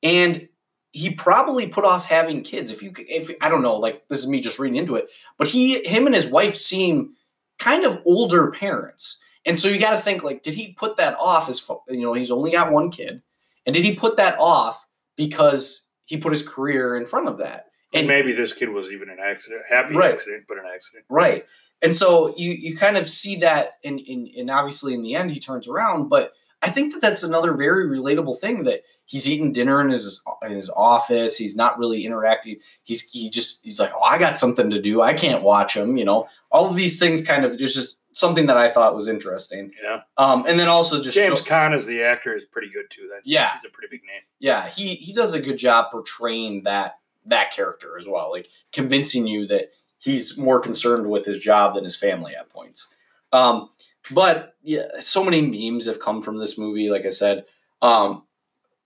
And 0.04 0.50
he 0.92 1.12
probably 1.12 1.68
put 1.68 1.86
off 1.86 2.06
having 2.06 2.44
kids. 2.44 2.70
If 2.70 2.84
you, 2.84 2.92
if 2.98 3.32
I 3.40 3.50
don't 3.50 3.62
know, 3.62 3.78
like 3.78 4.08
this 4.10 4.20
is 4.20 4.28
me 4.28 4.42
just 4.42 4.60
reading 4.60 4.78
into 4.78 4.96
it, 4.96 5.08
but 5.38 5.48
he, 5.48 5.88
him, 5.88 6.06
and 6.06 6.16
his 6.16 6.28
wife 6.28 6.56
seem 6.56 7.14
kind 7.60 7.86
of 7.86 8.02
older 8.06 8.52
parents, 8.52 9.18
and 9.46 9.58
so 9.58 9.68
you 9.68 9.80
got 9.80 9.92
to 9.92 9.98
think 10.02 10.24
like, 10.24 10.44
did 10.44 10.54
he 10.54 10.74
put 10.74 10.98
that 10.98 11.16
off? 11.20 11.50
As 11.50 11.62
you 11.90 12.02
know, 12.02 12.14
he's 12.14 12.32
only 12.32 12.52
got 12.52 12.72
one 12.72 12.92
kid, 12.92 13.22
and 13.66 13.74
did 13.74 13.84
he 13.86 13.96
put 13.96 14.18
that 14.18 14.38
off 14.40 14.86
because 15.16 15.88
he 16.06 16.18
put 16.18 16.32
his 16.34 16.44
career 16.44 16.98
in 16.98 17.06
front 17.06 17.28
of 17.28 17.38
that? 17.40 17.68
And 17.94 18.02
And 18.02 18.08
maybe 18.08 18.34
this 18.34 18.54
kid 18.54 18.70
was 18.70 18.92
even 18.92 19.10
an 19.10 19.18
accident, 19.22 19.64
happy 19.70 19.96
Right. 19.96 20.14
accident, 20.14 20.46
but 20.48 20.58
an 20.58 20.66
accident. 20.74 21.06
Right. 21.10 21.46
And 21.82 21.96
so 21.96 22.34
you 22.38 22.52
you 22.52 22.78
kind 22.78 22.96
of 22.98 23.10
see 23.10 23.38
that 23.38 23.74
in 23.84 24.00
in 24.00 24.32
and 24.38 24.50
obviously 24.52 24.94
in 24.94 25.02
the 25.02 25.16
end 25.16 25.32
he 25.32 25.40
turns 25.40 25.68
around, 25.68 26.10
but 26.10 26.34
I 26.64 26.70
think 26.70 26.94
that 26.94 27.02
that's 27.02 27.24
another 27.24 27.54
very 27.54 27.88
relatable 27.88 28.38
thing 28.40 28.66
that 28.66 28.84
he's 29.06 29.28
eating 29.28 29.52
dinner 29.52 29.82
in 29.82 29.90
his 29.90 30.22
in 30.44 30.52
his 30.52 30.70
office. 30.70 31.36
He's 31.38 31.56
not 31.56 31.80
really 31.80 32.06
interacting. 32.06 32.58
He's 32.84 33.10
he 33.10 33.30
just 33.32 33.62
he's 33.64 33.80
like, 33.80 33.92
oh, 33.96 34.02
I 34.04 34.20
got 34.20 34.40
something 34.40 34.70
to 34.70 34.80
do. 34.82 35.02
I 35.02 35.14
can't 35.16 35.42
watch 35.44 35.76
him. 35.76 35.98
You 35.98 36.06
know, 36.06 36.28
all 36.52 36.70
of 36.70 36.76
these 36.76 37.00
things 37.00 37.24
kind 37.24 37.46
of 37.46 37.58
just 37.58 37.98
something 38.14 38.46
that 38.48 38.58
I 38.58 38.70
thought 38.70 38.96
was 38.96 39.08
interesting. 39.08 39.72
Yeah. 39.82 40.02
Um, 40.18 40.46
and 40.48 40.60
then 40.60 40.68
also 40.68 41.02
just 41.02 41.16
James 41.16 41.42
Caan 41.42 41.74
as 41.74 41.86
the 41.86 42.04
actor 42.04 42.36
is 42.36 42.46
pretty 42.46 42.70
good 42.70 42.86
too. 42.90 43.08
Then 43.10 43.22
Yeah. 43.24 43.54
he's 43.54 43.66
a 43.66 43.70
pretty 43.70 43.88
big 43.92 44.02
name. 44.04 44.22
yeah, 44.40 44.68
he 44.68 44.96
he 44.96 45.14
does 45.14 45.34
a 45.34 45.40
good 45.40 45.58
job 45.58 45.92
portraying 45.92 46.64
that 46.64 46.96
that 47.26 47.52
character 47.52 47.98
as 48.00 48.08
well, 48.08 48.32
like 48.32 48.48
convincing 48.72 49.28
you 49.28 49.46
that 49.48 49.72
he's 50.00 50.38
more 50.38 50.60
concerned 50.60 51.10
with 51.10 51.26
his 51.26 51.40
job 51.40 51.76
than 51.76 51.84
his 51.84 51.96
family 51.96 52.36
at 52.36 52.50
points. 52.50 52.94
Um, 53.32 53.70
but 54.10 54.56
yeah, 54.64 54.88
so 55.00 55.24
many 55.24 55.42
memes 55.42 55.86
have 55.86 56.00
come 56.00 56.22
from 56.22 56.38
this 56.40 56.58
movie. 56.58 56.90
Like 56.90 57.06
I 57.06 57.10
said, 57.10 57.46
um, 57.82 58.24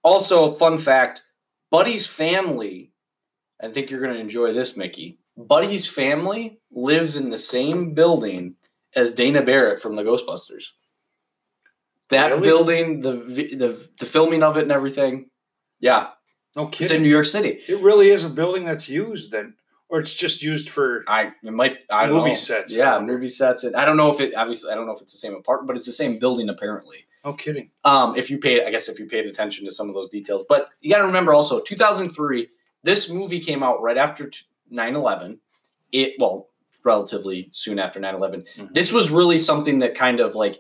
also 0.03 0.51
fun 0.53 0.77
fact: 0.77 1.23
Buddy's 1.71 2.05
family. 2.05 2.91
I 3.61 3.69
think 3.69 3.89
you're 3.89 4.01
going 4.01 4.13
to 4.13 4.19
enjoy 4.19 4.51
this, 4.51 4.75
Mickey. 4.75 5.17
Buddy's 5.37 5.87
family 5.87 6.59
lives 6.71 7.15
in 7.15 7.29
the 7.29 7.37
same 7.37 7.93
building 7.95 8.55
as 8.95 9.11
Dana 9.11 9.41
Barrett 9.41 9.81
from 9.81 9.95
the 9.95 10.03
Ghostbusters. 10.03 10.71
That 12.09 12.29
Really? 12.31 12.41
building, 12.41 13.01
the, 13.01 13.13
the 13.13 13.89
the 13.99 14.05
filming 14.05 14.43
of 14.43 14.57
it 14.57 14.63
and 14.63 14.71
everything. 14.71 15.29
Yeah, 15.79 16.09
No 16.55 16.67
kidding. 16.67 16.85
it's 16.85 16.91
in. 16.93 17.01
New 17.03 17.09
York 17.09 17.25
City. 17.25 17.59
It 17.67 17.81
really 17.81 18.09
is 18.11 18.23
a 18.23 18.29
building 18.29 18.63
that's 18.65 18.87
used 18.87 19.31
then, 19.31 19.55
or 19.89 19.99
it's 19.99 20.13
just 20.13 20.43
used 20.43 20.69
for. 20.69 21.03
I 21.07 21.31
it 21.43 21.51
might 21.51 21.77
I 21.89 22.05
don't 22.05 22.17
Movie 22.17 22.29
know. 22.29 22.35
sets. 22.35 22.71
Yeah, 22.73 22.99
movie 22.99 23.27
sets. 23.27 23.63
And 23.63 23.75
I 23.75 23.85
don't 23.85 23.97
know 23.97 24.11
if 24.13 24.19
it 24.19 24.35
obviously 24.35 24.71
I 24.71 24.75
don't 24.75 24.85
know 24.85 24.91
if 24.93 25.01
it's 25.01 25.13
the 25.13 25.17
same 25.17 25.33
apartment, 25.33 25.67
but 25.67 25.77
it's 25.77 25.87
the 25.87 25.91
same 25.91 26.19
building 26.19 26.47
apparently. 26.49 26.97
No 27.25 27.33
kidding. 27.33 27.71
Um, 27.83 28.15
if 28.15 28.29
you 28.29 28.37
paid, 28.37 28.61
I 28.63 28.69
guess 28.69 28.87
if 28.87 28.99
you 28.99 29.07
paid 29.07 29.25
attention 29.25 29.65
to 29.65 29.71
some 29.71 29.89
of 29.89 29.95
those 29.95 30.09
details, 30.09 30.43
but 30.47 30.69
you 30.81 30.91
got 30.91 30.99
to 30.99 31.05
remember 31.07 31.33
also 31.33 31.59
2003. 31.59 32.47
This 32.83 33.09
movie 33.09 33.39
came 33.39 33.63
out 33.63 33.81
right 33.81 33.97
after 33.97 34.29
t- 34.29 34.41
9/11. 34.71 35.39
It 35.91 36.13
well, 36.19 36.49
relatively 36.85 37.49
soon 37.51 37.79
after 37.79 37.99
9/11. 37.99 38.45
Mhm. 38.57 38.73
This 38.73 38.91
was 38.93 39.09
really 39.09 39.37
something 39.37 39.79
that 39.79 39.95
kind 39.95 40.19
of 40.19 40.35
like 40.35 40.59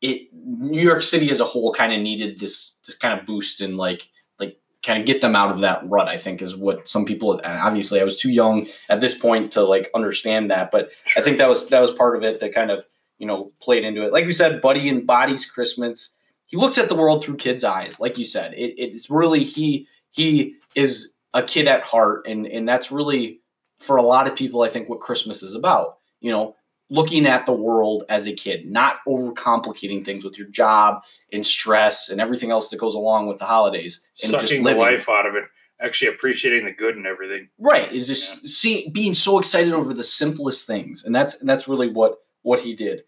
it. 0.00 0.28
New 0.32 0.80
York 0.80 1.02
City 1.02 1.30
as 1.30 1.40
a 1.40 1.44
whole 1.44 1.72
kind 1.72 1.92
of 1.92 2.00
needed 2.00 2.38
this, 2.38 2.78
this 2.86 2.94
kind 2.94 3.18
of 3.18 3.26
boost 3.26 3.60
and 3.60 3.76
like 3.76 4.08
like 4.38 4.58
kind 4.82 5.00
of 5.00 5.06
get 5.06 5.20
them 5.20 5.34
out 5.34 5.50
of 5.50 5.60
that 5.60 5.80
rut. 5.88 6.08
I 6.08 6.16
think 6.18 6.40
is 6.42 6.54
what 6.56 6.86
some 6.88 7.04
people. 7.04 7.38
And 7.38 7.58
obviously, 7.60 8.00
I 8.00 8.04
was 8.04 8.18
too 8.18 8.30
young 8.30 8.66
at 8.88 9.00
this 9.00 9.14
point 9.14 9.52
to 9.52 9.62
like 9.62 9.90
understand 9.94 10.50
that, 10.50 10.70
but 10.70 10.90
I 11.16 11.22
think 11.22 11.38
that 11.38 11.48
was 11.48 11.68
that 11.68 11.80
was 11.80 11.90
part 11.90 12.16
of 12.16 12.22
it 12.22 12.40
that 12.40 12.54
kind 12.54 12.70
of 12.70 12.84
you 13.18 13.26
know 13.26 13.52
played 13.60 13.84
into 13.84 14.02
it. 14.02 14.12
Like 14.12 14.26
we 14.26 14.32
said, 14.32 14.60
Buddy 14.60 14.88
embodies 14.88 15.44
Christmas. 15.44 16.10
He 16.46 16.56
looks 16.56 16.78
at 16.78 16.88
the 16.88 16.96
world 16.96 17.22
through 17.22 17.36
kids' 17.36 17.62
eyes, 17.62 18.00
like 18.00 18.18
you 18.18 18.24
said. 18.24 18.54
It, 18.54 18.74
it's 18.76 19.08
really 19.10 19.44
he 19.44 19.86
he 20.10 20.56
is 20.74 21.14
a 21.34 21.42
kid 21.42 21.68
at 21.68 21.82
heart, 21.82 22.26
and 22.26 22.46
and 22.46 22.68
that's 22.68 22.90
really 22.90 23.39
for 23.80 23.96
a 23.96 24.02
lot 24.02 24.26
of 24.26 24.36
people, 24.36 24.62
I 24.62 24.68
think, 24.68 24.88
what 24.88 25.00
Christmas 25.00 25.42
is 25.42 25.54
about. 25.54 25.96
You 26.20 26.30
know, 26.30 26.56
looking 26.90 27.26
at 27.26 27.46
the 27.46 27.52
world 27.52 28.04
as 28.08 28.26
a 28.26 28.32
kid, 28.32 28.70
not 28.70 28.96
overcomplicating 29.06 30.04
things 30.04 30.24
with 30.24 30.36
your 30.36 30.48
job 30.48 31.02
and 31.32 31.46
stress 31.46 32.10
and 32.10 32.20
everything 32.20 32.50
else 32.50 32.68
that 32.68 32.78
goes 32.78 32.94
along 32.94 33.28
with 33.28 33.38
the 33.38 33.46
holidays, 33.46 34.04
and 34.22 34.32
just 34.32 34.48
sucking 34.48 34.64
the 34.64 34.74
life 34.74 35.08
out 35.08 35.26
of 35.26 35.34
it. 35.34 35.44
Actually 35.80 36.08
appreciating 36.08 36.66
the 36.66 36.72
good 36.72 36.96
and 36.96 37.06
everything. 37.06 37.48
Right. 37.58 37.90
It's 37.90 38.08
just 38.08 38.46
seeing 38.46 38.92
being 38.92 39.14
so 39.14 39.38
excited 39.38 39.72
over 39.72 39.94
the 39.94 40.04
simplest 40.04 40.66
things. 40.66 41.04
And 41.04 41.14
that's 41.14 41.38
that's 41.38 41.68
really 41.68 41.88
what 41.88 42.18
what 42.42 42.60
he 42.60 42.74
did. 42.74 43.04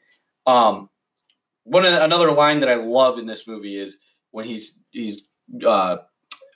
Um 0.46 0.88
one 1.64 1.84
another 1.84 2.32
line 2.32 2.60
that 2.60 2.70
I 2.70 2.76
love 2.76 3.18
in 3.18 3.26
this 3.26 3.46
movie 3.46 3.78
is 3.78 3.98
when 4.30 4.46
he's 4.46 4.80
he's 4.90 5.20
uh 5.66 5.98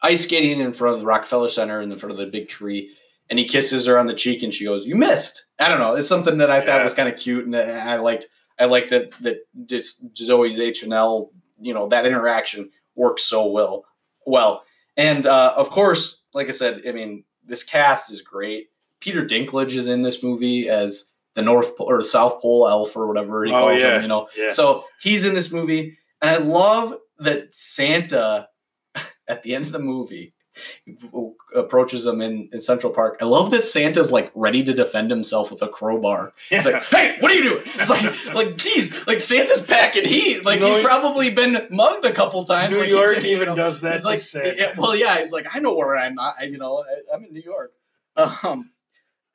ice 0.02 0.24
skating 0.24 0.60
in 0.60 0.72
front 0.72 0.94
of 0.94 1.00
the 1.00 1.06
Rockefeller 1.06 1.48
Center 1.48 1.82
in 1.82 1.90
the 1.90 1.96
front 1.96 2.12
of 2.12 2.16
the 2.16 2.26
big 2.26 2.48
tree 2.48 2.92
and 3.30 3.38
he 3.38 3.46
kisses 3.46 3.86
her 3.86 3.98
on 3.98 4.06
the 4.06 4.14
cheek 4.14 4.42
and 4.42 4.52
she 4.54 4.64
goes, 4.64 4.86
"You 4.86 4.96
missed." 4.96 5.44
I 5.58 5.68
don't 5.68 5.78
know. 5.78 5.94
It's 5.94 6.08
something 6.08 6.38
that 6.38 6.50
I 6.50 6.60
thought 6.64 6.82
was 6.82 6.94
kind 6.94 7.08
of 7.08 7.16
cute 7.18 7.44
and 7.46 7.56
I 7.56 7.96
liked 7.96 8.26
I 8.58 8.64
liked 8.66 8.90
that 8.90 9.12
that 9.22 9.38
just 9.66 10.14
Zooey 10.14 10.54
Deschanel, 10.56 11.32
you 11.60 11.74
know, 11.74 11.88
that 11.88 12.06
interaction 12.06 12.70
works 12.94 13.22
so 13.24 13.46
well. 13.46 13.84
Well, 14.26 14.62
and 14.96 15.26
uh, 15.26 15.54
of 15.56 15.70
course, 15.70 16.22
like 16.34 16.46
I 16.48 16.50
said, 16.50 16.82
I 16.88 16.92
mean, 16.92 17.24
this 17.44 17.62
cast 17.62 18.10
is 18.10 18.22
great. 18.22 18.68
Peter 19.00 19.24
Dinklage 19.24 19.74
is 19.74 19.86
in 19.88 20.02
this 20.02 20.22
movie 20.22 20.68
as 20.68 21.10
the 21.34 21.42
North 21.42 21.76
Pole 21.76 21.88
or 21.90 22.02
South 22.02 22.40
Pole 22.40 22.66
elf 22.68 22.96
or 22.96 23.06
whatever 23.06 23.44
he 23.44 23.52
Oh, 23.52 23.56
calls 23.68 23.80
yeah. 23.80 23.96
him. 23.96 24.02
You 24.02 24.08
know, 24.08 24.28
Yeah. 24.36 24.48
so 24.48 24.84
he's 25.00 25.24
in 25.24 25.34
this 25.34 25.52
movie, 25.52 25.98
and 26.22 26.30
I 26.30 26.38
love 26.38 26.96
that 27.18 27.54
Santa 27.54 28.48
at 29.28 29.42
the 29.42 29.54
end 29.54 29.66
of 29.66 29.72
the 29.72 29.78
movie 29.78 30.32
approaches 31.54 32.07
him 32.07 32.20
in, 32.20 32.48
in 32.52 32.61
Central 32.61 32.92
Park. 32.92 33.18
I 33.20 33.24
love 33.24 33.50
that 33.50 33.64
Santa's 33.64 34.11
like 34.11 34.30
ready 34.34 34.62
to 34.64 34.72
defend 34.72 35.11
himself 35.11 35.50
with 35.50 35.62
a 35.62 35.68
crowbar. 35.68 36.32
He's 36.48 36.64
like, 36.64 36.84
"Hey, 36.84 37.16
what 37.20 37.30
are 37.30 37.34
you 37.34 37.42
doing?" 37.42 37.62
It's 37.76 37.90
like, 37.90 38.34
like, 38.34 38.57
geez, 38.57 39.07
like 39.07 39.20
Santa's 39.20 39.61
packing 39.61 40.07
heat. 40.07 40.44
Like 40.44 40.61
No, 40.61 40.68
he's 40.68 40.84
probably 40.84 41.30
been 41.30 41.66
mugged 41.70 42.04
a 42.04 42.12
couple 42.12 42.44
times. 42.44 42.76
New 42.76 42.82
like, 42.82 42.90
York 42.90 43.16
in, 43.18 43.24
you 43.24 43.36
even 43.36 43.48
know, 43.48 43.57
does 43.57 43.80
that. 43.80 44.04
Like, 44.04 44.20
yeah, 44.34 44.74
well, 44.76 44.94
yeah. 44.94 45.18
He's 45.18 45.32
like, 45.32 45.46
I 45.54 45.61
know 45.61 45.74
where 45.74 45.96
I'm. 45.96 46.18
at. 46.18 46.34
I, 46.40 46.44
you 46.44 46.59
know, 46.59 46.84
I, 46.84 47.14
I'm 47.14 47.24
in 47.24 47.32
New 47.32 47.42
York. 47.42 47.72
Um, 48.16 48.70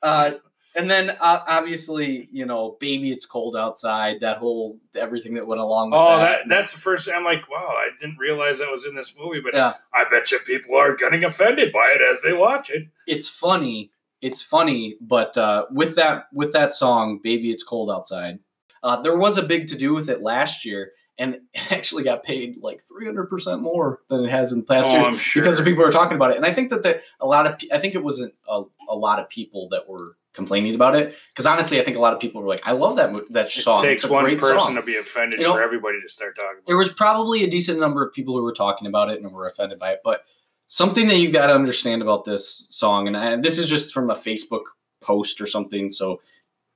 uh, 0.01 0.31
and 0.75 0.89
then 0.89 1.09
uh, 1.11 1.43
obviously, 1.47 2.27
you 2.31 2.45
know, 2.45 2.77
baby, 2.79 3.11
it's 3.11 3.25
cold 3.25 3.55
outside. 3.55 4.21
That 4.21 4.37
whole 4.37 4.79
everything 4.95 5.33
that 5.35 5.47
went 5.47 5.61
along 5.61 5.91
with 5.91 5.99
Oh, 5.99 6.17
that. 6.17 6.19
that 6.19 6.49
that's 6.49 6.73
the 6.73 6.79
first. 6.79 7.09
I'm 7.13 7.23
like, 7.23 7.49
wow, 7.49 7.57
I 7.69 7.89
didn't 7.99 8.17
realize 8.17 8.59
that 8.59 8.69
was 8.71 8.85
in 8.85 8.95
this 8.95 9.15
movie, 9.17 9.41
but 9.41 9.53
Yeah. 9.53 9.73
I 9.93 10.05
bet 10.09 10.31
you 10.31 10.39
people 10.39 10.75
are 10.77 10.95
getting 10.95 11.23
offended 11.23 11.71
by 11.73 11.93
it 11.95 12.01
as 12.01 12.21
they 12.21 12.33
watch 12.33 12.69
it. 12.69 12.87
it's 13.07 13.27
funny. 13.29 13.91
It's 14.21 14.41
funny, 14.43 14.97
but 15.01 15.35
uh, 15.37 15.65
with 15.71 15.95
that 15.95 16.27
with 16.31 16.53
that 16.53 16.75
song, 16.75 17.19
"Baby, 17.23 17.49
It's 17.49 17.63
Cold 17.63 17.89
Outside," 17.89 18.37
uh, 18.83 19.01
there 19.01 19.17
was 19.17 19.37
a 19.37 19.41
big 19.43 19.67
to 19.69 19.75
do 19.75 19.95
with 19.95 20.09
it 20.11 20.21
last 20.21 20.63
year, 20.63 20.91
and 21.17 21.33
it 21.35 21.41
actually 21.71 22.03
got 22.03 22.21
paid 22.21 22.57
like 22.61 22.83
three 22.87 23.07
hundred 23.07 23.31
percent 23.31 23.63
more 23.63 24.01
than 24.09 24.23
it 24.23 24.29
has 24.29 24.51
in 24.51 24.59
the 24.59 24.65
past 24.65 24.91
Oh, 24.91 25.09
years 25.09 25.19
sure. 25.19 25.41
because 25.41 25.57
the 25.57 25.63
people 25.63 25.83
were 25.83 25.91
talking 25.91 26.15
about 26.17 26.29
it. 26.29 26.37
And 26.37 26.45
I 26.45 26.53
think 26.53 26.69
that 26.69 26.83
the, 26.83 27.01
a 27.19 27.25
lot 27.25 27.47
of 27.47 27.59
I 27.73 27.79
think 27.79 27.95
it 27.95 28.03
wasn't 28.03 28.35
a, 28.47 28.61
a 28.87 28.95
lot 28.95 29.17
of 29.17 29.27
people 29.27 29.67
that 29.71 29.89
were 29.89 30.15
complaining 30.33 30.73
about 30.75 30.95
it 30.95 31.15
because 31.29 31.45
honestly, 31.45 31.79
I 31.79 31.83
think 31.83 31.97
a 31.97 31.99
lot 31.99 32.13
of 32.13 32.19
people 32.19 32.41
were 32.41 32.47
like, 32.47 32.61
"I 32.65 32.71
love 32.71 32.95
that 32.97 33.11
mo- 33.11 33.25
that 33.31 33.47
It 33.47 33.51
song. 33.51 33.83
takes 33.83 34.03
it's 34.03 34.09
a 34.09 34.13
one 34.13 34.23
great 34.23 34.39
person 34.39 34.59
song." 34.59 34.75
to 34.75 34.81
be 34.81 34.95
offended 34.97 35.39
You 35.39 35.45
know, 35.47 35.53
for 35.53 35.61
everybody 35.61 35.99
to 36.01 36.07
start 36.09 36.35
talking. 36.35 36.51
About 36.57 36.65
there 36.67 36.77
was 36.77 36.89
probably 36.89 37.43
a 37.43 37.49
decent 37.49 37.79
number 37.79 38.05
of 38.05 38.13
people 38.13 38.35
who 38.37 38.43
were 38.43 38.53
talking 38.53 38.87
about 38.87 39.09
it 39.09 39.21
and 39.21 39.31
were 39.31 39.45
offended 39.47 39.77
by 39.79 39.91
it. 39.91 39.99
But 40.03 40.23
something 40.67 41.07
that 41.09 41.17
you 41.17 41.31
got 41.31 41.47
to 41.47 41.53
understand 41.53 42.01
about 42.01 42.23
this 42.25 42.67
song, 42.69 43.07
and 43.07 43.17
I, 43.17 43.35
this 43.35 43.57
is 43.57 43.67
just 43.69 43.93
from 43.93 44.09
a 44.09 44.15
Facebook 44.15 44.63
post 45.01 45.41
or 45.41 45.47
something, 45.47 45.91
so 45.91 46.21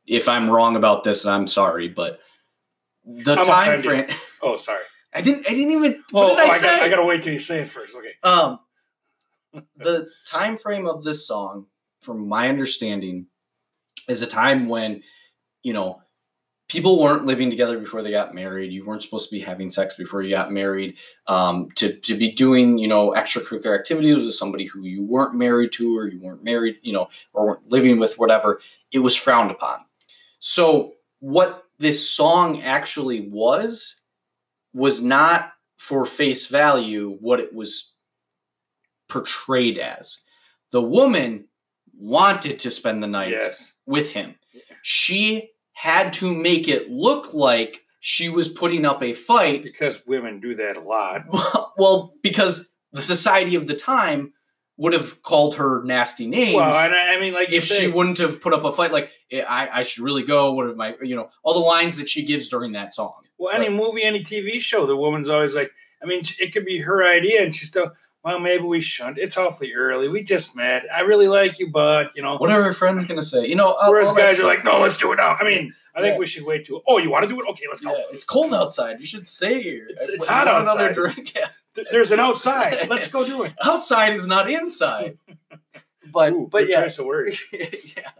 if 0.06 0.28
I'm 0.28 0.50
wrong 0.50 0.76
about 0.76 1.04
this, 1.04 1.26
I'm 1.26 1.48
sorry, 1.48 1.88
but 1.88 2.20
the 3.06 3.38
I'm 3.38 3.46
time 3.46 3.80
offended. 3.80 4.12
frame. 4.12 4.20
Oh, 4.42 4.58
sorry. 4.58 4.84
I 5.14 5.22
didn't. 5.22 5.48
I 5.50 5.54
didn't 5.54 5.72
even. 5.72 6.04
Oh, 6.14 6.34
What 6.34 6.38
did 6.42 6.50
I, 6.50 6.54
I, 6.54 6.58
say? 6.58 6.66
got, 6.68 6.82
I 6.82 6.90
gotta 6.90 7.06
wait 7.06 7.24
till 7.24 7.32
you 7.32 7.40
say 7.40 7.60
it 7.62 7.68
first. 7.70 7.96
Okay. 7.96 8.12
Um, 8.24 8.60
the 9.78 10.10
time 10.28 10.58
frame 10.58 10.88
of 10.88 11.04
this 11.06 11.26
song, 11.26 11.68
from 12.02 12.28
my 12.28 12.50
understanding, 12.50 13.28
is 14.08 14.22
a 14.22 14.28
time 14.28 14.68
when, 14.68 15.04
you 15.64 15.74
know, 15.74 16.02
people 16.68 17.00
weren't 17.00 17.26
living 17.26 17.50
together 17.50 17.78
before 17.78 18.02
they 18.02 18.12
got 18.12 18.34
married. 18.34 18.72
You 18.72 18.86
weren't 18.86 19.04
supposed 19.04 19.30
to 19.30 19.36
be 19.36 19.42
having 19.42 19.70
sex 19.70 19.94
before 19.94 20.22
you 20.22 20.32
got 20.32 20.52
married. 20.52 20.98
Um, 21.28 21.70
to 21.76 21.96
to 21.96 22.18
be 22.18 22.32
doing, 22.32 22.78
you 22.78 22.88
know, 22.88 23.12
extracurricular 23.12 23.78
activities 23.78 24.26
with 24.26 24.34
somebody 24.34 24.66
who 24.66 24.84
you 24.84 25.04
weren't 25.04 25.36
married 25.36 25.72
to, 25.74 25.98
or 25.98 26.08
you 26.08 26.20
weren't 26.20 26.44
married, 26.44 26.78
you 26.82 26.94
know, 26.94 27.10
or 27.34 27.48
weren't 27.48 27.70
living 27.70 28.00
with, 28.00 28.18
whatever, 28.18 28.62
it 28.92 29.00
was 29.00 29.16
frowned 29.16 29.52
upon. 29.52 29.80
So 30.40 30.94
what 31.20 31.64
this 31.80 32.10
song 32.10 32.62
actually 32.62 33.28
was 33.30 33.96
was 34.74 35.02
not 35.02 35.54
for 35.78 36.06
face 36.06 36.48
value 36.48 37.18
what 37.20 37.40
it 37.40 37.54
was 37.54 37.94
portrayed 39.08 39.78
as. 39.78 40.22
The 40.72 40.82
woman 40.82 41.48
wanted 41.98 42.60
to 42.60 42.72
spend 42.72 43.02
the 43.02 43.08
night 43.08 43.32
Yes. 43.32 43.74
With 43.86 44.10
him. 44.10 44.36
She 44.82 45.52
had 45.74 46.14
to 46.14 46.34
make 46.34 46.68
it 46.68 46.90
look 46.90 47.34
like 47.34 47.82
she 48.00 48.30
was 48.30 48.48
putting 48.48 48.86
up 48.86 49.02
a 49.02 49.14
fight. 49.14 49.64
Because 49.64 50.06
women 50.06 50.40
do 50.40 50.56
that 50.56 50.78
a 50.78 50.82
lot. 50.82 51.24
well, 51.78 52.14
because 52.22 52.68
the 52.92 53.02
society 53.02 53.56
of 53.56 53.68
the 53.68 53.76
time 53.76 54.34
would 54.78 54.94
have 54.94 55.22
called 55.24 55.56
her 55.56 55.84
nasty 55.84 56.28
names 56.28 56.56
Well, 56.56 56.74
and 56.74 56.94
I, 56.94 57.16
I 57.16 57.20
mean, 57.20 57.34
like 57.34 57.52
if 57.52 57.64
she 57.64 57.74
say, 57.74 57.88
wouldn't 57.92 58.18
have 58.18 58.42
put 58.42 58.54
up 58.54 58.64
a 58.64 58.72
fight. 58.72 58.92
Like 58.92 59.10
"Eh, 59.32 59.42
I, 59.42 59.80
I 59.80 59.82
should 59.84 60.04
really 60.04 60.24
go. 60.24 60.52
What 60.54 60.66
are 60.66 60.76
my, 60.76 60.96
you 61.02 61.16
know, 61.16 61.30
all 61.44 61.54
the 61.54 61.60
lines 61.60 61.98
that 61.98 62.10
she 62.10 62.26
gives 62.26 62.50
during 62.50 62.74
that 62.74 62.94
song. 62.94 63.14
well, 63.38 63.56
any 63.56 63.70
movie, 63.70 64.04
any 64.04 64.24
TV 64.24 64.60
show, 64.60 64.86
the 64.86 64.96
woman's 64.96 65.30
always 65.30 65.56
like, 65.56 65.72
I 66.04 66.06
mean, 66.06 66.24
it 66.40 66.54
could 66.54 66.66
be 66.66 66.80
her 66.80 67.04
idea, 67.04 67.42
and 67.42 67.56
she's 67.56 67.70
still, 67.70 67.92
well, 68.26 68.40
maybe 68.40 68.64
we 68.64 68.82
shouldn't. 68.82 69.20
It's 69.20 69.38
awfully 69.38 69.74
early. 69.74 70.10
We 70.10 70.24
just 70.24 70.56
met. 70.56 70.84
I 70.94 71.02
really 71.02 71.28
like 71.28 71.60
you, 71.60 71.70
but 71.70 72.12
you 72.16 72.24
know. 72.24 72.38
What 72.38 72.50
are 72.52 72.64
her 72.64 72.74
friends 72.74 73.06
gonna 73.06 73.22
say? 73.22 73.46
You 73.46 73.56
know, 73.56 73.68
all- 73.68 73.92
Whereas 73.92 74.12
guys 74.14 74.40
are 74.40 74.46
like, 74.48 74.64
no, 74.66 74.80
let's 74.80 74.98
do 74.98 75.12
it 75.14 75.18
now. 75.18 75.38
I 75.40 75.44
mean, 75.44 75.72
I 75.94 76.02
think 76.02 76.14
Yeah. 76.16 76.20
we 76.20 76.26
should 76.26 76.44
wait 76.44 76.66
till. 76.66 76.82
Oh, 76.88 76.98
you 76.98 77.10
want 77.12 77.24
to 77.24 77.30
do 77.30 77.40
it? 77.40 77.48
Okay, 77.52 77.66
let's 77.70 77.82
go. 77.82 77.92
Yeah, 77.96 78.04
it's 78.12 78.24
cold 78.24 78.54
outside. 78.54 79.00
You 79.00 79.06
should 79.06 79.28
stay 79.28 79.62
here. 79.62 79.86
It's- 79.90 80.10
Uh, 80.10 80.14
it's 80.14 80.26
hot 80.26 80.48
want 80.48 80.64
Another 80.64 80.92
drink. 80.92 81.34
Yeah. 81.36 81.48
There's 81.92 82.12
an 82.12 82.20
outside. 82.22 82.90
Let's 82.90 83.10
go 83.10 83.26
do 83.26 83.44
it. 83.44 83.54
Outside 83.64 84.14
is 84.14 84.26
not 84.26 84.50
inside. 84.50 85.18
But 86.14 86.32
Ooh, 86.34 86.48
but 86.52 86.70
yeah, 86.70 86.84
choice 86.84 87.00
of 87.00 87.06
words. 87.08 87.44
yeah. 87.52 88.12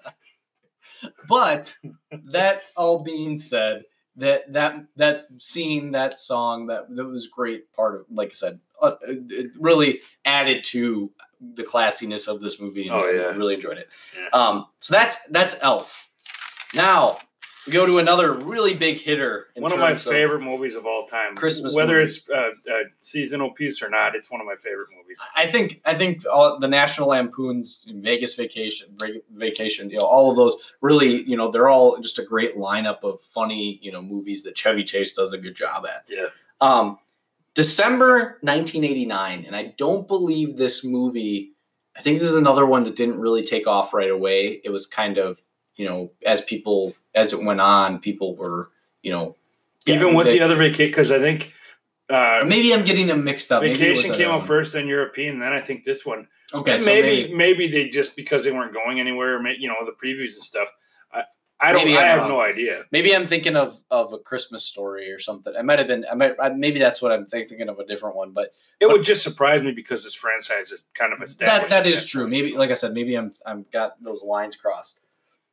But 1.30 1.78
that 2.12 2.62
all 2.76 3.04
being 3.04 3.38
said, 3.38 3.84
that 4.18 4.52
that 4.54 4.86
that 4.96 5.26
scene, 5.40 5.92
that 5.92 6.20
song, 6.20 6.68
that 6.68 6.94
that 6.96 7.06
was 7.06 7.28
great 7.28 7.72
part 7.74 7.96
of. 7.96 8.06
Like 8.10 8.30
I 8.32 8.34
said, 8.34 8.60
uh, 8.82 8.92
it 9.02 9.52
really 9.60 10.02
added 10.26 10.64
to 10.66 11.12
the 11.56 11.64
classiness 11.64 12.28
of 12.28 12.42
this 12.42 12.60
movie. 12.60 12.84
And 12.88 12.92
Oh, 12.92 13.08
I 13.08 13.12
yeah. 13.14 13.22
really 13.36 13.54
enjoyed 13.56 13.78
it. 13.78 13.88
Yeah. 14.20 14.28
Um, 14.40 14.66
so 14.80 14.94
that's 14.96 15.18
that's 15.30 15.56
Elf. 15.62 16.08
Now 16.74 17.18
we 17.66 17.74
go 17.74 17.86
to 17.88 17.98
another 17.98 18.32
really 18.34 18.76
big 18.76 18.98
hitter. 18.98 19.48
in 19.56 19.64
One 19.64 19.72
of 19.74 19.80
my 19.80 19.90
terms 19.92 20.04
favorite 20.04 20.42
movies 20.42 20.76
of 20.76 20.86
all 20.86 21.08
time. 21.08 21.36
Christmas 21.36 21.74
whether 21.74 21.96
movies. 21.98 22.18
it's 22.18 22.30
uh, 22.30 22.52
a 22.72 22.84
seasonal 23.00 23.52
piece 23.52 23.82
or 23.82 23.90
not, 23.90 24.16
it's 24.16 24.30
one 24.30 24.40
of 24.40 24.46
my 24.46 24.56
favorite 24.56 24.90
movies. 24.96 25.18
I 25.36 25.48
think 25.48 25.82
I 25.84 25.96
think 25.96 26.24
all 26.32 26.60
the 26.60 26.68
National 26.68 27.10
Lampoons, 27.10 27.86
Vegas 27.90 28.36
Vacation, 28.36 28.96
Vacation, 29.34 29.90
you 29.90 29.98
know, 30.00 30.06
all 30.06 30.30
of 30.30 30.38
those 30.38 30.56
really, 30.82 31.24
you 31.24 31.36
know, 31.38 31.50
they're 31.50 31.70
all 31.70 31.98
just 32.00 32.20
a 32.20 32.24
great 32.24 32.56
lineup 32.56 33.04
of 33.04 33.20
funny, 33.22 33.80
you 33.82 33.92
know, 33.92 34.02
movies 34.02 34.44
that 34.44 34.56
Chevy 34.58 34.84
Chase 34.84 35.12
does 35.14 35.34
a 35.34 35.38
good 35.38 35.56
job 35.56 35.86
at. 35.88 36.06
Yeah. 36.08 36.28
Um, 36.62 37.00
December 37.56 38.38
1989, 38.42 39.46
and 39.46 39.56
I 39.56 39.74
don't 39.78 40.08
believe 40.08 40.58
this 40.58 40.84
movie. 40.84 41.54
I 41.98 42.02
think 42.02 42.20
this 42.20 42.30
is 42.30 42.36
another 42.36 42.66
one 42.66 42.84
that 42.84 42.96
didn't 42.96 43.20
really 43.20 43.44
take 43.44 43.66
off 43.66 43.94
right 43.94 44.10
away. 44.10 44.62
It 44.64 44.70
was 44.70 44.86
kind 44.86 45.18
of, 45.18 45.40
you 45.76 45.88
know, 45.88 46.12
as 46.26 46.42
people 46.42 46.94
as 47.16 47.32
it 47.32 47.42
went 47.42 47.62
on, 47.62 48.00
people 48.00 48.36
were, 48.36 48.70
you 49.02 49.12
know, 49.12 49.36
Even 49.86 50.14
with 50.14 50.28
they- 50.28 50.34
the 50.34 50.42
other 50.42 50.58
vacation, 50.58 50.92
because 50.92 51.12
I 51.12 51.20
think 51.20 51.54
uh, 52.10 52.44
Maybe 52.46 52.72
I'm 52.72 52.84
getting 52.84 53.08
them 53.08 53.24
mixed 53.24 53.52
up. 53.52 53.64
Maybe 53.64 53.74
vacation 53.74 54.14
came 54.14 54.30
out 54.30 54.46
first, 54.46 54.74
then 54.74 54.88
European, 54.88 55.40
then 55.40 55.54
I 55.54 55.62
think 55.62 55.86
this 55.86 56.06
one. 56.06 56.28
Okay, 56.54 56.78
so 56.78 56.86
maybe, 56.86 57.34
maybe 57.34 57.68
they 57.68 57.90
just 57.90 58.16
because 58.16 58.44
they 58.44 58.52
weren't 58.52 58.74
going 58.74 59.00
anywhere, 59.00 59.42
you 59.48 59.68
know, 59.68 59.76
the 59.84 59.92
previews 59.92 60.36
and 60.36 60.44
stuff. 60.44 60.70
I, 61.60 61.72
don't. 61.72 61.86
Maybe 61.86 61.98
I 61.98 62.02
have 62.04 62.28
no 62.28 62.42
idea. 62.42 62.84
Maybe 62.92 63.16
I'm 63.16 63.26
thinking 63.28 63.56
of 63.56 63.80
of 63.90 64.12
a 64.14 64.20
Christmas 64.20 64.64
story 64.66 65.10
or 65.12 65.20
something. 65.20 65.54
I 65.58 65.62
might 65.62 65.80
have 65.80 65.88
been. 65.88 66.06
I 66.12 66.14
might. 66.16 66.36
I, 66.40 66.50
maybe 66.50 66.80
that's 66.80 67.02
what 67.02 67.12
I'm 67.14 67.26
think- 67.26 67.48
thinking 67.50 67.70
of 67.70 67.80
a 67.80 67.86
different 67.86 68.16
one. 68.16 68.32
But 68.32 68.48
It 68.80 68.88
But- 68.88 68.92
would 68.92 69.04
just 69.04 69.24
surprise 69.24 69.62
me 69.62 69.72
because 69.72 70.04
this 70.04 70.16
franchise 70.16 70.72
is 70.72 70.84
kind 70.94 71.14
of 71.14 71.20
that 71.20 71.26
established. 71.26 71.70
that 71.70 71.86
at 71.86 71.88
is 71.88 72.06
true. 72.06 72.28
Maybe, 72.28 72.56
like 72.58 72.72
I 72.72 72.74
said, 72.74 72.94
maybe 72.94 73.16
I'm 73.16 73.34
I'm 73.46 73.66
got 73.72 74.02
those 74.04 74.24
lines 74.24 74.56
crossed. 74.56 75.00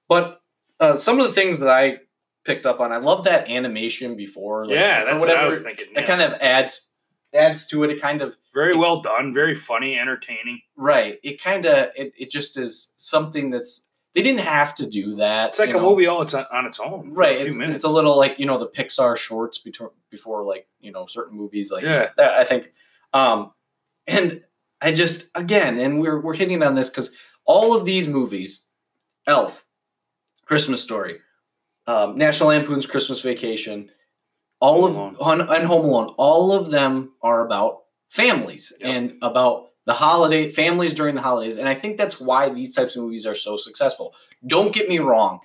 But 0.09 0.41
uh, 0.81 0.97
some 0.97 1.21
of 1.21 1.27
the 1.29 1.33
things 1.33 1.61
that 1.61 1.71
I 1.71 1.99
picked 2.45 2.67
up 2.67 2.81
on, 2.81 2.91
I 2.91 2.97
love 2.97 3.23
that 3.25 3.49
animation 3.49 4.17
before. 4.17 4.67
like, 4.67 4.75
Yeah, 4.75 5.05
that's 5.05 5.21
what 5.25 5.31
I 5.37 5.47
was 5.47 5.61
thinking. 5.61 5.87
It 5.95 6.05
kind 6.07 6.21
of 6.21 6.33
adds 6.41 6.89
adds 7.33 7.67
to 7.69 7.85
it. 7.85 7.91
It 7.91 8.01
kind 8.03 8.21
of 8.21 8.37
very 8.53 8.77
well 8.77 9.01
done, 9.01 9.33
very 9.33 9.55
funny, 9.55 9.97
entertaining. 9.99 10.61
right. 10.77 11.19
It 11.23 11.41
kind 11.41 11.65
of 11.65 11.91
it, 11.95 12.13
it 12.19 12.31
just 12.31 12.59
is 12.59 12.93
something 12.97 13.51
that's 13.51 13.89
they 14.15 14.23
didn't 14.23 14.41
have 14.41 14.75
to 14.77 14.87
do 14.87 15.17
that. 15.17 15.51
It's 15.51 15.59
like 15.59 15.71
a 15.71 15.75
know. 15.75 15.91
movie 15.91 16.07
all 16.07 16.23
its 16.23 16.35
on 16.35 16.67
its 16.67 16.79
own. 16.81 17.13
right 17.13 17.37
a 17.37 17.41
few 17.41 17.47
it's, 17.49 17.57
minutes. 17.57 17.75
it's 17.77 17.85
a 17.85 17.89
little 17.89 18.17
like 18.17 18.39
you 18.39 18.47
know 18.47 18.59
the 18.59 18.69
pixar 18.69 19.17
shorts 19.17 19.59
before 19.59 19.93
before 20.11 20.45
like 20.45 20.67
you 20.81 20.93
know 20.93 21.07
certain 21.07 21.37
movies 21.37 21.71
like 21.73 21.83
Yeah. 21.83 22.11
that 22.19 22.33
i 22.33 22.45
think 22.45 22.73
um 23.15 23.53
and 24.07 24.43
i 24.83 24.93
just 24.93 25.31
again 25.35 25.79
and 25.79 26.01
we're 26.01 26.21
we're 26.21 26.35
hitting 26.35 26.63
on 26.63 26.75
this 26.75 26.91
because 26.91 27.11
all 27.47 27.75
of 27.75 27.85
these 27.87 28.07
movies 28.09 28.65
elf 29.27 29.65
christmas 30.45 30.83
story 30.83 31.19
um, 31.87 32.17
national 32.17 32.51
lampoon's 32.51 32.87
christmas 32.87 33.21
vacation 33.23 33.91
all 34.61 34.93
Home 34.93 35.15
of 35.15 35.21
on, 35.21 35.41
and 35.41 35.67
home 35.67 35.85
alone 35.87 36.09
all 36.19 36.53
of 36.53 36.71
them 36.71 37.13
are 37.23 37.45
about 37.47 37.79
families 38.11 38.73
Yep. 38.81 38.89
and 38.97 39.15
about 39.23 39.69
the 39.85 39.95
holiday 39.95 40.49
families 40.51 40.95
during 40.95 41.14
the 41.14 41.20
holidays 41.22 41.57
and 41.57 41.68
i 41.68 41.74
think 41.74 41.97
that's 41.97 42.20
why 42.20 42.49
these 42.49 42.72
types 42.74 42.95
of 42.97 43.03
movies 43.03 43.26
are 43.26 43.35
so 43.35 43.57
successful 43.57 44.14
don't 44.47 44.72
get 44.74 44.89
me 44.89 44.99
wrong 44.99 45.41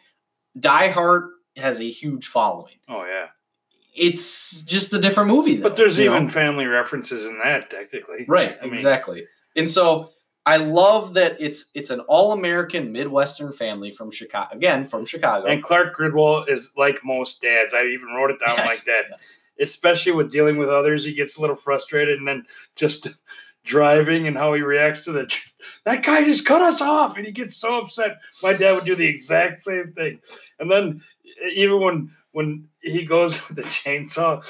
die 0.60 0.90
hard 0.90 1.30
has 1.56 1.80
a 1.80 1.90
huge 1.90 2.28
following 2.28 2.76
oh 2.90 3.04
yeah, 3.06 3.28
it's 3.96 4.62
just 4.62 4.94
a 4.94 5.00
different 5.00 5.30
movie 5.30 5.56
though, 5.58 5.64
but 5.64 5.76
there's 5.76 5.98
you 5.98 6.06
know? 6.06 6.16
even 6.16 6.30
family 6.30 6.66
references 6.66 7.26
in 7.26 7.40
that 7.44 7.70
technically. 7.70 8.26
right 8.28 8.58
I 8.62 8.66
mean- 8.66 8.76
exactly 8.76 9.26
and 9.56 9.70
so 9.70 10.12
i 10.46 10.58
love 10.58 11.16
that 11.16 11.38
it's 11.40 11.72
it's 11.74 11.90
an 11.90 12.02
all-american 12.02 12.92
midwestern 12.92 13.52
family 13.52 13.90
from 13.92 14.12
chicago 14.12 14.56
again 14.56 14.86
from 14.86 15.06
chicago 15.06 15.48
And 15.48 15.64
Clark 15.64 15.96
Griswold 15.96 16.48
is 16.50 16.72
like 16.78 17.00
most 17.04 17.42
dads. 17.42 17.74
I 17.74 17.84
even 17.86 18.10
wrote 18.10 18.30
it 18.32 18.40
down 18.46 18.56
Yes, 18.58 18.68
like 18.68 18.84
that. 18.86 19.06
yes. 19.10 19.40
Especially 19.60 20.12
with 20.12 20.32
dealing 20.32 20.58
with 20.58 20.70
others, 20.70 21.04
he 21.04 21.16
gets 21.16 21.36
a 21.38 21.42
little 21.42 21.56
frustrated, 21.56 22.20
and 22.20 22.28
then 22.28 22.46
just 22.76 23.08
driving 23.68 24.28
and 24.28 24.38
how 24.38 24.54
he 24.54 24.62
reacts 24.62 25.06
to 25.06 25.12
the 25.12 25.32
that 25.86 26.04
guy 26.04 26.24
just 26.24 26.46
cut 26.46 26.62
us 26.62 26.82
off, 26.82 27.18
and 27.18 27.26
he 27.26 27.32
gets 27.32 27.58
so 27.58 27.80
upset. 27.82 28.18
My 28.42 28.54
dad 28.54 28.74
would 28.74 28.86
do 28.86 28.96
the 28.96 29.08
exact 29.08 29.60
same 29.62 29.92
thing, 29.94 30.20
and 30.60 30.72
then 30.72 31.02
even 31.56 31.82
when 31.82 32.12
when 32.32 32.70
he 32.82 33.06
goes 33.06 33.36
with 33.48 33.58
the 33.58 33.64
chainsaw, 33.64 34.44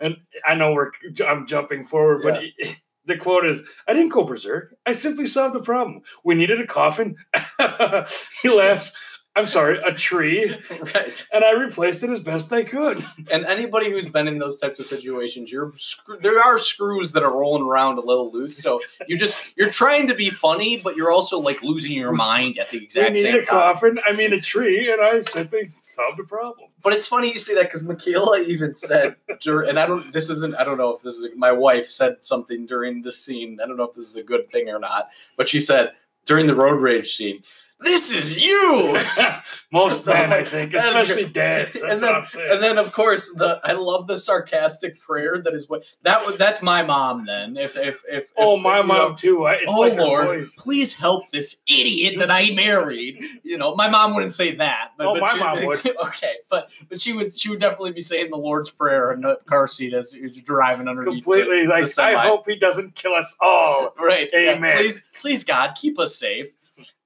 and 0.00 0.16
I 0.46 0.54
know 0.54 0.72
we're 0.74 0.92
I'm 1.26 1.46
jumping 1.46 1.84
forward, 1.84 2.22
but 2.22 2.42
he- 2.42 2.76
the 3.06 3.16
quote 3.16 3.46
is, 3.46 3.62
"I 3.86 3.92
didn't 3.94 4.12
go 4.12 4.24
berserk. 4.24 4.74
I 4.84 4.92
simply 4.92 5.26
solved 5.26 5.54
the 5.54 5.60
problem. 5.62 6.02
We 6.24 6.34
needed 6.34 6.60
a 6.60 6.66
coffin." 6.66 7.16
he 8.42 8.48
laughs. 8.48 8.92
I'm 9.36 9.46
sorry, 9.46 9.78
a 9.84 9.92
tree, 9.92 10.56
right 10.94 11.26
and 11.32 11.44
I 11.44 11.52
replaced 11.52 12.02
it 12.02 12.10
as 12.10 12.20
best 12.20 12.52
I 12.52 12.64
could. 12.64 13.04
and 13.32 13.44
anybody 13.44 13.90
who's 13.90 14.06
been 14.06 14.26
in 14.26 14.38
those 14.38 14.58
types 14.58 14.80
of 14.80 14.86
situations 14.86 15.52
you're 15.52 15.72
screw- 15.76 16.18
there 16.20 16.42
are 16.42 16.58
screws 16.58 17.12
that 17.12 17.22
are 17.22 17.36
rolling 17.36 17.62
around 17.62 17.98
a 17.98 18.00
little 18.00 18.32
loose 18.32 18.56
so 18.56 18.78
you're 19.06 19.18
just 19.18 19.52
you're 19.56 19.70
trying 19.70 20.06
to 20.06 20.14
be 20.14 20.30
funny 20.30 20.80
but 20.82 20.96
you're 20.96 21.12
also 21.12 21.38
like 21.38 21.62
losing 21.62 21.92
your 21.92 22.12
mind 22.12 22.58
at 22.58 22.70
the 22.70 22.78
We 22.78 22.84
exact 22.84 23.14
needed 23.14 23.22
same 23.22 23.36
a 23.36 23.44
time 23.44 23.66
coffin. 23.74 23.98
I 24.04 24.12
mean, 24.12 24.32
a 24.32 24.40
tree, 24.40 24.92
and 24.92 25.00
I 25.00 25.20
simply 25.20 25.66
solved 25.82 26.20
a 26.20 26.24
problem. 26.24 26.70
But 26.82 26.92
it's 26.92 27.06
funny 27.06 27.30
you 27.30 27.38
say 27.38 27.54
that 27.54 27.64
because 27.64 27.82
Michaela 27.82 28.40
even 28.40 28.74
said, 28.76 29.16
dur- 29.40 29.62
and 29.62 29.78
I 29.78 29.86
don't. 29.86 30.12
This 30.12 30.30
isn't. 30.30 30.54
I 30.56 30.64
don't 30.64 30.78
know 30.78 30.94
if 30.94 31.02
this 31.02 31.16
is. 31.16 31.28
My 31.36 31.52
wife 31.52 31.88
said 31.88 32.24
something 32.24 32.66
during 32.66 33.02
the 33.02 33.12
scene. 33.12 33.58
I 33.62 33.66
don't 33.66 33.76
know 33.76 33.84
if 33.84 33.94
this 33.94 34.08
is 34.08 34.16
a 34.16 34.22
good 34.22 34.50
thing 34.50 34.68
or 34.68 34.78
not. 34.78 35.08
But 35.36 35.48
she 35.48 35.60
said 35.60 35.92
during 36.24 36.46
the 36.46 36.54
road 36.54 36.80
rage 36.80 37.08
scene, 37.14 37.42
this 37.80 38.10
is 38.10 38.38
you. 38.38 38.96
Most 39.72 40.06
men, 40.06 40.32
I 40.32 40.44
think, 40.44 40.72
especially 40.74 41.28
dads. 41.28 41.80
That's 41.80 41.94
And 41.94 42.00
then- 42.02 42.12
what 42.12 42.20
I'm 42.22 42.26
saying. 42.26 42.52
And 42.52 42.62
then, 42.62 42.78
of 42.78 42.92
course, 42.92 43.30
the 43.34 43.60
I 43.64 43.72
love 43.72 44.06
the 44.06 44.16
sarcastic 44.16 45.00
prayer 45.00 45.38
that 45.38 45.52
is 45.52 45.68
what 45.68 45.82
that 46.02 46.24
was. 46.24 46.38
That's 46.38 46.62
my 46.62 46.82
mom. 46.82 47.26
Then, 47.26 47.56
if 47.56 47.76
if 47.76 48.00
if 48.08 48.28
oh, 48.38 48.56
if, 48.56 48.62
my 48.62 48.76
you 48.80 48.82
know, 48.86 49.08
mom 49.08 49.16
too. 49.16 49.44
It's 49.46 49.64
oh 49.68 49.80
like 49.80 49.94
Lord, 49.98 50.46
please 50.56 50.94
help 50.94 51.30
this 51.32 51.56
idiot 51.66 52.14
that 52.20 52.30
I 52.30 52.52
married. 52.52 53.22
You 53.42 53.58
know, 53.58 53.74
my 53.74 53.88
mom 53.90 54.14
wouldn't 54.14 54.32
say 54.32 54.54
that, 54.54 54.92
but, 54.96 55.06
Oh, 55.08 55.14
but 55.14 55.22
my 55.22 55.32
she- 55.32 55.38
mom 55.40 55.64
would. 55.66 55.96
Okay, 56.06 56.34
but 56.48 56.70
but 56.88 57.00
she 57.00 57.12
would 57.12 57.36
she 57.36 57.50
would 57.50 57.60
definitely 57.60 57.92
be 57.92 58.00
saying 58.00 58.30
the 58.30 58.38
Lord's 58.38 58.70
Prayer 58.70 59.12
in 59.12 59.20
the 59.20 59.36
car 59.46 59.66
seat 59.66 59.92
as 59.92 60.14
you're 60.14 60.30
driving 60.30 60.86
underneath. 60.88 61.24
Completely 61.24 61.66
the 61.66 61.70
like, 61.70 61.98
I 61.98 62.28
hope 62.28 62.46
he 62.46 62.54
doesn't 62.56 62.94
kill 62.94 63.14
us 63.14 63.36
all. 63.40 63.92
Right. 63.98 64.30
yeah, 64.32 64.52
Amen. 64.52 64.76
please, 64.76 65.00
please, 65.20 65.42
God, 65.44 65.72
keep 65.78 65.98
us 65.98 66.16
safe. 66.16 66.46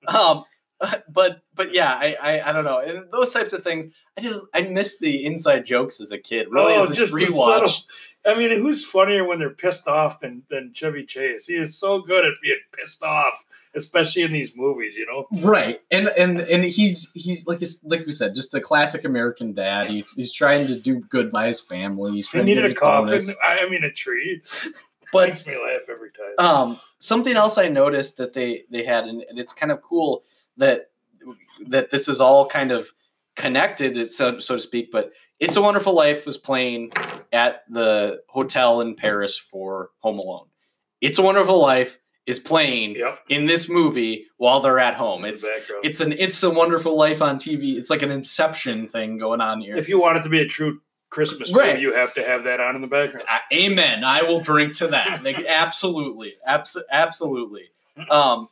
Um, 0.07 0.45
but 1.13 1.43
but 1.55 1.73
yeah, 1.73 1.93
I, 1.93 2.17
I 2.21 2.49
I 2.49 2.53
don't 2.53 2.65
know, 2.65 2.79
and 2.81 3.11
those 3.11 3.33
types 3.33 3.53
of 3.53 3.63
things. 3.63 3.87
I 4.19 4.23
just 4.23 4.45
I 4.55 4.63
missed 4.63 5.01
the 5.01 5.25
inside 5.25 5.65
jokes 5.65 6.01
as 6.01 6.11
a 6.11 6.19
kid. 6.19 6.49
Really, 6.51 6.75
oh, 6.75 6.87
just 6.93 7.15
rewatch. 7.15 7.29
subtle- 7.29 7.71
I 8.27 8.35
mean, 8.37 8.51
who's 8.51 8.85
funnier 8.85 9.25
when 9.25 9.39
they're 9.39 9.49
pissed 9.49 9.89
off 9.89 10.21
than, 10.21 10.43
than 10.51 10.73
Chevy 10.75 11.07
Chase? 11.07 11.47
He 11.47 11.55
is 11.57 11.79
so 11.79 12.01
good 12.01 12.23
at 12.27 12.33
being 12.43 12.59
pissed 12.77 13.03
off, 13.03 13.47
especially 13.75 14.21
in 14.25 14.33
these 14.33 14.53
movies, 14.55 14.95
you 14.95 15.07
know? 15.07 15.27
Right, 15.41 15.81
and 15.91 16.09
and 16.19 16.41
and 16.41 16.63
he's 16.65 17.11
he's 17.15 17.47
like 17.47 17.61
he's, 17.61 17.83
like 17.85 18.05
we 18.05 18.13
said, 18.13 18.35
just 18.35 18.53
a 18.55 18.61
classic 18.61 19.05
American 19.05 19.55
dad. 19.55 19.87
He's 19.87 20.13
he's 20.13 20.33
trying 20.33 20.67
to 20.67 20.79
do 20.79 20.97
good 21.09 21.31
by 21.33 21.47
his 21.47 21.61
family. 21.61 22.13
He's 22.13 22.27
He 22.31 22.33
trying 22.39 22.47
to 22.47 22.55
get 22.57 22.71
a 22.71 22.75
coffin. 22.75 23.09
bonus. 23.11 23.31
I 23.43 23.67
mean, 23.71 23.85
a 23.85 23.91
tree. 23.93 24.43
But 25.13 25.31
Makes 25.31 25.45
me 25.45 25.57
laugh 25.57 25.81
every 25.91 26.11
time. 26.13 26.35
um, 26.39 26.81
something 27.01 27.35
else 27.35 27.59
I 27.59 27.67
noticed 27.67 28.17
that 28.19 28.33
they 28.33 28.63
they 28.71 28.85
had, 28.85 29.07
and 29.09 29.25
it's 29.41 29.53
kind 29.53 29.73
of 29.73 29.83
cool 29.83 30.23
that 30.61 30.91
that 31.69 31.91
this 31.91 32.09
is 32.09 32.21
all 32.21 32.47
kind 32.47 32.71
of 32.71 32.93
connected, 33.37 34.09
so 34.11 34.39
so 34.39 34.55
to 34.57 34.61
speak. 34.61 34.91
But 34.93 35.13
"It's 35.39 35.57
a 35.57 35.63
Wonderful 35.63 35.93
Life" 35.95 36.27
was 36.27 36.37
playing 36.39 36.93
at 37.33 37.65
the 37.69 38.23
hotel 38.29 38.81
in 38.81 38.95
Paris 38.95 39.37
for 39.37 39.91
Home 39.99 40.19
Alone. 40.19 40.47
"It's 41.01 41.19
a 41.19 41.23
Wonderful 41.23 41.59
Life" 41.61 41.99
is 42.27 42.39
playing 42.39 42.95
yep. 42.97 43.19
in 43.29 43.47
this 43.47 43.69
movie 43.69 44.27
while 44.37 44.61
they're 44.61 44.79
at 44.79 44.95
home. 44.95 45.25
It's 45.25 45.47
it's 45.83 46.01
an 46.01 46.13
"It's 46.13 46.43
a 46.43 46.51
Wonderful 46.51 46.97
Life" 46.97 47.21
on 47.23 47.39
TV. 47.39 47.77
It's 47.77 47.91
like 47.91 48.03
an 48.03 48.11
Inception 48.11 48.89
thing 48.89 49.19
going 49.19 49.41
on 49.41 49.61
here. 49.61 49.77
if 49.77 49.89
you 49.89 50.01
want 50.01 50.19
it 50.19 50.23
to 50.23 50.29
be 50.29 50.41
a 50.41 50.47
true 50.47 50.81
Christmas 51.09 51.53
Right. 51.53 51.71
movie, 51.71 51.81
you 51.81 51.95
have 51.95 52.15
to 52.15 52.23
have 52.23 52.45
that 52.45 52.61
on 52.61 52.77
in 52.77 52.83
the 52.83 52.87
background. 52.87 53.27
Uh, 53.29 53.39
amen. 53.53 54.05
I 54.05 54.23
will 54.23 54.41
drink 54.41 54.77
to 54.77 54.87
that. 54.89 55.25
Like, 55.25 55.45
absolutely, 55.49 56.33
Abs- 56.47 56.77
absolutely. 56.91 57.71
Um, 58.09 58.47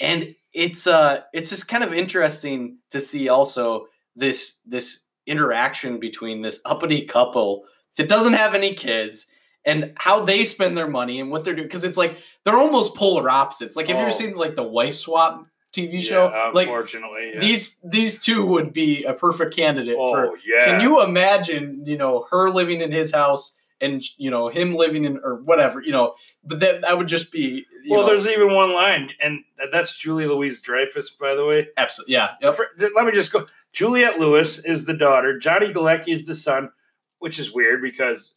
and 0.00 0.34
it's 0.58 0.88
uh, 0.88 1.20
it's 1.32 1.50
just 1.50 1.68
kind 1.68 1.84
of 1.84 1.94
interesting 1.94 2.78
to 2.90 3.00
see 3.00 3.28
also 3.28 3.86
this 4.16 4.58
this 4.66 4.98
interaction 5.24 6.00
between 6.00 6.42
this 6.42 6.60
uppity 6.64 7.02
couple 7.06 7.64
that 7.96 8.08
doesn't 8.08 8.32
have 8.32 8.54
any 8.56 8.74
kids 8.74 9.26
and 9.64 9.92
how 9.96 10.18
they 10.24 10.42
spend 10.44 10.76
their 10.76 10.88
money 10.88 11.20
and 11.20 11.30
what 11.30 11.44
they're 11.44 11.54
doing 11.54 11.68
because 11.68 11.84
it's 11.84 11.96
like 11.96 12.18
they're 12.44 12.56
almost 12.58 12.96
polar 12.96 13.30
opposites. 13.30 13.76
Like, 13.76 13.86
have 13.86 13.96
you 13.96 14.02
Oh. 14.02 14.06
ever 14.06 14.10
seen 14.10 14.34
like 14.34 14.56
the 14.56 14.64
wife 14.64 14.94
swap 14.94 15.46
TV 15.72 16.02
show? 16.02 16.28
Yeah, 16.28 16.50
like 16.52 16.66
unfortunately. 16.66 17.32
yeah. 17.34 17.40
these 17.40 17.78
these 17.84 18.20
two 18.20 18.44
would 18.44 18.72
be 18.72 19.04
a 19.04 19.14
perfect 19.14 19.54
candidate 19.54 19.94
for 19.94 20.26
oh, 20.26 20.36
yeah. 20.44 20.64
can 20.64 20.80
you 20.80 21.04
imagine, 21.04 21.84
you 21.86 21.96
know, 21.96 22.26
her 22.32 22.50
living 22.50 22.80
in 22.80 22.90
his 22.90 23.12
house 23.12 23.52
and 23.80 24.02
you 24.16 24.30
know 24.30 24.48
him 24.48 24.74
living 24.74 25.04
in 25.04 25.20
or 25.24 25.36
whatever, 25.36 25.80
you 25.80 25.92
know? 25.92 26.14
But 26.44 26.60
that 26.60 26.80
that 26.82 26.98
would 26.98 27.08
just 27.08 27.30
be 27.30 27.64
well, 27.88 28.02
know, 28.02 28.06
there's 28.06 28.26
even 28.26 28.54
one 28.54 28.74
line, 28.74 29.10
and 29.20 29.42
that's 29.72 29.96
Julia 29.96 30.28
Louis-Dreyfus, 30.28 31.10
by 31.10 31.34
the 31.34 31.44
way. 31.44 31.68
absolutely 31.76 32.14
yeah. 32.14 32.30
Yep. 32.40 32.54
For- 32.54 32.68
let 32.94 33.06
me 33.06 33.12
just 33.12 33.32
go. 33.32 33.46
Juliette 33.72 34.18
Lewis 34.18 34.58
is 34.60 34.86
the 34.86 34.94
daughter. 34.94 35.38
Johnny 35.38 35.72
Galecki 35.72 36.08
is 36.08 36.26
the 36.26 36.34
son, 36.34 36.70
which 37.18 37.38
is 37.38 37.52
weird 37.52 37.82
because 37.82 38.32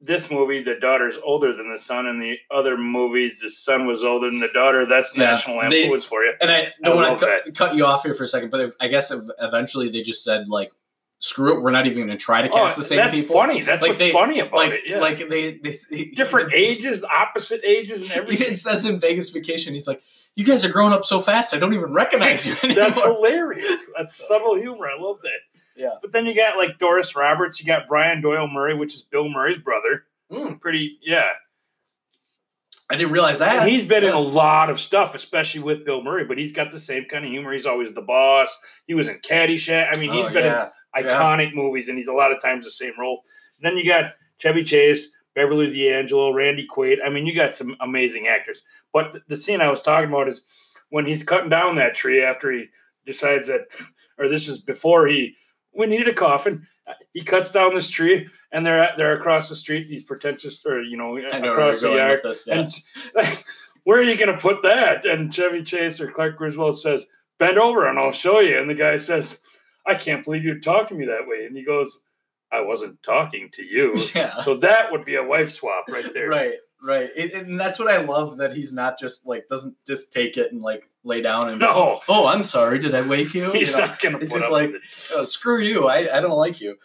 this 0.00 0.30
movie, 0.30 0.62
the 0.62 0.78
daughter's 0.78 1.18
older 1.24 1.56
than 1.56 1.70
the 1.70 1.78
son. 1.78 2.06
and 2.06 2.22
the 2.22 2.36
other 2.50 2.76
movies, 2.76 3.40
the 3.40 3.50
son 3.50 3.86
was 3.86 4.04
older 4.04 4.30
than 4.30 4.40
the 4.40 4.48
daughter. 4.48 4.86
That's 4.86 5.16
Yeah, 5.16 5.24
National 5.24 5.56
Lampoon's 5.56 6.04
for 6.04 6.22
you. 6.22 6.34
And 6.40 6.50
I 6.50 6.72
don't 6.82 6.96
want 6.96 7.18
to 7.18 7.52
cut 7.52 7.74
you 7.74 7.84
off 7.84 8.02
here 8.04 8.14
for 8.14 8.24
a 8.24 8.28
second, 8.28 8.50
but 8.50 8.74
I 8.80 8.88
guess 8.88 9.10
eventually 9.40 9.88
they 9.88 10.02
just 10.02 10.22
said 10.22 10.48
like, 10.48 10.70
"Screw 11.18 11.56
it, 11.56 11.62
we're 11.62 11.70
not 11.70 11.86
even 11.86 11.98
going 12.06 12.16
to 12.18 12.22
try 12.22 12.42
to 12.42 12.48
cast 12.48 12.76
Oh, 12.76 12.80
the 12.80 12.86
same 12.86 12.96
that's 12.98 13.14
people." 13.14 13.34
funny. 13.34 13.60
That's 13.62 13.82
Like 13.82 13.90
what's 13.90 14.00
they- 14.00 14.12
funny 14.12 14.40
about 14.40 14.52
Like, 14.54 14.72
it. 14.72 14.80
Yeah. 14.86 14.98
like 15.00 15.28
they, 15.28 15.54
they 15.58 15.68
s- 15.70 15.86
different 16.14 16.52
even- 16.52 16.64
ages, 16.64 17.04
opposite 17.04 17.60
ages, 17.64 18.02
and 18.02 18.12
everything. 18.12 18.46
Even 18.46 18.56
says 18.56 18.84
in 18.84 18.98
Vegas 19.00 19.30
Vacation, 19.30 19.72
he's 19.72 19.86
like, 19.86 20.02
"You 20.34 20.44
guys 20.44 20.64
are 20.64 20.68
growing 20.70 20.92
up 20.92 21.04
so 21.04 21.20
fast, 21.20 21.54
I 21.54 21.58
don't 21.58 21.72
even 21.74 21.92
recognize 21.92 22.46
you 22.46 22.54
anymore." 22.62 22.84
That's 22.84 23.02
hilarious. 23.02 23.90
That's 23.96 24.14
subtle 24.28 24.56
humor. 24.56 24.86
I 24.88 25.00
love 25.00 25.18
that. 25.22 25.40
Yeah. 25.76 25.90
But 26.00 26.12
then 26.12 26.24
you 26.26 26.34
got 26.34 26.56
like 26.56 26.78
Doris 26.78 27.14
Roberts. 27.16 27.60
You 27.60 27.66
got 27.66 27.86
Brian 27.88 28.20
Doyle 28.22 28.48
Murray, 28.48 28.74
which 28.74 28.94
is 28.94 29.02
Bill 29.02 29.28
Murray's 29.28 29.58
brother. 29.58 30.04
Mm, 30.32 30.60
Pretty, 30.60 30.98
yeah. 31.02 31.28
I 32.88 32.94
didn't 32.96 33.12
realize 33.12 33.40
that. 33.40 33.56
And 33.62 33.68
he's 33.68 33.84
been 33.84 34.04
in 34.04 34.12
a 34.12 34.18
lot 34.20 34.70
of 34.70 34.78
stuff, 34.78 35.14
especially 35.16 35.60
with 35.62 35.84
Bill 35.84 36.02
Murray. 36.04 36.24
But 36.24 36.38
he's 36.38 36.52
got 36.52 36.70
the 36.70 36.78
same 36.78 37.04
kind 37.06 37.24
of 37.24 37.30
humor. 37.30 37.52
He's 37.52 37.66
always 37.66 37.92
the 37.92 38.02
boss. 38.02 38.56
He 38.86 38.94
was 38.94 39.08
in 39.08 39.18
Caddyshack. 39.18 39.88
I 39.92 39.98
mean, 39.98 40.12
he's 40.12 40.24
Oh, 40.24 40.32
been 40.32 40.44
yeah. 40.44 40.66
in 40.66 40.70
yeah. 41.00 41.18
iconic 41.20 41.54
movies, 41.54 41.88
and 41.88 41.98
he's 41.98 42.08
a 42.08 42.12
lot 42.12 42.32
of 42.32 42.40
times 42.40 42.64
the 42.64 42.70
same 42.70 42.92
role. 42.98 43.22
then 43.60 43.76
you 43.76 43.84
got 43.86 44.12
Chevy 44.38 44.64
Chase, 44.64 45.10
Beverly 45.34 45.72
D'Angelo, 45.72 46.32
Randy 46.32 46.66
Quaid. 46.66 46.98
I 47.04 47.08
mean, 47.10 47.26
you 47.26 47.34
got 47.34 47.54
some 47.54 47.76
amazing 47.80 48.26
actors. 48.26 48.62
But 48.92 49.12
th- 49.12 49.24
the 49.28 49.36
scene 49.36 49.60
I 49.60 49.70
was 49.70 49.80
talking 49.82 50.08
about 50.08 50.28
is 50.28 50.42
when 50.90 51.06
he's 51.06 51.22
cutting 51.22 51.50
down 51.50 51.76
that 51.76 51.94
tree 51.94 52.22
after 52.22 52.50
he 52.52 52.66
decides 53.04 53.48
that, 53.48 53.66
or 54.18 54.28
this 54.28 54.48
is 54.48 54.58
before 54.58 55.06
he, 55.06 55.34
we 55.74 55.86
needed 55.86 56.08
a 56.08 56.14
coffin. 56.14 56.66
uh, 56.86 56.92
He 57.12 57.22
cuts 57.22 57.50
down 57.50 57.74
this 57.74 57.88
tree, 57.88 58.28
and 58.52 58.64
they're 58.64 58.82
at, 58.82 58.96
they're 58.96 59.14
across 59.14 59.48
the 59.48 59.56
street. 59.56 59.88
These 59.88 60.04
pretentious, 60.04 60.64
or 60.64 60.80
you 60.82 60.96
know, 60.96 61.14
know 61.16 61.52
across 61.52 61.80
the 61.80 61.92
yard. 61.94 62.20
this. 62.22 62.46
Yeah. 62.46 62.60
And 62.60 62.72
like, 63.14 63.44
where 63.84 63.98
are 63.98 64.02
you 64.02 64.16
going 64.16 64.32
to 64.32 64.38
put 64.40 64.62
that? 64.62 65.04
And 65.04 65.32
Chevy 65.32 65.62
Chase 65.62 66.00
or 66.00 66.10
Clark 66.10 66.36
Griswold 66.38 66.78
says, 66.78 67.04
"Bend 67.38 67.58
over, 67.58 67.86
and 67.86 67.98
I'll 67.98 68.12
show 68.12 68.40
you." 68.40 68.58
And 68.58 68.70
the 68.70 68.74
guy 68.74 68.96
says, 68.96 69.40
"I 69.86 69.94
can't 69.94 70.24
believe 70.24 70.44
you 70.44 70.60
talk 70.60 70.88
to 70.88 70.94
me 70.94 71.06
that 71.06 71.26
way." 71.26 71.46
And 71.46 71.56
he 71.56 71.64
goes, 71.64 72.00
"I 72.52 72.60
wasn't 72.60 73.02
talking 73.02 73.48
to 73.52 73.62
you." 73.64 73.96
yeah. 74.14 74.42
So 74.42 74.56
that 74.58 74.90
would 74.92 75.04
be 75.04 75.16
a 75.16 75.24
wife 75.24 75.50
swap 75.52 75.84
right 75.88 76.12
there. 76.12 76.28
Right, 76.28 76.54
right, 76.82 77.10
It- 77.16 77.32
and 77.34 77.58
that's 77.60 77.78
what 77.78 77.88
I 77.88 77.98
love 77.98 78.38
that 78.38 78.54
he's 78.54 78.72
not 78.72 78.98
just 78.98 79.24
like 79.26 79.48
doesn't 79.48 79.76
just 79.86 80.12
take 80.12 80.36
it 80.36 80.52
and 80.52 80.60
like 80.62 80.88
lay 81.04 81.22
down 81.22 81.48
and 81.48 81.60
No, 81.60 82.00
oh, 82.08 82.26
I'm 82.26 82.42
sorry, 82.42 82.78
did 82.80 82.94
I 82.94 83.02
wake 83.02 83.32
you? 83.34 83.52
he's 83.52 83.72
You 83.72 83.80
know, 83.80 83.86
not 83.86 84.00
going 84.00 84.18
to 84.18 84.24
it's 84.24 84.34
just 84.34 84.46
up 84.46 84.52
like- 84.52 84.74
oh, 85.14 85.24
screw 85.24 85.60
you, 85.60 85.86
I, 85.88 86.16
I 86.16 86.20
don't 86.20 86.30
like 86.36 86.60
you. 86.60 86.76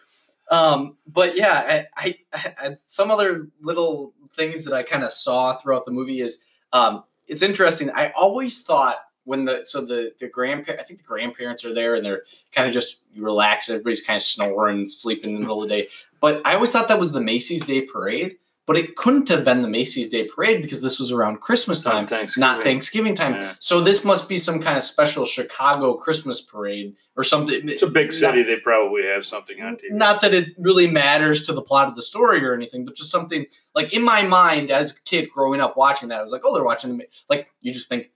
Um, 0.50 0.96
but 1.06 1.34
yeah, 1.36 1.86
I, 1.96 2.14
I, 2.34 2.44
I 2.58 2.76
some 2.86 3.10
other 3.10 3.48
little 3.62 4.12
things 4.36 4.64
that 4.64 4.74
I 4.74 4.82
kind 4.82 5.02
of 5.02 5.12
saw 5.12 5.56
throughout 5.56 5.84
the 5.86 5.90
movie 5.92 6.20
is 6.20 6.38
um, 6.72 7.04
it's 7.26 7.42
interesting. 7.42 7.90
I 7.90 8.10
always 8.10 8.62
thought 8.62 8.96
when 9.24 9.44
the 9.44 9.60
so 9.64 9.80
the 9.80 10.12
the 10.20 10.28
grandpa 10.28 10.72
I 10.78 10.82
think 10.82 10.98
the 11.00 11.06
grandparents 11.06 11.64
are 11.64 11.74
there 11.74 11.94
and 11.94 12.04
they're 12.04 12.22
kind 12.52 12.66
of 12.68 12.74
just 12.74 12.98
relaxed. 13.16 13.70
Everybody's 13.70 14.00
kind 14.04 14.16
of 14.16 14.22
snoring, 14.22 14.88
sleeping 14.88 15.30
in 15.30 15.34
the 15.36 15.40
middle 15.40 15.62
of 15.62 15.68
the 15.68 15.82
day. 15.82 15.88
But 16.20 16.40
I 16.44 16.54
always 16.54 16.70
thought 16.72 16.88
that 16.88 16.98
was 17.00 17.12
the 17.12 17.20
Macy's 17.20 17.64
Day 17.64 17.82
Parade. 17.82 18.36
But 18.64 18.76
it 18.76 18.94
couldn't 18.94 19.28
have 19.28 19.44
been 19.44 19.60
the 19.60 19.68
Macy's 19.68 20.08
Day 20.08 20.28
Parade 20.28 20.62
because 20.62 20.80
this 20.82 21.00
was 21.00 21.10
around 21.10 21.40
Christmas 21.40 21.82
time, 21.82 22.02
Not 22.04 22.08
Thanksgiving. 22.08 22.40
not 22.40 22.62
Thanksgiving 22.62 23.14
time. 23.16 23.34
Yeah. 23.34 23.54
So 23.58 23.80
this 23.80 24.04
must 24.04 24.28
be 24.28 24.36
some 24.36 24.60
kind 24.62 24.78
of 24.78 24.84
special 24.84 25.26
Chicago 25.26 25.94
Christmas 25.94 26.40
parade 26.40 26.94
or 27.16 27.24
something. 27.24 27.68
It's 27.68 27.82
a 27.82 27.88
big 27.88 28.12
city. 28.12 28.44
they 28.44 28.60
probably 28.60 29.02
have 29.04 29.24
something 29.24 29.60
on 29.60 29.74
TV. 29.78 29.90
Not 29.90 30.20
that 30.20 30.32
it 30.32 30.50
really 30.58 30.86
matters 30.88 31.42
to 31.46 31.52
the 31.52 31.60
plot 31.60 31.88
of 31.88 31.96
the 31.96 32.04
story 32.04 32.44
or 32.46 32.54
anything, 32.54 32.84
but 32.84 32.94
just 32.94 33.10
something 33.10 33.46
like 33.74 33.92
in 33.92 34.02
my 34.02 34.22
mind 34.22 34.70
as 34.70 34.92
a 34.92 34.94
kid 35.06 35.28
growing 35.28 35.60
up 35.60 35.76
watching 35.76 36.10
that, 36.10 36.20
I 36.20 36.22
was 36.22 36.30
like, 36.30 36.42
oh, 36.44 36.54
they're 36.54 36.62
watching 36.64 36.96
the 36.96 37.06
like 37.28 37.48
you 37.62 37.72
just 37.72 37.88
think 37.88 38.10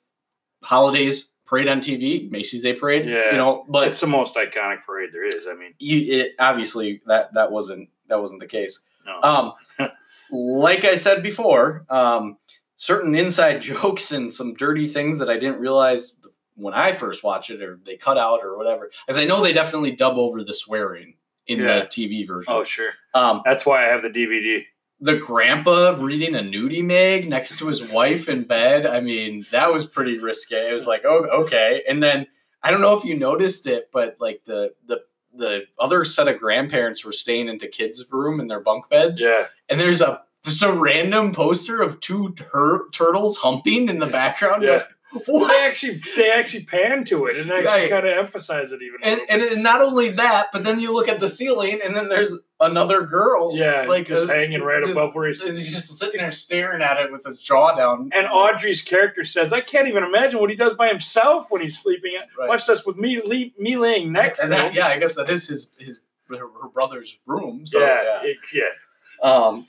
holidays 0.66 1.30
parade 1.46 1.68
on 1.68 1.80
TV, 1.80 2.28
Macy's 2.30 2.62
Day 2.62 2.74
Parade, 2.74 3.06
Yeah. 3.06 3.30
you 3.30 3.36
know. 3.36 3.64
But 3.68 3.88
it's 3.88 4.00
the 4.00 4.06
most 4.06 4.34
iconic 4.34 4.82
parade 4.82 5.10
there 5.12 5.24
is. 5.26 5.46
I 5.48 5.54
mean, 5.54 5.74
you, 5.78 6.20
it 6.22 6.32
obviously 6.38 7.00
that 7.06 7.32
that 7.34 7.50
wasn't 7.52 7.88
that 8.08 8.20
wasn't 8.20 8.40
the 8.40 8.46
case. 8.46 8.80
no. 9.06 9.20
Um, 9.22 9.52
like 10.30 10.84
I 10.84 10.96
said 10.96 11.22
before, 11.22 11.86
um, 11.88 12.38
certain 12.76 13.14
inside 13.14 13.60
jokes 13.72 14.10
and 14.12 14.32
some 14.32 14.54
dirty 14.54 14.88
things 14.88 15.18
that 15.20 15.30
I 15.30 15.34
didn't 15.38 15.60
realize 15.60 16.12
when 16.56 16.74
I 16.74 16.92
first 16.92 17.22
watched 17.22 17.50
it, 17.50 17.62
or 17.62 17.78
they 17.84 17.96
cut 17.96 18.16
out, 18.18 18.40
or 18.42 18.56
whatever. 18.56 18.90
As 19.08 19.18
I 19.18 19.24
know, 19.24 19.42
they 19.42 19.52
definitely 19.52 19.92
dub 19.92 20.16
over 20.16 20.42
the 20.42 20.54
swearing 20.54 21.14
in 21.46 21.60
Yeah. 21.60 21.80
the 21.80 21.86
TV 21.86 22.26
version. 22.26 22.52
oh, 22.52 22.64
sure. 22.64 22.90
Um, 23.14 23.42
That's 23.44 23.64
why 23.66 23.84
I 23.84 23.88
have 23.88 24.02
the 24.02 24.08
DVD. 24.10 24.64
The 25.00 25.16
grandpa 25.16 25.94
reading 25.98 26.34
a 26.34 26.40
nudie 26.40 26.84
mag 26.84 27.28
next 27.28 27.58
to 27.58 27.66
his 27.68 27.92
wife 27.92 28.28
in 28.28 28.44
bed. 28.44 28.86
I 28.86 29.00
mean, 29.00 29.44
that 29.52 29.72
was 29.72 29.86
pretty 29.86 30.18
risque. 30.18 30.70
It 30.70 30.72
was 30.72 30.86
like, 30.86 31.02
oh, 31.04 31.26
okay. 31.42 31.82
And 31.88 32.02
then 32.02 32.26
I 32.62 32.70
don't 32.70 32.80
know 32.80 32.96
if 32.96 33.04
you 33.04 33.16
noticed 33.16 33.66
it, 33.66 33.90
but 33.92 34.16
like 34.20 34.42
the 34.46 34.74
the 34.86 35.02
the 35.34 35.64
other 35.78 36.02
set 36.04 36.28
of 36.28 36.38
grandparents 36.38 37.04
were 37.04 37.12
staying 37.12 37.48
in 37.48 37.58
the 37.58 37.68
kids' 37.68 38.02
room 38.10 38.40
in 38.40 38.48
their 38.48 38.60
bunk 38.60 38.88
beds, 38.88 39.20
Yeah. 39.20 39.46
and 39.68 39.78
there's 39.78 40.00
a 40.00 40.22
just 40.44 40.62
a 40.62 40.72
random 40.72 41.32
poster 41.32 41.82
of 41.82 42.00
two 42.00 42.32
tur- 42.34 42.88
turtles 42.92 43.38
humping 43.38 43.88
in 43.90 43.98
the 43.98 44.06
background. 44.06 44.62
Yeah. 44.62 44.84
What? 45.26 45.48
They 45.52 45.60
actually 45.64 46.00
they 46.16 46.30
actually 46.30 46.64
pan 46.64 47.04
to 47.06 47.26
it 47.26 47.36
and 47.36 47.50
actually 47.50 47.64
Right. 47.82 47.90
kind 47.90 48.06
of 48.06 48.16
emphasize 48.16 48.72
it 48.72 48.80
even. 48.82 49.00
And 49.02 49.20
and 49.52 49.62
not 49.62 49.80
only 49.82 50.10
that, 50.10 50.48
but 50.52 50.64
then 50.64 50.80
you 50.80 50.92
look 50.92 51.08
at 51.08 51.20
the 51.20 51.28
ceiling, 51.28 51.80
and 51.84 51.94
then 51.94 52.08
there's 52.08 52.32
another 52.60 53.02
girl. 53.02 53.56
yeah, 53.56 53.84
like 53.88 54.06
just 54.06 54.28
uh, 54.28 54.32
hanging 54.34 54.62
right 54.62 54.84
just- 54.84 54.98
above 54.98 55.14
where 55.14 55.26
he's. 55.28 55.44
He's 55.44 55.72
just 55.72 55.96
sitting 55.98 56.20
there 56.20 56.32
staring 56.32 56.82
at 56.82 56.98
it 56.98 57.12
with 57.12 57.24
his 57.24 57.40
jaw 57.40 57.74
down. 57.76 58.10
And 58.14 58.26
Audrey's 58.26 58.82
character 58.82 59.24
says, 59.24 59.52
"I 59.52 59.60
can't 59.60 59.88
even 59.88 60.04
imagine 60.04 60.40
what 60.40 60.50
he 60.50 60.56
does 60.56 60.74
by 60.74 60.88
himself 60.88 61.50
when 61.50 61.60
he's 61.62 61.78
sleeping. 61.78 62.12
Right. 62.38 62.48
Watch 62.48 62.66
this 62.66 62.84
with 62.86 62.96
me, 62.96 63.20
le- 63.24 63.62
me 63.62 63.76
laying 63.76 64.12
next 64.12 64.40
and 64.40 64.50
to 64.50 64.56
that, 64.56 64.68
him. 64.70 64.74
yeah, 64.76 64.88
I 64.88 64.98
guess 64.98 65.14
that 65.16 65.28
is 65.30 65.46
his 65.48 65.68
his 65.78 66.00
her 66.28 66.36
her 66.38 66.68
brother's 66.72 67.16
room. 67.26 67.66
So 67.66 67.80
yeah, 67.80 68.02
yeah. 68.02 68.30
it- 68.30 68.38
yeah. 68.54 68.70
Um, 69.22 69.66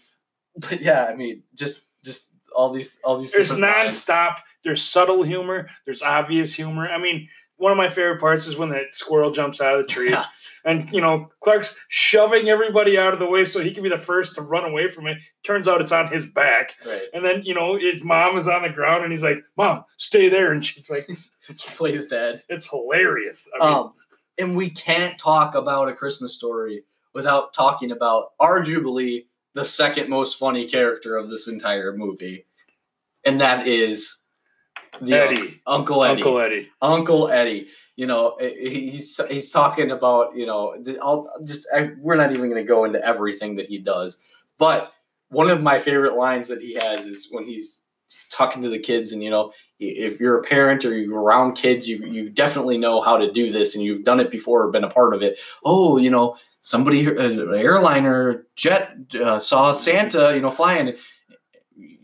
but 0.57 0.81
yeah, 0.81 1.05
I 1.05 1.15
mean, 1.15 1.43
just 1.55 1.87
just 2.03 2.33
all 2.55 2.69
these 2.71 2.97
all 3.03 3.17
these. 3.17 3.31
There's 3.31 3.49
different 3.49 3.63
lines. 3.75 4.05
nonstop. 4.05 4.37
There's 4.63 4.81
subtle 4.81 5.23
humor. 5.23 5.69
There's 5.85 6.01
obvious 6.01 6.53
humor. 6.53 6.89
I 6.89 6.97
mean, 6.97 7.29
one 7.57 7.71
of 7.71 7.77
my 7.77 7.89
favorite 7.89 8.19
parts 8.19 8.45
is 8.47 8.55
when 8.55 8.69
that 8.69 8.93
squirrel 8.93 9.31
jumps 9.31 9.59
out 9.61 9.73
of 9.79 9.81
the 9.81 9.91
tree, 9.93 10.15
and 10.65 10.89
you 10.91 11.01
know 11.01 11.29
Clark's 11.41 11.75
shoving 11.87 12.49
everybody 12.49 12.97
out 12.97 13.13
of 13.13 13.19
the 13.19 13.29
way 13.29 13.45
so 13.45 13.59
he 13.61 13.73
can 13.73 13.83
be 13.83 13.89
the 13.89 13.97
first 13.97 14.35
to 14.35 14.41
run 14.41 14.63
away 14.63 14.87
from 14.89 15.07
it. 15.07 15.17
Turns 15.43 15.67
out 15.67 15.81
it's 15.81 15.91
on 15.91 16.07
his 16.11 16.25
back, 16.25 16.75
Right. 16.85 17.03
and 17.13 17.23
then 17.25 17.41
you 17.43 17.53
know 17.53 17.75
his 17.77 18.03
mom 18.03 18.37
is 18.37 18.47
on 18.47 18.61
the 18.61 18.69
ground, 18.69 19.03
and 19.03 19.11
he's 19.11 19.23
like, 19.23 19.39
"Mom, 19.57 19.83
stay 19.97 20.29
there," 20.29 20.51
and 20.51 20.63
she's 20.63 20.89
like, 20.89 21.07
she 21.55 21.69
Plays 21.75 22.05
dead. 22.05 22.43
"It's 22.49 22.69
hilarious." 22.69 23.47
I 23.59 23.65
mean, 23.65 23.75
Um, 23.77 23.93
and 24.37 24.55
we 24.55 24.69
can't 24.69 25.17
talk 25.19 25.55
about 25.55 25.89
a 25.89 25.93
Christmas 25.93 26.35
story 26.35 26.83
without 27.13 27.53
talking 27.53 27.91
about 27.91 28.37
arguably 28.39 29.25
the 29.55 29.65
second 29.65 30.09
most 30.09 30.37
funny 30.37 30.67
character 30.67 31.15
of 31.17 31.29
this 31.31 31.47
entire 31.47 31.91
movie, 31.93 32.45
and 33.25 33.41
that 33.41 33.67
is 33.67 34.17
the 35.01 35.13
Eddie, 35.13 35.61
Uncle 35.65 36.03
Eddie. 36.03 36.21
Uncle 36.21 36.39
Eddie. 36.39 36.69
Uncle 36.81 37.29
Eddie. 37.29 37.67
You 37.95 38.05
know, 38.05 38.37
he's 38.39 39.19
he's 39.29 39.49
talking 39.49 39.91
about 39.91 40.35
you 40.35 40.45
know, 40.45 40.75
I'll 41.01 41.31
just 41.43 41.67
I, 41.73 41.91
we're 41.99 42.15
not 42.15 42.31
even 42.31 42.49
going 42.49 42.61
to 42.61 42.67
go 42.67 42.85
into 42.85 43.03
everything 43.03 43.55
that 43.55 43.65
he 43.65 43.79
does, 43.79 44.17
but 44.57 44.93
one 45.29 45.49
of 45.49 45.61
my 45.61 45.77
favorite 45.79 46.15
lines 46.15 46.47
that 46.47 46.61
he 46.61 46.75
has 46.75 47.05
is 47.05 47.27
when 47.31 47.43
he's 47.43 47.81
talking 48.31 48.61
to 48.61 48.69
the 48.69 48.79
kids, 48.79 49.11
and 49.11 49.23
you 49.23 49.29
know, 49.29 49.51
if 49.79 50.19
you're 50.19 50.37
a 50.37 50.43
parent 50.43 50.85
or 50.85 50.97
you're 50.97 51.19
around 51.19 51.53
kids, 51.53 51.87
you 51.87 52.05
you 52.05 52.29
definitely 52.29 52.77
know 52.77 53.01
how 53.01 53.17
to 53.17 53.31
do 53.31 53.51
this, 53.51 53.75
and 53.75 53.83
you've 53.83 54.03
done 54.03 54.19
it 54.19 54.31
before 54.31 54.63
or 54.63 54.71
been 54.71 54.83
a 54.83 54.89
part 54.89 55.13
of 55.13 55.21
it. 55.21 55.37
Oh, 55.65 55.97
you 55.97 56.09
know, 56.09 56.37
somebody, 56.59 57.05
an 57.07 57.53
airliner 57.53 58.45
jet 58.55 58.91
uh, 59.21 59.39
saw 59.39 59.71
Santa, 59.71 60.33
you 60.35 60.41
know, 60.41 60.51
flying. 60.51 60.93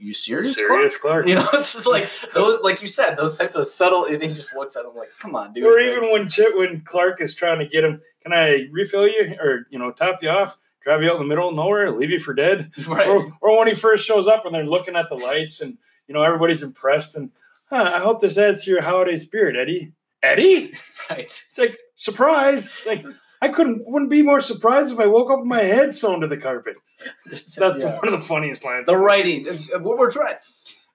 You 0.04 0.14
serious? 0.14 0.56
Clark? 0.56 0.70
Serious 0.70 0.98
Clark. 0.98 1.28
You 1.28 1.36
know, 1.36 1.48
it's 1.54 1.74
just 1.74 1.88
like 1.88 2.10
those, 2.34 2.62
like 2.62 2.82
you 2.82 2.88
said, 2.88 3.16
those 3.16 3.38
type 3.38 3.56
of 3.56 3.66
subtle. 3.68 4.06
And 4.06 4.22
he 4.22 4.28
just 4.30 4.54
looks 4.54 4.76
at 4.76 4.84
him 4.84 4.96
like, 4.96 5.10
"Come 5.20 5.36
on, 5.36 5.54
dude." 5.54 5.64
Or 5.64 5.78
Like, 5.78 5.98
even 5.98 6.12
when 6.12 6.28
Chip, 6.28 6.56
when 6.56 6.82
Clark 6.82 7.22
is 7.22 7.34
trying 7.34 7.60
to 7.60 7.68
get 7.68 7.84
him, 7.84 8.02
can 8.22 8.34
I 8.34 8.68
refill 8.72 9.08
you 9.08 9.36
or 9.40 9.66
you 9.70 9.80
know 9.80 9.92
top 9.92 10.22
you 10.22 10.30
off, 10.30 10.58
drive 10.84 11.02
you 11.02 11.10
out 11.10 11.16
in 11.16 11.22
the 11.22 11.28
middle 11.28 11.50
of 11.50 11.56
nowhere, 11.56 11.90
leave 11.92 12.12
you 12.12 12.20
for 12.20 12.34
dead? 12.34 12.72
right, 12.88 13.08
Or, 13.08 13.32
or 13.42 13.58
when 13.58 13.68
he 13.68 13.74
first 13.74 14.06
shows 14.06 14.28
up 14.28 14.46
and 14.46 14.54
they're 14.54 14.66
looking 14.66 14.96
at 14.96 15.08
the 15.10 15.16
lights 15.16 15.62
and 15.62 15.78
you 16.08 16.14
know 16.14 16.22
everybody's 16.22 16.64
impressed 16.64 17.16
and 17.16 17.32
huh, 17.70 17.92
I 17.96 18.00
hope 18.00 18.20
this 18.20 18.38
adds 18.38 18.64
to 18.64 18.72
your 18.72 18.82
holiday 18.82 19.18
spirit, 19.18 19.56
Eddie. 19.56 19.94
Eddie, 20.22 20.74
right. 21.10 21.20
it's 21.20 21.58
like 21.58 21.78
surprise. 21.96 22.68
It's 22.78 22.86
like 22.86 23.06
I 23.44 23.50
couldn't 23.50 23.84
wouldn't 23.86 24.10
be 24.10 24.22
more 24.22 24.40
surprised 24.40 24.94
if 24.94 25.00
I 25.02 25.06
woke 25.08 25.30
up 25.30 25.40
with 25.40 25.48
my 25.48 25.62
head 25.64 25.94
sewn 25.94 26.22
to 26.22 26.28
the 26.28 26.38
carpet. 26.38 26.78
That's 27.26 27.58
Yeah. 27.58 27.98
one 27.98 28.08
of 28.08 28.14
the 28.14 28.26
funniest 28.26 28.64
lines. 28.64 28.86
the 28.88 28.98
writing. 28.98 29.48
uh, 29.50 29.80
What 29.80 29.98
we're 29.98 30.12
trying, 30.12 30.38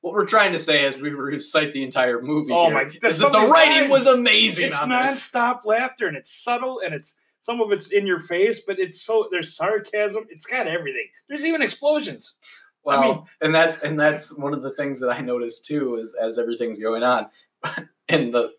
what 0.01 0.15
we're 0.15 0.25
trying 0.25 0.53
to 0.53 0.59
say 0.59 0.87
as 0.87 0.97
we 0.97 1.11
recite 1.11 1.75
the 1.75 1.83
entire 1.83 2.23
movie. 2.23 2.53
Oh 2.53 2.71
my- 2.71 2.91
is 3.03 3.19
that 3.19 3.33
the 3.33 3.41
writing 3.47 3.83
line. 3.83 3.91
was 3.91 4.07
amazing. 4.07 4.69
it's 4.69 4.83
on 4.83 4.89
this. 4.89 4.99
nonstop 5.31 5.67
laughter 5.67 6.07
and 6.07 6.17
it's 6.17 6.33
subtle 6.33 6.81
and 6.85 6.95
it's 6.95 7.19
some 7.41 7.61
of 7.61 7.71
it's 7.71 7.89
in 7.89 8.07
your 8.07 8.19
face, 8.21 8.61
but 8.67 8.79
it's 8.79 9.03
so 9.03 9.29
there's 9.31 9.55
sarcasm. 9.55 10.27
It's 10.31 10.47
got 10.47 10.67
everything. 10.67 11.07
There's 11.29 11.45
even 11.45 11.61
explosions. 11.61 12.35
Well, 12.83 13.03
I 13.03 13.07
mean- 13.09 13.23
and 13.43 13.55
that's 13.55 13.77
and 13.83 14.01
that's 14.01 14.35
one 14.39 14.55
of 14.55 14.63
the 14.63 14.73
things 14.73 15.01
that 15.01 15.11
I 15.11 15.21
noticed 15.21 15.67
too 15.67 15.97
is 15.97 16.15
as 16.19 16.39
everything's 16.39 16.79
going 16.79 17.03
on, 17.03 17.27
and 18.09 18.33
the 18.33 18.53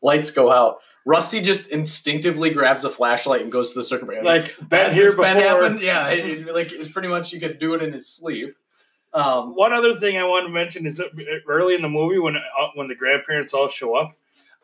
lights 0.00 0.30
go 0.30 0.50
out. 0.50 0.78
Rusty 1.06 1.40
just 1.40 1.70
instinctively 1.70 2.50
grabs 2.50 2.84
a 2.84 2.90
flashlight 2.90 3.40
and 3.40 3.50
goes 3.50 3.72
to 3.72 3.78
the 3.78 3.84
circuit 3.84 4.06
breaker. 4.06 4.24
Like 4.24 4.56
been 4.68 4.92
here 4.92 5.06
before. 5.10 5.24
been 5.24 5.36
happened? 5.38 5.80
Yeah, 5.80 6.08
it, 6.08 6.48
it- 6.48 6.54
like 6.54 6.72
it's 6.72 6.90
pretty 6.92 7.08
much 7.08 7.30
he 7.30 7.38
could 7.40 7.58
do 7.58 7.74
it 7.74 7.82
in 7.82 7.92
his 7.92 8.06
sleep. 8.08 8.56
Um, 9.14 9.54
One 9.54 9.72
other 9.72 9.94
thing 9.98 10.18
I 10.18 10.24
want 10.24 10.46
to 10.46 10.52
mention 10.52 10.84
is 10.84 10.98
that 10.98 11.10
early 11.48 11.74
in 11.74 11.80
the 11.82 11.88
movie 11.88 12.18
when 12.18 12.36
uh, 12.36 12.40
when 12.74 12.88
the 12.88 12.94
grandparents 12.94 13.54
all 13.54 13.68
show 13.68 13.94
up, 13.94 14.14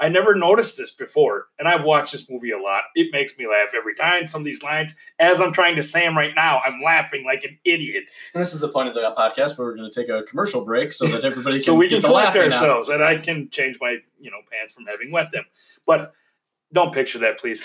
I 0.01 0.09
never 0.09 0.35
noticed 0.35 0.77
this 0.77 0.91
before, 0.91 1.47
and 1.61 1.69
I've 1.69 1.85
watched 1.85 2.11
this 2.13 2.29
movie 2.29 2.51
a 2.51 2.59
lot. 2.59 2.83
It 2.97 3.13
makes 3.13 3.39
me 3.39 3.47
laugh 3.47 3.69
every 3.75 3.95
time. 3.95 4.27
Some 4.27 4.41
of 4.43 4.45
these 4.45 4.63
lines, 4.63 4.97
as 5.21 5.41
I'm 5.41 5.53
trying 5.53 5.77
to 5.77 5.83
say 5.83 6.01
them 6.01 6.19
right 6.19 6.35
now, 6.35 6.61
I'm 6.67 6.83
laughing 6.83 7.25
like 7.25 7.45
an 7.45 7.57
idiot. 7.65 8.05
And 8.35 8.43
this 8.43 8.53
is 8.53 8.61
the 8.61 8.69
point 8.69 8.89
of 8.89 8.95
the 8.95 9.15
podcast 9.17 9.57
where 9.57 9.69
we're 9.69 9.77
going 9.77 9.89
to 9.91 9.95
take 10.01 10.11
a 10.11 10.25
commercial 10.25 10.65
break 10.65 10.93
so 10.93 11.07
that 11.07 11.25
everybody 11.25 11.57
can 11.59 11.65
so 11.65 11.75
we 11.77 11.89
can 11.89 12.03
collect 12.03 12.27
laughing 12.35 12.43
out. 12.43 12.53
ourselves, 12.53 12.89
and 12.89 13.03
I 13.03 13.19
can 13.19 13.49
change 13.51 13.79
my 13.81 13.99
you 14.21 14.31
know 14.31 14.39
pants 14.51 14.73
from 14.75 14.87
having 14.87 15.13
wet 15.13 15.31
them. 15.33 15.45
But 15.87 16.13
don't 16.73 16.95
picture 16.95 17.19
that, 17.21 17.39
please. 17.39 17.63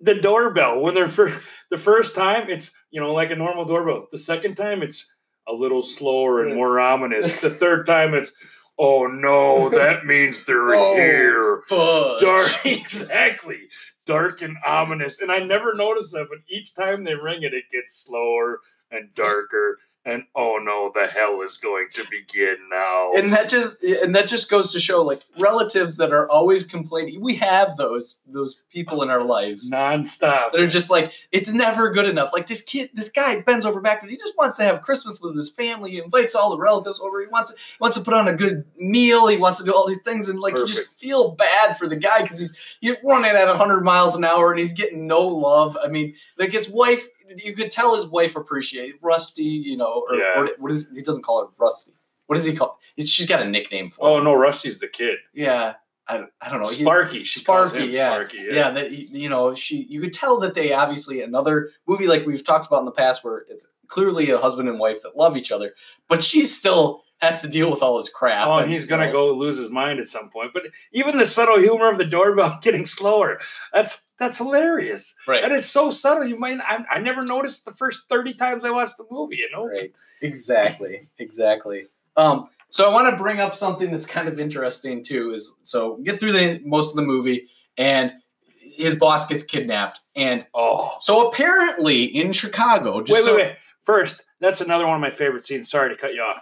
the 0.00 0.14
doorbell 0.14 0.80
when 0.80 0.94
they're 0.94 1.08
for 1.08 1.32
the 1.70 1.78
first 1.78 2.14
time, 2.14 2.48
it's 2.50 2.74
you 2.90 3.00
know 3.00 3.12
like 3.12 3.30
a 3.30 3.36
normal 3.36 3.64
doorbell. 3.64 4.06
The 4.10 4.18
second 4.18 4.54
time, 4.56 4.82
it's 4.82 5.12
a 5.48 5.52
little 5.52 5.82
slower 5.82 6.44
and 6.44 6.54
more 6.54 6.78
ominous. 6.80 7.40
The 7.40 7.50
third 7.50 7.86
time, 7.86 8.14
it's 8.14 8.32
oh 8.78 9.06
no, 9.06 9.68
that 9.70 10.04
means 10.06 10.44
they're 10.44 10.74
Oh, 10.74 10.94
here. 10.94 11.62
fudge. 11.68 12.20
Dark, 12.20 12.48
exactly. 12.66 13.68
Dark 14.04 14.42
and 14.42 14.56
ominous. 14.66 15.20
And 15.20 15.30
I 15.30 15.38
never 15.44 15.74
noticed 15.74 16.12
that, 16.12 16.26
but 16.28 16.38
each 16.48 16.74
time 16.74 17.04
they 17.04 17.14
ring 17.14 17.42
it, 17.44 17.54
it 17.54 17.64
gets 17.72 18.02
slower 18.04 18.60
and 18.90 19.14
darker. 19.14 19.78
And 20.04 20.24
oh 20.34 20.58
no, 20.60 20.90
the 20.92 21.06
hell 21.06 21.42
is 21.42 21.56
going 21.58 21.86
to 21.94 22.04
begin 22.10 22.56
now. 22.68 23.12
and 23.14 23.32
that 23.32 23.48
just 23.48 23.80
and 23.84 24.16
that 24.16 24.26
just 24.26 24.50
goes 24.50 24.72
to 24.72 24.80
show 24.80 25.00
like 25.00 25.22
relatives 25.38 25.96
that 25.98 26.12
are 26.12 26.28
always 26.28 26.64
complaining. 26.64 27.20
We 27.20 27.36
have 27.36 27.76
those 27.76 28.20
those 28.26 28.56
people 28.72 29.02
in 29.02 29.10
our 29.10 29.22
lives. 29.22 29.70
Nonstop. 29.70 30.50
that 30.52 30.60
are 30.60 30.66
just 30.66 30.90
like 30.90 31.12
it's 31.30 31.52
never 31.52 31.88
good 31.90 32.06
enough. 32.06 32.30
Like 32.32 32.48
this 32.48 32.62
kid 32.62 32.90
this 32.94 33.10
guy 33.10 33.40
bends 33.42 33.64
over 33.64 33.80
backward 33.80 34.10
he 34.10 34.16
just 34.16 34.36
wants 34.36 34.56
to 34.56 34.64
have 34.64 34.82
christmas 34.82 35.20
with 35.20 35.36
his 35.36 35.50
family. 35.50 35.92
He 35.92 35.98
invites 35.98 36.34
all 36.34 36.50
the 36.50 36.58
relatives 36.58 36.98
over. 36.98 37.20
He 37.20 37.28
wants 37.28 37.50
he 37.50 37.56
wants 37.80 37.96
to 37.96 38.02
put 38.02 38.14
on 38.14 38.26
a 38.26 38.34
good 38.34 38.64
meal. 38.76 39.28
He 39.28 39.36
wants 39.36 39.60
to 39.60 39.64
do 39.64 39.72
all 39.72 39.86
these 39.86 40.02
things. 40.02 40.26
And 40.26 40.40
like 40.40 40.56
you 40.56 40.66
just 40.66 40.88
feel 40.96 41.30
bad 41.30 41.78
for 41.78 41.86
the 41.86 41.96
guy 41.96 42.22
because 42.22 42.40
he's 42.40 42.54
he's 42.80 42.96
running 43.04 43.30
at 43.30 43.46
100 43.46 43.82
miles 43.84 44.16
an 44.16 44.24
hour 44.24 44.50
and 44.50 44.58
he's 44.58 44.72
getting 44.72 45.06
no 45.06 45.24
love. 45.28 45.78
I 45.80 45.86
mean 45.86 46.14
like 46.38 46.50
his 46.50 46.68
wife 46.68 47.06
you 47.36 47.54
could 47.54 47.70
tell 47.70 47.94
his 47.96 48.06
wife 48.06 48.36
appreciate 48.36 48.94
rusty 49.02 49.42
you 49.44 49.76
know 49.76 50.04
or, 50.08 50.14
Yeah. 50.16 50.32
or 50.36 50.48
what 50.58 50.72
is 50.72 50.88
he 50.94 51.02
doesn't 51.02 51.22
call 51.22 51.42
her 51.42 51.48
rusty 51.58 51.92
what 52.26 52.36
does 52.36 52.44
he 52.44 52.54
call 52.54 52.78
he's, 52.96 53.10
she's 53.10 53.26
got 53.26 53.42
a 53.42 53.48
nickname 53.48 53.90
for 53.90 53.98
Oh 54.08 54.18
him. 54.18 54.24
no, 54.24 54.34
Rusty's 54.34 54.78
the 54.78 54.88
kid. 54.88 55.18
Yeah, 55.34 55.74
I, 56.08 56.24
I 56.40 56.50
don't 56.50 56.58
know. 56.62 56.64
Sparky. 56.70 57.24
Sparky, 57.24 57.84
yeah. 57.86 58.10
Sparky, 58.10 58.38
yeah. 58.38 58.52
yeah. 58.54 58.70
that 58.70 58.90
you 58.92 59.28
know, 59.28 59.54
she 59.54 59.86
you 59.88 60.00
could 60.00 60.12
tell 60.12 60.38
that 60.40 60.54
they 60.54 60.72
obviously 60.72 61.22
another 61.22 61.70
movie 61.86 62.06
like 62.06 62.24
we've 62.26 62.44
talked 62.44 62.66
about 62.66 62.80
in 62.80 62.86
the 62.86 62.90
past 62.92 63.22
where 63.22 63.44
it's 63.48 63.66
clearly 63.88 64.30
a 64.30 64.38
husband 64.38 64.68
and 64.68 64.78
wife 64.78 65.02
that 65.02 65.16
love 65.16 65.36
each 65.36 65.52
other, 65.52 65.74
but 66.08 66.24
she's 66.24 66.56
still 66.56 67.02
has 67.22 67.40
to 67.40 67.48
deal 67.48 67.70
with 67.70 67.82
all 67.82 67.96
his 67.98 68.08
crap. 68.08 68.48
Oh, 68.48 68.58
and 68.58 68.70
he's 68.70 68.84
gonna 68.84 69.06
you 69.06 69.12
know, 69.12 69.30
go 69.30 69.34
lose 69.34 69.56
his 69.56 69.70
mind 69.70 70.00
at 70.00 70.08
some 70.08 70.28
point. 70.28 70.50
But 70.52 70.64
even 70.92 71.16
the 71.16 71.24
subtle 71.24 71.58
humor 71.58 71.88
of 71.88 71.96
the 71.96 72.04
doorbell 72.04 72.58
getting 72.62 72.84
slower, 72.84 73.40
that's 73.72 74.08
that's 74.18 74.38
hilarious. 74.38 75.14
right, 75.26 75.42
And 75.42 75.52
it's 75.52 75.66
so 75.68 75.90
subtle. 75.90 76.26
You 76.26 76.38
might 76.38 76.58
I, 76.60 76.84
I 76.90 76.98
never 76.98 77.22
noticed 77.22 77.64
the 77.64 77.72
first 77.72 78.08
30 78.08 78.34
times 78.34 78.64
I 78.64 78.70
watched 78.70 78.96
the 78.96 79.06
movie, 79.10 79.36
you 79.36 79.48
know? 79.54 79.66
right, 79.66 79.92
exactly, 80.20 81.08
exactly. 81.18 81.86
Um, 82.16 82.48
so 82.68 82.88
I 82.90 82.92
want 82.92 83.10
to 83.10 83.22
bring 83.22 83.40
up 83.40 83.54
something 83.54 83.90
that's 83.90 84.06
kind 84.06 84.28
of 84.28 84.38
interesting 84.40 85.02
too. 85.04 85.30
Is 85.30 85.56
so 85.62 85.96
get 86.04 86.18
through 86.18 86.32
the 86.32 86.60
most 86.64 86.90
of 86.90 86.96
the 86.96 87.02
movie 87.02 87.48
and 87.78 88.12
his 88.58 88.94
boss 88.94 89.26
gets 89.26 89.42
kidnapped, 89.42 90.00
and 90.16 90.46
Oh. 90.54 90.96
so 90.98 91.28
apparently 91.28 92.04
in 92.04 92.32
Chicago, 92.32 93.00
just 93.02 93.12
Wait, 93.12 93.24
so- 93.24 93.36
wait, 93.36 93.46
wait. 93.48 93.56
First, 93.84 94.22
that's 94.40 94.60
another 94.60 94.86
one 94.86 94.94
of 94.94 95.00
my 95.00 95.10
favorite 95.10 95.44
scenes. 95.44 95.68
Sorry 95.70 95.88
to 95.90 95.96
cut 96.00 96.14
you 96.14 96.22
off. 96.22 96.40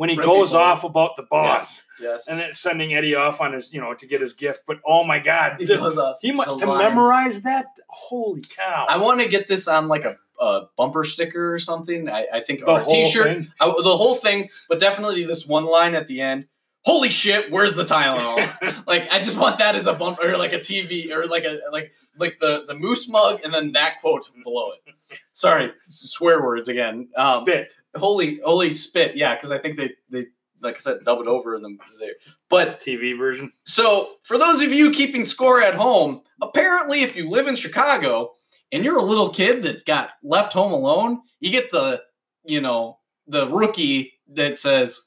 When 0.00 0.08
he 0.08 0.16
Right 0.16 0.24
goes 0.24 0.48
before- 0.52 0.60
off 0.62 0.82
about 0.84 1.18
the 1.18 1.24
boss 1.24 1.82
yes, 2.00 2.26
and 2.26 2.40
then 2.40 2.54
sending 2.54 2.94
Eddie 2.94 3.14
off 3.14 3.42
on 3.42 3.52
his, 3.52 3.70
you 3.74 3.82
know, 3.82 3.92
to 3.92 4.06
get 4.06 4.22
his 4.22 4.32
gift. 4.32 4.62
But 4.66 4.78
oh 4.86 5.04
my 5.04 5.18
God, 5.18 5.56
he 5.58 5.66
the- 5.66 5.76
goes 5.76 5.98
off. 5.98 6.16
he 6.22 6.32
might 6.32 6.46
to 6.46 6.52
lines. 6.54 6.78
memorize 6.78 7.42
that. 7.42 7.66
Holy 7.90 8.40
cow! 8.40 8.86
I 8.88 8.96
want 8.96 9.20
to 9.20 9.28
get 9.28 9.46
this 9.46 9.68
on 9.68 9.88
like 9.88 10.06
a, 10.06 10.16
a 10.42 10.62
bumper 10.78 11.04
sticker 11.04 11.52
or 11.52 11.58
something. 11.58 12.08
I, 12.08 12.26
I 12.32 12.40
think 12.40 12.60
the 12.60 12.70
or 12.70 12.78
a 12.80 12.82
whole 12.82 13.04
t-shirt, 13.04 13.26
thing. 13.26 13.52
I- 13.60 13.66
the 13.66 13.94
whole 13.98 14.14
thing, 14.14 14.48
but 14.70 14.80
definitely 14.80 15.26
this 15.26 15.44
one 15.46 15.66
line 15.66 15.94
at 15.94 16.06
the 16.06 16.22
end. 16.22 16.46
Holy 16.86 17.10
shit! 17.10 17.50
Where's 17.50 17.74
the 17.76 17.84
Tylenol? 17.84 18.86
like 18.86 19.12
I 19.12 19.20
just 19.22 19.36
want 19.36 19.58
that 19.58 19.74
as 19.74 19.86
a 19.86 19.92
bumper, 19.92 20.30
or 20.32 20.38
like 20.38 20.54
a 20.54 20.60
TV, 20.60 21.10
or 21.10 21.26
like 21.26 21.44
a 21.44 21.58
like 21.70 21.92
like 22.18 22.38
the 22.40 22.64
the 22.66 22.72
moose 22.74 23.06
mug, 23.06 23.40
and 23.44 23.52
then 23.52 23.72
that 23.72 24.00
quote 24.00 24.30
below 24.44 24.70
it. 24.72 24.94
Sorry, 25.32 25.72
swear 25.82 26.42
words 26.42 26.68
again. 26.70 27.10
Um, 27.16 27.42
Spit. 27.42 27.68
Holy 27.96 28.40
holy 28.44 28.70
spit! 28.72 29.16
Yeah, 29.16 29.34
because 29.34 29.50
I 29.50 29.58
think 29.58 29.76
they 29.76 29.90
they 30.10 30.26
like 30.62 30.76
I 30.76 30.78
said 30.78 31.00
dubbed 31.04 31.26
over 31.26 31.54
in 31.56 31.62
the 31.62 31.76
there. 31.98 32.14
But 32.48 32.80
TV 32.80 33.16
version. 33.16 33.52
so 33.64 34.16
for 34.24 34.38
those 34.38 34.60
of 34.60 34.72
you 34.72 34.90
keeping 34.90 35.24
score 35.24 35.62
at 35.62 35.74
home, 35.74 36.22
apparently 36.42 37.02
if 37.02 37.16
you 37.16 37.28
live 37.28 37.46
in 37.46 37.56
Chicago 37.56 38.32
and 38.72 38.84
you're 38.84 38.98
a 38.98 39.02
little 39.02 39.30
kid 39.30 39.62
that 39.62 39.84
got 39.84 40.10
left 40.22 40.52
home 40.52 40.72
alone, 40.72 41.20
you 41.40 41.50
get 41.50 41.70
the, 41.70 42.02
you 42.44 42.60
know, 42.60 42.98
the 43.26 43.48
rookie 43.48 44.12
that 44.32 44.58
says, 44.58 45.00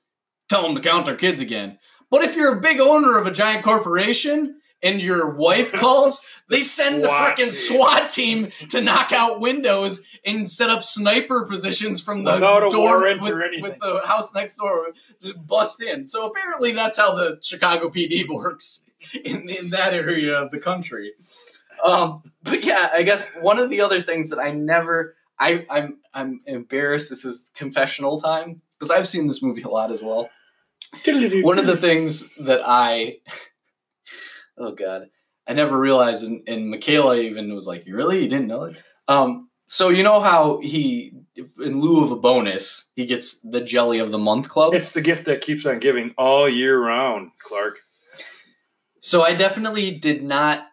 tell 0.50 0.64
them 0.64 0.76
to 0.76 0.82
count 0.82 1.06
their 1.06 1.16
kids 1.16 1.42
again. 1.42 1.78
But 2.10 2.24
if 2.24 2.36
you're 2.36 2.58
a 2.58 2.62
big 2.62 2.80
owner 2.80 3.18
of 3.18 3.28
a 3.28 3.32
giant 3.32 3.64
corporation 3.64 4.60
and 4.84 5.02
your 5.02 5.30
wife 5.30 5.72
calls, 5.72 6.22
they 6.50 6.62
send 6.62 7.04
the 7.04 7.08
SWAT 7.08 7.38
freaking. 7.38 7.52
SWAT 7.52 8.12
team 8.12 8.50
to 8.70 8.82
knock 8.82 9.12
out 9.12 9.40
windows 9.40 10.02
and 10.26 10.52
set 10.52 10.70
up 10.70 10.84
sniper 10.84 11.46
positions 11.46 12.02
from 12.02 12.24
the 12.24 12.34
Without 12.36 12.72
door 12.72 13.00
with, 13.00 13.22
or 13.28 13.42
anything. 13.44 13.64
with 13.64 13.80
the 13.80 14.02
house 14.06 14.34
next 14.36 14.58
door, 14.58 14.90
just 15.22 15.48
bust 15.48 15.82
in. 15.82 16.08
So 16.08 16.26
apparently 16.26 16.74
that's 16.74 16.98
how 16.98 17.16
the 17.16 17.40
Chicago 17.42 17.90
PD 17.90 18.28
works 18.30 18.82
in, 19.24 19.50
in 19.50 19.70
that 19.70 19.94
area 19.94 20.38
of 20.38 20.52
the 20.52 20.60
country. 20.60 21.14
Um, 21.84 22.32
but 22.44 22.66
yeah, 22.66 22.90
I 22.94 23.04
guess 23.04 23.34
one 23.42 23.60
of 23.60 23.70
the 23.70 23.82
other 23.82 24.02
things 24.02 24.30
that 24.30 24.40
I 24.40 24.52
never, 24.52 25.16
I, 25.40 25.66
I'm, 25.70 25.98
I'm 26.14 26.42
embarrassed. 26.46 27.10
This 27.10 27.26
is 27.26 27.52
confessional 27.56 28.20
time 28.20 28.62
because 28.78 28.92
I've 28.92 29.08
seen 29.08 29.28
this 29.28 29.42
movie 29.42 29.64
a 29.64 29.70
lot 29.70 29.92
as 29.92 30.02
well. 30.02 30.30
One 31.44 31.58
of 31.58 31.66
the 31.66 31.78
things 31.78 32.30
that 32.38 32.62
I, 32.66 33.18
oh 34.58 34.72
god, 34.72 35.10
I 35.48 35.54
never 35.54 35.78
realized, 35.78 36.26
and, 36.26 36.42
and 36.48 36.70
Michaela 36.70 37.18
even 37.18 37.54
was 37.54 37.68
like, 37.68 37.86
"You 37.86 37.96
really, 37.96 38.24
you 38.24 38.30
didn't 38.30 38.48
know 38.48 38.64
it?" 38.64 38.78
Um, 39.08 39.50
so 39.66 39.90
you 39.90 40.04
know 40.04 40.20
how 40.20 40.60
he, 40.62 41.14
in 41.36 41.82
lieu 41.82 42.04
of 42.04 42.12
a 42.12 42.16
bonus, 42.16 42.90
he 42.96 43.06
gets 43.06 43.40
the 43.42 43.62
Jelly 43.62 44.00
of 44.00 44.12
the 44.12 44.18
Month 44.18 44.50
Club. 44.50 44.74
It's 44.74 44.92
the 44.92 45.02
gift 45.02 45.26
that 45.26 45.42
keeps 45.42 45.66
on 45.66 45.80
giving 45.80 46.14
all 46.18 46.48
year 46.48 46.80
round, 46.80 47.32
Clark. 47.40 47.80
So 49.00 49.24
I 49.24 49.34
definitely 49.34 49.92
did 49.92 50.24
not 50.24 50.66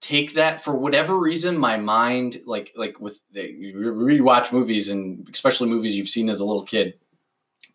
take 0.00 0.34
that 0.34 0.62
for 0.62 0.74
whatever 0.74 1.18
reason. 1.18 1.58
My 1.58 1.76
mind, 1.76 2.40
like 2.46 2.72
like 2.76 3.00
with 3.00 3.20
you 3.32 3.74
rewatch 3.74 4.52
movies 4.52 4.88
and 4.88 5.28
especially 5.32 5.68
movies 5.68 5.96
you've 5.96 6.08
seen 6.08 6.30
as 6.30 6.40
a 6.40 6.44
little 6.44 6.64
kid. 6.64 6.94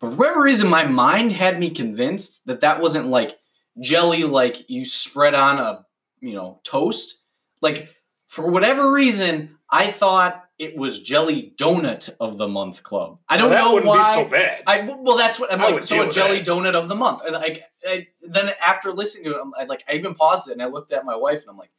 But 0.00 0.10
for 0.10 0.16
whatever 0.16 0.42
reason, 0.42 0.68
my 0.68 0.84
mind 0.84 1.32
had 1.32 1.58
me 1.58 1.70
convinced 1.70 2.46
that 2.46 2.60
that 2.60 2.80
wasn't 2.80 3.08
like 3.08 3.38
jelly, 3.80 4.24
like 4.24 4.68
you 4.68 4.84
spread 4.84 5.34
on 5.34 5.58
a 5.58 5.84
you 6.20 6.34
know 6.34 6.60
toast. 6.64 7.22
Like 7.60 7.94
for 8.28 8.50
whatever 8.50 8.92
reason, 8.92 9.58
I 9.70 9.90
thought 9.90 10.44
it 10.58 10.76
was 10.76 11.00
jelly 11.00 11.52
donut 11.58 12.10
of 12.18 12.38
the 12.38 12.48
month 12.48 12.82
club. 12.82 13.18
I 13.28 13.36
don't 13.36 13.50
that 13.50 13.62
know 13.62 13.74
wouldn't 13.74 13.88
why. 13.88 14.16
be 14.16 14.22
so 14.22 14.28
bad. 14.28 14.62
I 14.66 14.82
well, 14.98 15.16
that's 15.16 15.38
what 15.38 15.52
I'm 15.52 15.60
I 15.60 15.68
like. 15.68 15.84
So 15.84 16.08
a 16.08 16.10
jelly 16.10 16.38
that. 16.38 16.46
donut 16.46 16.74
of 16.74 16.88
the 16.88 16.94
month, 16.94 17.22
and 17.26 17.36
I, 17.36 17.64
I 17.86 18.08
then 18.22 18.52
after 18.64 18.92
listening 18.92 19.24
to 19.24 19.30
it, 19.32 19.40
I'm, 19.42 19.52
I 19.58 19.64
like 19.64 19.84
I 19.88 19.94
even 19.94 20.14
paused 20.14 20.48
it 20.48 20.52
and 20.52 20.62
I 20.62 20.66
looked 20.66 20.92
at 20.92 21.04
my 21.04 21.16
wife 21.16 21.40
and 21.40 21.50
I'm 21.50 21.58
like, 21.58 21.72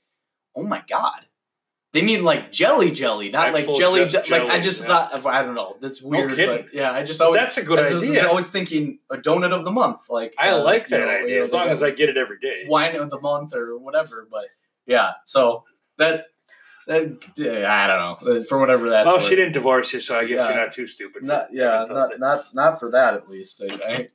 oh 0.55 0.63
my 0.63 0.83
god, 0.87 1.25
they 1.97 2.05
mean 2.05 2.23
like 2.23 2.51
jelly 2.51 2.91
jelly, 2.91 3.29
not 3.29 3.53
like 3.53 3.65
jelly. 3.75 4.05
just 4.05 4.27
je- 4.27 4.31
like 4.39 4.43
I 4.49 4.59
just 4.59 4.81
yeah. 4.81 5.07
thought 5.07 5.25
I 5.25 5.41
don't 5.41 5.55
know. 5.55 5.77
That's 5.81 5.99
weird, 5.99 6.35
kidding. 6.35 6.65
but 6.65 6.73
yeah, 6.73 6.91
I 6.91 7.01
just 7.01 7.19
always 7.19 7.41
That's 7.41 7.57
a 7.57 7.63
good 7.63 7.79
I 7.79 7.91
was, 7.95 8.03
idea. 8.03 8.29
I 8.29 8.31
was 8.31 8.49
thinking 8.49 8.99
a 9.09 9.17
donut 9.17 9.51
of 9.51 9.63
the 9.65 9.71
month, 9.71 10.07
like 10.07 10.35
I 10.37 10.49
uh, 10.49 10.63
like 10.63 10.89
that 10.89 10.99
know, 10.99 11.09
idea 11.09 11.27
you 11.27 11.35
know, 11.37 11.41
as 11.41 11.51
long 11.51 11.69
as 11.69 11.81
I 11.81 11.89
get 11.89 12.09
it 12.09 12.15
every 12.15 12.37
day. 12.39 12.65
wine 12.67 12.95
of 12.95 13.09
the 13.09 13.19
month 13.19 13.55
or 13.55 13.79
whatever. 13.79 14.27
But 14.29 14.45
yeah, 14.85 15.13
so 15.25 15.63
that 15.97 16.25
that 16.85 17.01
I 17.01 17.87
don't 17.87 18.21
know 18.27 18.43
for 18.43 18.59
whatever 18.59 18.91
that. 18.91 19.07
well, 19.07 19.15
worth. 19.15 19.23
she 19.25 19.35
didn't 19.35 19.53
divorce 19.53 19.91
you, 19.91 19.99
so 19.99 20.19
I 20.19 20.25
guess 20.25 20.41
Yeah. 20.41 20.49
you're 20.49 20.65
not 20.65 20.73
too 20.73 20.85
stupid. 20.85 21.21
for 21.21 21.25
Not, 21.25 21.47
yeah, 21.51 21.83
not, 21.89 22.09
that. 22.11 22.19
not 22.19 22.45
not 22.53 22.79
for 22.79 22.91
that 22.91 23.15
at 23.15 23.27
least. 23.27 23.63
I, 23.67 23.73
I 23.91 24.07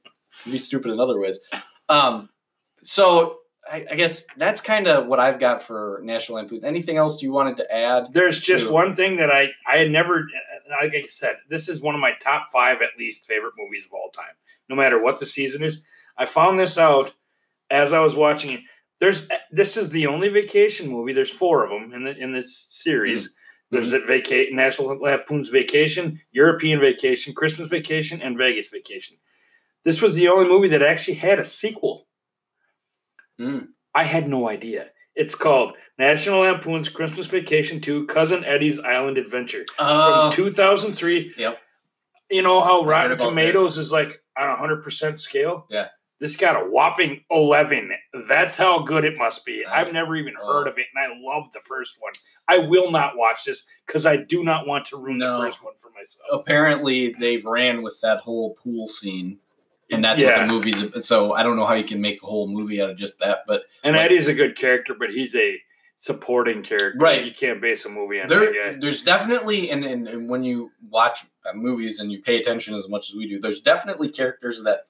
be 0.48 0.56
stupid 0.58 0.92
in 0.92 1.00
other 1.00 1.18
ways. 1.18 1.40
Um, 1.88 2.28
so 2.84 3.38
I, 3.70 3.86
I 3.90 3.94
guess 3.94 4.24
that's 4.36 4.60
kind 4.60 4.88
of 4.88 5.06
what 5.06 5.20
I've 5.20 5.38
got 5.38 5.62
for 5.62 6.00
National 6.02 6.36
Lampoons. 6.38 6.64
Anything 6.64 6.96
else 6.96 7.22
you 7.22 7.32
wanted 7.32 7.56
to 7.58 7.72
add? 7.74 8.12
There's 8.12 8.40
just 8.40 8.66
to- 8.66 8.72
one 8.72 8.94
thing 8.96 9.16
that 9.16 9.30
I 9.30 9.50
I 9.66 9.76
had 9.78 9.90
never 9.90 10.26
like 10.70 10.94
I 10.94 11.02
said 11.08 11.36
this 11.48 11.68
is 11.68 11.80
one 11.80 11.94
of 11.94 12.00
my 12.00 12.12
top 12.20 12.50
five 12.50 12.82
at 12.82 12.90
least 12.98 13.26
favorite 13.26 13.54
movies 13.56 13.84
of 13.86 13.92
all 13.92 14.10
time. 14.10 14.34
No 14.68 14.76
matter 14.76 15.00
what 15.02 15.20
the 15.20 15.26
season 15.26 15.62
is, 15.62 15.84
I 16.18 16.26
found 16.26 16.58
this 16.58 16.76
out 16.78 17.12
as 17.70 17.92
I 17.92 18.00
was 18.00 18.16
watching 18.16 18.50
it. 18.52 18.60
There's 19.00 19.28
this 19.50 19.76
is 19.76 19.90
the 19.90 20.06
only 20.06 20.28
vacation 20.28 20.88
movie. 20.88 21.12
There's 21.12 21.30
four 21.30 21.64
of 21.64 21.70
them 21.70 21.92
in 21.92 22.04
the, 22.04 22.16
in 22.16 22.32
this 22.32 22.56
series. 22.56 23.26
Hmm. 23.26 23.30
There's 23.70 23.92
a 23.92 24.00
vaca- 24.00 24.52
National 24.52 24.98
Lampoon's 25.00 25.48
Vacation, 25.48 26.20
European 26.30 26.78
Vacation, 26.78 27.32
Christmas 27.32 27.68
Vacation, 27.68 28.20
and 28.20 28.36
Vegas 28.36 28.68
Vacation. 28.68 29.16
This 29.84 30.02
was 30.02 30.14
the 30.14 30.28
only 30.28 30.46
movie 30.46 30.68
that 30.68 30.82
actually 30.82 31.14
had 31.14 31.38
a 31.40 31.44
sequel. 31.44 32.06
Mm. 33.40 33.68
I 33.94 34.04
had 34.04 34.28
no 34.28 34.48
idea. 34.48 34.88
It's 35.14 35.34
called 35.34 35.74
National 35.98 36.40
Lampoon's 36.40 36.88
Christmas 36.88 37.26
Vacation 37.26 37.80
2 37.80 38.06
Cousin 38.06 38.44
Eddie's 38.44 38.80
Island 38.80 39.18
Adventure 39.18 39.64
from 39.76 40.32
2003. 40.32 41.34
Yep. 41.36 41.58
You 42.30 42.42
know 42.42 42.62
how 42.62 42.84
Rotten 42.84 43.18
Tomatoes 43.18 43.76
this. 43.76 43.86
is 43.86 43.92
like 43.92 44.22
on 44.38 44.48
a 44.48 44.56
100% 44.56 45.18
scale? 45.18 45.66
Yeah. 45.68 45.88
This 46.18 46.36
got 46.36 46.54
a 46.56 46.70
whopping 46.70 47.24
11. 47.30 47.90
That's 48.28 48.56
how 48.56 48.78
good 48.78 49.04
it 49.04 49.18
must 49.18 49.44
be. 49.44 49.64
I- 49.66 49.80
I've 49.80 49.92
never 49.92 50.14
even 50.16 50.34
oh. 50.40 50.46
heard 50.52 50.68
of 50.68 50.78
it, 50.78 50.86
and 50.94 51.04
I 51.04 51.14
love 51.20 51.52
the 51.52 51.60
first 51.60 51.96
one. 51.98 52.12
I 52.48 52.58
will 52.58 52.90
not 52.90 53.16
watch 53.16 53.44
this 53.44 53.64
because 53.86 54.06
I 54.06 54.16
do 54.16 54.44
not 54.44 54.66
want 54.66 54.86
to 54.86 54.96
ruin 54.96 55.18
No. 55.18 55.40
the 55.40 55.46
first 55.46 55.62
one 55.64 55.74
for 55.78 55.90
myself. 55.90 56.26
apparently 56.32 57.12
they 57.14 57.38
ran 57.38 57.82
with 57.82 58.00
that 58.02 58.20
whole 58.20 58.54
pool 58.54 58.86
scene, 58.86 59.38
and 59.92 60.04
that's 60.04 60.20
Yeah. 60.20 60.38
what 60.40 60.48
the 60.48 60.52
movie's. 60.52 61.06
So 61.06 61.32
I 61.34 61.42
don't 61.42 61.56
know 61.56 61.66
how 61.66 61.74
you 61.74 61.84
can 61.84 62.00
make 62.00 62.22
a 62.22 62.26
whole 62.26 62.48
movie 62.48 62.80
out 62.82 62.90
of 62.90 62.96
just 62.96 63.18
that, 63.20 63.40
but 63.46 63.62
And 63.84 63.94
like- 63.96 64.06
Eddie's 64.06 64.26
a 64.28 64.34
good 64.34 64.56
character, 64.56 64.94
but 64.98 65.10
he's 65.10 65.34
a 65.36 65.60
supporting 65.96 66.62
character. 66.64 66.98
Right. 66.98 67.24
You 67.24 67.32
can't 67.32 67.60
base 67.60 67.84
a 67.84 67.88
movie 67.88 68.20
on 68.20 68.26
that 68.28 68.34
there, 68.52 68.76
there's 68.80 69.02
definitely 69.02 69.70
and, 69.70 69.84
and, 69.84 70.08
and 70.08 70.28
when 70.28 70.42
you 70.42 70.72
watch 70.90 71.24
uh, 71.46 71.52
movies 71.54 72.00
and 72.00 72.10
you 72.10 72.20
pay 72.20 72.40
attention 72.40 72.74
as 72.74 72.88
much 72.88 73.08
as 73.10 73.14
we 73.14 73.28
do 73.28 73.38
there's 73.40 73.60
definitely 73.60 74.08
characters 74.08 74.62
that 74.64 74.86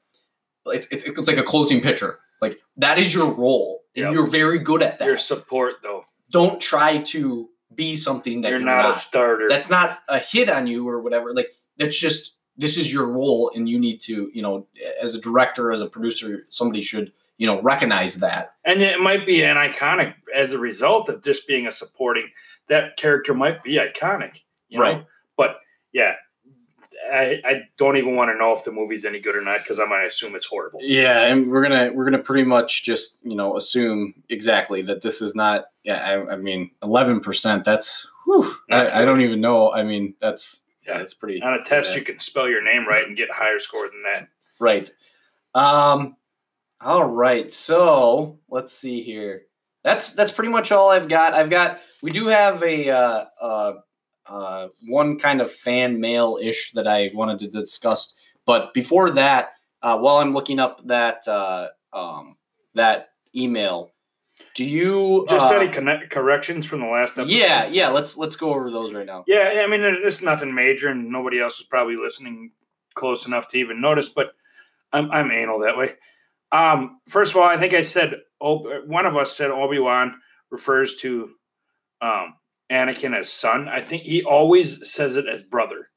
it's, 0.66 0.86
it's, 0.90 1.04
it's 1.04 1.28
like 1.28 1.36
a 1.36 1.42
closing 1.42 1.80
picture 1.82 2.18
like 2.40 2.58
that 2.78 2.98
is 2.98 3.12
your 3.12 3.30
role 3.30 3.82
and 3.94 4.04
Yep. 4.04 4.14
you're 4.14 4.26
very 4.26 4.58
good 4.58 4.82
at 4.82 4.98
that 5.00 5.04
Your 5.06 5.18
support, 5.18 5.74
though. 5.82 6.04
don't 6.30 6.58
try 6.60 6.98
to 7.02 7.50
be 7.74 7.94
something 7.94 8.40
that 8.42 8.48
You're, 8.50 8.58
you're, 8.60 8.66
not, 8.66 8.82
not, 8.82 8.90
a 8.92 8.94
starter. 8.94 9.48
that's 9.50 9.68
not 9.68 9.98
a 10.08 10.18
hit 10.18 10.48
on 10.48 10.66
you 10.66 10.88
or 10.88 11.00
whatever 11.02 11.34
like 11.34 11.50
that's 11.78 11.98
just 11.98 12.36
this 12.62 12.78
is 12.78 12.90
your 12.90 13.08
role 13.08 13.50
and 13.54 13.68
you 13.68 13.78
need 13.78 14.00
to 14.00 14.30
you 14.32 14.40
know 14.40 14.66
as 15.02 15.14
a 15.14 15.20
director 15.20 15.70
as 15.70 15.82
a 15.82 15.86
producer 15.86 16.46
somebody 16.48 16.80
should 16.80 17.12
you 17.36 17.46
know 17.46 17.60
recognize 17.60 18.16
that 18.16 18.54
and 18.64 18.80
it 18.80 19.00
might 19.00 19.26
be 19.26 19.42
an 19.42 19.56
iconic 19.56 20.14
as 20.34 20.52
a 20.52 20.58
result 20.58 21.08
of 21.08 21.22
just 21.22 21.46
being 21.46 21.66
a 21.66 21.72
supporting. 21.72 22.30
That 22.68 22.96
character 22.96 23.34
might 23.34 23.62
be 23.62 23.76
iconic, 23.76 24.40
you 24.68 24.78
know? 24.78 24.84
Right. 24.84 25.06
But 25.36 25.56
yeah, 25.92 26.14
I, 27.12 27.40
I 27.44 27.62
don't 27.76 27.96
even 27.96 28.16
want 28.16 28.30
to 28.30 28.38
know 28.38 28.52
if 28.52 28.64
the 28.64 28.72
movie's 28.72 29.04
any 29.04 29.20
good 29.20 29.36
or 29.36 29.42
not 29.42 29.58
because 29.58 29.78
I'm 29.78 29.88
gonna 29.88 30.06
assume 30.06 30.34
it's 30.34 30.46
horrible. 30.46 30.80
Yeah, 30.82 31.26
and 31.26 31.50
we're 31.50 31.62
gonna 31.62 31.90
we're 31.92 32.04
gonna 32.04 32.22
pretty 32.22 32.44
much 32.44 32.84
just 32.84 33.18
you 33.22 33.34
know 33.34 33.56
assume 33.56 34.14
exactly 34.28 34.82
that 34.82 35.02
this 35.02 35.20
is 35.20 35.34
not. 35.34 35.66
Yeah, 35.84 35.96
I, 35.96 36.34
I 36.34 36.36
mean, 36.36 36.70
eleven 36.82 37.20
percent. 37.20 37.64
That's 37.64 38.06
whew, 38.24 38.54
I, 38.70 39.02
I 39.02 39.04
don't 39.04 39.20
even 39.20 39.40
know. 39.40 39.72
I 39.72 39.82
mean, 39.82 40.14
that's 40.20 40.60
yeah, 40.86 40.98
that's 40.98 41.14
pretty 41.14 41.40
On 41.42 41.54
a 41.54 41.62
test, 41.62 41.94
you 41.94 42.02
can 42.02 42.18
spell 42.18 42.48
your 42.48 42.62
name 42.62 42.86
right 42.86 43.06
and 43.06 43.16
get 43.16 43.30
a 43.30 43.34
higher 43.34 43.58
score 43.58 43.88
than 43.88 44.02
that. 44.02 44.28
right. 44.60 44.90
Um, 45.54 46.16
all 46.80 47.04
right. 47.04 47.52
So 47.52 48.40
let's 48.48 48.72
see 48.72 49.02
here. 49.02 49.42
That's 49.84 50.12
that's 50.12 50.32
pretty 50.32 50.50
much 50.50 50.72
all 50.72 50.90
I've 50.90 51.08
got. 51.08 51.34
I've 51.34 51.50
got. 51.50 51.80
We 52.02 52.10
do 52.10 52.26
have 52.26 52.62
a 52.62 52.90
uh, 52.90 53.24
uh, 53.40 53.72
uh, 54.26 54.68
one 54.86 55.18
kind 55.18 55.40
of 55.40 55.50
fan 55.50 56.00
mail 56.00 56.38
ish 56.40 56.72
that 56.72 56.86
I 56.86 57.10
wanted 57.14 57.40
to 57.40 57.48
discuss, 57.48 58.14
but 58.46 58.72
before 58.74 59.10
that, 59.12 59.50
uh, 59.82 59.98
while 59.98 60.16
I'm 60.16 60.32
looking 60.32 60.58
up 60.58 60.86
that 60.86 61.26
uh, 61.28 61.68
um, 61.92 62.36
that 62.74 63.08
email, 63.34 63.91
do 64.54 64.64
you 64.64 65.26
Just 65.28 65.46
uh, 65.46 65.56
any 65.56 65.68
connect- 65.68 66.10
corrections 66.10 66.66
from 66.66 66.80
the 66.80 66.86
last 66.86 67.12
episode? 67.12 67.30
Yeah, 67.30 67.66
yeah. 67.66 67.88
Let's 67.88 68.16
let's 68.16 68.36
go 68.36 68.54
over 68.54 68.70
those 68.70 68.92
right 68.92 69.06
now. 69.06 69.24
Yeah, 69.26 69.62
I 69.64 69.66
mean, 69.66 69.80
it's 69.82 70.22
nothing 70.22 70.54
major, 70.54 70.88
and 70.88 71.10
nobody 71.10 71.40
else 71.40 71.58
is 71.58 71.66
probably 71.66 71.96
listening 71.96 72.52
close 72.94 73.26
enough 73.26 73.48
to 73.48 73.58
even 73.58 73.80
notice. 73.80 74.08
But 74.08 74.32
I'm 74.92 75.10
I'm 75.10 75.30
anal 75.30 75.60
that 75.60 75.76
way. 75.76 75.92
Um, 76.52 77.00
first 77.08 77.32
of 77.32 77.38
all, 77.38 77.44
I 77.48 77.56
think 77.56 77.72
I 77.74 77.82
said 77.82 78.16
one 78.40 79.06
of 79.06 79.16
us 79.16 79.36
said 79.36 79.50
Obi 79.50 79.78
Wan 79.78 80.14
refers 80.50 80.96
to 80.96 81.30
um, 82.00 82.34
Anakin 82.70 83.16
as 83.16 83.32
son. 83.32 83.68
I 83.68 83.80
think 83.80 84.02
he 84.02 84.22
always 84.22 84.90
says 84.92 85.16
it 85.16 85.26
as 85.26 85.42
brother. 85.42 85.88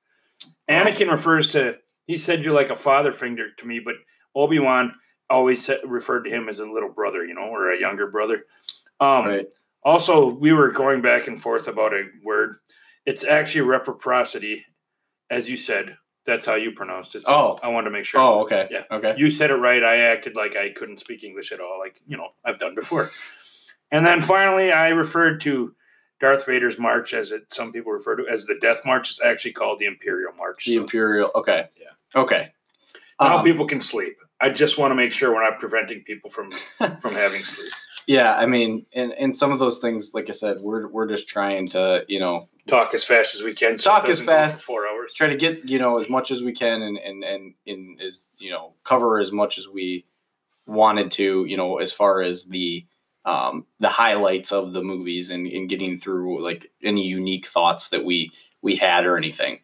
Anakin 0.70 1.12
refers 1.12 1.52
to 1.52 1.76
he 2.08 2.18
said 2.18 2.44
you're 2.44 2.54
like 2.54 2.70
a 2.70 2.76
father 2.76 3.12
figure 3.12 3.48
to 3.58 3.66
me, 3.66 3.80
but 3.84 3.96
Obi 4.36 4.60
Wan 4.60 4.94
always 5.30 5.70
referred 5.86 6.24
to 6.24 6.30
him 6.30 6.50
as 6.50 6.60
a 6.60 6.66
little 6.66 6.90
brother, 6.90 7.26
you 7.26 7.34
know, 7.34 7.48
or 7.48 7.72
a 7.72 7.80
younger 7.80 8.08
brother. 8.08 8.46
Um, 9.00 9.26
Right. 9.28 9.48
also, 9.84 10.28
we 10.30 10.54
were 10.54 10.70
going 10.72 11.02
back 11.02 11.28
and 11.28 11.42
forth 11.42 11.68
about 11.68 11.94
a 11.94 12.06
word. 12.24 12.58
It's 13.06 13.24
actually 13.24 13.62
reciprocity, 13.62 14.66
as 15.30 15.50
you 15.50 15.58
said, 15.58 15.98
That's 16.26 16.44
how 16.44 16.56
you 16.56 16.72
pronounced 16.72 17.14
it. 17.14 17.22
so 17.22 17.28
Oh. 17.32 17.60
I 17.62 17.68
wanted 17.68 17.86
to 17.86 17.92
make 17.92 18.06
sure. 18.06 18.20
Oh, 18.20 18.40
okay. 18.42 18.68
Yeah. 18.72 18.86
Okay. 18.90 19.14
You 19.16 19.30
said 19.30 19.52
it 19.52 19.56
right. 19.58 19.84
I 19.84 19.98
acted 19.98 20.36
like 20.36 20.56
I 20.56 20.70
couldn't 20.72 21.00
speak 21.00 21.24
English 21.24 21.52
at 21.52 21.60
all, 21.60 21.78
like 21.78 22.02
you 22.08 22.18
know 22.18 22.30
I've 22.44 22.58
done 22.58 22.74
before. 22.74 23.12
And 23.92 24.04
then 24.04 24.24
finally, 24.24 24.72
I 24.72 24.90
referred 24.90 25.40
to 25.42 25.76
Darth 26.20 26.48
Vader's 26.48 26.80
march, 26.80 27.14
as 27.14 27.32
it 27.32 27.44
some 27.54 27.72
people 27.72 27.92
refer 27.92 28.16
to 28.16 28.28
as 28.28 28.46
the 28.46 28.56
Death 28.56 28.82
March. 28.86 29.12
It's 29.12 29.22
actually 29.22 29.52
called 29.52 29.78
the 29.78 29.86
Imperial 29.86 30.34
March. 30.34 30.66
The 30.66 30.74
So 30.74 30.82
Imperial. 30.82 31.30
Okay. 31.36 31.70
Yeah. 31.80 32.20
Okay. 32.20 32.52
now 33.22 33.38
Um, 33.38 33.46
people 33.46 33.68
can 33.68 33.80
sleep. 33.80 34.18
I 34.42 34.50
just 34.50 34.78
want 34.78 34.92
to 34.92 34.96
make 34.96 35.12
sure 35.12 35.34
we're 35.34 35.44
not 35.50 35.60
preventing 35.60 36.02
people 36.02 36.30
from 36.30 36.52
from 37.00 37.14
having 37.14 37.42
sleep. 37.42 37.72
yeah, 38.08 38.36
I 38.36 38.46
mean, 38.46 38.86
and, 38.94 39.14
and 39.14 39.36
some 39.36 39.52
of 39.52 39.60
those 39.60 39.80
things, 39.80 40.12
like 40.14 40.28
I 40.30 40.34
said, 40.34 40.58
we're 40.62 40.88
we're 40.88 41.08
just 41.08 41.28
trying 41.28 41.68
to, 41.70 42.06
you 42.08 42.20
know, 42.20 42.48
Talk 42.68 42.94
as 42.96 43.04
fast 43.04 43.36
as 43.36 43.44
we 43.44 43.54
can. 43.54 43.78
so 43.78 43.92
Talk 43.92 44.04
as 44.10 44.20
doesn't 44.20 44.26
go 44.26 44.32
for 44.34 44.38
fast. 44.38 44.64
four 44.64 44.88
hours. 44.88 45.14
try 45.14 45.28
to 45.28 45.36
get 45.38 45.70
you 45.70 45.78
know 45.80 45.98
as 46.00 46.10
much 46.10 46.32
as 46.32 46.42
we 46.42 46.52
can 46.52 46.82
and 46.82 46.98
and 46.98 47.24
and 47.24 47.54
in 47.66 47.98
as 48.04 48.36
you 48.40 48.50
know 48.50 48.74
cover 48.84 49.20
as 49.20 49.32
much 49.32 49.58
as 49.60 49.68
we 49.68 50.06
wanted 50.68 51.12
to 51.12 51.46
you 51.46 51.56
know 51.58 51.78
as 51.78 51.92
far 51.92 52.22
as 52.24 52.46
the 52.46 52.86
um 53.24 53.66
the 53.80 53.88
highlights 53.90 54.52
of 54.52 54.74
the 54.74 54.84
movies 54.84 55.30
and, 55.30 55.46
and 55.48 55.70
getting 55.70 55.96
through 55.96 56.44
like 56.44 56.72
any 56.84 57.04
unique 57.08 57.46
thoughts 57.46 57.90
that 57.90 58.04
we 58.04 58.32
we 58.64 58.76
had 58.76 59.06
or 59.06 59.16
anything 59.16 59.60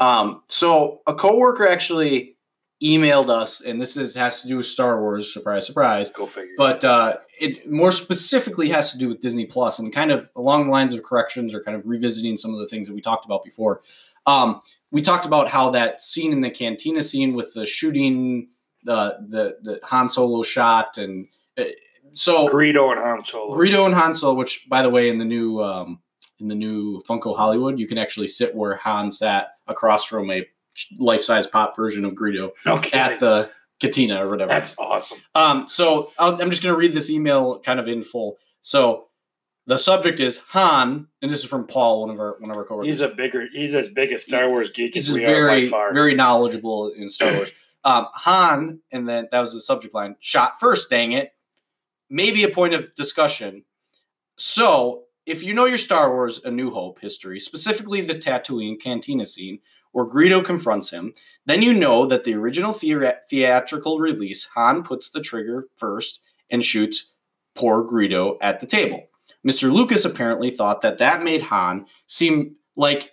um 0.00 0.42
so 0.48 1.00
a 1.06 1.14
coworker 1.14 1.68
actually 1.68 2.36
emailed 2.82 3.28
us 3.28 3.60
and 3.60 3.80
this 3.80 3.96
is 3.96 4.14
has 4.14 4.40
to 4.40 4.48
do 4.48 4.56
with 4.56 4.64
star 4.66 5.00
wars 5.00 5.32
surprise 5.32 5.66
surprise 5.66 6.08
Go 6.08 6.26
figure. 6.26 6.54
but 6.56 6.82
uh, 6.82 7.18
it 7.38 7.70
more 7.70 7.92
specifically 7.92 8.70
has 8.70 8.90
to 8.92 8.98
do 8.98 9.08
with 9.08 9.20
Disney 9.20 9.44
Plus 9.44 9.78
and 9.78 9.92
kind 9.92 10.10
of 10.10 10.28
along 10.34 10.64
the 10.64 10.70
lines 10.70 10.94
of 10.94 11.02
corrections 11.02 11.52
or 11.52 11.62
kind 11.62 11.76
of 11.76 11.86
revisiting 11.86 12.36
some 12.38 12.54
of 12.54 12.60
the 12.60 12.66
things 12.68 12.86
that 12.86 12.94
we 12.94 13.02
talked 13.02 13.26
about 13.26 13.44
before. 13.44 13.82
Um, 14.26 14.62
we 14.90 15.02
talked 15.02 15.26
about 15.26 15.48
how 15.48 15.70
that 15.70 16.00
scene 16.00 16.32
in 16.32 16.40
the 16.40 16.50
cantina 16.50 17.02
scene 17.02 17.34
with 17.34 17.52
the 17.54 17.66
shooting, 17.66 18.48
the 18.84 19.16
the 19.28 19.56
the 19.62 19.80
Han 19.84 20.08
Solo 20.08 20.42
shot, 20.42 20.98
and 20.98 21.26
uh, 21.58 21.64
so 22.12 22.48
Greedo 22.48 22.92
and 22.92 23.00
Han 23.00 23.24
Solo. 23.24 23.56
Greedo 23.56 23.86
and 23.86 23.94
Han 23.94 24.14
Solo, 24.14 24.34
which 24.34 24.68
by 24.68 24.82
the 24.82 24.90
way, 24.90 25.08
in 25.08 25.18
the 25.18 25.24
new 25.24 25.62
um, 25.62 26.00
in 26.38 26.48
the 26.48 26.54
new 26.54 27.00
Funko 27.08 27.36
Hollywood, 27.36 27.78
you 27.78 27.86
can 27.86 27.98
actually 27.98 28.26
sit 28.26 28.54
where 28.54 28.76
Han 28.76 29.10
sat 29.10 29.52
across 29.68 30.04
from 30.04 30.30
a 30.30 30.46
life 30.98 31.22
size 31.22 31.46
pop 31.46 31.76
version 31.76 32.04
of 32.04 32.12
Greedo 32.12 32.50
okay. 32.66 32.98
at 32.98 33.20
the 33.20 33.50
cantina 33.80 34.24
or 34.24 34.30
whatever. 34.30 34.48
That's 34.48 34.78
awesome. 34.78 35.18
Um, 35.34 35.66
so 35.66 36.12
I'll, 36.18 36.40
I'm 36.40 36.50
just 36.50 36.62
going 36.62 36.74
to 36.74 36.78
read 36.78 36.92
this 36.92 37.10
email 37.10 37.60
kind 37.60 37.80
of 37.80 37.88
in 37.88 38.02
full. 38.02 38.36
So 38.60 39.06
the 39.66 39.78
subject 39.78 40.20
is 40.20 40.38
Han, 40.48 41.06
and 41.22 41.30
this 41.30 41.40
is 41.40 41.44
from 41.44 41.66
Paul, 41.66 42.02
one 42.02 42.10
of 42.10 42.18
our 42.18 42.36
one 42.40 42.50
of 42.50 42.56
our 42.56 42.64
coworkers. 42.64 42.88
He's 42.88 43.00
a 43.00 43.08
bigger. 43.08 43.46
He's 43.52 43.74
as 43.74 43.88
big 43.88 44.12
a 44.12 44.18
Star 44.18 44.48
Wars 44.48 44.70
geek 44.70 44.94
He's 44.94 45.08
as 45.08 45.14
we 45.14 45.24
are 45.24 45.28
very 45.28 45.64
by 45.64 45.68
far. 45.70 45.92
very 45.92 46.14
knowledgeable 46.14 46.92
in 46.96 47.08
Star 47.08 47.32
Wars. 47.32 47.52
um, 47.84 48.06
Han, 48.12 48.80
and 48.92 49.08
then 49.08 49.28
that 49.30 49.40
was 49.40 49.52
the 49.52 49.60
subject 49.60 49.94
line. 49.94 50.16
Shot 50.20 50.58
first, 50.58 50.90
dang 50.90 51.12
it. 51.12 51.32
Maybe 52.08 52.42
a 52.42 52.48
point 52.48 52.74
of 52.74 52.94
discussion. 52.96 53.64
So 54.36 55.04
if 55.26 55.44
you 55.44 55.54
know 55.54 55.66
your 55.66 55.78
Star 55.78 56.12
Wars 56.12 56.40
A 56.44 56.50
New 56.50 56.70
Hope 56.70 57.00
history, 57.00 57.38
specifically 57.38 58.00
the 58.00 58.14
Tatooine 58.14 58.80
cantina 58.80 59.24
scene 59.24 59.60
where 59.92 60.06
Greedo 60.06 60.44
confronts 60.44 60.90
him, 60.90 61.12
then 61.46 61.62
you 61.62 61.74
know 61.74 62.06
that 62.06 62.24
the 62.24 62.34
original 62.34 62.72
thea- 62.72 63.20
theatrical 63.28 63.98
release, 63.98 64.44
Han 64.54 64.82
puts 64.82 65.10
the 65.10 65.20
trigger 65.20 65.64
first 65.76 66.20
and 66.50 66.64
shoots 66.64 67.12
poor 67.54 67.84
Greedo 67.84 68.36
at 68.40 68.60
the 68.60 68.66
table. 68.66 69.04
Mr. 69.46 69.72
Lucas 69.72 70.04
apparently 70.04 70.50
thought 70.50 70.80
that 70.82 70.98
that 70.98 71.22
made 71.22 71.42
Han 71.42 71.86
seem 72.06 72.56
like 72.76 73.12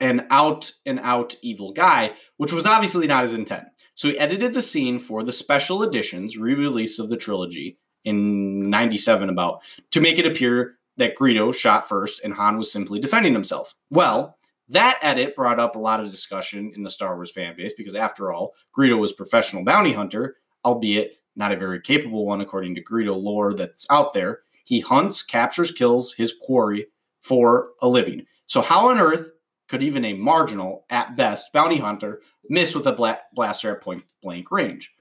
an 0.00 0.26
out 0.30 0.72
and 0.84 1.00
out 1.00 1.36
evil 1.42 1.72
guy, 1.72 2.12
which 2.36 2.52
was 2.52 2.66
obviously 2.66 3.06
not 3.06 3.22
his 3.22 3.32
intent. 3.32 3.64
So 3.94 4.08
he 4.08 4.18
edited 4.18 4.52
the 4.52 4.62
scene 4.62 4.98
for 4.98 5.22
the 5.22 5.32
special 5.32 5.82
editions 5.82 6.36
re 6.36 6.54
release 6.54 6.98
of 6.98 7.08
the 7.08 7.16
trilogy 7.16 7.78
in 8.04 8.70
97 8.70 9.28
about 9.28 9.62
to 9.90 10.00
make 10.00 10.18
it 10.18 10.26
appear 10.26 10.76
that 10.98 11.16
Greedo 11.16 11.54
shot 11.54 11.88
first 11.88 12.20
and 12.22 12.34
Han 12.34 12.58
was 12.58 12.70
simply 12.70 13.00
defending 13.00 13.32
himself. 13.32 13.74
Well, 13.90 14.35
that 14.68 14.98
edit 15.02 15.36
brought 15.36 15.60
up 15.60 15.76
a 15.76 15.80
lot 15.80 16.00
of 16.00 16.10
discussion 16.10 16.72
in 16.74 16.82
the 16.82 16.90
Star 16.90 17.14
Wars 17.14 17.30
fan 17.30 17.56
base 17.56 17.72
because, 17.76 17.94
after 17.94 18.32
all, 18.32 18.54
Greedo 18.76 18.98
was 18.98 19.12
a 19.12 19.16
professional 19.16 19.64
bounty 19.64 19.92
hunter, 19.92 20.36
albeit 20.64 21.18
not 21.36 21.52
a 21.52 21.56
very 21.56 21.80
capable 21.80 22.26
one 22.26 22.40
according 22.40 22.74
to 22.74 22.82
Greedo 22.82 23.20
lore 23.20 23.54
that's 23.54 23.86
out 23.90 24.12
there. 24.12 24.40
He 24.64 24.80
hunts, 24.80 25.22
captures, 25.22 25.70
kills 25.70 26.14
his 26.14 26.34
quarry 26.42 26.86
for 27.20 27.70
a 27.80 27.88
living. 27.88 28.26
So, 28.46 28.60
how 28.60 28.88
on 28.88 28.98
earth 28.98 29.30
could 29.68 29.82
even 29.82 30.04
a 30.04 30.14
marginal, 30.14 30.84
at 30.90 31.16
best, 31.16 31.52
bounty 31.52 31.78
hunter 31.78 32.22
miss 32.48 32.74
with 32.74 32.86
a 32.86 32.92
bla- 32.92 33.20
blaster 33.34 33.74
at 33.74 33.82
point 33.82 34.04
blank 34.22 34.50
range? 34.50 34.92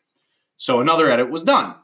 So, 0.58 0.80
another 0.80 1.10
edit 1.10 1.32
was 1.32 1.44
done. 1.44 1.76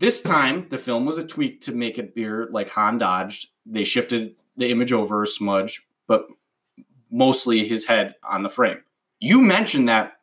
This 0.00 0.20
time, 0.20 0.66
the 0.68 0.78
film 0.78 1.06
was 1.06 1.16
a 1.16 1.26
tweak 1.26 1.60
to 1.62 1.72
make 1.72 1.98
it 1.98 2.06
appear 2.06 2.48
like 2.50 2.68
Han 2.70 2.98
dodged. 2.98 3.48
They 3.64 3.84
shifted 3.84 4.34
the 4.56 4.70
image 4.70 4.92
over 4.92 5.24
smudge, 5.24 5.86
but 6.06 6.26
mostly 7.12 7.68
his 7.68 7.84
head 7.84 8.14
on 8.24 8.42
the 8.42 8.48
frame. 8.48 8.82
You 9.20 9.40
mentioned 9.40 9.88
that 9.88 10.14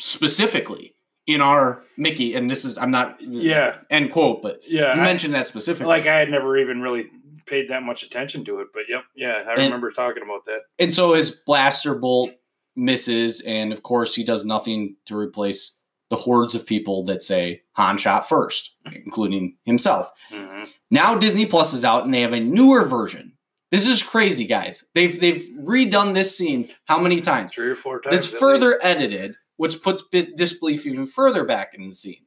specifically 0.00 0.94
in 1.26 1.40
our 1.40 1.80
Mickey, 1.96 2.34
and 2.34 2.50
this 2.50 2.64
is 2.64 2.76
I'm 2.78 2.90
not 2.90 3.18
Yeah, 3.20 3.76
end 3.90 4.10
quote, 4.12 4.42
but 4.42 4.60
yeah. 4.66 4.94
you 4.94 5.00
I- 5.00 5.04
mentioned 5.04 5.34
that 5.34 5.46
specifically. 5.46 5.86
like 5.88 6.06
I 6.06 6.18
had 6.18 6.30
never 6.30 6.56
even 6.58 6.80
really 6.80 7.08
paid 7.46 7.68
that 7.70 7.82
much 7.82 8.02
attention 8.02 8.44
to 8.46 8.60
it, 8.60 8.68
but 8.72 8.84
yep, 8.88 9.04
yeah, 9.14 9.42
I 9.46 9.52
And- 9.52 9.62
remember 9.64 9.90
talking 9.90 10.22
about 10.22 10.44
that. 10.46 10.60
and 10.78 10.92
so 10.92 11.14
his 11.14 11.30
blaster 11.30 11.94
bolt 11.94 12.30
misses, 12.76 13.40
and 13.42 13.72
of 13.72 13.82
course 13.82 14.14
he 14.14 14.24
does 14.24 14.44
nothing 14.44 14.96
to 15.06 15.16
replace 15.16 15.76
the 16.08 16.16
hordes 16.16 16.54
of 16.56 16.66
people 16.66 17.04
that 17.04 17.22
say 17.22 17.62
Han 17.72 17.96
shot 17.98 18.28
first, 18.28 18.74
including 19.04 19.56
himself. 19.64 20.10
hmm 20.30 20.62
Now 20.90 21.14
Disney 21.14 21.46
Plus 21.46 21.72
is 21.72 21.84
out 21.84 22.04
and 22.04 22.12
they 22.14 22.22
have 22.22 22.32
a 22.32 22.40
newer 22.40 22.84
version. 22.84 23.34
This 23.70 23.86
is 23.86 24.02
crazy, 24.02 24.46
guys. 24.46 24.84
They've 24.94 25.18
they've 25.20 25.48
redone 25.58 26.14
this 26.14 26.36
scene 26.36 26.68
how 26.86 26.98
many 26.98 27.20
times? 27.20 27.52
Three 27.52 27.68
or 27.68 27.76
four 27.76 28.00
times. 28.00 28.16
It's 28.16 28.26
further 28.38 28.78
edited, 28.82 29.36
which 29.58 29.80
puts 29.82 30.02
disbelief 30.36 30.86
even 30.86 31.06
further 31.06 31.44
back 31.44 31.74
in 31.74 31.88
the 31.88 31.94
scene. 31.94 32.24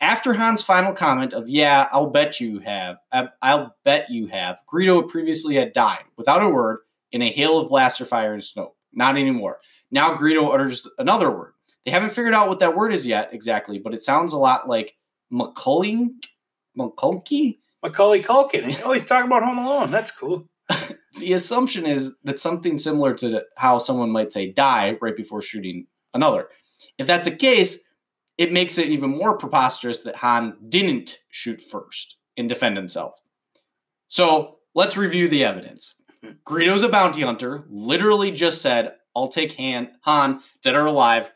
After 0.00 0.32
Han's 0.34 0.62
final 0.62 0.92
comment 0.92 1.32
of 1.32 1.48
"Yeah, 1.48 1.88
I'll 1.90 2.10
bet 2.10 2.38
you 2.40 2.60
have," 2.60 2.98
I- 3.10 3.30
I'll 3.42 3.74
bet 3.84 4.08
you 4.10 4.28
have. 4.28 4.60
Greedo 4.72 5.08
previously 5.08 5.56
had 5.56 5.72
died 5.72 6.04
without 6.16 6.42
a 6.42 6.48
word 6.48 6.78
in 7.10 7.22
a 7.22 7.30
hail 7.30 7.58
of 7.58 7.68
blaster 7.68 8.04
fire 8.04 8.32
and 8.34 8.44
snow. 8.44 8.74
Not 8.92 9.16
anymore. 9.16 9.58
Now 9.90 10.14
Greedo 10.14 10.54
utters 10.54 10.86
another 10.98 11.30
word. 11.30 11.54
They 11.84 11.90
haven't 11.90 12.10
figured 12.10 12.34
out 12.34 12.48
what 12.48 12.60
that 12.60 12.76
word 12.76 12.92
is 12.92 13.06
yet 13.06 13.30
exactly, 13.32 13.78
but 13.80 13.94
it 13.94 14.02
sounds 14.04 14.32
a 14.32 14.38
lot 14.38 14.68
like 14.68 14.96
McCulling, 15.32 16.10
McCulkey. 16.78 17.58
Macaulay 17.82 18.22
Culkin. 18.22 18.80
Oh, 18.84 18.92
he's 18.92 19.06
talking 19.06 19.26
about 19.26 19.42
Home 19.42 19.58
Alone. 19.58 19.90
That's 19.90 20.10
cool. 20.10 20.48
The 21.18 21.32
assumption 21.32 21.86
is 21.86 22.16
that 22.24 22.40
something 22.40 22.78
similar 22.78 23.14
to 23.14 23.44
how 23.56 23.78
someone 23.78 24.10
might 24.10 24.32
say 24.32 24.50
die 24.50 24.96
right 25.00 25.16
before 25.16 25.42
shooting 25.42 25.86
another. 26.14 26.48
If 26.98 27.06
that's 27.06 27.26
a 27.26 27.34
case, 27.34 27.78
it 28.36 28.52
makes 28.52 28.78
it 28.78 28.88
even 28.88 29.10
more 29.10 29.36
preposterous 29.36 30.02
that 30.02 30.16
Han 30.16 30.56
didn't 30.68 31.18
shoot 31.30 31.60
first 31.60 32.16
and 32.36 32.48
defend 32.48 32.76
himself. 32.76 33.20
So 34.06 34.58
let's 34.74 34.96
review 34.96 35.28
the 35.28 35.44
evidence. 35.44 35.94
Greedo's 36.44 36.82
a 36.82 36.88
bounty 36.88 37.22
hunter, 37.22 37.64
literally 37.68 38.30
just 38.30 38.62
said, 38.62 38.94
I'll 39.14 39.28
take 39.28 39.56
Han, 39.56 39.90
Han 40.02 40.40
dead 40.62 40.76
or 40.76 40.86
alive, 40.86 41.32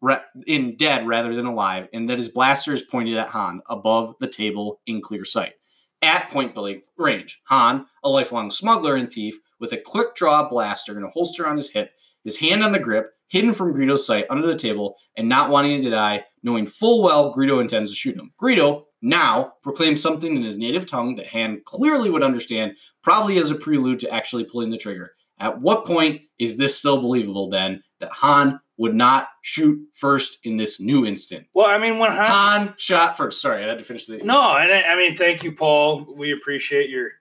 ra- 0.00 0.20
in 0.46 0.76
dead 0.76 1.06
rather 1.06 1.34
than 1.34 1.46
alive, 1.46 1.88
and 1.92 2.08
that 2.08 2.18
his 2.18 2.28
blaster 2.28 2.72
is 2.72 2.82
pointed 2.82 3.16
at 3.16 3.30
Han 3.30 3.62
above 3.68 4.14
the 4.20 4.28
table 4.28 4.80
in 4.86 5.00
clear 5.00 5.24
sight 5.24 5.54
at 6.02 6.30
point 6.30 6.54
blank 6.54 6.82
range. 6.98 7.40
Han, 7.46 7.86
a 8.04 8.08
lifelong 8.08 8.50
smuggler 8.50 8.96
and 8.96 9.10
thief, 9.10 9.38
with 9.60 9.72
a 9.72 9.78
quick 9.78 10.14
draw 10.14 10.48
blaster 10.48 10.96
and 10.96 11.04
a 11.04 11.10
holster 11.10 11.46
on 11.46 11.56
his 11.56 11.70
hip, 11.70 11.92
his 12.24 12.36
hand 12.36 12.62
on 12.62 12.72
the 12.72 12.78
grip, 12.78 13.12
hidden 13.28 13.54
from 13.54 13.74
Greedo's 13.74 14.06
sight 14.06 14.26
under 14.28 14.46
the 14.46 14.56
table, 14.56 14.96
and 15.16 15.28
not 15.28 15.50
wanting 15.50 15.80
to 15.82 15.90
die, 15.90 16.24
knowing 16.42 16.66
full 16.66 17.02
well 17.02 17.34
Greedo 17.34 17.60
intends 17.60 17.90
to 17.90 17.96
shoot 17.96 18.16
him. 18.16 18.32
Greedo 18.40 18.84
now 19.00 19.54
proclaims 19.62 20.02
something 20.02 20.36
in 20.36 20.42
his 20.42 20.58
native 20.58 20.86
tongue 20.86 21.14
that 21.16 21.28
Han 21.28 21.62
clearly 21.64 22.10
would 22.10 22.22
understand, 22.22 22.76
probably 23.02 23.38
as 23.38 23.50
a 23.50 23.54
prelude 23.54 24.00
to 24.00 24.10
actually 24.12 24.44
pulling 24.44 24.70
the 24.70 24.76
trigger. 24.76 25.12
At 25.38 25.60
what 25.60 25.86
point 25.86 26.22
is 26.38 26.56
this 26.56 26.76
still 26.76 27.00
believable 27.00 27.48
then 27.48 27.82
that 28.00 28.12
Han 28.12 28.60
would 28.82 28.94
not 28.96 29.28
shoot 29.42 29.78
first 29.94 30.38
in 30.42 30.56
this 30.56 30.80
new 30.80 31.06
instant? 31.06 31.46
Well, 31.54 31.66
I 31.66 31.78
mean, 31.78 31.98
when 32.00 32.10
Han, 32.10 32.26
Han 32.26 32.74
shot 32.76 33.16
first. 33.16 33.40
Sorry, 33.40 33.64
I 33.64 33.68
had 33.68 33.78
to 33.78 33.84
finish 33.84 34.06
the 34.06 34.18
no, 34.18 34.56
and 34.56 34.72
I, 34.72 34.82
I 34.92 34.96
mean, 34.96 35.14
thank 35.14 35.44
you, 35.44 35.52
Paul. 35.52 36.04
We 36.16 36.32
appreciate 36.32 36.90
your. 36.90 37.12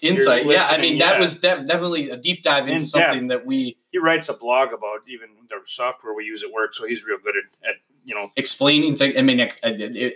insight. 0.00 0.44
You're 0.44 0.54
Yeah, 0.54 0.68
I 0.70 0.78
mean 0.78 0.98
that 0.98 1.14
yeah. 1.14 1.20
was 1.20 1.38
def- 1.38 1.66
definitely 1.66 2.08
a 2.08 2.16
deep 2.16 2.42
dive 2.42 2.64
into 2.68 2.80
In 2.80 2.86
something 2.86 3.26
that 3.26 3.44
we 3.44 3.76
He 3.92 3.98
writes 3.98 4.28
a 4.30 4.32
blog 4.34 4.72
about 4.72 5.00
even 5.06 5.28
the 5.50 5.56
software 5.66 6.14
we 6.14 6.24
use 6.24 6.42
at 6.42 6.50
work, 6.50 6.72
so 6.74 6.86
he's 6.86 7.04
real 7.04 7.18
good 7.22 7.34
at, 7.36 7.70
at 7.70 7.76
you 8.04 8.14
know. 8.14 8.30
explaining 8.36 8.96
things. 8.96 9.14
I 9.18 9.20
mean, 9.22 9.40
I, 9.42 9.50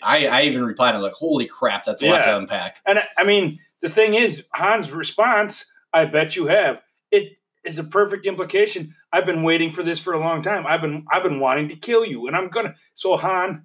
I, 0.02 0.26
I 0.26 0.43
even 0.44 0.64
replied, 0.64 0.94
I'm 0.94 1.02
like, 1.02 1.12
"Holy 1.12 1.47
crap, 1.47 1.85
that's 1.85 2.02
a 2.02 2.09
lot 2.09 2.24
to 2.24 2.36
unpack." 2.39 2.81
And 2.86 2.98
I- 3.01 3.09
I 3.18 3.24
mean, 3.24 3.59
the 3.82 3.90
thing 3.90 4.14
is, 4.14 4.44
Han's 4.55 4.90
response, 4.90 5.70
"I 5.93 6.06
bet 6.06 6.35
you 6.35 6.47
have." 6.47 6.81
It 7.10 7.36
is 7.62 7.78
a 7.78 7.85
perfect 7.85 8.24
implication. 8.26 8.94
I've 9.15 9.24
been 9.27 9.45
waiting 9.45 9.70
for 9.70 9.85
this 9.85 10.01
for 10.01 10.12
a 10.12 10.19
long 10.19 10.43
time. 10.43 10.66
I've 10.66 10.81
been 10.81 11.05
I've 11.12 11.23
been 11.23 11.39
wanting 11.39 11.69
to 11.69 11.77
kill 11.77 12.05
you, 12.05 12.27
and 12.27 12.35
I'm 12.36 12.49
gonna. 12.49 12.74
So 12.97 13.16
Han, 13.16 13.65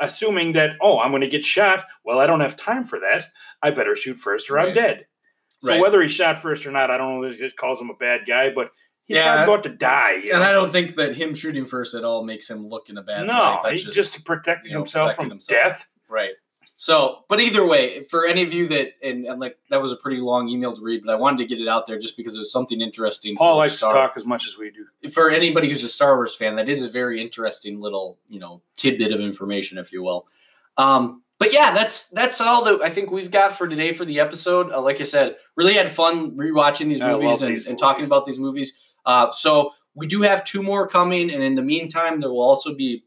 assuming 0.00 0.52
that 0.52 0.76
oh 0.80 0.98
I'm 0.98 1.10
gonna 1.12 1.28
get 1.28 1.44
shot. 1.44 1.84
Well, 2.04 2.18
I 2.20 2.26
don't 2.26 2.40
have 2.40 2.56
time 2.56 2.84
for 2.84 2.98
that. 3.00 3.26
I 3.62 3.70
better 3.70 3.94
shoot 3.96 4.18
first, 4.18 4.48
or 4.50 4.58
I'm 4.58 4.72
dead. 4.72 5.06
So 5.62 5.70
Right. 5.72 5.80
whether 5.80 6.00
he 6.00 6.08
shot 6.08 6.40
first 6.40 6.64
or 6.66 6.70
not, 6.70 6.90
I 6.90 6.96
don't 6.96 7.20
know. 7.20 7.28
That 7.28 7.40
it 7.40 7.56
calls 7.56 7.80
him 7.80 7.90
a 7.90 7.94
bad 7.96 8.20
guy, 8.26 8.48
but 8.50 8.70
he's 9.04 9.16
Yeah. 9.16 9.42
about 9.44 9.64
to 9.64 9.68
die. 9.70 10.14
And 10.30 10.40
know? 10.40 10.42
I 10.42 10.52
don't 10.52 10.70
think 10.70 10.94
that 10.96 11.16
him 11.16 11.34
shooting 11.34 11.66
first 11.66 11.94
at 11.94 12.04
all 12.04 12.24
makes 12.24 12.48
him 12.48 12.66
look 12.66 12.88
in 12.88 12.96
a 12.96 13.02
bad 13.02 13.26
no, 13.26 13.32
light. 13.64 13.74
he 13.78 13.84
That's 13.84 13.94
just, 13.94 14.14
to 14.14 14.22
protect 14.22 14.64
you 14.66 14.72
know, 14.72 14.78
himself 14.80 15.16
from 15.16 15.28
himself. 15.28 15.60
death. 15.60 15.86
Right. 16.08 16.34
So, 16.80 17.24
but 17.28 17.40
either 17.40 17.66
way, 17.66 18.04
for 18.04 18.24
any 18.24 18.44
of 18.44 18.52
you 18.52 18.68
that 18.68 18.92
and, 19.02 19.26
and 19.26 19.40
like 19.40 19.58
that 19.68 19.82
was 19.82 19.90
a 19.90 19.96
pretty 19.96 20.20
long 20.20 20.48
email 20.48 20.76
to 20.76 20.80
read, 20.80 21.02
but 21.04 21.10
I 21.10 21.16
wanted 21.16 21.38
to 21.38 21.46
get 21.46 21.60
it 21.60 21.66
out 21.66 21.88
there 21.88 21.98
just 21.98 22.16
because 22.16 22.36
it 22.36 22.38
was 22.38 22.52
something 22.52 22.80
interesting. 22.80 23.34
Paul 23.34 23.56
likes 23.56 23.80
to 23.80 23.86
talk 23.86 24.12
as 24.14 24.24
much 24.24 24.46
as 24.46 24.56
we 24.56 24.70
do. 24.70 25.10
For 25.10 25.28
anybody 25.28 25.68
who's 25.68 25.82
a 25.82 25.88
Star 25.88 26.14
Wars 26.14 26.36
fan, 26.36 26.54
that 26.54 26.68
is 26.68 26.84
a 26.84 26.88
very 26.88 27.20
interesting 27.20 27.80
little 27.80 28.20
you 28.28 28.38
know 28.38 28.62
tidbit 28.76 29.10
of 29.10 29.18
information, 29.18 29.76
if 29.76 29.90
you 29.90 30.04
will. 30.04 30.28
Um, 30.76 31.24
but 31.40 31.52
yeah, 31.52 31.74
that's 31.74 32.06
that's 32.10 32.40
all 32.40 32.62
that 32.66 32.80
I 32.80 32.90
think 32.90 33.10
we've 33.10 33.32
got 33.32 33.58
for 33.58 33.66
today 33.66 33.92
for 33.92 34.04
the 34.04 34.20
episode. 34.20 34.70
Uh, 34.70 34.80
like 34.80 35.00
I 35.00 35.04
said, 35.04 35.34
really 35.56 35.74
had 35.74 35.90
fun 35.90 36.36
rewatching 36.36 36.88
these 36.88 37.00
I 37.00 37.10
movies 37.10 37.42
and, 37.42 37.56
these 37.56 37.66
and 37.66 37.76
talking 37.76 38.04
about 38.04 38.24
these 38.24 38.38
movies. 38.38 38.72
Uh, 39.04 39.32
so 39.32 39.72
we 39.96 40.06
do 40.06 40.22
have 40.22 40.44
two 40.44 40.62
more 40.62 40.86
coming, 40.86 41.32
and 41.32 41.42
in 41.42 41.56
the 41.56 41.62
meantime, 41.62 42.20
there 42.20 42.30
will 42.30 42.40
also 42.40 42.72
be 42.72 43.02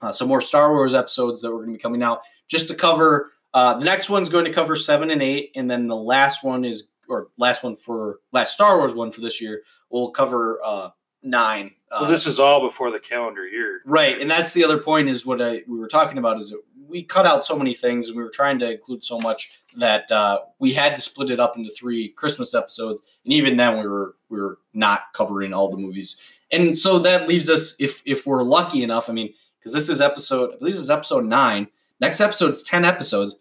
uh, 0.00 0.10
some 0.10 0.28
more 0.28 0.40
Star 0.40 0.70
Wars 0.72 0.94
episodes 0.94 1.42
that 1.42 1.50
we're 1.50 1.58
going 1.58 1.74
to 1.74 1.76
be 1.76 1.82
coming 1.82 2.02
out 2.02 2.22
just 2.50 2.68
to 2.68 2.74
cover. 2.74 3.32
Uh, 3.54 3.78
the 3.78 3.84
next 3.86 4.10
one's 4.10 4.28
going 4.28 4.44
to 4.44 4.52
cover 4.52 4.76
seven 4.76 5.10
and 5.10 5.22
eight, 5.22 5.52
and 5.56 5.70
then 5.70 5.88
the 5.88 5.96
last 5.96 6.44
one 6.44 6.64
is, 6.64 6.84
or 7.08 7.28
last 7.38 7.64
one 7.64 7.74
for 7.74 8.18
last 8.32 8.52
Star 8.52 8.76
Wars 8.76 8.92
one 8.92 9.10
for 9.10 9.22
this 9.22 9.40
year 9.40 9.62
will 9.88 10.10
cover 10.10 10.60
uh, 10.64 10.90
nine. 11.22 11.72
So 11.98 12.04
Uh, 12.04 12.08
this 12.08 12.26
is 12.26 12.38
all 12.38 12.60
before 12.60 12.90
the 12.92 13.00
calendar 13.00 13.46
year. 13.46 13.80
Right, 13.84 14.20
and 14.20 14.30
that's 14.30 14.52
the 14.52 14.64
other 14.64 14.78
point 14.78 15.08
is 15.08 15.24
what 15.24 15.40
I 15.40 15.62
we 15.66 15.78
were 15.78 15.88
talking 15.88 16.18
about 16.18 16.38
is 16.38 16.50
that 16.50 16.60
we 16.88 17.02
cut 17.02 17.24
out 17.26 17.44
so 17.44 17.56
many 17.56 17.72
things 17.72 18.08
and 18.08 18.16
we 18.16 18.22
were 18.22 18.30
trying 18.30 18.58
to 18.58 18.72
include 18.72 19.04
so 19.04 19.20
much 19.20 19.52
that 19.76 20.10
uh, 20.10 20.40
we 20.58 20.72
had 20.74 20.96
to 20.96 21.00
split 21.02 21.30
it 21.30 21.38
up 21.38 21.56
into 21.56 21.70
three 21.70 22.08
Christmas 22.10 22.54
episodes, 22.54 23.02
and 23.24 23.32
even 23.32 23.56
then 23.56 23.78
we 23.78 23.86
were 23.88 24.14
we 24.28 24.40
were 24.40 24.58
not 24.74 25.12
covering 25.12 25.52
all 25.52 25.68
the 25.68 25.76
movies, 25.76 26.16
and 26.52 26.78
so 26.78 27.00
that 27.00 27.26
leaves 27.26 27.50
us 27.50 27.74
if 27.80 28.02
if 28.06 28.26
we're 28.26 28.44
lucky 28.44 28.84
enough. 28.84 29.08
I 29.10 29.12
mean, 29.12 29.32
because 29.58 29.72
this 29.72 29.88
is 29.88 30.00
episode, 30.00 30.54
I 30.54 30.58
believe 30.58 30.74
this 30.74 30.82
is 30.82 30.90
episode 30.90 31.24
nine. 31.24 31.66
Next 32.00 32.20
episode 32.20 32.50
is 32.50 32.62
ten 32.62 32.84
episodes. 32.84 33.36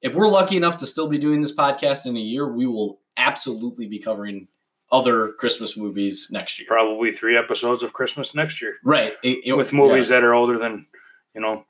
If 0.00 0.14
we're 0.14 0.28
lucky 0.28 0.56
enough 0.56 0.78
to 0.78 0.86
still 0.86 1.08
be 1.08 1.18
doing 1.18 1.40
this 1.40 1.54
podcast 1.54 2.06
in 2.06 2.16
a 2.16 2.20
year, 2.20 2.50
we 2.50 2.66
will 2.66 3.00
absolutely 3.16 3.86
be 3.86 3.98
covering 3.98 4.48
other 4.90 5.32
Christmas 5.32 5.76
movies 5.76 6.28
next 6.30 6.58
year. 6.58 6.66
Probably 6.68 7.12
three 7.12 7.36
episodes 7.36 7.82
of 7.82 7.92
Christmas 7.92 8.34
next 8.34 8.62
year 8.62 8.76
Right, 8.84 9.12
it- 9.22 9.40
it- 9.44 9.52
with 9.56 9.72
yeah. 9.72 9.78
movies 9.80 10.08
that 10.08 10.24
are 10.24 10.32
older 10.34 10.56
than 10.58 10.86
you 11.34 11.40
know 11.40 11.66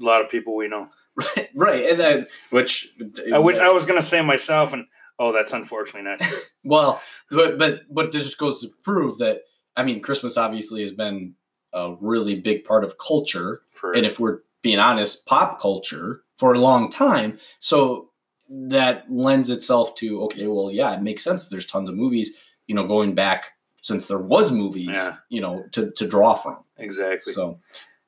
a 0.00 0.04
lot 0.04 0.22
of 0.24 0.30
people 0.30 0.56
we 0.56 0.68
know. 0.68 0.88
Right, 1.16 1.48
right, 1.56 1.90
and 1.90 1.98
then 2.00 2.26
which 2.50 2.88
I, 3.32 3.38
wish, 3.40 3.58
I 3.58 3.66
uh, 3.66 3.74
was 3.74 3.84
going 3.84 3.98
to 4.00 4.06
say 4.06 4.22
myself, 4.22 4.72
and 4.72 4.86
oh, 5.18 5.32
that's 5.32 5.52
unfortunately 5.52 6.08
not 6.08 6.20
true. 6.20 6.38
well, 6.64 7.02
but 7.30 7.58
but 7.58 7.80
but 7.92 8.12
this 8.12 8.24
just 8.24 8.38
goes 8.38 8.60
to 8.62 8.68
prove 8.84 9.18
that 9.18 9.40
I 9.76 9.82
mean, 9.82 10.00
Christmas 10.00 10.36
obviously 10.38 10.80
has 10.82 10.92
been 10.92 11.34
a 11.72 11.96
really 12.00 12.36
big 12.40 12.62
part 12.64 12.84
of 12.84 12.96
culture, 12.98 13.62
For 13.72 13.92
and 13.92 14.06
if 14.06 14.20
we're 14.20 14.38
being 14.62 14.78
honest, 14.78 15.26
pop 15.26 15.60
culture 15.60 16.22
for 16.36 16.52
a 16.54 16.58
long 16.58 16.90
time. 16.90 17.38
So 17.58 18.10
that 18.50 19.04
lends 19.10 19.50
itself 19.50 19.94
to 19.96 20.22
okay, 20.24 20.46
well, 20.46 20.70
yeah, 20.70 20.92
it 20.94 21.02
makes 21.02 21.22
sense. 21.22 21.48
There's 21.48 21.66
tons 21.66 21.88
of 21.88 21.94
movies, 21.96 22.34
you 22.66 22.74
know, 22.74 22.86
going 22.86 23.14
back 23.14 23.50
since 23.82 24.08
there 24.08 24.18
was 24.18 24.50
movies, 24.50 24.90
Yeah. 24.92 25.16
you 25.28 25.40
know, 25.40 25.64
to 25.72 25.90
to 25.92 26.06
draw 26.06 26.34
from. 26.34 26.64
exactly. 26.76 27.32
So. 27.32 27.60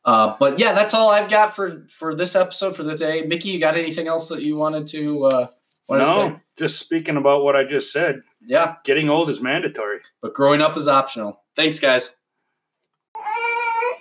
Uh, 0.02 0.34
but 0.40 0.58
yeah, 0.58 0.72
that's 0.72 0.94
all 0.94 1.10
I've 1.10 1.28
got 1.28 1.54
for 1.54 1.86
for 1.90 2.14
this 2.14 2.34
episode 2.34 2.74
for 2.74 2.82
the 2.82 2.96
day. 2.96 3.20
Mickey, 3.22 3.50
you 3.50 3.60
got 3.60 3.76
anything 3.76 4.08
else 4.08 4.28
that 4.28 4.40
you 4.40 4.56
wanted 4.56 4.86
to 4.88 5.24
uh, 5.26 5.46
wanted 5.88 6.04
to 6.06 6.10
say? 6.10 6.28
no, 6.30 6.40
just 6.56 6.78
speaking 6.78 7.18
about 7.18 7.44
what 7.44 7.54
I 7.54 7.64
just 7.64 7.92
said, 7.92 8.22
Yeah, 8.40 8.76
getting 8.84 9.10
old 9.10 9.28
is 9.28 9.42
mandatory. 9.42 9.98
but 10.22 10.32
growing 10.32 10.62
up 10.62 10.74
is 10.78 10.88
optional. 10.88 11.44
Thanks, 11.54 11.78
guys. 11.78 12.16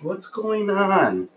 What's 0.02 0.28
going 0.28 0.70
on? 0.70 1.28